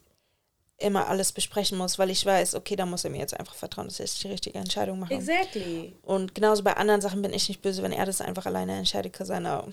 immer 0.80 1.08
alles 1.08 1.32
besprechen 1.32 1.76
muss, 1.76 1.98
weil 1.98 2.08
ich 2.10 2.24
weiß, 2.24 2.54
okay, 2.54 2.76
da 2.76 2.86
muss 2.86 3.02
er 3.02 3.10
mir 3.10 3.18
jetzt 3.18 3.38
einfach 3.38 3.54
vertrauen, 3.54 3.88
dass 3.88 3.98
ich 3.98 4.20
die 4.20 4.28
richtige 4.28 4.58
Entscheidung 4.58 5.00
mache. 5.00 5.14
Exactly. 5.14 5.92
Und 6.02 6.36
genauso 6.36 6.62
bei 6.62 6.76
anderen 6.76 7.00
Sachen 7.00 7.20
bin 7.20 7.32
ich 7.32 7.48
nicht 7.48 7.62
böse, 7.62 7.82
wenn 7.82 7.90
er 7.90 8.06
das 8.06 8.20
einfach 8.20 8.46
alleine 8.46 8.78
entscheidet, 8.78 9.12
because 9.12 9.32
I 9.32 9.38
know, 9.38 9.64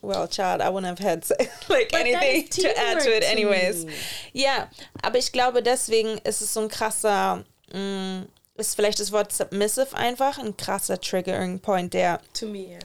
well, 0.00 0.26
child, 0.26 0.62
I 0.62 0.68
wouldn't 0.68 0.86
have 0.86 1.02
had 1.02 1.28
like 1.68 1.92
But 1.92 2.00
anything 2.00 2.48
to 2.48 2.68
add 2.68 3.04
to 3.04 3.14
it 3.14 3.24
anyways. 3.30 3.86
Ja, 4.32 4.70
aber 5.02 5.18
ich 5.18 5.32
glaube, 5.32 5.62
deswegen 5.62 6.16
ist 6.24 6.40
es 6.40 6.54
so 6.54 6.60
ein 6.60 6.68
krasser, 6.68 7.44
mh, 7.72 8.24
ist 8.54 8.74
vielleicht 8.74 9.00
das 9.00 9.12
Wort 9.12 9.32
submissive 9.32 9.94
einfach, 9.94 10.38
ein 10.38 10.56
krasser 10.56 10.98
Triggering 10.98 11.60
Point, 11.60 11.92
der 11.92 12.20
To 12.38 12.46
me, 12.46 12.68
yeah. 12.68 12.78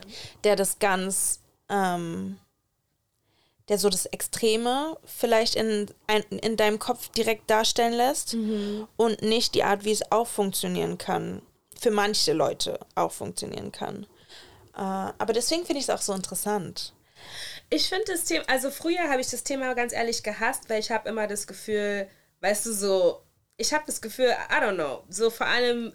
der 0.43 0.57
das 0.57 0.79
ganz, 0.79 1.39
ähm, 1.69 2.37
der 3.69 3.77
so 3.77 3.89
das 3.89 4.07
Extreme 4.07 4.97
vielleicht 5.05 5.55
in, 5.55 5.89
in 6.29 6.57
deinem 6.57 6.79
Kopf 6.79 7.09
direkt 7.09 7.49
darstellen 7.49 7.93
lässt 7.93 8.33
und 8.97 9.21
nicht 9.21 9.55
die 9.55 9.63
Art, 9.63 9.85
wie 9.85 9.91
es 9.91 10.11
auch 10.11 10.27
funktionieren 10.27 10.97
kann. 10.97 11.41
Für 11.79 11.91
manche 11.91 12.33
Leute 12.33 12.79
auch 12.95 13.11
funktionieren 13.13 13.71
kann. 13.71 14.05
Äh, 14.75 14.81
aber 14.81 15.31
deswegen 15.33 15.65
finde 15.65 15.79
ich 15.79 15.87
es 15.87 15.89
auch 15.89 16.01
so 16.01 16.13
interessant. 16.13 16.93
Ich 17.69 17.87
finde 17.87 18.05
das 18.07 18.25
Thema, 18.25 18.43
also 18.47 18.71
früher 18.71 19.09
habe 19.09 19.21
ich 19.21 19.29
das 19.29 19.43
Thema 19.43 19.73
ganz 19.75 19.93
ehrlich 19.93 20.23
gehasst, 20.23 20.69
weil 20.69 20.79
ich 20.79 20.91
habe 20.91 21.07
immer 21.07 21.27
das 21.27 21.47
Gefühl, 21.47 22.09
weißt 22.41 22.65
du, 22.65 22.73
so, 22.73 23.21
ich 23.57 23.73
habe 23.73 23.83
das 23.85 24.01
Gefühl, 24.01 24.33
I 24.49 24.63
don't 24.63 24.75
know, 24.75 25.03
so 25.09 25.29
vor 25.29 25.47
allem 25.47 25.93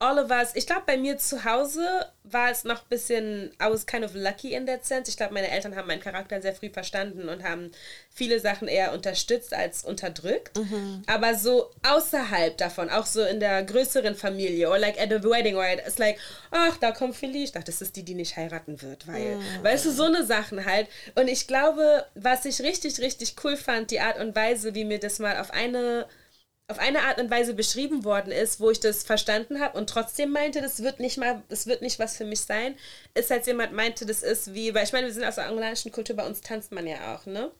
all 0.00 0.18
of 0.18 0.30
us, 0.30 0.52
ich 0.54 0.66
glaube 0.66 0.82
bei 0.86 0.96
mir 0.96 1.18
zu 1.18 1.44
Hause 1.44 2.06
war 2.22 2.50
es 2.50 2.62
noch 2.62 2.82
ein 2.82 2.88
bisschen, 2.88 3.50
I 3.60 3.70
was 3.70 3.86
kind 3.86 4.04
of 4.04 4.14
lucky 4.14 4.52
in 4.52 4.66
that 4.66 4.84
sense. 4.84 5.10
Ich 5.10 5.16
glaube, 5.16 5.34
meine 5.34 5.50
Eltern 5.50 5.74
haben 5.74 5.88
meinen 5.88 6.02
Charakter 6.02 6.40
sehr 6.42 6.54
früh 6.54 6.68
verstanden 6.70 7.28
und 7.28 7.42
haben 7.42 7.72
viele 8.10 8.38
Sachen 8.38 8.68
eher 8.68 8.92
unterstützt 8.92 9.54
als 9.54 9.82
unterdrückt. 9.84 10.56
Aber 11.06 11.34
so 11.34 11.70
außerhalb 11.82 12.56
davon, 12.58 12.90
auch 12.90 13.06
so 13.06 13.22
in 13.24 13.40
der 13.40 13.62
größeren 13.64 14.14
Familie 14.14 14.68
or 14.68 14.78
like 14.78 15.00
at 15.00 15.12
a 15.12 15.22
wedding, 15.22 15.56
or 15.56 15.64
it's 15.66 15.98
like, 15.98 16.18
ach, 16.50 16.76
da 16.76 16.92
kommt 16.92 17.16
Philly, 17.16 17.44
ich 17.44 17.52
dachte, 17.52 17.72
das 17.72 17.80
ist 17.80 17.96
die, 17.96 18.04
die 18.04 18.14
nicht 18.14 18.36
heiraten 18.36 18.82
wird, 18.82 19.08
weil, 19.08 19.38
weißt 19.62 19.86
du, 19.86 19.90
so 19.90 20.04
eine 20.04 20.24
Sachen 20.24 20.64
halt. 20.64 20.86
Und 21.14 21.28
ich 21.28 21.46
glaube, 21.46 22.04
was 22.14 22.44
ich 22.44 22.60
richtig, 22.60 23.00
richtig 23.00 23.36
cool 23.42 23.56
fand, 23.56 23.90
die 23.90 24.00
Art 24.00 24.20
und 24.20 24.36
Weise, 24.36 24.74
wie 24.74 24.84
mir 24.84 25.00
das 25.00 25.18
mal 25.18 25.38
auf 25.38 25.50
eine 25.50 26.06
auf 26.68 26.78
eine 26.78 27.02
Art 27.04 27.18
und 27.18 27.30
Weise 27.30 27.54
beschrieben 27.54 28.04
worden 28.04 28.30
ist, 28.30 28.60
wo 28.60 28.70
ich 28.70 28.78
das 28.78 29.02
verstanden 29.02 29.58
habe 29.58 29.78
und 29.78 29.88
trotzdem 29.88 30.30
meinte, 30.30 30.60
das 30.60 30.82
wird 30.82 31.00
nicht 31.00 31.16
mal, 31.16 31.42
das 31.48 31.66
wird 31.66 31.80
nicht 31.80 31.98
was 31.98 32.16
für 32.16 32.26
mich 32.26 32.42
sein, 32.42 32.76
ist, 33.14 33.32
als 33.32 33.46
jemand 33.46 33.72
meinte, 33.72 34.04
das 34.04 34.22
ist 34.22 34.52
wie, 34.52 34.74
weil 34.74 34.84
ich 34.84 34.92
meine, 34.92 35.06
wir 35.06 35.14
sind 35.14 35.24
aus 35.24 35.36
der 35.36 35.46
angolanischen 35.46 35.90
Kultur, 35.90 36.14
bei 36.14 36.26
uns 36.26 36.42
tanzt 36.42 36.70
man 36.70 36.86
ja 36.86 37.14
auch, 37.14 37.24
ne? 37.24 37.50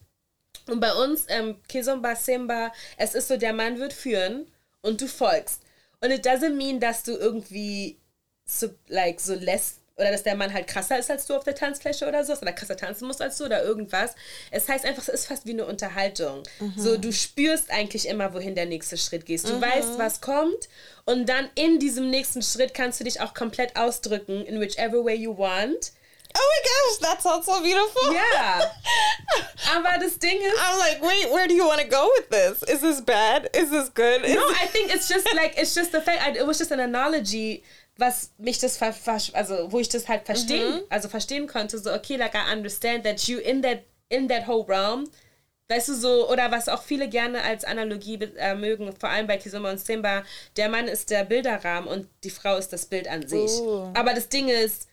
Und 0.67 0.79
bei 0.79 0.93
uns, 0.93 1.25
ähm, 1.27 1.57
Kizomba, 1.67 2.15
Simba, 2.15 2.71
es 2.97 3.15
ist 3.15 3.27
so, 3.27 3.37
der 3.37 3.53
Mann 3.53 3.79
wird 3.79 3.93
führen 3.93 4.47
und 4.81 5.01
du 5.01 5.07
folgst. 5.07 5.63
Und 6.01 6.11
it 6.11 6.25
doesn't 6.25 6.55
mean, 6.55 6.79
dass 6.79 7.03
du 7.03 7.13
irgendwie 7.13 7.97
so, 8.45 8.69
like, 8.87 9.19
so 9.19 9.33
lässt, 9.33 9.78
oder 9.99 10.11
dass 10.11 10.23
der 10.23 10.35
Mann 10.35 10.53
halt 10.53 10.67
krasser 10.67 10.97
ist 10.97 11.11
als 11.11 11.25
du 11.25 11.35
auf 11.35 11.43
der 11.43 11.55
Tanzfläche 11.55 12.07
oder 12.07 12.23
so, 12.23 12.33
oder 12.33 12.53
krasser 12.53 12.77
tanzen 12.77 13.07
muss 13.07 13.21
als 13.21 13.37
du 13.37 13.45
oder 13.45 13.63
irgendwas. 13.63 14.15
Es 14.51 14.67
heißt 14.67 14.85
einfach, 14.85 15.03
es 15.03 15.09
ist 15.09 15.27
fast 15.27 15.45
wie 15.45 15.51
eine 15.51 15.65
Unterhaltung. 15.65 16.43
So, 16.77 16.97
du 16.97 17.11
spürst 17.11 17.71
eigentlich 17.71 18.07
immer, 18.07 18.33
wohin 18.33 18.55
der 18.55 18.65
nächste 18.65 18.97
Schritt 18.97 19.25
geht. 19.25 19.47
Du 19.47 19.59
weißt, 19.61 19.97
was 19.97 20.21
kommt 20.21 20.69
und 21.05 21.27
dann 21.27 21.49
in 21.55 21.79
diesem 21.79 22.09
nächsten 22.09 22.41
Schritt 22.41 22.73
kannst 22.73 22.99
du 22.99 23.03
dich 23.03 23.21
auch 23.21 23.33
komplett 23.33 23.75
ausdrücken, 23.75 24.45
in 24.45 24.59
whichever 24.59 25.03
way 25.03 25.15
you 25.15 25.37
want. 25.37 25.91
Oh 26.37 26.39
my 26.39 26.61
gosh, 26.69 27.09
that 27.09 27.21
sounds 27.23 27.47
so 27.47 27.59
beautiful. 27.61 28.13
Ja. 28.13 28.59
Aber 29.75 29.97
das 29.99 30.19
Ding 30.19 30.37
ist, 30.39 30.59
I'm 30.59 30.77
like, 30.77 31.01
wait, 31.01 31.31
where 31.31 31.47
do 31.47 31.55
you 31.55 31.65
want 31.65 31.81
to 31.81 31.87
go 31.87 32.07
with 32.17 32.29
this? 32.29 32.61
Is 32.69 32.81
this 32.81 33.01
bad? 33.01 33.49
Is 33.55 33.71
this 33.71 33.89
good? 33.89 34.23
Is 34.23 34.35
No, 34.35 34.41
I 34.49 34.67
think 34.67 34.93
it's 34.93 35.07
just 35.07 35.25
like 35.33 35.57
it's 35.57 35.73
just 35.73 35.91
the 35.91 36.01
fact. 36.01 36.21
I, 36.21 36.37
it 36.37 36.45
was 36.45 36.59
just 36.59 36.71
an 36.71 36.79
analogy, 36.79 37.63
was 37.99 38.31
mich 38.37 38.59
das 38.59 38.77
ver, 38.77 38.93
also 39.33 39.71
wo 39.71 39.79
ich 39.79 39.89
das 39.89 40.07
halt 40.07 40.25
verstehen, 40.25 40.81
also 40.89 41.09
verstehen 41.09 41.47
konnte. 41.47 41.77
So 41.77 41.93
okay, 41.93 42.15
like 42.15 42.33
I 42.33 42.53
understand 42.55 43.03
that 43.03 43.27
you 43.27 43.39
in 43.39 43.61
that 43.61 43.83
in 44.09 44.27
that 44.29 44.47
whole 44.47 44.65
realm. 44.67 45.09
Weißt 45.71 45.89
du 45.89 45.93
so, 45.93 46.27
oder 46.31 46.49
was 46.49 46.67
auch 46.67 46.81
viele 46.81 47.07
gerne 47.07 47.43
als 47.43 47.63
Analogie 47.63 48.17
äh, 48.37 48.55
mögen, 48.55 48.91
vor 48.99 49.09
allem 49.09 49.27
bei 49.27 49.37
Kizuma 49.37 49.69
und 49.69 49.79
Simba, 49.79 50.23
der 50.57 50.67
Mann 50.67 50.87
ist 50.87 51.11
der 51.11 51.25
Bilderrahmen 51.25 51.87
und 51.87 52.07
die 52.23 52.31
Frau 52.31 52.57
ist 52.57 52.73
das 52.73 52.87
Bild 52.87 53.07
an 53.07 53.27
sich. 53.27 53.51
Oh. 53.61 53.91
Aber 53.93 54.15
das 54.15 54.29
Ding 54.29 54.49
ist, 54.49 54.87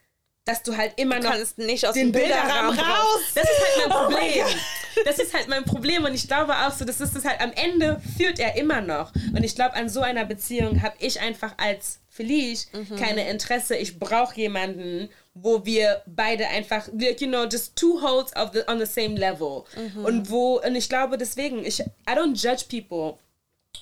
dass 0.45 0.63
du 0.63 0.77
halt 0.77 0.93
immer 0.97 1.19
noch 1.19 1.35
nicht 1.57 1.87
aus 1.87 1.95
den 1.95 2.13
dem 2.13 2.21
Bilderrahmen 2.21 2.77
Bilderrahmen 2.77 2.79
raus. 2.79 3.21
Das 3.35 3.45
ist 3.45 3.59
halt 3.59 3.89
mein 3.89 3.97
Oh 3.97 4.05
Problem. 4.05 4.45
Gott. 4.45 5.07
das 5.07 5.19
ist 5.19 5.35
halt 5.35 5.49
mein 5.49 5.65
Problem 5.65 6.05
und 6.05 6.15
ich 6.15 6.29
glaube 6.29 6.55
auch 6.55 6.73
so, 6.73 6.85
das 6.85 7.01
ist 7.01 7.17
es 7.17 7.25
halt 7.25 7.41
am 7.41 7.53
Ende 7.53 8.01
führt 8.17 8.39
er 8.39 8.57
immer 8.57 8.83
noch 8.83 9.15
und 9.15 9.43
ich 9.45 9.55
glaube 9.55 9.75
an 9.75 9.89
so 9.89 10.03
einer 10.03 10.27
Beziehung 10.27 10.83
habe 10.83 10.95
ich 10.99 11.21
einfach 11.21 11.55
als 11.57 12.01
Felice 12.17 12.67
Mhm. 12.73 12.97
keine 12.97 13.29
Interesse. 13.29 13.77
Ich 13.77 13.99
brauche 13.99 14.35
jemanden, 14.37 15.09
wo 15.35 15.65
wir 15.65 16.03
beide 16.07 16.49
einfach 16.49 16.89
like, 16.99 17.21
you 17.21 17.29
know 17.29 17.45
just 17.45 17.77
two 17.77 18.01
holds 18.01 18.35
of 18.37 18.51
the 18.55 18.61
on 18.69 18.79
the 18.79 18.87
same 18.87 19.17
level 19.19 19.65
Mhm. 19.77 20.05
und 20.05 20.31
wo 20.31 20.61
und 20.61 20.75
ich 20.77 20.89
glaube 20.89 21.19
deswegen 21.19 21.65
ich 21.65 21.81
I 21.81 22.13
don't 22.15 22.35
judge 22.35 22.65
people 22.69 23.19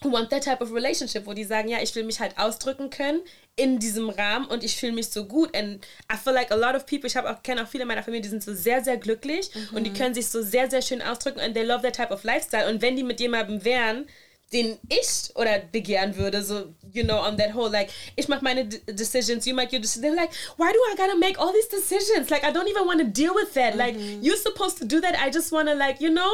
who 0.03 0.11
want 0.11 0.29
that 0.31 0.43
type 0.43 0.61
of 0.63 0.73
relationship, 0.73 1.25
wo 1.25 1.33
die 1.35 1.45
sagen, 1.45 1.69
ja, 1.69 1.79
ich 1.81 1.95
will 1.95 2.03
mich 2.03 2.19
halt 2.19 2.37
ausdrücken 2.37 2.91
können 2.91 3.21
in 3.55 3.79
diesem 3.79 4.11
Rahmen 4.11 4.47
und 4.47 4.65
ich 4.65 4.77
fühle 4.77 4.91
mich 4.93 5.09
so 5.09 5.25
gut. 5.27 5.57
And 5.57 5.85
I 6.13 6.17
feel 6.17 6.33
like 6.33 6.51
a 6.51 6.57
lot 6.57 6.75
of 6.75 6.85
people, 6.85 7.07
ich 7.07 7.17
habe 7.17 7.31
auch 7.31 7.43
kenne 7.45 7.63
auch 7.63 7.69
viele 7.69 7.87
meiner 7.87 8.03
Familie, 8.03 8.23
die 8.23 8.29
sind 8.29 8.43
so 8.43 8.53
sehr, 8.53 8.83
sehr 8.83 8.97
glücklich 8.97 9.51
und 9.73 9.85
die 9.85 9.93
können 9.93 10.13
sich 10.13 10.27
so 10.27 10.43
sehr, 10.43 10.69
sehr 10.69 10.83
schön 10.83 11.01
ausdrücken 11.01 11.39
and 11.39 11.55
they 11.55 11.63
love 11.65 11.83
that 11.83 11.95
type 11.95 12.13
of 12.13 12.25
lifestyle. 12.25 12.69
Und 12.69 12.83
wenn 12.83 12.97
die 12.97 13.05
mit 13.05 13.21
jemandem 13.21 13.65
wären, 13.65 14.07
den 14.55 14.79
ich 14.89 15.35
oder 15.35 15.59
begehren 15.59 16.17
würde, 16.17 16.43
so, 16.43 16.73
you 16.93 17.03
know, 17.03 17.19
on 17.19 17.37
that 17.37 17.53
whole, 17.55 17.69
like, 17.71 17.91
ich 18.17 18.29
mache 18.29 18.43
meine 18.43 18.65
decisions, 18.67 19.45
you 19.45 19.55
make 19.55 19.73
your 19.73 19.81
decisions, 19.81 20.07
they're 20.07 20.17
like, 20.17 20.31
why 20.57 20.73
do 20.73 20.79
I 20.93 20.97
gotta 20.97 21.17
make 21.17 21.39
all 21.39 21.53
these 21.53 21.69
decisions? 21.69 22.31
Like, 22.31 22.45
I 22.45 22.53
don't 22.53 22.69
even 22.69 22.87
want 22.87 23.01
to 23.01 23.07
deal 23.07 23.35
with 23.35 23.53
that. 23.55 23.77
Like, 23.77 23.97
you're 24.23 24.37
supposed 24.37 24.79
to 24.79 24.85
do 24.87 25.01
that. 25.01 25.17
I 25.21 25.31
just 25.31 25.51
want 25.53 25.69
to, 25.69 25.75
like, 25.75 26.01
you 26.01 26.11
know, 26.11 26.31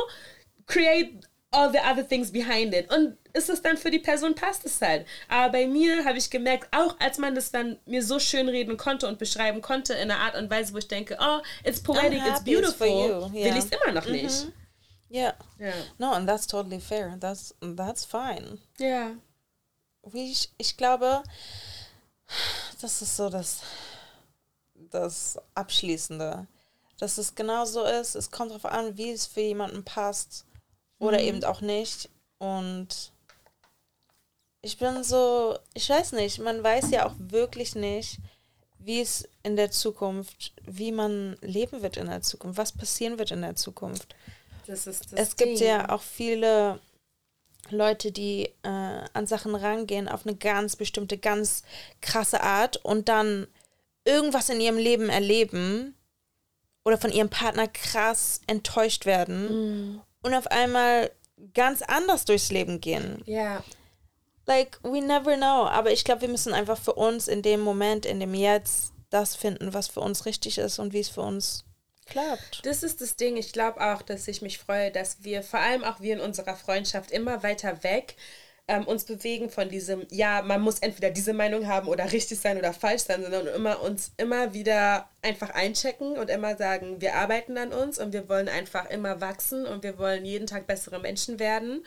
create 0.67 1.25
all 1.53 1.73
the 1.73 1.81
other 1.85 2.03
things 2.05 2.31
behind 2.31 2.75
it. 2.75 2.91
Und 2.93 3.17
ist 3.33 3.49
es 3.49 3.63
dann 3.63 3.77
für 3.77 3.91
die 3.91 3.99
Person, 3.99 4.35
passt 4.35 4.67
es 4.67 4.81
halt. 4.81 5.07
Aber 5.29 5.53
bei 5.53 5.67
mir 5.67 6.05
habe 6.05 6.19
ich 6.19 6.31
gemerkt, 6.31 6.69
auch 6.73 6.97
als 7.01 7.19
man 7.19 7.35
das 7.35 7.51
dann 7.51 7.79
mir 7.87 8.03
so 8.03 8.19
schön 8.19 8.49
reden 8.49 8.77
konnte 8.77 9.09
und 9.09 9.19
beschreiben 9.19 9.63
konnte 9.63 9.95
in 9.95 10.11
einer 10.11 10.19
Art 10.19 10.37
und 10.37 10.51
Weise, 10.51 10.75
wo 10.75 10.79
ich 10.79 10.89
denke, 10.89 11.17
oh, 11.21 11.41
it's 11.65 11.81
poetic, 11.81 12.19
it's 12.19 12.23
happy 12.23 12.31
it's 12.31 12.43
beautiful, 12.43 12.87
you. 12.87 13.33
will 13.33 13.41
Yeah. 13.41 13.57
ich 13.57 13.65
es 13.65 13.71
immer 13.71 13.93
noch 13.93 14.07
nicht. 14.07 14.49
Yeah. 15.11 15.35
Ja. 15.59 15.73
No, 15.99 16.13
and 16.13 16.29
that's 16.29 16.47
totally 16.47 16.81
fair. 16.81 17.17
That's 17.19 17.55
that's 17.61 18.05
fine. 18.05 18.59
Ja. 18.79 19.17
Wie 20.05 20.31
ich, 20.31 20.51
ich 20.57 20.77
glaube, 20.77 21.23
das 22.81 23.03
ist 23.03 23.17
so 23.17 23.29
das, 23.29 23.63
das 24.75 25.39
Abschließende. 25.55 26.47
Dass 26.99 27.19
es 27.19 27.35
genau 27.35 27.65
so 27.65 27.85
ist. 27.85 28.15
Es 28.15 28.31
kommt 28.31 28.51
darauf 28.51 28.67
an, 28.67 28.97
wie 28.97 29.11
es 29.11 29.27
für 29.27 29.41
jemanden 29.41 29.85
passt 29.85 30.45
oder 30.99 31.21
eben 31.21 31.43
auch 31.45 31.61
nicht. 31.61 32.09
Und 32.39 33.13
ich 34.63 34.79
bin 34.79 35.03
so, 35.03 35.59
ich 35.75 35.89
weiß 35.89 36.13
nicht, 36.13 36.39
man 36.39 36.63
weiß 36.63 36.91
ja 36.91 37.07
auch 37.07 37.15
wirklich 37.19 37.75
nicht, 37.75 38.19
wie 38.79 39.01
es 39.01 39.29
in 39.43 39.57
der 39.57 39.71
Zukunft, 39.71 40.53
wie 40.65 40.93
man 40.93 41.37
leben 41.41 41.83
wird 41.83 41.97
in 41.97 42.07
der 42.07 42.23
Zukunft, 42.23 42.59
was 42.59 42.73
passieren 42.73 43.19
wird 43.19 43.31
in 43.31 43.43
der 43.43 43.57
Zukunft. 43.57 44.15
Das 44.71 44.87
ist 44.87 45.13
das 45.13 45.21
Es 45.21 45.37
gibt 45.37 45.59
Ding. 45.59 45.67
ja 45.67 45.89
auch 45.91 46.03
viele 46.03 46.79
Leute, 47.71 48.13
die 48.13 48.47
äh, 48.63 48.69
an 49.13 49.27
Sachen 49.27 49.55
rangehen 49.55 50.09
auf 50.09 50.25
eine 50.27 50.37
ganz 50.37 50.77
bestimmte, 50.77 51.19
ganz 51.19 51.63
krasse 52.01 52.41
Art 52.43 52.77
und 52.79 53.09
dann 53.09 53.47
irgendwas 54.05 54.49
in 54.49 54.61
ihrem 54.61 54.79
Leben 54.79 55.09
erleben 55.09 55.95
oder 56.85 56.99
von 56.99 57.13
ihrem 57.13 57.29
Partner 57.29 57.67
krass 57.69 58.41
enttäuscht 58.47 59.07
werden 59.07 60.01
und 60.23 60.35
auf 60.35 60.47
einmal 60.47 61.11
ganz 61.55 61.83
anders 61.83 62.25
durchs 62.25 62.51
Leben 62.51 62.81
gehen. 62.81 63.23
Ja. 63.27 63.63
Like, 64.47 64.79
we 64.83 65.01
never 65.01 65.37
know. 65.37 65.67
Aber 65.67 65.93
ich 65.93 66.05
glaube, 66.05 66.23
wir 66.23 66.29
müssen 66.29 66.55
einfach 66.55 66.79
für 66.79 66.95
uns 66.95 67.29
in 67.29 67.43
dem 67.43 67.61
Moment, 67.61 68.07
in 68.07 68.21
dem 68.21 68.35
Jetzt, 68.35 68.93
das 69.11 69.37
finden, 69.37 69.75
was 69.75 69.89
für 69.89 70.01
uns 70.01 70.25
richtig 70.27 70.59
ist 70.59 70.79
und 70.79 70.93
wie 70.93 71.01
es 71.01 71.09
für 71.09 71.23
uns 71.23 71.65
klappt. 72.11 72.65
Das 72.65 72.83
ist 72.83 73.01
das 73.01 73.17
Ding. 73.17 73.37
Ich 73.37 73.53
glaube 73.53 73.81
auch, 73.81 74.03
dass 74.03 74.29
ich 74.29 74.43
mich 74.43 74.59
freue, 74.59 74.91
dass 74.91 75.25
wir, 75.25 75.43
vor 75.43 75.61
allem 75.61 75.85
auch 75.85 76.01
wir 76.01 76.15
in 76.15 76.21
unserer 76.21 76.57
Freundschaft, 76.57 77.11
immer 77.11 77.43
weiter 77.43 77.83
weg 77.83 78.17
ähm, 78.71 78.87
uns 78.87 79.05
bewegen 79.05 79.51
von 79.51 79.69
diesem, 79.69 80.07
ja, 80.11 80.43
man 80.43 80.61
muss 80.61 80.79
entweder 80.79 81.11
diese 81.11 81.33
Meinung 81.33 81.67
haben 81.67 81.89
oder 81.89 82.13
richtig 82.13 82.39
sein 82.39 82.57
oder 82.57 82.73
falsch 82.73 83.03
sein, 83.03 83.21
sondern 83.23 83.49
immer 83.49 83.83
uns 83.83 84.13
immer 84.17 84.55
wieder 84.55 85.09
einfach 85.23 85.51
einchecken 85.51 86.17
und 86.17 86.31
immer 86.31 86.57
sagen, 86.57 87.01
wir 87.01 87.17
arbeiten 87.17 87.59
an 87.59 87.73
uns 87.73 87.99
und 87.99 88.13
wir 88.13 88.29
wollen 88.29 88.49
einfach 88.49 88.89
immer 88.89 89.21
wachsen 89.21 89.67
und 89.67 89.83
wir 89.83 89.99
wollen 89.99 90.25
jeden 90.25 90.47
Tag 90.47 90.69
bessere 90.69 91.01
Menschen 91.01 91.41
werden. 91.41 91.85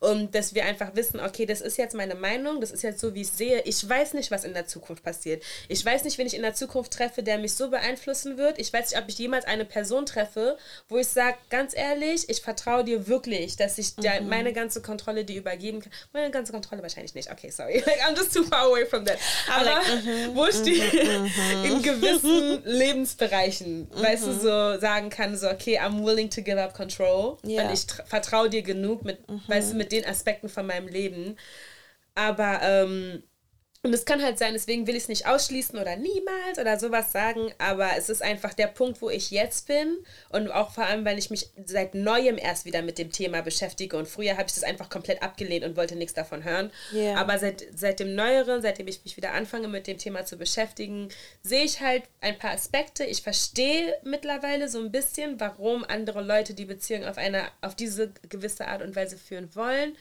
Und 0.00 0.34
dass 0.34 0.54
wir 0.54 0.64
einfach 0.64 0.94
wissen, 0.94 1.20
okay, 1.20 1.46
das 1.46 1.60
ist 1.60 1.78
jetzt 1.78 1.94
meine 1.94 2.14
Meinung, 2.14 2.60
das 2.60 2.70
ist 2.70 2.82
jetzt 2.82 3.00
so, 3.00 3.14
wie 3.14 3.22
ich 3.22 3.30
sehe. 3.30 3.60
Ich 3.62 3.86
weiß 3.88 4.14
nicht, 4.14 4.30
was 4.30 4.44
in 4.44 4.54
der 4.54 4.66
Zukunft 4.66 5.02
passiert. 5.04 5.42
Ich 5.68 5.84
weiß 5.84 6.04
nicht, 6.04 6.18
wen 6.18 6.26
ich 6.26 6.34
in 6.34 6.42
der 6.42 6.54
Zukunft 6.54 6.92
treffe, 6.92 7.22
der 7.22 7.38
mich 7.38 7.54
so 7.54 7.70
beeinflussen 7.70 8.36
wird. 8.38 8.58
Ich 8.58 8.72
weiß 8.72 8.90
nicht, 8.90 9.00
ob 9.02 9.08
ich 9.08 9.18
jemals 9.18 9.44
eine 9.46 9.64
Person 9.64 10.06
treffe, 10.06 10.58
wo 10.88 10.98
ich 10.98 11.08
sage, 11.08 11.36
ganz 11.50 11.74
ehrlich, 11.76 12.28
ich 12.28 12.40
vertraue 12.40 12.84
dir 12.84 13.06
wirklich, 13.06 13.56
dass 13.56 13.78
ich 13.78 13.94
dir 13.96 14.20
Mhm. 14.20 14.28
meine 14.28 14.52
ganze 14.52 14.82
Kontrolle 14.82 15.24
dir 15.24 15.36
übergeben 15.38 15.80
kann. 15.80 15.92
Meine 16.12 16.30
ganze 16.30 16.52
Kontrolle 16.52 16.82
wahrscheinlich 16.82 17.14
nicht. 17.14 17.30
Okay, 17.30 17.50
sorry. 17.50 17.74
Like, 17.86 18.00
I'm 18.06 18.16
just 18.16 18.32
too 18.32 18.44
far 18.44 18.66
away 18.66 18.86
from 18.86 19.04
that. 19.04 19.18
Aber 19.54 19.64
like, 19.64 20.04
mhm, 20.04 20.34
wo 20.36 20.46
ich 20.46 20.62
dir 20.62 20.84
in 21.64 21.82
gewissen 21.82 22.62
Lebensbereichen, 22.64 23.88
weißt 23.94 24.26
du, 24.26 24.32
so 24.32 24.80
sagen 24.80 25.10
kann, 25.10 25.36
so, 25.36 25.48
okay, 25.48 25.78
I'm 25.78 26.04
willing 26.04 26.30
to 26.30 26.42
give 26.42 26.60
up 26.60 26.74
control. 26.74 27.38
Ja. 27.44 27.64
Und 27.66 27.72
ich 27.74 27.80
tr- 27.80 28.04
vertraue 28.06 28.50
dir 28.50 28.62
genug 28.62 29.04
mit, 29.04 29.18
weißt 29.48 29.72
du, 29.72 29.76
mit 29.76 29.85
den 29.92 30.04
Aspekten 30.04 30.48
von 30.48 30.66
meinem 30.66 30.88
Leben. 30.88 31.36
Aber, 32.14 32.60
ähm, 32.62 33.22
und 33.86 33.94
es 33.94 34.04
kann 34.04 34.20
halt 34.20 34.36
sein, 34.36 34.52
deswegen 34.52 34.88
will 34.88 34.96
ich 34.96 35.04
es 35.04 35.08
nicht 35.08 35.26
ausschließen 35.28 35.78
oder 35.78 35.94
niemals 35.94 36.58
oder 36.58 36.76
sowas 36.76 37.12
sagen, 37.12 37.52
aber 37.58 37.90
es 37.96 38.08
ist 38.08 38.20
einfach 38.20 38.52
der 38.52 38.66
Punkt, 38.66 39.00
wo 39.00 39.10
ich 39.10 39.30
jetzt 39.30 39.68
bin 39.68 39.98
und 40.28 40.50
auch 40.50 40.72
vor 40.72 40.84
allem, 40.84 41.04
weil 41.04 41.18
ich 41.18 41.30
mich 41.30 41.50
seit 41.64 41.94
neuem 41.94 42.36
erst 42.36 42.64
wieder 42.64 42.82
mit 42.82 42.98
dem 42.98 43.12
Thema 43.12 43.42
beschäftige 43.42 43.96
und 43.96 44.08
früher 44.08 44.32
habe 44.32 44.48
ich 44.48 44.54
das 44.54 44.64
einfach 44.64 44.90
komplett 44.90 45.22
abgelehnt 45.22 45.64
und 45.64 45.76
wollte 45.76 45.94
nichts 45.94 46.14
davon 46.14 46.42
hören. 46.42 46.72
Ja. 46.90 47.14
Aber 47.14 47.38
seit, 47.38 47.64
seit 47.76 48.00
dem 48.00 48.16
Neueren, 48.16 48.60
seitdem 48.60 48.88
ich 48.88 49.04
mich 49.04 49.16
wieder 49.16 49.32
anfange 49.32 49.68
mit 49.68 49.86
dem 49.86 49.98
Thema 49.98 50.24
zu 50.24 50.36
beschäftigen, 50.36 51.08
sehe 51.42 51.62
ich 51.62 51.80
halt 51.80 52.02
ein 52.20 52.36
paar 52.38 52.50
Aspekte. 52.50 53.04
Ich 53.04 53.22
verstehe 53.22 53.94
mittlerweile 54.02 54.68
so 54.68 54.80
ein 54.80 54.90
bisschen, 54.90 55.38
warum 55.38 55.84
andere 55.84 56.22
Leute 56.22 56.54
die 56.54 56.64
Beziehung 56.64 57.04
auf 57.04 57.18
eine, 57.18 57.46
auf 57.60 57.76
diese 57.76 58.12
gewisse 58.28 58.66
Art 58.66 58.82
und 58.82 58.96
Weise 58.96 59.16
führen 59.16 59.54
wollen. 59.54 59.96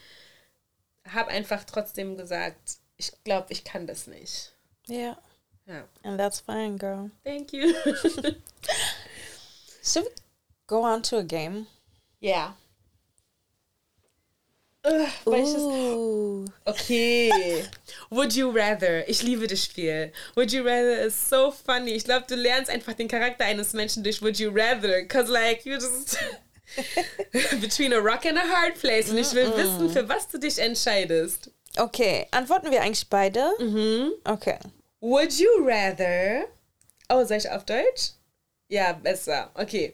Habe 1.07 1.29
einfach 1.29 1.65
trotzdem 1.65 2.17
gesagt, 2.17 2.79
ich 2.97 3.11
glaube, 3.23 3.47
ich 3.49 3.63
kann 3.63 3.87
das 3.87 4.07
nicht. 4.07 4.51
Ja. 4.87 5.17
Ja. 5.67 5.87
And 6.03 6.19
that's 6.19 6.39
fine, 6.39 6.77
girl. 6.77 7.09
Thank 7.23 7.51
you. 7.53 7.73
Should 9.83 10.05
we 10.05 10.11
go 10.67 10.83
on 10.83 11.01
to 11.03 11.17
a 11.17 11.23
game? 11.23 11.67
Ja. 12.19 12.55
Ugh? 14.85 15.09
Ooh. 15.27 16.45
Okay. 16.65 17.65
Would 18.11 18.35
you 18.35 18.51
rather? 18.51 19.07
Ich 19.09 19.23
liebe 19.23 19.47
das 19.47 19.63
Spiel. 19.63 20.11
Would 20.35 20.51
you 20.53 20.63
rather 20.63 21.05
is 21.05 21.15
so 21.15 21.49
funny. 21.51 21.93
Ich 21.93 22.03
glaube, 22.03 22.25
du 22.27 22.35
lernst 22.35 22.69
einfach 22.69 22.93
den 22.93 23.07
Charakter 23.07 23.45
eines 23.45 23.73
Menschen 23.73 24.03
durch 24.03 24.21
Would 24.21 24.37
you 24.37 24.51
rather. 24.51 25.05
Cause 25.05 25.31
like 25.31 25.65
you 25.65 25.73
just 25.73 26.19
between 27.61 27.93
a 27.93 27.99
rock 27.99 28.25
and 28.25 28.37
a 28.37 28.41
hard 28.41 28.75
place. 28.75 29.09
Und 29.09 29.17
ich 29.17 29.33
will 29.33 29.51
wissen, 29.55 29.89
für 29.89 30.07
was 30.07 30.27
du 30.27 30.37
dich 30.37 30.59
entscheidest. 30.59 31.49
Okay, 31.77 32.27
antworten 32.31 32.71
wir 32.71 32.81
eigentlich 32.81 33.09
beide? 33.09 33.51
Mhm. 33.59 34.11
Okay. 34.23 34.57
Would 35.01 35.33
you 35.33 35.49
rather? 35.65 36.45
Oh, 37.09 37.23
soll 37.25 37.37
ich 37.37 37.49
auf 37.49 37.65
Deutsch? 37.65 38.11
Ja, 38.67 38.93
besser. 38.93 39.51
Okay. 39.53 39.93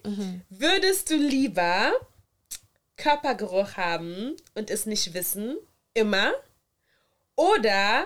Würdest 0.49 1.09
du 1.09 1.15
lieber 1.15 1.91
Körpergeruch 2.97 3.75
haben 3.75 4.37
und 4.55 4.69
es 4.69 4.85
nicht 4.85 5.13
wissen? 5.13 5.57
Immer? 5.93 6.31
Oder 7.35 8.05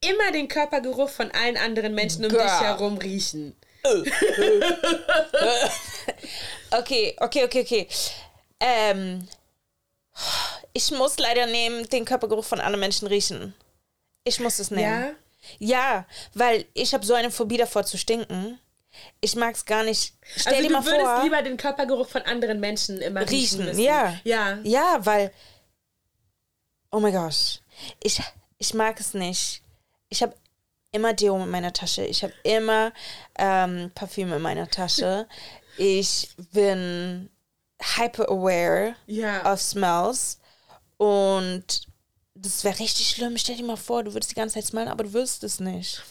immer 0.00 0.32
den 0.32 0.48
Körpergeruch 0.48 1.10
von 1.10 1.30
allen 1.32 1.56
anderen 1.56 1.94
Menschen 1.94 2.24
um 2.24 2.30
Girl. 2.30 2.42
dich 2.42 2.60
herum 2.60 2.98
riechen? 2.98 3.56
Okay, 6.70 7.16
okay, 7.20 7.44
okay, 7.44 7.60
okay. 7.62 7.88
Ähm, 8.58 9.28
ich 10.72 10.90
muss 10.90 11.18
leider 11.18 11.46
nehmen, 11.46 11.88
den 11.88 12.04
Körpergeruch 12.04 12.44
von 12.44 12.60
anderen 12.60 12.80
Menschen 12.80 13.06
riechen. 13.08 13.54
Ich 14.24 14.40
muss 14.40 14.58
es 14.58 14.70
nehmen. 14.70 14.82
Ja? 15.04 15.12
Ja, 15.58 16.06
weil 16.34 16.66
ich 16.74 16.92
habe 16.94 17.06
so 17.06 17.14
eine 17.14 17.30
Phobie 17.30 17.56
davor 17.56 17.84
zu 17.84 17.96
stinken. 17.98 18.58
Ich 19.20 19.36
mag 19.36 19.54
es 19.54 19.64
gar 19.64 19.84
nicht. 19.84 20.14
Stell 20.36 20.54
Also 20.54 20.62
dir 20.62 20.68
du 20.68 20.74
mal 20.74 20.84
würdest 20.84 21.04
vor. 21.04 21.22
lieber 21.22 21.42
den 21.42 21.56
Körpergeruch 21.56 22.08
von 22.08 22.22
anderen 22.22 22.58
Menschen 22.60 23.00
immer 23.00 23.20
riechen, 23.20 23.30
Riechen, 23.60 23.64
müssen. 23.66 23.80
ja. 23.80 24.18
Ja. 24.24 24.58
Ja, 24.64 25.04
weil. 25.04 25.32
Oh 26.90 26.98
mein 27.00 27.12
Gott. 27.12 27.60
Ich, 28.02 28.20
ich 28.58 28.74
mag 28.74 28.98
es 28.98 29.12
nicht. 29.14 29.62
Ich 30.08 30.22
habe 30.22 30.34
immer 30.92 31.12
Deo 31.12 31.36
in 31.42 31.50
meiner 31.50 31.72
Tasche. 31.72 32.04
Ich 32.06 32.22
habe 32.22 32.32
immer 32.42 32.92
ähm, 33.38 33.92
Parfüm 33.94 34.32
in 34.32 34.40
meiner 34.42 34.68
Tasche. 34.68 35.28
Ich 35.76 36.30
bin 36.52 37.28
hyper 37.80 38.28
aware 38.30 38.94
Ja. 39.06 39.52
of 39.52 39.60
smells. 39.60 40.38
Und 40.96 41.82
das 42.34 42.64
wäre 42.64 42.78
richtig 42.78 43.08
schlimm. 43.10 43.36
Stell 43.38 43.56
dir 43.56 43.64
mal 43.64 43.76
vor, 43.76 44.02
du 44.04 44.12
würdest 44.14 44.30
die 44.30 44.34
ganze 44.34 44.54
Zeit 44.54 44.66
smellen, 44.66 44.88
aber 44.88 45.04
du 45.04 45.12
wirst 45.12 45.44
es 45.44 45.60
nicht. 45.60 46.02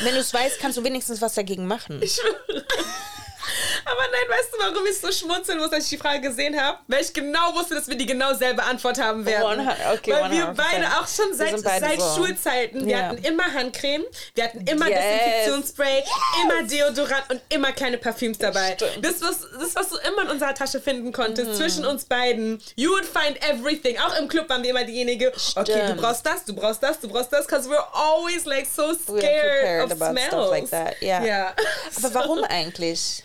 Oh. 0.00 0.04
Wenn 0.04 0.14
du 0.14 0.20
es 0.20 0.32
weißt, 0.32 0.58
kannst 0.60 0.78
du 0.78 0.84
wenigstens 0.84 1.20
was 1.20 1.34
dagegen 1.34 1.66
machen. 1.66 2.00
Aber 3.90 4.02
nein, 4.02 4.28
weißt 4.38 4.48
du, 4.52 4.58
warum 4.58 4.86
ich 4.86 4.98
so 4.98 5.10
schmunzeln 5.10 5.58
muss, 5.58 5.72
als 5.72 5.84
ich 5.84 5.90
die 5.90 5.96
Frage 5.98 6.20
gesehen 6.20 6.60
habe? 6.60 6.78
Weil 6.86 7.02
ich 7.02 7.12
genau 7.12 7.54
wusste, 7.54 7.74
dass 7.74 7.88
wir 7.88 7.96
die 7.96 8.06
genau 8.06 8.32
selbe 8.34 8.62
Antwort 8.62 9.00
haben 9.00 9.24
werden. 9.26 9.44
One- 9.60 9.76
okay, 9.94 10.12
Weil 10.12 10.30
wir 10.30 10.44
100%. 10.48 10.54
beide 10.56 10.86
auch 10.88 11.08
schon 11.08 11.34
seit, 11.34 11.58
seit 11.60 12.00
so. 12.00 12.16
Schulzeiten, 12.24 12.86
wir 12.86 12.96
Ja. 12.96 13.02
hatten 13.08 13.24
immer 13.24 13.52
Handcreme, 13.52 14.04
wir 14.34 14.44
hatten 14.44 14.60
immer 14.66 14.88
Yes. 14.88 14.98
Desinfektionsspray, 15.00 16.04
immer 16.42 16.62
Deodorant 16.68 17.30
und 17.30 17.40
immer 17.48 17.72
kleine 17.72 17.98
Parfüms 17.98 18.38
dabei. 18.38 18.74
Stimmt. 18.76 19.04
Das 19.04 19.20
was, 19.22 19.40
das, 19.58 19.74
was 19.74 19.88
du 19.90 19.96
immer 20.08 20.22
in 20.22 20.28
unserer 20.30 20.54
Tasche 20.54 20.80
finden 20.80 21.12
konntest, 21.12 21.50
Mhm. 21.50 21.54
zwischen 21.54 21.86
uns 21.86 22.04
beiden. 22.04 22.62
You 22.76 22.90
would 22.90 23.04
find 23.06 23.42
everything. 23.48 23.98
Auch 23.98 24.16
im 24.18 24.28
Club 24.28 24.48
waren 24.48 24.62
wir 24.62 24.70
immer 24.70 24.84
diejenige, 24.84 25.32
okay, 25.56 25.86
du 25.88 25.94
brauchst 25.94 26.24
das, 26.24 26.44
du 26.44 26.54
brauchst 26.54 26.82
das, 26.82 27.00
du 27.00 27.08
brauchst 27.08 27.32
das, 27.32 27.46
because 27.46 27.68
we're 27.68 27.84
always 27.92 28.44
like 28.44 28.66
so 28.66 28.94
scared 28.94 29.20
prepared 29.20 29.92
of 29.92 29.96
smells. 29.98 30.26
stuff 30.28 30.50
like 30.50 30.70
that. 30.70 30.94
Ja. 31.00 31.24
Ja. 31.24 31.54
Aber 31.96 32.14
warum 32.14 32.44
eigentlich? 32.44 33.24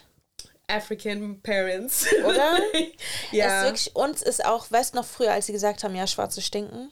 African 0.68 1.42
parents. 1.42 2.06
Oder? 2.26 2.60
ja. 3.32 3.64
Wirklich, 3.64 3.96
uns 3.96 4.22
ist 4.22 4.46
auch, 4.46 4.70
weißt 4.72 4.94
du 4.94 4.98
noch 4.98 5.06
früher, 5.06 5.32
als 5.32 5.46
sie 5.46 5.54
gesagt 5.54 5.84
haben, 5.84 5.96
ja, 5.96 6.08
Schwarze 6.08 6.42
stinken? 6.42 6.92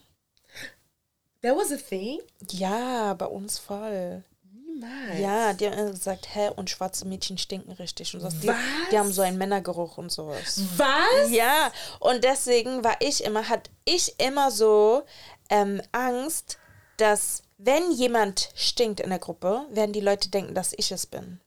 That 1.42 1.56
was 1.56 1.72
a 1.72 1.78
thing? 1.78 2.20
Ja, 2.52 3.14
bei 3.16 3.26
uns 3.26 3.60
voll. 3.60 4.24
Niemals. 4.54 5.20
Ja, 5.20 5.54
die 5.54 5.68
haben 5.70 5.92
gesagt, 5.92 6.34
hä, 6.34 6.52
und 6.56 6.70
schwarze 6.70 7.06
Mädchen 7.06 7.38
stinken 7.38 7.74
richtig. 7.74 8.14
Und 8.14 8.22
sowas. 8.22 8.40
Die, 8.40 8.52
die 8.92 8.98
haben 8.98 9.12
so 9.12 9.22
einen 9.22 9.38
Männergeruch 9.38 9.98
und 9.98 10.12
sowas. 10.12 10.62
Was? 10.78 11.30
Ja, 11.30 11.72
und 12.00 12.24
deswegen 12.24 12.84
war 12.84 12.96
ich 13.00 13.24
immer, 13.24 13.50
hatte 13.50 13.70
ich 13.86 14.20
immer 14.20 14.52
so 14.52 15.04
ähm, 15.50 15.82
Angst, 15.92 16.58
dass 16.98 17.44
wenn 17.58 17.92
jemand 17.92 18.50
stinkt 18.56 19.00
in 19.00 19.10
der 19.10 19.20
Gruppe, 19.20 19.66
werden 19.70 19.94
die 19.94 20.00
Leute 20.00 20.30
denken, 20.30 20.54
dass 20.54 20.74
ich 20.76 20.92
es 20.92 21.06
bin. 21.06 21.40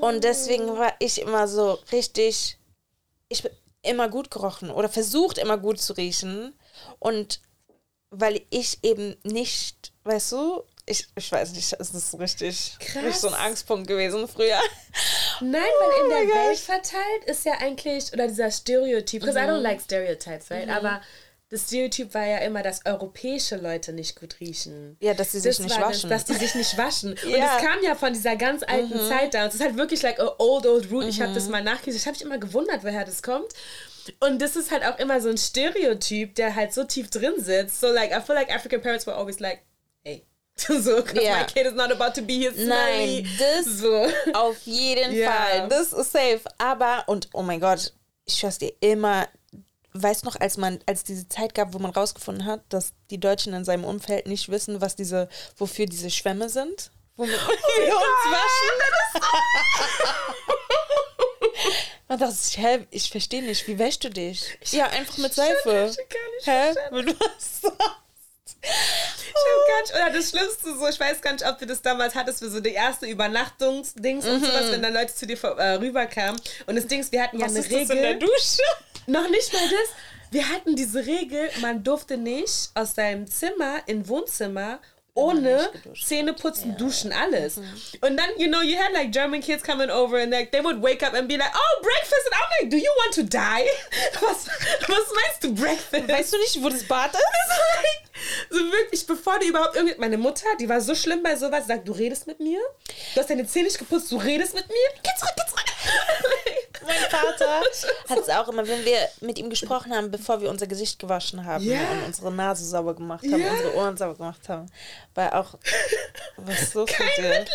Und 0.00 0.24
deswegen 0.24 0.66
war 0.78 0.92
ich 0.98 1.20
immer 1.20 1.48
so 1.48 1.78
richtig, 1.92 2.58
ich 3.28 3.42
bin 3.42 3.52
immer 3.82 4.08
gut 4.08 4.30
gerochen 4.30 4.70
oder 4.70 4.88
versucht 4.88 5.38
immer 5.38 5.58
gut 5.58 5.80
zu 5.80 5.94
riechen. 5.94 6.56
Und 6.98 7.40
weil 8.10 8.42
ich 8.50 8.78
eben 8.82 9.16
nicht, 9.24 9.92
weißt 10.04 10.32
du, 10.32 10.62
ich, 10.86 11.06
ich 11.16 11.30
weiß 11.30 11.52
nicht, 11.52 11.72
ist 11.72 11.94
das 11.94 12.10
so 12.10 12.16
richtig, 12.16 12.76
Krass. 12.80 12.96
richtig 13.04 13.16
so 13.20 13.28
ein 13.28 13.34
Angstpunkt 13.34 13.86
gewesen 13.86 14.26
früher. 14.28 14.58
Nein, 15.40 15.62
weil 15.62 16.00
in 16.00 16.06
Oh 16.06 16.08
der 16.08 16.24
my 16.24 16.30
Welt 16.30 16.50
gosh. 16.56 16.60
verteilt 16.60 17.24
ist 17.26 17.44
ja 17.44 17.54
eigentlich, 17.60 18.12
oder 18.12 18.26
dieser 18.28 18.50
Stereotyp, 18.50 19.20
because 19.22 19.38
I 19.38 19.42
don't 19.42 19.60
like 19.60 19.80
stereotypes, 19.80 20.50
right? 20.50 20.68
Aber 20.68 21.00
das 21.52 21.62
Stereotyp 21.68 22.12
war 22.14 22.26
ja 22.26 22.38
immer, 22.38 22.62
dass 22.62 22.84
europäische 22.86 23.56
Leute 23.56 23.92
nicht 23.92 24.18
gut 24.18 24.40
riechen. 24.40 24.96
Ja, 25.00 25.14
dass 25.14 25.32
sie 25.32 25.38
sich 25.40 25.58
Das 25.58 25.64
nicht 25.66 25.80
waschen. 25.80 26.10
Das, 26.10 26.24
dass 26.24 26.36
die 26.38 26.44
sich 26.44 26.54
nicht 26.56 26.76
waschen. 26.78 27.10
Und 27.24 27.28
Ja. 27.30 27.36
Mhm. 27.36 27.40
das 27.42 27.56
kam 27.62 27.82
ja 27.84 27.94
von 27.94 28.12
dieser 28.12 28.34
ganz 28.36 28.62
alten 28.62 28.98
Zeit 29.08 29.34
da. 29.34 29.42
Und 29.42 29.48
es 29.48 29.54
ist 29.56 29.60
halt 29.60 29.76
wirklich 29.76 30.02
like 30.02 30.18
a 30.18 30.34
old, 30.38 30.66
old 30.66 30.90
root. 30.90 31.04
Ich 31.04 31.20
habe 31.20 31.32
das 31.34 31.48
mal 31.48 31.62
nachgelesen. 31.62 31.98
Ich 32.00 32.06
habe 32.06 32.14
mich 32.16 32.22
immer 32.24 32.38
gewundert, 32.38 32.82
woher 32.82 33.04
das 33.04 33.22
kommt. 33.22 33.52
Und 34.18 34.42
das 34.42 34.56
ist 34.56 34.70
halt 34.72 34.84
auch 34.84 34.98
immer 34.98 35.20
so 35.20 35.28
ein 35.28 35.38
Stereotyp, 35.38 36.34
der 36.34 36.54
halt 36.56 36.72
so 36.72 36.84
tief 36.84 37.10
drin 37.10 37.34
sitzt. 37.38 37.80
So 37.80 37.88
like, 37.92 38.10
I 38.10 38.20
feel 38.20 38.34
like 38.34 38.50
African 38.52 38.80
parents 38.82 39.06
were 39.06 39.14
always 39.16 39.38
like, 39.38 39.62
hey. 40.04 40.24
so, 40.56 40.96
because 41.02 41.22
Ja. 41.22 41.38
my 41.38 41.44
kid 41.44 41.66
is 41.66 41.74
not 41.74 41.92
about 41.92 42.12
to 42.18 42.22
be 42.26 42.34
here 42.34 42.52
smelly. 42.52 43.22
Nein, 43.22 43.28
das 43.38 43.66
So. 43.66 44.06
Auf 44.32 44.56
jeden 44.64 45.14
Ja. 45.16 45.30
Fall. 45.30 45.68
Das 45.68 45.92
ist 45.92 46.12
safe. 46.12 46.40
Aber, 46.58 47.04
und 47.06 47.28
oh 47.32 47.42
mein 47.42 47.60
Gott, 47.60 47.92
ich 48.24 48.34
schwör's 48.34 48.58
dir 48.58 48.72
immer, 48.80 49.28
weißt 49.94 50.24
noch, 50.24 50.36
als 50.40 50.56
man, 50.56 50.78
als 50.86 51.04
diese 51.04 51.28
Zeit 51.28 51.54
gab, 51.54 51.74
wo 51.74 51.78
man 51.78 51.90
rausgefunden 51.90 52.46
hat, 52.46 52.60
dass 52.68 52.92
die 53.10 53.20
Deutschen 53.20 53.52
in 53.54 53.64
seinem 53.64 53.84
Umfeld 53.84 54.26
nicht 54.26 54.48
wissen, 54.48 54.80
was 54.80 54.96
diese, 54.96 55.28
wofür 55.56 55.86
diese 55.86 56.10
Schwämme 56.10 56.48
sind? 56.48 56.90
Womit 57.16 57.32
wir 57.32 57.38
uns 57.96 58.30
waschen. 58.30 59.22
Man 62.08 62.18
dachte 62.18 62.34
sich, 62.34 62.58
hä, 62.58 62.86
ich 62.90 63.08
verstehe 63.10 63.42
nicht, 63.42 63.66
wie 63.68 63.78
wäschst 63.78 64.04
du 64.04 64.10
dich? 64.10 64.58
ja, 64.70 64.86
einfach 64.88 65.16
mit 65.18 65.32
Seife. 65.32 65.90
Ich 65.90 65.96
kann 65.96 66.30
nicht 66.36 66.46
Hä? 66.46 66.72
verstehen. 66.74 67.04
Mit 67.06 67.20
was 67.20 67.72
hab 68.64 69.68
gar 69.68 69.80
nicht, 69.82 69.94
oder 69.94 70.10
das 70.18 70.30
Schlimmste 70.30 70.78
so, 70.78 70.88
ich 70.88 70.98
weiß 71.00 71.20
gar 71.20 71.32
nicht, 71.32 71.46
ob 71.46 71.58
du 71.58 71.66
das 71.66 71.82
damals 71.82 72.14
hattest 72.14 72.38
für 72.40 72.50
so 72.50 72.60
die 72.60 72.72
erste 72.72 73.06
Übernachtungsdings 73.06 74.24
und 74.26 74.44
sowas, 74.44 74.70
wenn 74.70 74.82
dann 74.82 74.94
Leute 74.94 75.14
zu 75.14 75.26
dir 75.26 75.36
vor- 75.36 75.58
äh, 75.58 75.74
rüberkamen. 75.74 76.40
Und 76.66 76.76
das 76.76 76.86
Ding 76.86 77.00
ist, 77.00 77.12
wir 77.12 77.22
hatten 77.22 77.38
ja 77.38 77.46
Was 77.46 77.56
eine 77.56 77.64
Regel. 77.64 77.96
in 77.96 78.02
der 78.02 78.14
Dusche? 78.14 78.62
Noch 79.06 79.28
nicht 79.30 79.52
mal 79.52 79.62
das. 79.68 79.88
Wir 80.30 80.48
hatten 80.48 80.76
diese 80.76 81.04
Regel, 81.04 81.50
man 81.60 81.82
durfte 81.84 82.16
nicht 82.16 82.70
aus 82.74 82.94
seinem 82.94 83.26
Zimmer 83.26 83.80
in 83.86 84.08
Wohnzimmer 84.08 84.80
ohne 85.14 85.70
Zähne 86.02 86.32
putzen, 86.32 86.76
duschen, 86.78 87.12
alles. 87.12 87.58
Und 87.58 88.16
dann, 88.16 88.30
you 88.38 88.48
know, 88.48 88.62
you 88.62 88.78
had 88.78 88.92
like 88.92 89.12
German 89.12 89.42
kids 89.42 89.62
coming 89.62 89.90
over 89.90 90.18
and 90.18 90.32
like, 90.32 90.52
they 90.52 90.60
would 90.60 90.80
wake 90.82 91.02
up 91.02 91.14
and 91.14 91.28
be 91.28 91.36
like, 91.36 91.52
oh, 91.54 91.82
breakfast. 91.82 92.26
And 92.26 92.34
I'm 92.34 92.62
like, 92.62 92.70
do 92.70 92.78
you 92.78 92.90
want 92.98 93.14
to 93.14 93.22
die? 93.24 93.66
Was, 94.20 94.46
was 94.88 95.06
meinst 95.14 95.42
du, 95.42 95.54
breakfast? 95.54 96.08
Weißt 96.08 96.32
du 96.32 96.38
nicht, 96.38 96.62
wo 96.62 96.68
das 96.68 96.84
Bad 96.84 97.12
ist? 97.12 98.50
so 98.50 98.58
wirklich, 98.72 99.06
bevor 99.06 99.38
du 99.38 99.46
überhaupt 99.46 99.76
irgendwie. 99.76 99.98
Meine 99.98 100.16
Mutter, 100.16 100.46
die 100.58 100.68
war 100.68 100.80
so 100.80 100.94
schlimm 100.94 101.22
bei 101.22 101.36
sowas, 101.36 101.66
sagt, 101.66 101.86
du 101.88 101.92
redest 101.92 102.26
mit 102.26 102.40
mir? 102.40 102.60
Du 103.14 103.20
hast 103.20 103.28
deine 103.28 103.46
Zähne 103.46 103.66
nicht 103.66 103.78
geputzt, 103.78 104.10
du 104.12 104.16
redest 104.16 104.54
mit 104.54 104.68
mir? 104.68 104.88
Geh 105.02 105.10
zurück, 105.18 105.34
geh 105.36 105.46
zurück. 105.46 106.68
Mein 106.86 106.96
Vater 107.10 107.62
hat 108.08 108.18
es 108.18 108.28
auch 108.28 108.48
immer, 108.48 108.66
wenn 108.66 108.84
wir 108.84 109.08
mit 109.20 109.38
ihm 109.38 109.50
gesprochen 109.50 109.94
haben, 109.94 110.10
bevor 110.10 110.40
wir 110.40 110.50
unser 110.50 110.66
Gesicht 110.66 110.98
gewaschen 110.98 111.44
haben 111.44 111.64
Ja. 111.64 111.80
und 111.90 112.04
unsere 112.06 112.32
Nase 112.32 112.64
sauber 112.64 112.94
gemacht 112.94 113.22
haben, 113.24 113.40
Ja. 113.40 113.50
unsere 113.50 113.74
Ohren 113.74 113.96
sauber 113.96 114.14
gemacht 114.16 114.48
haben, 114.48 114.66
war 115.14 115.34
auch, 115.34 115.54
was 116.36 116.62
ist 116.62 116.74
los 116.74 116.90
Kein 116.90 117.06
mit 117.06 117.16
dir? 117.18 117.22
Mitleid. 117.28 117.48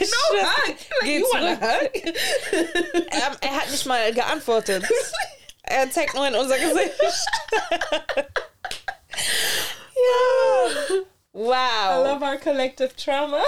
No 0.10 0.38
hug. 0.40 0.76
Geh 1.02 1.22
wanna 1.32 1.52
hug? 1.60 1.90
Ähm, 2.94 3.36
er 3.40 3.56
hat 3.56 3.70
nicht 3.70 3.86
mal 3.86 4.12
geantwortet. 4.12 4.84
Er 5.62 5.90
zeigt 5.90 6.14
nur 6.14 6.26
in 6.28 6.34
unser 6.34 6.58
Gesicht. 6.58 6.92
ja. 9.94 10.68
I 10.96 11.02
Wow. 11.32 12.04
love 12.06 12.22
our 12.24 12.36
collective 12.38 12.94
trauma. 12.96 13.42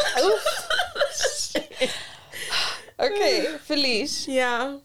Okay, 2.98 3.48
Felice. 3.66 4.26
Ja. 4.30 4.80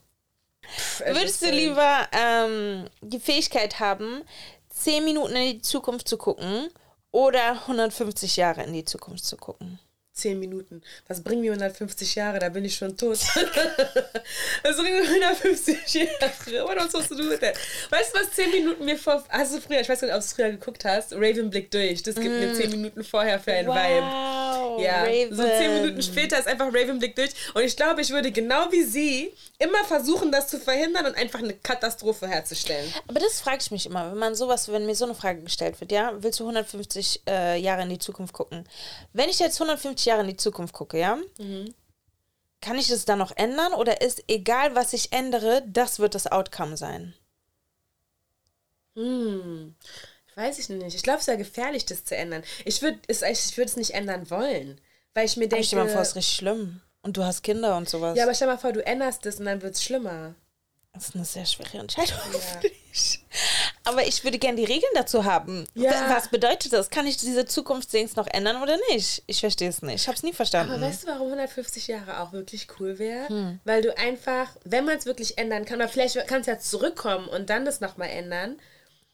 Würdest 1.06 1.42
du 1.42 1.52
lieber 1.52 2.08
ähm, 2.12 2.86
die 3.02 3.20
Fähigkeit 3.20 3.80
haben, 3.80 4.22
10 4.70 5.04
Minuten 5.04 5.36
in 5.36 5.58
die 5.58 5.62
Zukunft 5.62 6.08
zu 6.08 6.18
gucken 6.18 6.70
oder 7.12 7.52
150 7.52 8.38
Jahre 8.38 8.64
in 8.64 8.74
die 8.74 8.86
Zukunft 8.86 9.26
zu 9.26 9.38
gucken? 9.38 9.80
10 10.22 10.40
Minuten. 10.40 10.82
Was 11.08 11.22
bringen 11.22 11.42
mir 11.42 11.52
150 11.52 12.16
Jahre? 12.16 12.40
Da 12.40 12.50
bin 12.50 12.64
ich 12.66 12.76
schon 12.76 12.96
tot. 12.96 13.20
was 14.64 14.78
bringen 14.78 15.02
mir 15.02 15.10
150 15.10 15.94
Jahre? 15.94 16.64
What 16.68 16.78
am 16.78 16.88
I 16.88 16.90
supposed 16.90 17.10
to 17.10 17.16
do 17.16 17.30
with 17.30 17.40
that? 17.40 17.56
Weißt 17.90 18.14
du, 18.14 18.20
was 18.20 18.32
10 18.32 18.52
Minuten 18.52 18.86
mir 18.86 18.98
vor. 18.98 19.24
Hast 19.30 19.54
du 19.56 19.62
früher, 19.62 19.82
ich 19.82 19.90
weiß 19.90 20.02
nicht, 20.02 20.12
ob 20.12 20.20
du 20.20 20.26
es 20.26 20.34
früher 20.34 20.50
geguckt 20.52 20.86
hast, 20.86 21.14
Raven 21.14 21.50
Blick 21.50 21.72
durch. 21.72 22.04
Das 22.04 22.16
gibt 22.16 22.34
mir 22.36 22.54
10 22.54 22.72
Minuten 22.72 23.04
vorher 23.04 23.40
für 23.40 23.52
ein 23.54 23.66
Vibe. 23.68 23.76
Wow, 23.76 24.82
Ja, 24.82 25.04
Raven. 25.04 25.36
so 25.36 25.44
zehn 25.44 25.82
Minuten 25.82 26.02
später 26.02 26.40
ist 26.40 26.48
einfach 26.48 26.68
Raven 26.68 27.00
Blick 27.00 27.16
durch. 27.16 27.32
Und 27.54 27.64
ich 27.64 27.76
glaube, 27.76 28.02
ich 28.02 28.10
würde 28.12 28.32
genau 28.32 28.72
wie 28.72 28.84
sie 28.84 29.34
immer 29.60 29.84
versuchen, 29.86 30.32
das 30.32 30.48
zu 30.48 30.60
verhindern 30.60 31.06
und 31.06 31.16
einfach 31.16 31.40
eine 31.40 31.54
Katastrophe 31.54 32.28
herzustellen. 32.28 32.92
Aber 33.08 33.20
das 33.20 33.42
frage 33.42 33.60
ich 33.62 33.72
mich 33.72 33.86
immer, 33.86 34.12
wenn 34.12 34.18
man 34.18 34.36
sowas, 34.36 34.72
wenn 34.72 34.86
mir 34.86 34.96
so 34.96 35.06
eine 35.06 35.16
Frage 35.16 35.42
gestellt 35.42 35.80
wird, 35.82 35.92
ja, 35.92 36.14
willst 36.18 36.40
du 36.40 36.44
150 36.44 37.22
äh, 37.28 37.60
Jahre 37.60 37.84
in 37.84 37.90
die 37.90 38.00
Zukunft 38.00 38.34
gucken? 38.34 38.66
Wenn 39.14 39.30
ich 39.30 39.40
jetzt 39.40 39.56
150 39.62 40.06
Jahre 40.12 40.22
in 40.22 40.28
die 40.28 40.38
Zukunft 40.38 40.74
gucke, 40.74 41.00
ja, 41.00 41.18
kann 42.62 42.78
ich 42.78 42.88
das 42.88 43.06
dann 43.06 43.20
noch 43.20 43.36
ändern 43.36 43.74
oder 43.74 44.02
ist 44.02 44.24
egal, 44.28 44.76
was 44.76 44.94
ich 44.94 45.12
ändere, 45.12 45.64
das 45.68 46.00
wird 46.00 46.14
das 46.16 46.32
Outcome 46.32 46.78
sein? 46.78 47.14
Hm. 48.96 49.76
Weiß 50.36 50.60
ich 50.60 50.70
nicht. 50.70 50.96
Ich 50.96 51.04
glaube, 51.04 51.20
es 51.20 51.28
wäre 51.28 51.38
gefährlich, 51.38 51.86
das 51.86 52.04
zu 52.06 52.16
ändern. 52.16 52.44
Ich 52.66 52.82
würde 52.82 53.00
es, 53.08 53.22
ich 53.22 53.58
würd 53.58 53.68
es 53.70 53.78
nicht 53.78 53.92
ändern 53.94 54.30
wollen. 54.30 54.80
Weil 55.14 55.26
ich 55.26 55.36
mir 55.38 55.44
Aber 55.46 55.50
denke. 55.50 55.62
ich 55.62 55.68
stell 55.68 55.84
mir 55.84 55.90
vor, 55.90 56.02
es 56.02 56.10
ist 56.10 56.16
richtig 56.16 56.36
schlimm. 56.36 56.82
Und 57.02 57.18
du 57.18 57.24
hast 57.24 57.42
Kinder 57.42 57.76
und 57.78 57.90
sowas. 57.90 58.18
ja, 58.18 58.24
aber 58.24 58.34
stell 58.34 58.48
mal 58.48 58.58
vor, 58.58 58.72
du 58.72 58.86
änderst 58.86 59.26
es 59.26 59.40
und 59.40 59.46
dann 59.46 59.62
wird 59.62 59.76
es 59.76 59.84
schlimmer. 59.84 60.36
Das 60.94 61.08
ist 61.10 61.16
eine 61.16 61.26
sehr 61.26 61.46
schwere 61.46 61.78
Entscheidung 61.78 62.18
Ja. 62.34 62.40
für 62.40 62.70
dich. 62.70 63.20
Aber 63.86 64.06
ich 64.06 64.24
würde 64.24 64.38
gerne 64.38 64.58
die 64.58 64.66
Regeln 64.66 64.92
dazu 64.94 65.24
haben. 65.24 65.66
Ja. 65.74 66.10
Was 66.10 66.28
bedeutet 66.28 66.74
das? 66.74 66.90
Kann 66.90 67.08
ich 67.08 67.18
diese 67.18 67.46
Zukunftsdings 67.46 68.16
noch 68.18 68.28
ändern 68.28 68.62
oder 68.62 68.78
nicht? 68.90 69.24
Ich 69.26 69.40
verstehe 69.40 69.70
es 69.70 69.82
nicht. 69.82 69.96
Ich 70.02 70.08
habe 70.08 70.18
es 70.18 70.24
nie 70.24 70.34
verstanden. 70.34 70.74
Aber 70.74 70.82
weißt 70.82 71.04
du, 71.04 71.08
warum 71.08 71.28
150 71.28 71.88
Jahre 71.88 72.20
auch 72.20 72.34
wirklich 72.34 72.68
cool 72.80 73.00
wäre? 73.00 73.30
Hm. 73.30 73.60
Weil 73.64 73.82
du 73.82 73.98
einfach, 73.98 74.56
wenn 74.66 74.86
man 74.86 74.98
es 74.98 75.06
wirklich 75.06 75.38
ändern 75.38 75.64
kann, 75.66 75.78
oder 75.80 75.88
vielleicht 75.88 76.16
kannst 76.28 76.48
du 76.48 76.52
ja 76.52 76.60
zurückkommen 76.60 77.28
und 77.30 77.50
dann 77.50 77.64
das 77.66 77.80
nochmal 77.80 78.10
ändern. 78.10 78.60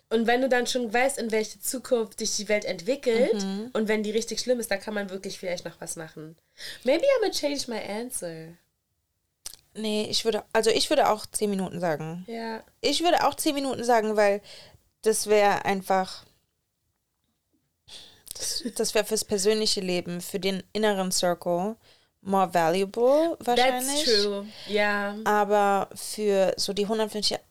Und 0.09 0.25
wenn 0.25 0.41
du 0.41 0.49
dann 0.49 0.67
schon 0.67 0.91
weißt, 0.91 1.17
in 1.17 1.32
welche 1.32 1.59
Zukunft 1.59 2.19
sich 2.19 2.36
die 2.38 2.47
Welt 2.49 2.65
entwickelt 2.65 3.34
Mhm. 3.43 3.69
und 3.73 3.88
wenn 3.88 4.03
die 4.03 4.11
richtig 4.11 4.39
schlimm 4.39 4.59
ist, 4.59 4.71
dann 4.71 4.80
kann 4.80 4.93
man 4.93 5.09
wirklich 5.09 5.38
vielleicht 5.38 5.65
noch 5.65 5.80
was 5.80 5.95
machen. 5.95 6.38
Maybe 6.84 7.03
I'm 7.03 7.21
gonna 7.21 7.34
change 7.34 7.65
my 7.67 7.78
answer. 7.80 8.53
Nee, 9.78 10.07
ich 10.09 10.25
würde, 10.25 10.43
also 10.53 10.69
ich 10.69 10.89
würde 10.89 11.09
auch 11.09 11.25
10 11.25 11.49
Minuten 11.49 11.80
sagen. 11.80 12.25
Ja. 12.28 12.63
Ich 12.82 13.03
würde 13.03 13.25
auch 13.25 13.36
10 13.36 13.53
Minuten 13.55 13.84
sagen, 13.84 14.15
weil 14.15 14.41
das 15.01 15.28
wäre 15.28 15.65
einfach. 15.65 16.25
Das, 18.34 18.63
das 18.75 18.93
wäre 18.93 19.05
fürs 19.05 19.25
persönliche 19.25 19.82
Leben, 19.82 20.21
für 20.21 20.39
den 20.39 20.61
inneren 20.73 21.11
Circle 21.11 21.75
more 22.21 22.53
valuable 22.53 23.38
wahrscheinlich. 23.39 24.05
That's 24.05 24.23
true. 24.23 24.47
Ja. 24.67 25.15
Aber 25.23 25.89
für 25.95 26.53
so 26.57 26.73
die 26.73 26.84
150 26.84 27.32
Jahre, 27.32 27.43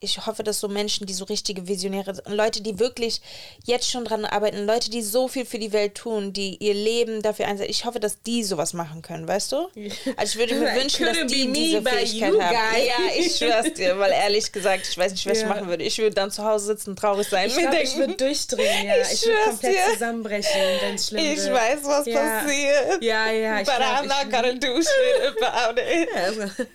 ich 0.00 0.26
hoffe, 0.26 0.44
dass 0.44 0.60
so 0.60 0.68
Menschen, 0.68 1.06
die 1.06 1.12
so 1.12 1.24
richtige 1.24 1.66
Visionäre 1.66 2.14
sind, 2.14 2.28
Leute, 2.28 2.62
die 2.62 2.78
wirklich 2.78 3.20
jetzt 3.64 3.90
schon 3.90 4.04
dran 4.04 4.24
arbeiten, 4.24 4.64
Leute, 4.66 4.90
die 4.90 5.02
so 5.02 5.26
viel 5.28 5.44
für 5.44 5.58
die 5.58 5.72
Welt 5.72 5.94
tun, 5.96 6.32
die 6.32 6.56
ihr 6.56 6.74
Leben 6.74 7.20
dafür 7.22 7.46
einsetzen, 7.48 7.70
ich 7.70 7.84
hoffe, 7.84 7.98
dass 7.98 8.22
die 8.22 8.44
sowas 8.44 8.72
machen 8.74 9.02
können, 9.02 9.26
weißt 9.26 9.52
du? 9.52 9.68
Also 10.16 10.32
ich 10.32 10.36
würde 10.38 10.54
mir 10.54 10.74
wünschen, 10.74 11.04
dass 11.06 11.26
die 11.26 11.52
diese 11.52 11.82
Fähigkeit 11.82 12.32
haben. 12.40 12.54
guys. 12.72 12.86
Ja, 12.86 12.94
ich 13.18 13.36
schwör's 13.36 13.72
dir, 13.74 13.98
weil 13.98 14.12
ehrlich 14.12 14.52
gesagt, 14.52 14.86
ich 14.88 14.96
weiß 14.96 15.12
nicht, 15.12 15.26
was 15.26 15.38
ich 15.38 15.42
Ja. 15.42 15.48
machen 15.48 15.66
würde. 15.68 15.82
Ich 15.82 15.98
würde 15.98 16.14
dann 16.14 16.30
zu 16.30 16.44
Hause 16.44 16.66
sitzen, 16.66 16.94
traurig 16.94 17.26
sein, 17.28 17.48
Ich 17.48 17.56
ich 17.56 17.96
würde 17.96 18.14
durchdrehen, 18.16 18.86
ja. 18.86 18.94
Ich 19.02 19.12
Ich, 19.14 19.26
würde 19.26 19.38
komplett 19.46 19.74
dir. 19.74 19.92
zusammenbrechen, 19.94 20.60
wenn 20.82 20.94
es 20.94 21.08
schlimm 21.08 21.24
ich 21.32 21.38
wird. 21.38 21.52
weiß, 21.54 21.78
was 21.84 22.06
Ja. 22.06 22.20
passiert. 22.40 23.02
Ja, 23.02 23.30
ja, 23.30 23.60
ich 23.60 23.66
But 23.66 23.76
glaub, 23.76 23.88
I'm 23.88 24.02
ich- 24.04 24.08
not 24.08 24.30
gonna 24.30 24.52
do 24.52 24.80
shit 24.80 25.42
about 25.42 25.80
it. 25.80 26.68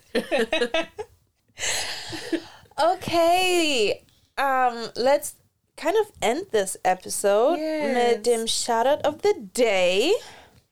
Okay, 2.78 4.04
um, 4.38 4.90
let's 4.96 5.36
kind 5.78 5.96
of 6.02 6.12
end 6.22 6.48
this 6.52 6.78
episode 6.84 7.58
Yes. 7.60 7.94
mit 7.94 8.26
dem 8.26 8.48
Shoutout 8.48 9.06
of 9.08 9.16
the 9.24 9.34
Day. 9.54 10.12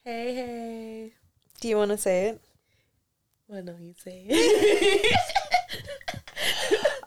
hey, 0.03 0.33
hey. 0.35 1.13
Do 1.61 1.67
you 1.67 1.77
want 1.77 1.91
to 1.91 1.97
say 1.97 2.29
it? 2.29 2.41
What 3.47 3.65
do 3.65 3.73
you 3.79 3.93
say? 4.03 4.27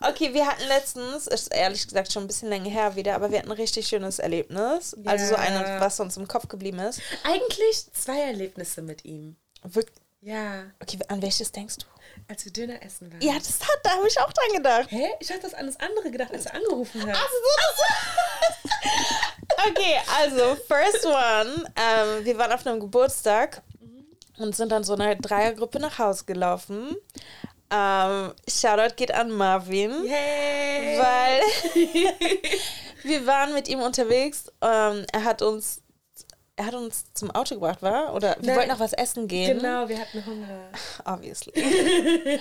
Okay, 0.06 0.34
wir 0.34 0.46
hatten 0.46 0.64
letztens, 0.68 1.26
ist 1.26 1.48
ehrlich 1.54 1.82
gesagt 1.88 2.12
schon 2.12 2.24
ein 2.24 2.26
bisschen 2.26 2.50
länger 2.50 2.68
her 2.68 2.94
wieder, 2.94 3.14
aber 3.14 3.30
wir 3.30 3.38
hatten 3.38 3.50
ein 3.50 3.56
richtig 3.56 3.88
schönes 3.88 4.18
Erlebnis. 4.18 4.94
Also 5.06 5.24
so 5.28 5.32
Ja. 5.32 5.38
ein, 5.40 5.80
was 5.80 5.98
uns 5.98 6.18
im 6.18 6.28
Kopf 6.28 6.46
geblieben 6.48 6.78
ist. 6.80 7.00
Eigentlich 7.22 7.86
zwei 7.94 8.20
Erlebnisse 8.20 8.82
mit 8.82 9.04
ihm. 9.06 9.36
Wirk- 9.62 9.90
Ja, 10.20 10.64
Okay, 10.82 10.98
an 11.08 11.22
welches 11.22 11.50
denkst 11.52 11.76
du? 11.78 11.86
Als 12.28 12.44
wir 12.44 12.52
Döner 12.52 12.82
essen 12.82 13.12
waren. 13.12 13.20
Ja, 13.20 13.34
das 13.34 13.60
hat, 13.60 13.78
da 13.82 13.90
habe 13.90 14.08
ich 14.08 14.18
auch 14.20 14.32
dran 14.32 14.56
gedacht. 14.56 14.90
Hä? 14.90 15.08
Ich 15.20 15.30
hatte 15.30 15.42
das 15.42 15.54
an 15.54 15.66
das 15.66 15.78
andere 15.78 16.10
gedacht, 16.10 16.32
als 16.32 16.44
du 16.44 16.54
angerufen 16.54 17.06
hast. 17.06 17.20
Okay, 19.66 19.96
also, 20.20 20.56
first 20.68 21.06
one. 21.06 21.64
Ähm, 21.76 22.24
wir 22.24 22.36
waren 22.36 22.52
auf 22.52 22.66
einem 22.66 22.80
Geburtstag 22.80 23.62
und 24.38 24.54
sind 24.54 24.70
dann 24.72 24.84
so 24.84 24.94
eine 24.94 25.16
Dreiergruppe 25.16 25.78
nach 25.78 25.98
Hause 25.98 26.24
gelaufen. 26.26 26.96
Ähm, 27.70 28.32
Shoutout 28.48 28.96
geht 28.96 29.12
an 29.12 29.30
Marvin, 29.30 30.04
Yay! 30.04 30.98
weil 30.98 31.40
wir 33.04 33.26
waren 33.26 33.54
mit 33.54 33.68
ihm 33.68 33.80
unterwegs. 33.80 34.52
Ähm, 34.60 35.06
er 35.12 35.24
hat 35.24 35.40
uns 35.42 35.80
er 36.56 36.66
hat 36.66 36.74
uns 36.74 37.04
zum 37.14 37.30
Auto 37.32 37.54
gebracht, 37.56 37.82
war? 37.82 38.14
Oder 38.14 38.36
wir 38.40 38.46
Nein. 38.48 38.56
wollten 38.56 38.70
noch 38.70 38.80
was 38.80 38.92
essen 38.92 39.26
gehen. 39.28 39.58
Genau, 39.58 39.88
wir 39.88 39.98
hatten 39.98 40.24
Hunger. 40.24 40.68
Obviously. 41.04 41.52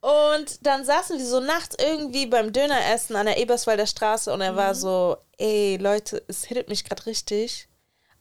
Und 0.00 0.66
dann 0.66 0.84
saßen 0.84 1.18
wir 1.18 1.24
so 1.24 1.40
nachts 1.40 1.76
irgendwie 1.80 2.26
beim 2.26 2.52
Döneressen 2.52 3.16
an 3.16 3.24
der 3.26 3.38
Eberswalder 3.38 3.86
Straße 3.86 4.30
und 4.32 4.42
er 4.42 4.52
Mhm. 4.52 4.56
war 4.56 4.74
so, 4.74 5.16
ey 5.38 5.78
Leute, 5.80 6.22
es 6.28 6.44
hittet 6.44 6.68
mich 6.68 6.84
gerade 6.84 7.06
richtig, 7.06 7.68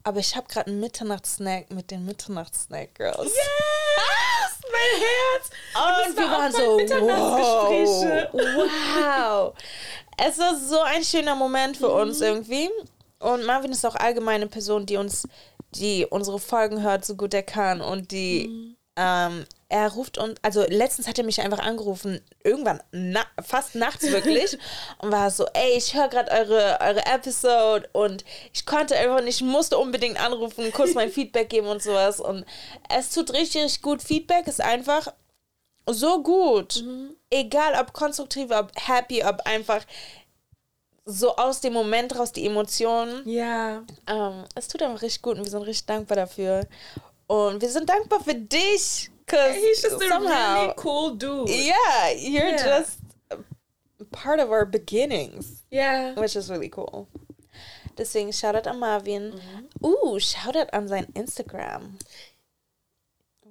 aber 0.06 0.20
ich 0.20 0.38
habe 0.38 0.48
gerade 0.48 0.68
einen 0.68 0.80
Mitternachtssnack 0.80 1.72
mit 1.72 1.92
den 1.92 2.06
Mitternachtssnack 2.06 2.96
Girls. 2.96 3.26
Yes! 3.26 4.60
Mein 4.72 5.02
Herz! 5.02 5.50
Und 5.76 6.08
das 6.08 6.16
wir 6.18 6.32
war 6.32 6.40
waren 6.40 6.52
so, 6.54 6.78
wow, 7.06 8.30
wow. 8.34 9.54
Es 10.18 10.38
war 10.40 10.56
so 10.56 10.80
ein 10.82 11.04
schöner 11.04 11.36
Moment 11.36 11.76
für 11.76 11.90
uns 11.90 12.20
Mhm. 12.20 12.26
irgendwie. 12.26 12.70
Und 13.24 13.46
Marvin 13.46 13.72
ist 13.72 13.86
auch 13.86 13.96
allgemein 13.96 14.36
eine 14.36 14.48
Person, 14.48 14.86
die 14.86 14.98
uns, 14.98 15.28
die 15.72 16.06
unsere 16.06 16.40
Folgen 16.40 16.82
hört, 16.82 17.06
so 17.06 17.16
gut 17.16 17.34
er 17.34 17.44
kann 17.44 17.82
und 17.82 18.12
die 18.12 18.48
Mhm. 18.48 18.76
ähm, 18.96 19.46
er 19.70 19.92
ruft 19.94 20.20
und, 20.20 20.38
also 20.44 20.64
letztens 20.68 21.08
hat 21.08 21.18
er 21.18 21.24
mich 21.24 21.42
einfach 21.42 21.58
angerufen, 21.58 22.22
irgendwann, 22.44 22.80
na, 22.92 23.26
fast 23.44 23.74
nachts 23.74 24.12
wirklich, 24.12 24.56
und 25.00 25.12
war 25.12 25.32
so, 25.32 25.48
ey, 25.54 25.76
ich 25.76 25.96
höre 25.96 26.10
gerade 26.10 26.30
eure, 26.32 26.78
eure 26.80 27.04
Episode 27.08 27.90
und 27.94 28.24
ich 28.54 28.68
konnte 28.68 28.96
einfach 28.96 29.22
nicht, 29.24 29.42
ich 29.42 29.48
musste 29.48 29.80
unbedingt 29.80 30.24
anrufen, 30.24 30.72
kurz 30.74 30.94
mein 30.94 31.10
Feedback 31.18 31.50
geben 31.50 31.66
und 31.68 31.82
sowas. 31.82 32.20
Und 32.20 32.46
es 32.96 33.10
tut 33.10 33.34
richtig, 33.34 33.64
richtig 33.64 33.82
gut. 33.82 34.04
Feedback 34.04 34.46
ist 34.46 34.62
einfach 34.62 35.12
so 35.90 36.22
gut. 36.22 36.84
Egal 37.32 37.74
ob 37.82 37.94
konstruktiv, 37.94 38.52
ob 38.52 38.72
happy, 38.76 39.24
ob 39.24 39.42
einfach 39.46 39.84
so 41.06 41.36
aus 41.36 41.60
dem 41.62 41.74
Moment 41.74 42.18
raus 42.18 42.32
die 42.32 42.46
Emotionen. 42.46 43.28
Ja. 43.28 43.84
Ähm, 44.08 44.46
es 44.56 44.68
tut 44.68 44.82
einfach 44.82 45.02
richtig 45.02 45.22
gut 45.22 45.38
und 45.38 45.44
wir 45.44 45.52
sind 45.52 45.64
richtig 45.64 45.86
dankbar 45.86 46.16
dafür. 46.16 46.66
Und 47.28 47.62
wir 47.62 47.70
sind 47.70 47.90
dankbar 47.90 48.22
für 48.24 48.36
dich. 48.36 49.10
Cause 49.26 49.54
He's 49.54 49.82
just 49.82 49.96
a 49.96 50.08
somehow, 50.08 50.62
really 50.62 50.74
cool 50.84 51.18
dude. 51.18 51.50
yeah, 51.50 52.10
you're 52.16 52.50
Yeah. 52.58 52.80
just 52.80 53.00
a 53.32 53.38
part 54.12 54.40
of 54.42 54.50
our 54.50 54.66
beginnings, 54.66 55.64
Ja. 55.70 56.14
which 56.16 56.36
is 56.36 56.50
really 56.50 56.70
cool. 56.70 57.08
Deswegen 57.98 58.34
Shoutout 58.34 58.68
an 58.68 58.80
Marvin. 58.80 59.34
Mhm. 59.34 59.70
Uh, 59.82 60.20
Shoutout 60.20 60.68
an 60.74 60.88
sein 60.90 61.06
Instagram. 61.14 61.98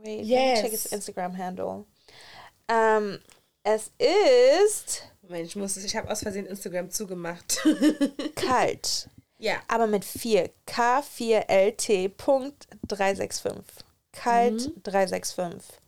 Wait, 0.05 0.25
let 0.27 0.57
me 0.57 0.61
check 0.63 0.71
his 0.73 0.85
Yes. 0.85 0.93
Instagram 0.93 1.37
handle. 1.39 1.87
Ähm, 2.69 3.21
es 3.65 3.91
ist 3.99 5.05
Mensch, 5.33 5.49
ich 5.49 5.57
muss, 5.57 5.77
ich 5.77 5.97
habe 5.97 6.11
aus 6.11 6.21
Versehen 6.21 6.47
Instagram 6.47 6.91
zugemacht. 6.91 7.59
kalt. 8.37 9.09
ja. 9.39 9.57
aber 9.69 9.87
mit 9.87 10.05
4. 10.05 10.51
K4LT.365. 10.67 13.63
Kalt 14.13 14.71
365. 14.85 15.79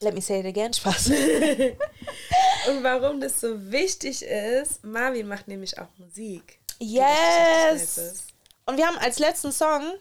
Let 0.00 0.14
me 0.14 0.20
say 0.20 0.40
it 0.40 0.46
again. 0.46 0.72
Spaß. 0.72 1.10
Und 2.68 2.82
warum 2.82 3.20
das 3.20 3.40
so 3.40 3.70
wichtig 3.70 4.22
ist, 4.22 4.84
Marvin 4.84 5.26
macht 5.26 5.48
nämlich 5.48 5.78
auch 5.78 5.88
Musik. 5.96 6.58
yes. 6.78 8.26
Und 8.66 8.76
wir 8.76 8.86
haben 8.86 8.98
als 8.98 9.18
letzten 9.18 9.50
Song 9.50 9.94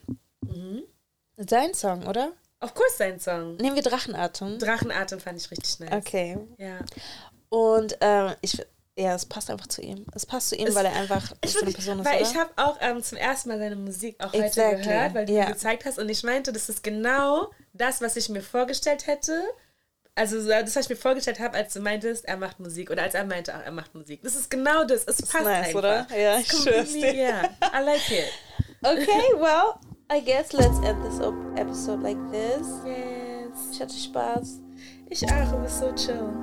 sein 1.37 1.73
Song, 1.73 2.05
oder? 2.07 2.33
Of 2.59 2.73
course 2.73 2.97
sein 2.97 3.19
Song. 3.19 3.55
Nehmen 3.57 3.75
wir 3.75 3.83
Drachenatem. 3.83 4.57
Drachenatem 4.57 5.19
fand 5.19 5.39
ich 5.39 5.51
richtig 5.51 5.79
nice. 5.79 5.91
Okay. 5.91 6.37
Ja. 6.57 6.79
Und 7.49 7.97
ähm, 8.01 8.33
ich, 8.41 8.61
ja, 8.97 9.15
es 9.15 9.25
passt 9.25 9.49
einfach 9.49 9.67
zu 9.67 9.81
ihm. 9.81 10.05
Es 10.13 10.25
passt 10.25 10.49
zu 10.49 10.55
ihm, 10.55 10.67
Es- 10.67 10.75
weil 10.75 10.85
er 10.85 10.95
einfach 10.95 11.33
Ich 11.43 11.51
so 11.53 11.61
eine 11.61 11.71
Person 11.71 11.99
ist, 11.99 12.05
weil 12.05 12.21
oder? 12.21 12.29
ich 12.29 12.35
habe 12.37 12.49
auch 12.57 12.77
ähm, 12.81 13.01
zum 13.01 13.17
ersten 13.17 13.49
Mal 13.49 13.57
seine 13.59 13.75
Musik 13.75 14.15
auch 14.19 14.33
heute 14.33 14.45
Exactly, 14.45 14.83
gehört, 14.83 15.13
weil 15.13 15.25
du 15.25 15.33
mir 15.33 15.45
gezeigt 15.45 15.85
hast 15.85 15.97
und 15.99 16.09
ich 16.09 16.23
meinte, 16.23 16.51
das 16.51 16.67
ist 16.69 16.83
genau 16.83 17.51
das, 17.73 18.01
was 18.01 18.15
ich 18.17 18.29
mir 18.29 18.41
vorgestellt 18.41 19.07
hätte. 19.07 19.43
Also 20.15 20.41
so, 20.41 20.49
das, 20.49 20.75
was 20.75 20.85
ich 20.85 20.89
mir 20.89 20.95
vorgestellt 20.95 21.39
habe, 21.39 21.55
als 21.55 21.73
du 21.73 21.79
meintest, 21.79 22.25
er 22.25 22.37
macht 22.37 22.59
Musik 22.59 22.89
oder 22.89 23.03
als 23.03 23.13
er 23.13 23.23
meinte, 23.23 23.51
er 23.51 23.71
macht 23.71 23.93
Musik. 23.93 24.23
Das 24.23 24.35
ist 24.35 24.49
genau 24.49 24.83
das. 24.83 25.03
Es 25.05 25.21
passt 25.21 25.43
nice, 25.45 25.67
einfach. 25.67 25.79
oder? 25.79 26.07
Ja, 26.17 26.39
ich 26.39 26.47
schwör's 26.51 26.91
dir. 26.91 27.13
Yeah, 27.13 27.43
I 27.71 27.83
like 27.83 28.11
it. 28.11 28.25
okay, 28.83 29.33
well, 29.35 29.75
I 30.11 30.19
guess 30.25 30.53
let's 30.53 30.79
end 30.83 30.97
this 31.03 31.19
episode 31.55 32.01
like 32.01 32.17
this. 32.31 32.67
Yes. 32.83 33.69
Ich 33.73 33.79
hatte 33.79 33.93
Spaß. 33.93 34.59
Ich 35.11 35.23
auch, 35.23 35.51
du 35.51 35.57
bist 35.59 35.79
so 35.79 35.93
chill. 35.93 36.33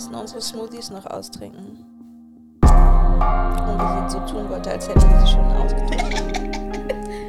Wir 0.00 0.06
müssen 0.06 0.14
unsere 0.14 0.40
Smoothies 0.40 0.88
noch 0.88 1.04
austrinken. 1.04 1.84
Und 2.62 2.70
wir 3.78 3.98
sind 3.98 4.10
so 4.10 4.18
tun 4.20 4.48
wollte, 4.48 4.70
als 4.70 4.88
hätten 4.88 5.02
wir 5.02 5.20
sie 5.20 5.32
schon 5.32 5.44
ausgetrunken. 5.52 6.50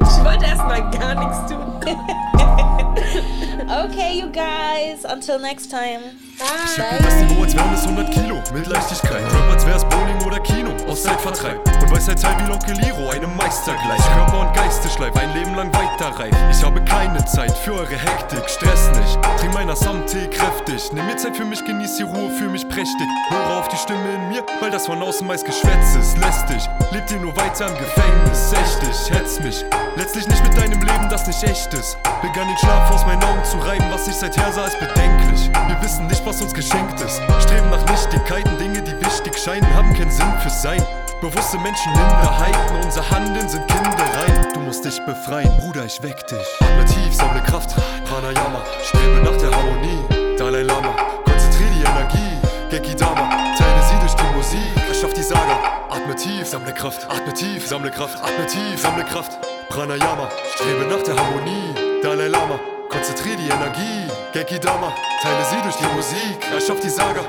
Ich 0.00 0.24
wollte 0.24 0.46
erstmal 0.46 0.90
gar 0.90 1.14
nichts 1.16 1.52
tun. 1.52 1.66
Okay, 3.70 4.18
you 4.18 4.28
guys. 4.28 5.04
Until 5.04 5.38
next 5.38 5.70
time. 5.70 6.00
Ich 6.36 6.78
hab 6.78 6.98
das 6.98 7.14
Niveau, 7.16 7.42
als 7.42 7.54
wären 7.54 7.74
es 7.74 7.82
100 7.84 8.10
Kilo 8.10 8.42
mit 8.52 8.66
Leichtigkeit. 8.66 9.22
Rap, 9.22 9.50
als 9.52 9.66
wär's 9.66 9.84
Bowling 9.84 10.20
oder 10.26 10.40
Kino, 10.40 10.70
aus 10.88 11.04
Zeitvertreib. 11.04 11.58
Und 11.80 11.90
Weisheitsteil 11.90 12.34
wie 12.38 12.50
Onkel 12.50 12.74
Liro, 12.76 13.10
einem 13.10 13.36
Meister 13.36 13.74
gleich. 13.84 14.04
Körper 14.14 14.40
und 14.40 14.54
Geistesschleif, 14.54 15.14
ein 15.16 15.32
Leben 15.34 15.54
lang 15.54 15.72
weiterreif. 15.72 16.34
Ich 16.50 16.64
habe 16.64 16.84
keine 16.84 17.24
Zeit 17.26 17.56
für 17.58 17.74
eure 17.74 17.94
Hektik, 17.94 18.48
Stress 18.48 18.90
nicht. 18.98 19.18
Trink 19.38 19.54
meiner 19.54 19.76
Samtee 19.76 20.26
kräftig. 20.28 20.90
Nimm 20.92 21.06
mir 21.06 21.16
Zeit 21.16 21.36
für 21.36 21.44
mich, 21.44 21.64
genieß 21.64 21.96
die 21.96 22.02
Ruhe, 22.02 22.30
fühl 22.30 22.48
mich 22.48 22.68
prächtig. 22.68 23.06
Höre 23.28 23.58
auf 23.58 23.68
die 23.68 23.76
Stimme 23.76 24.14
in 24.14 24.28
mir, 24.30 24.44
weil 24.60 24.70
das 24.70 24.86
von 24.86 25.00
außen 25.00 25.26
meist 25.26 25.44
Geschwätz 25.44 25.94
ist. 25.94 26.18
Lästig, 26.18 26.68
lebt 26.90 27.10
ihr 27.12 27.20
nur 27.20 27.36
weiter 27.36 27.68
im 27.68 27.74
Gefängnis. 27.74 28.52
Echt, 28.52 28.80
ich 28.90 29.14
hetz 29.14 29.38
mich. 29.40 29.64
Letztlich 29.96 30.26
nicht 30.26 30.42
mit 30.42 30.56
deinem 30.56 30.80
Leben, 30.80 31.08
das 31.10 31.26
nicht 31.26 31.42
echt 31.44 31.72
ist. 31.74 31.98
Begann 32.22 32.48
den 32.48 32.58
Schlaf 32.58 32.90
aus 32.90 33.06
meinen 33.06 33.22
Augen 33.22 33.44
zu 33.44 33.51
reiben, 33.60 33.86
was 33.90 34.08
ich 34.08 34.14
seither 34.14 34.52
sah, 34.52 34.66
ist 34.66 34.78
bedenklich. 34.78 35.50
Wir 35.68 35.82
wissen 35.82 36.06
nicht, 36.06 36.24
was 36.24 36.40
uns 36.40 36.54
geschenkt 36.54 37.00
ist. 37.00 37.20
Streben 37.40 37.70
nach 37.70 37.84
Nichtigkeiten, 37.90 38.56
Dinge, 38.58 38.82
die 38.82 38.98
wichtig 39.04 39.36
scheinen, 39.38 39.66
haben 39.74 39.92
keinen 39.94 40.10
Sinn 40.10 40.32
fürs 40.40 40.62
Sein. 40.62 40.84
Bewusste 41.20 41.58
Menschen, 41.58 41.92
Minderheiten, 41.92 42.76
unser 42.82 43.08
Handeln 43.08 43.48
sind 43.48 43.66
Kindereien. 43.68 44.52
Du 44.54 44.60
musst 44.60 44.84
dich 44.84 45.00
befreien, 45.06 45.56
Bruder, 45.58 45.84
ich 45.84 46.02
weck 46.02 46.26
dich. 46.26 46.38
Atme 46.60 46.84
tief, 46.84 47.14
sammle 47.14 47.40
Kraft, 47.42 47.76
Pranayama, 48.06 48.60
strebe 48.82 49.22
nach 49.22 49.36
der 49.36 49.50
Harmonie. 49.50 50.36
Dalai 50.36 50.62
Lama, 50.62 50.94
konzentrier 51.24 51.68
die 51.70 51.80
Energie. 51.82 52.32
Geki 52.70 52.96
Dama, 52.96 53.28
teile 53.56 53.82
sie 53.88 53.98
durch 54.00 54.14
die 54.14 54.34
Musik. 54.34 54.88
Erschaff 54.88 55.12
die 55.12 55.22
Saga, 55.22 55.58
atme 55.90 56.16
tief, 56.16 56.46
sammle 56.46 56.72
Kraft, 56.72 57.06
atme 57.08 57.32
tief, 57.34 57.68
sammle 57.68 57.90
Kraft, 57.90 58.16
atme 58.16 58.46
tief, 58.46 58.80
sammle 58.80 59.04
Kraft. 59.04 59.38
Pranayama, 59.68 60.28
strebe 60.54 60.86
nach 60.86 61.02
der 61.02 61.16
Harmonie. 61.16 62.00
Dalai 62.02 62.28
Lama, 62.28 62.58
konzentrier 62.92 63.36
die 63.36 63.48
Energie. 63.48 64.06
Geki 64.32 64.58
Dama, 64.60 64.92
teile 65.22 65.44
sie 65.50 65.60
durch 65.62 65.76
die 65.76 65.96
Musik. 65.96 66.52
Erschaff 66.52 66.80
die 66.80 66.90
Saga, 66.90 67.24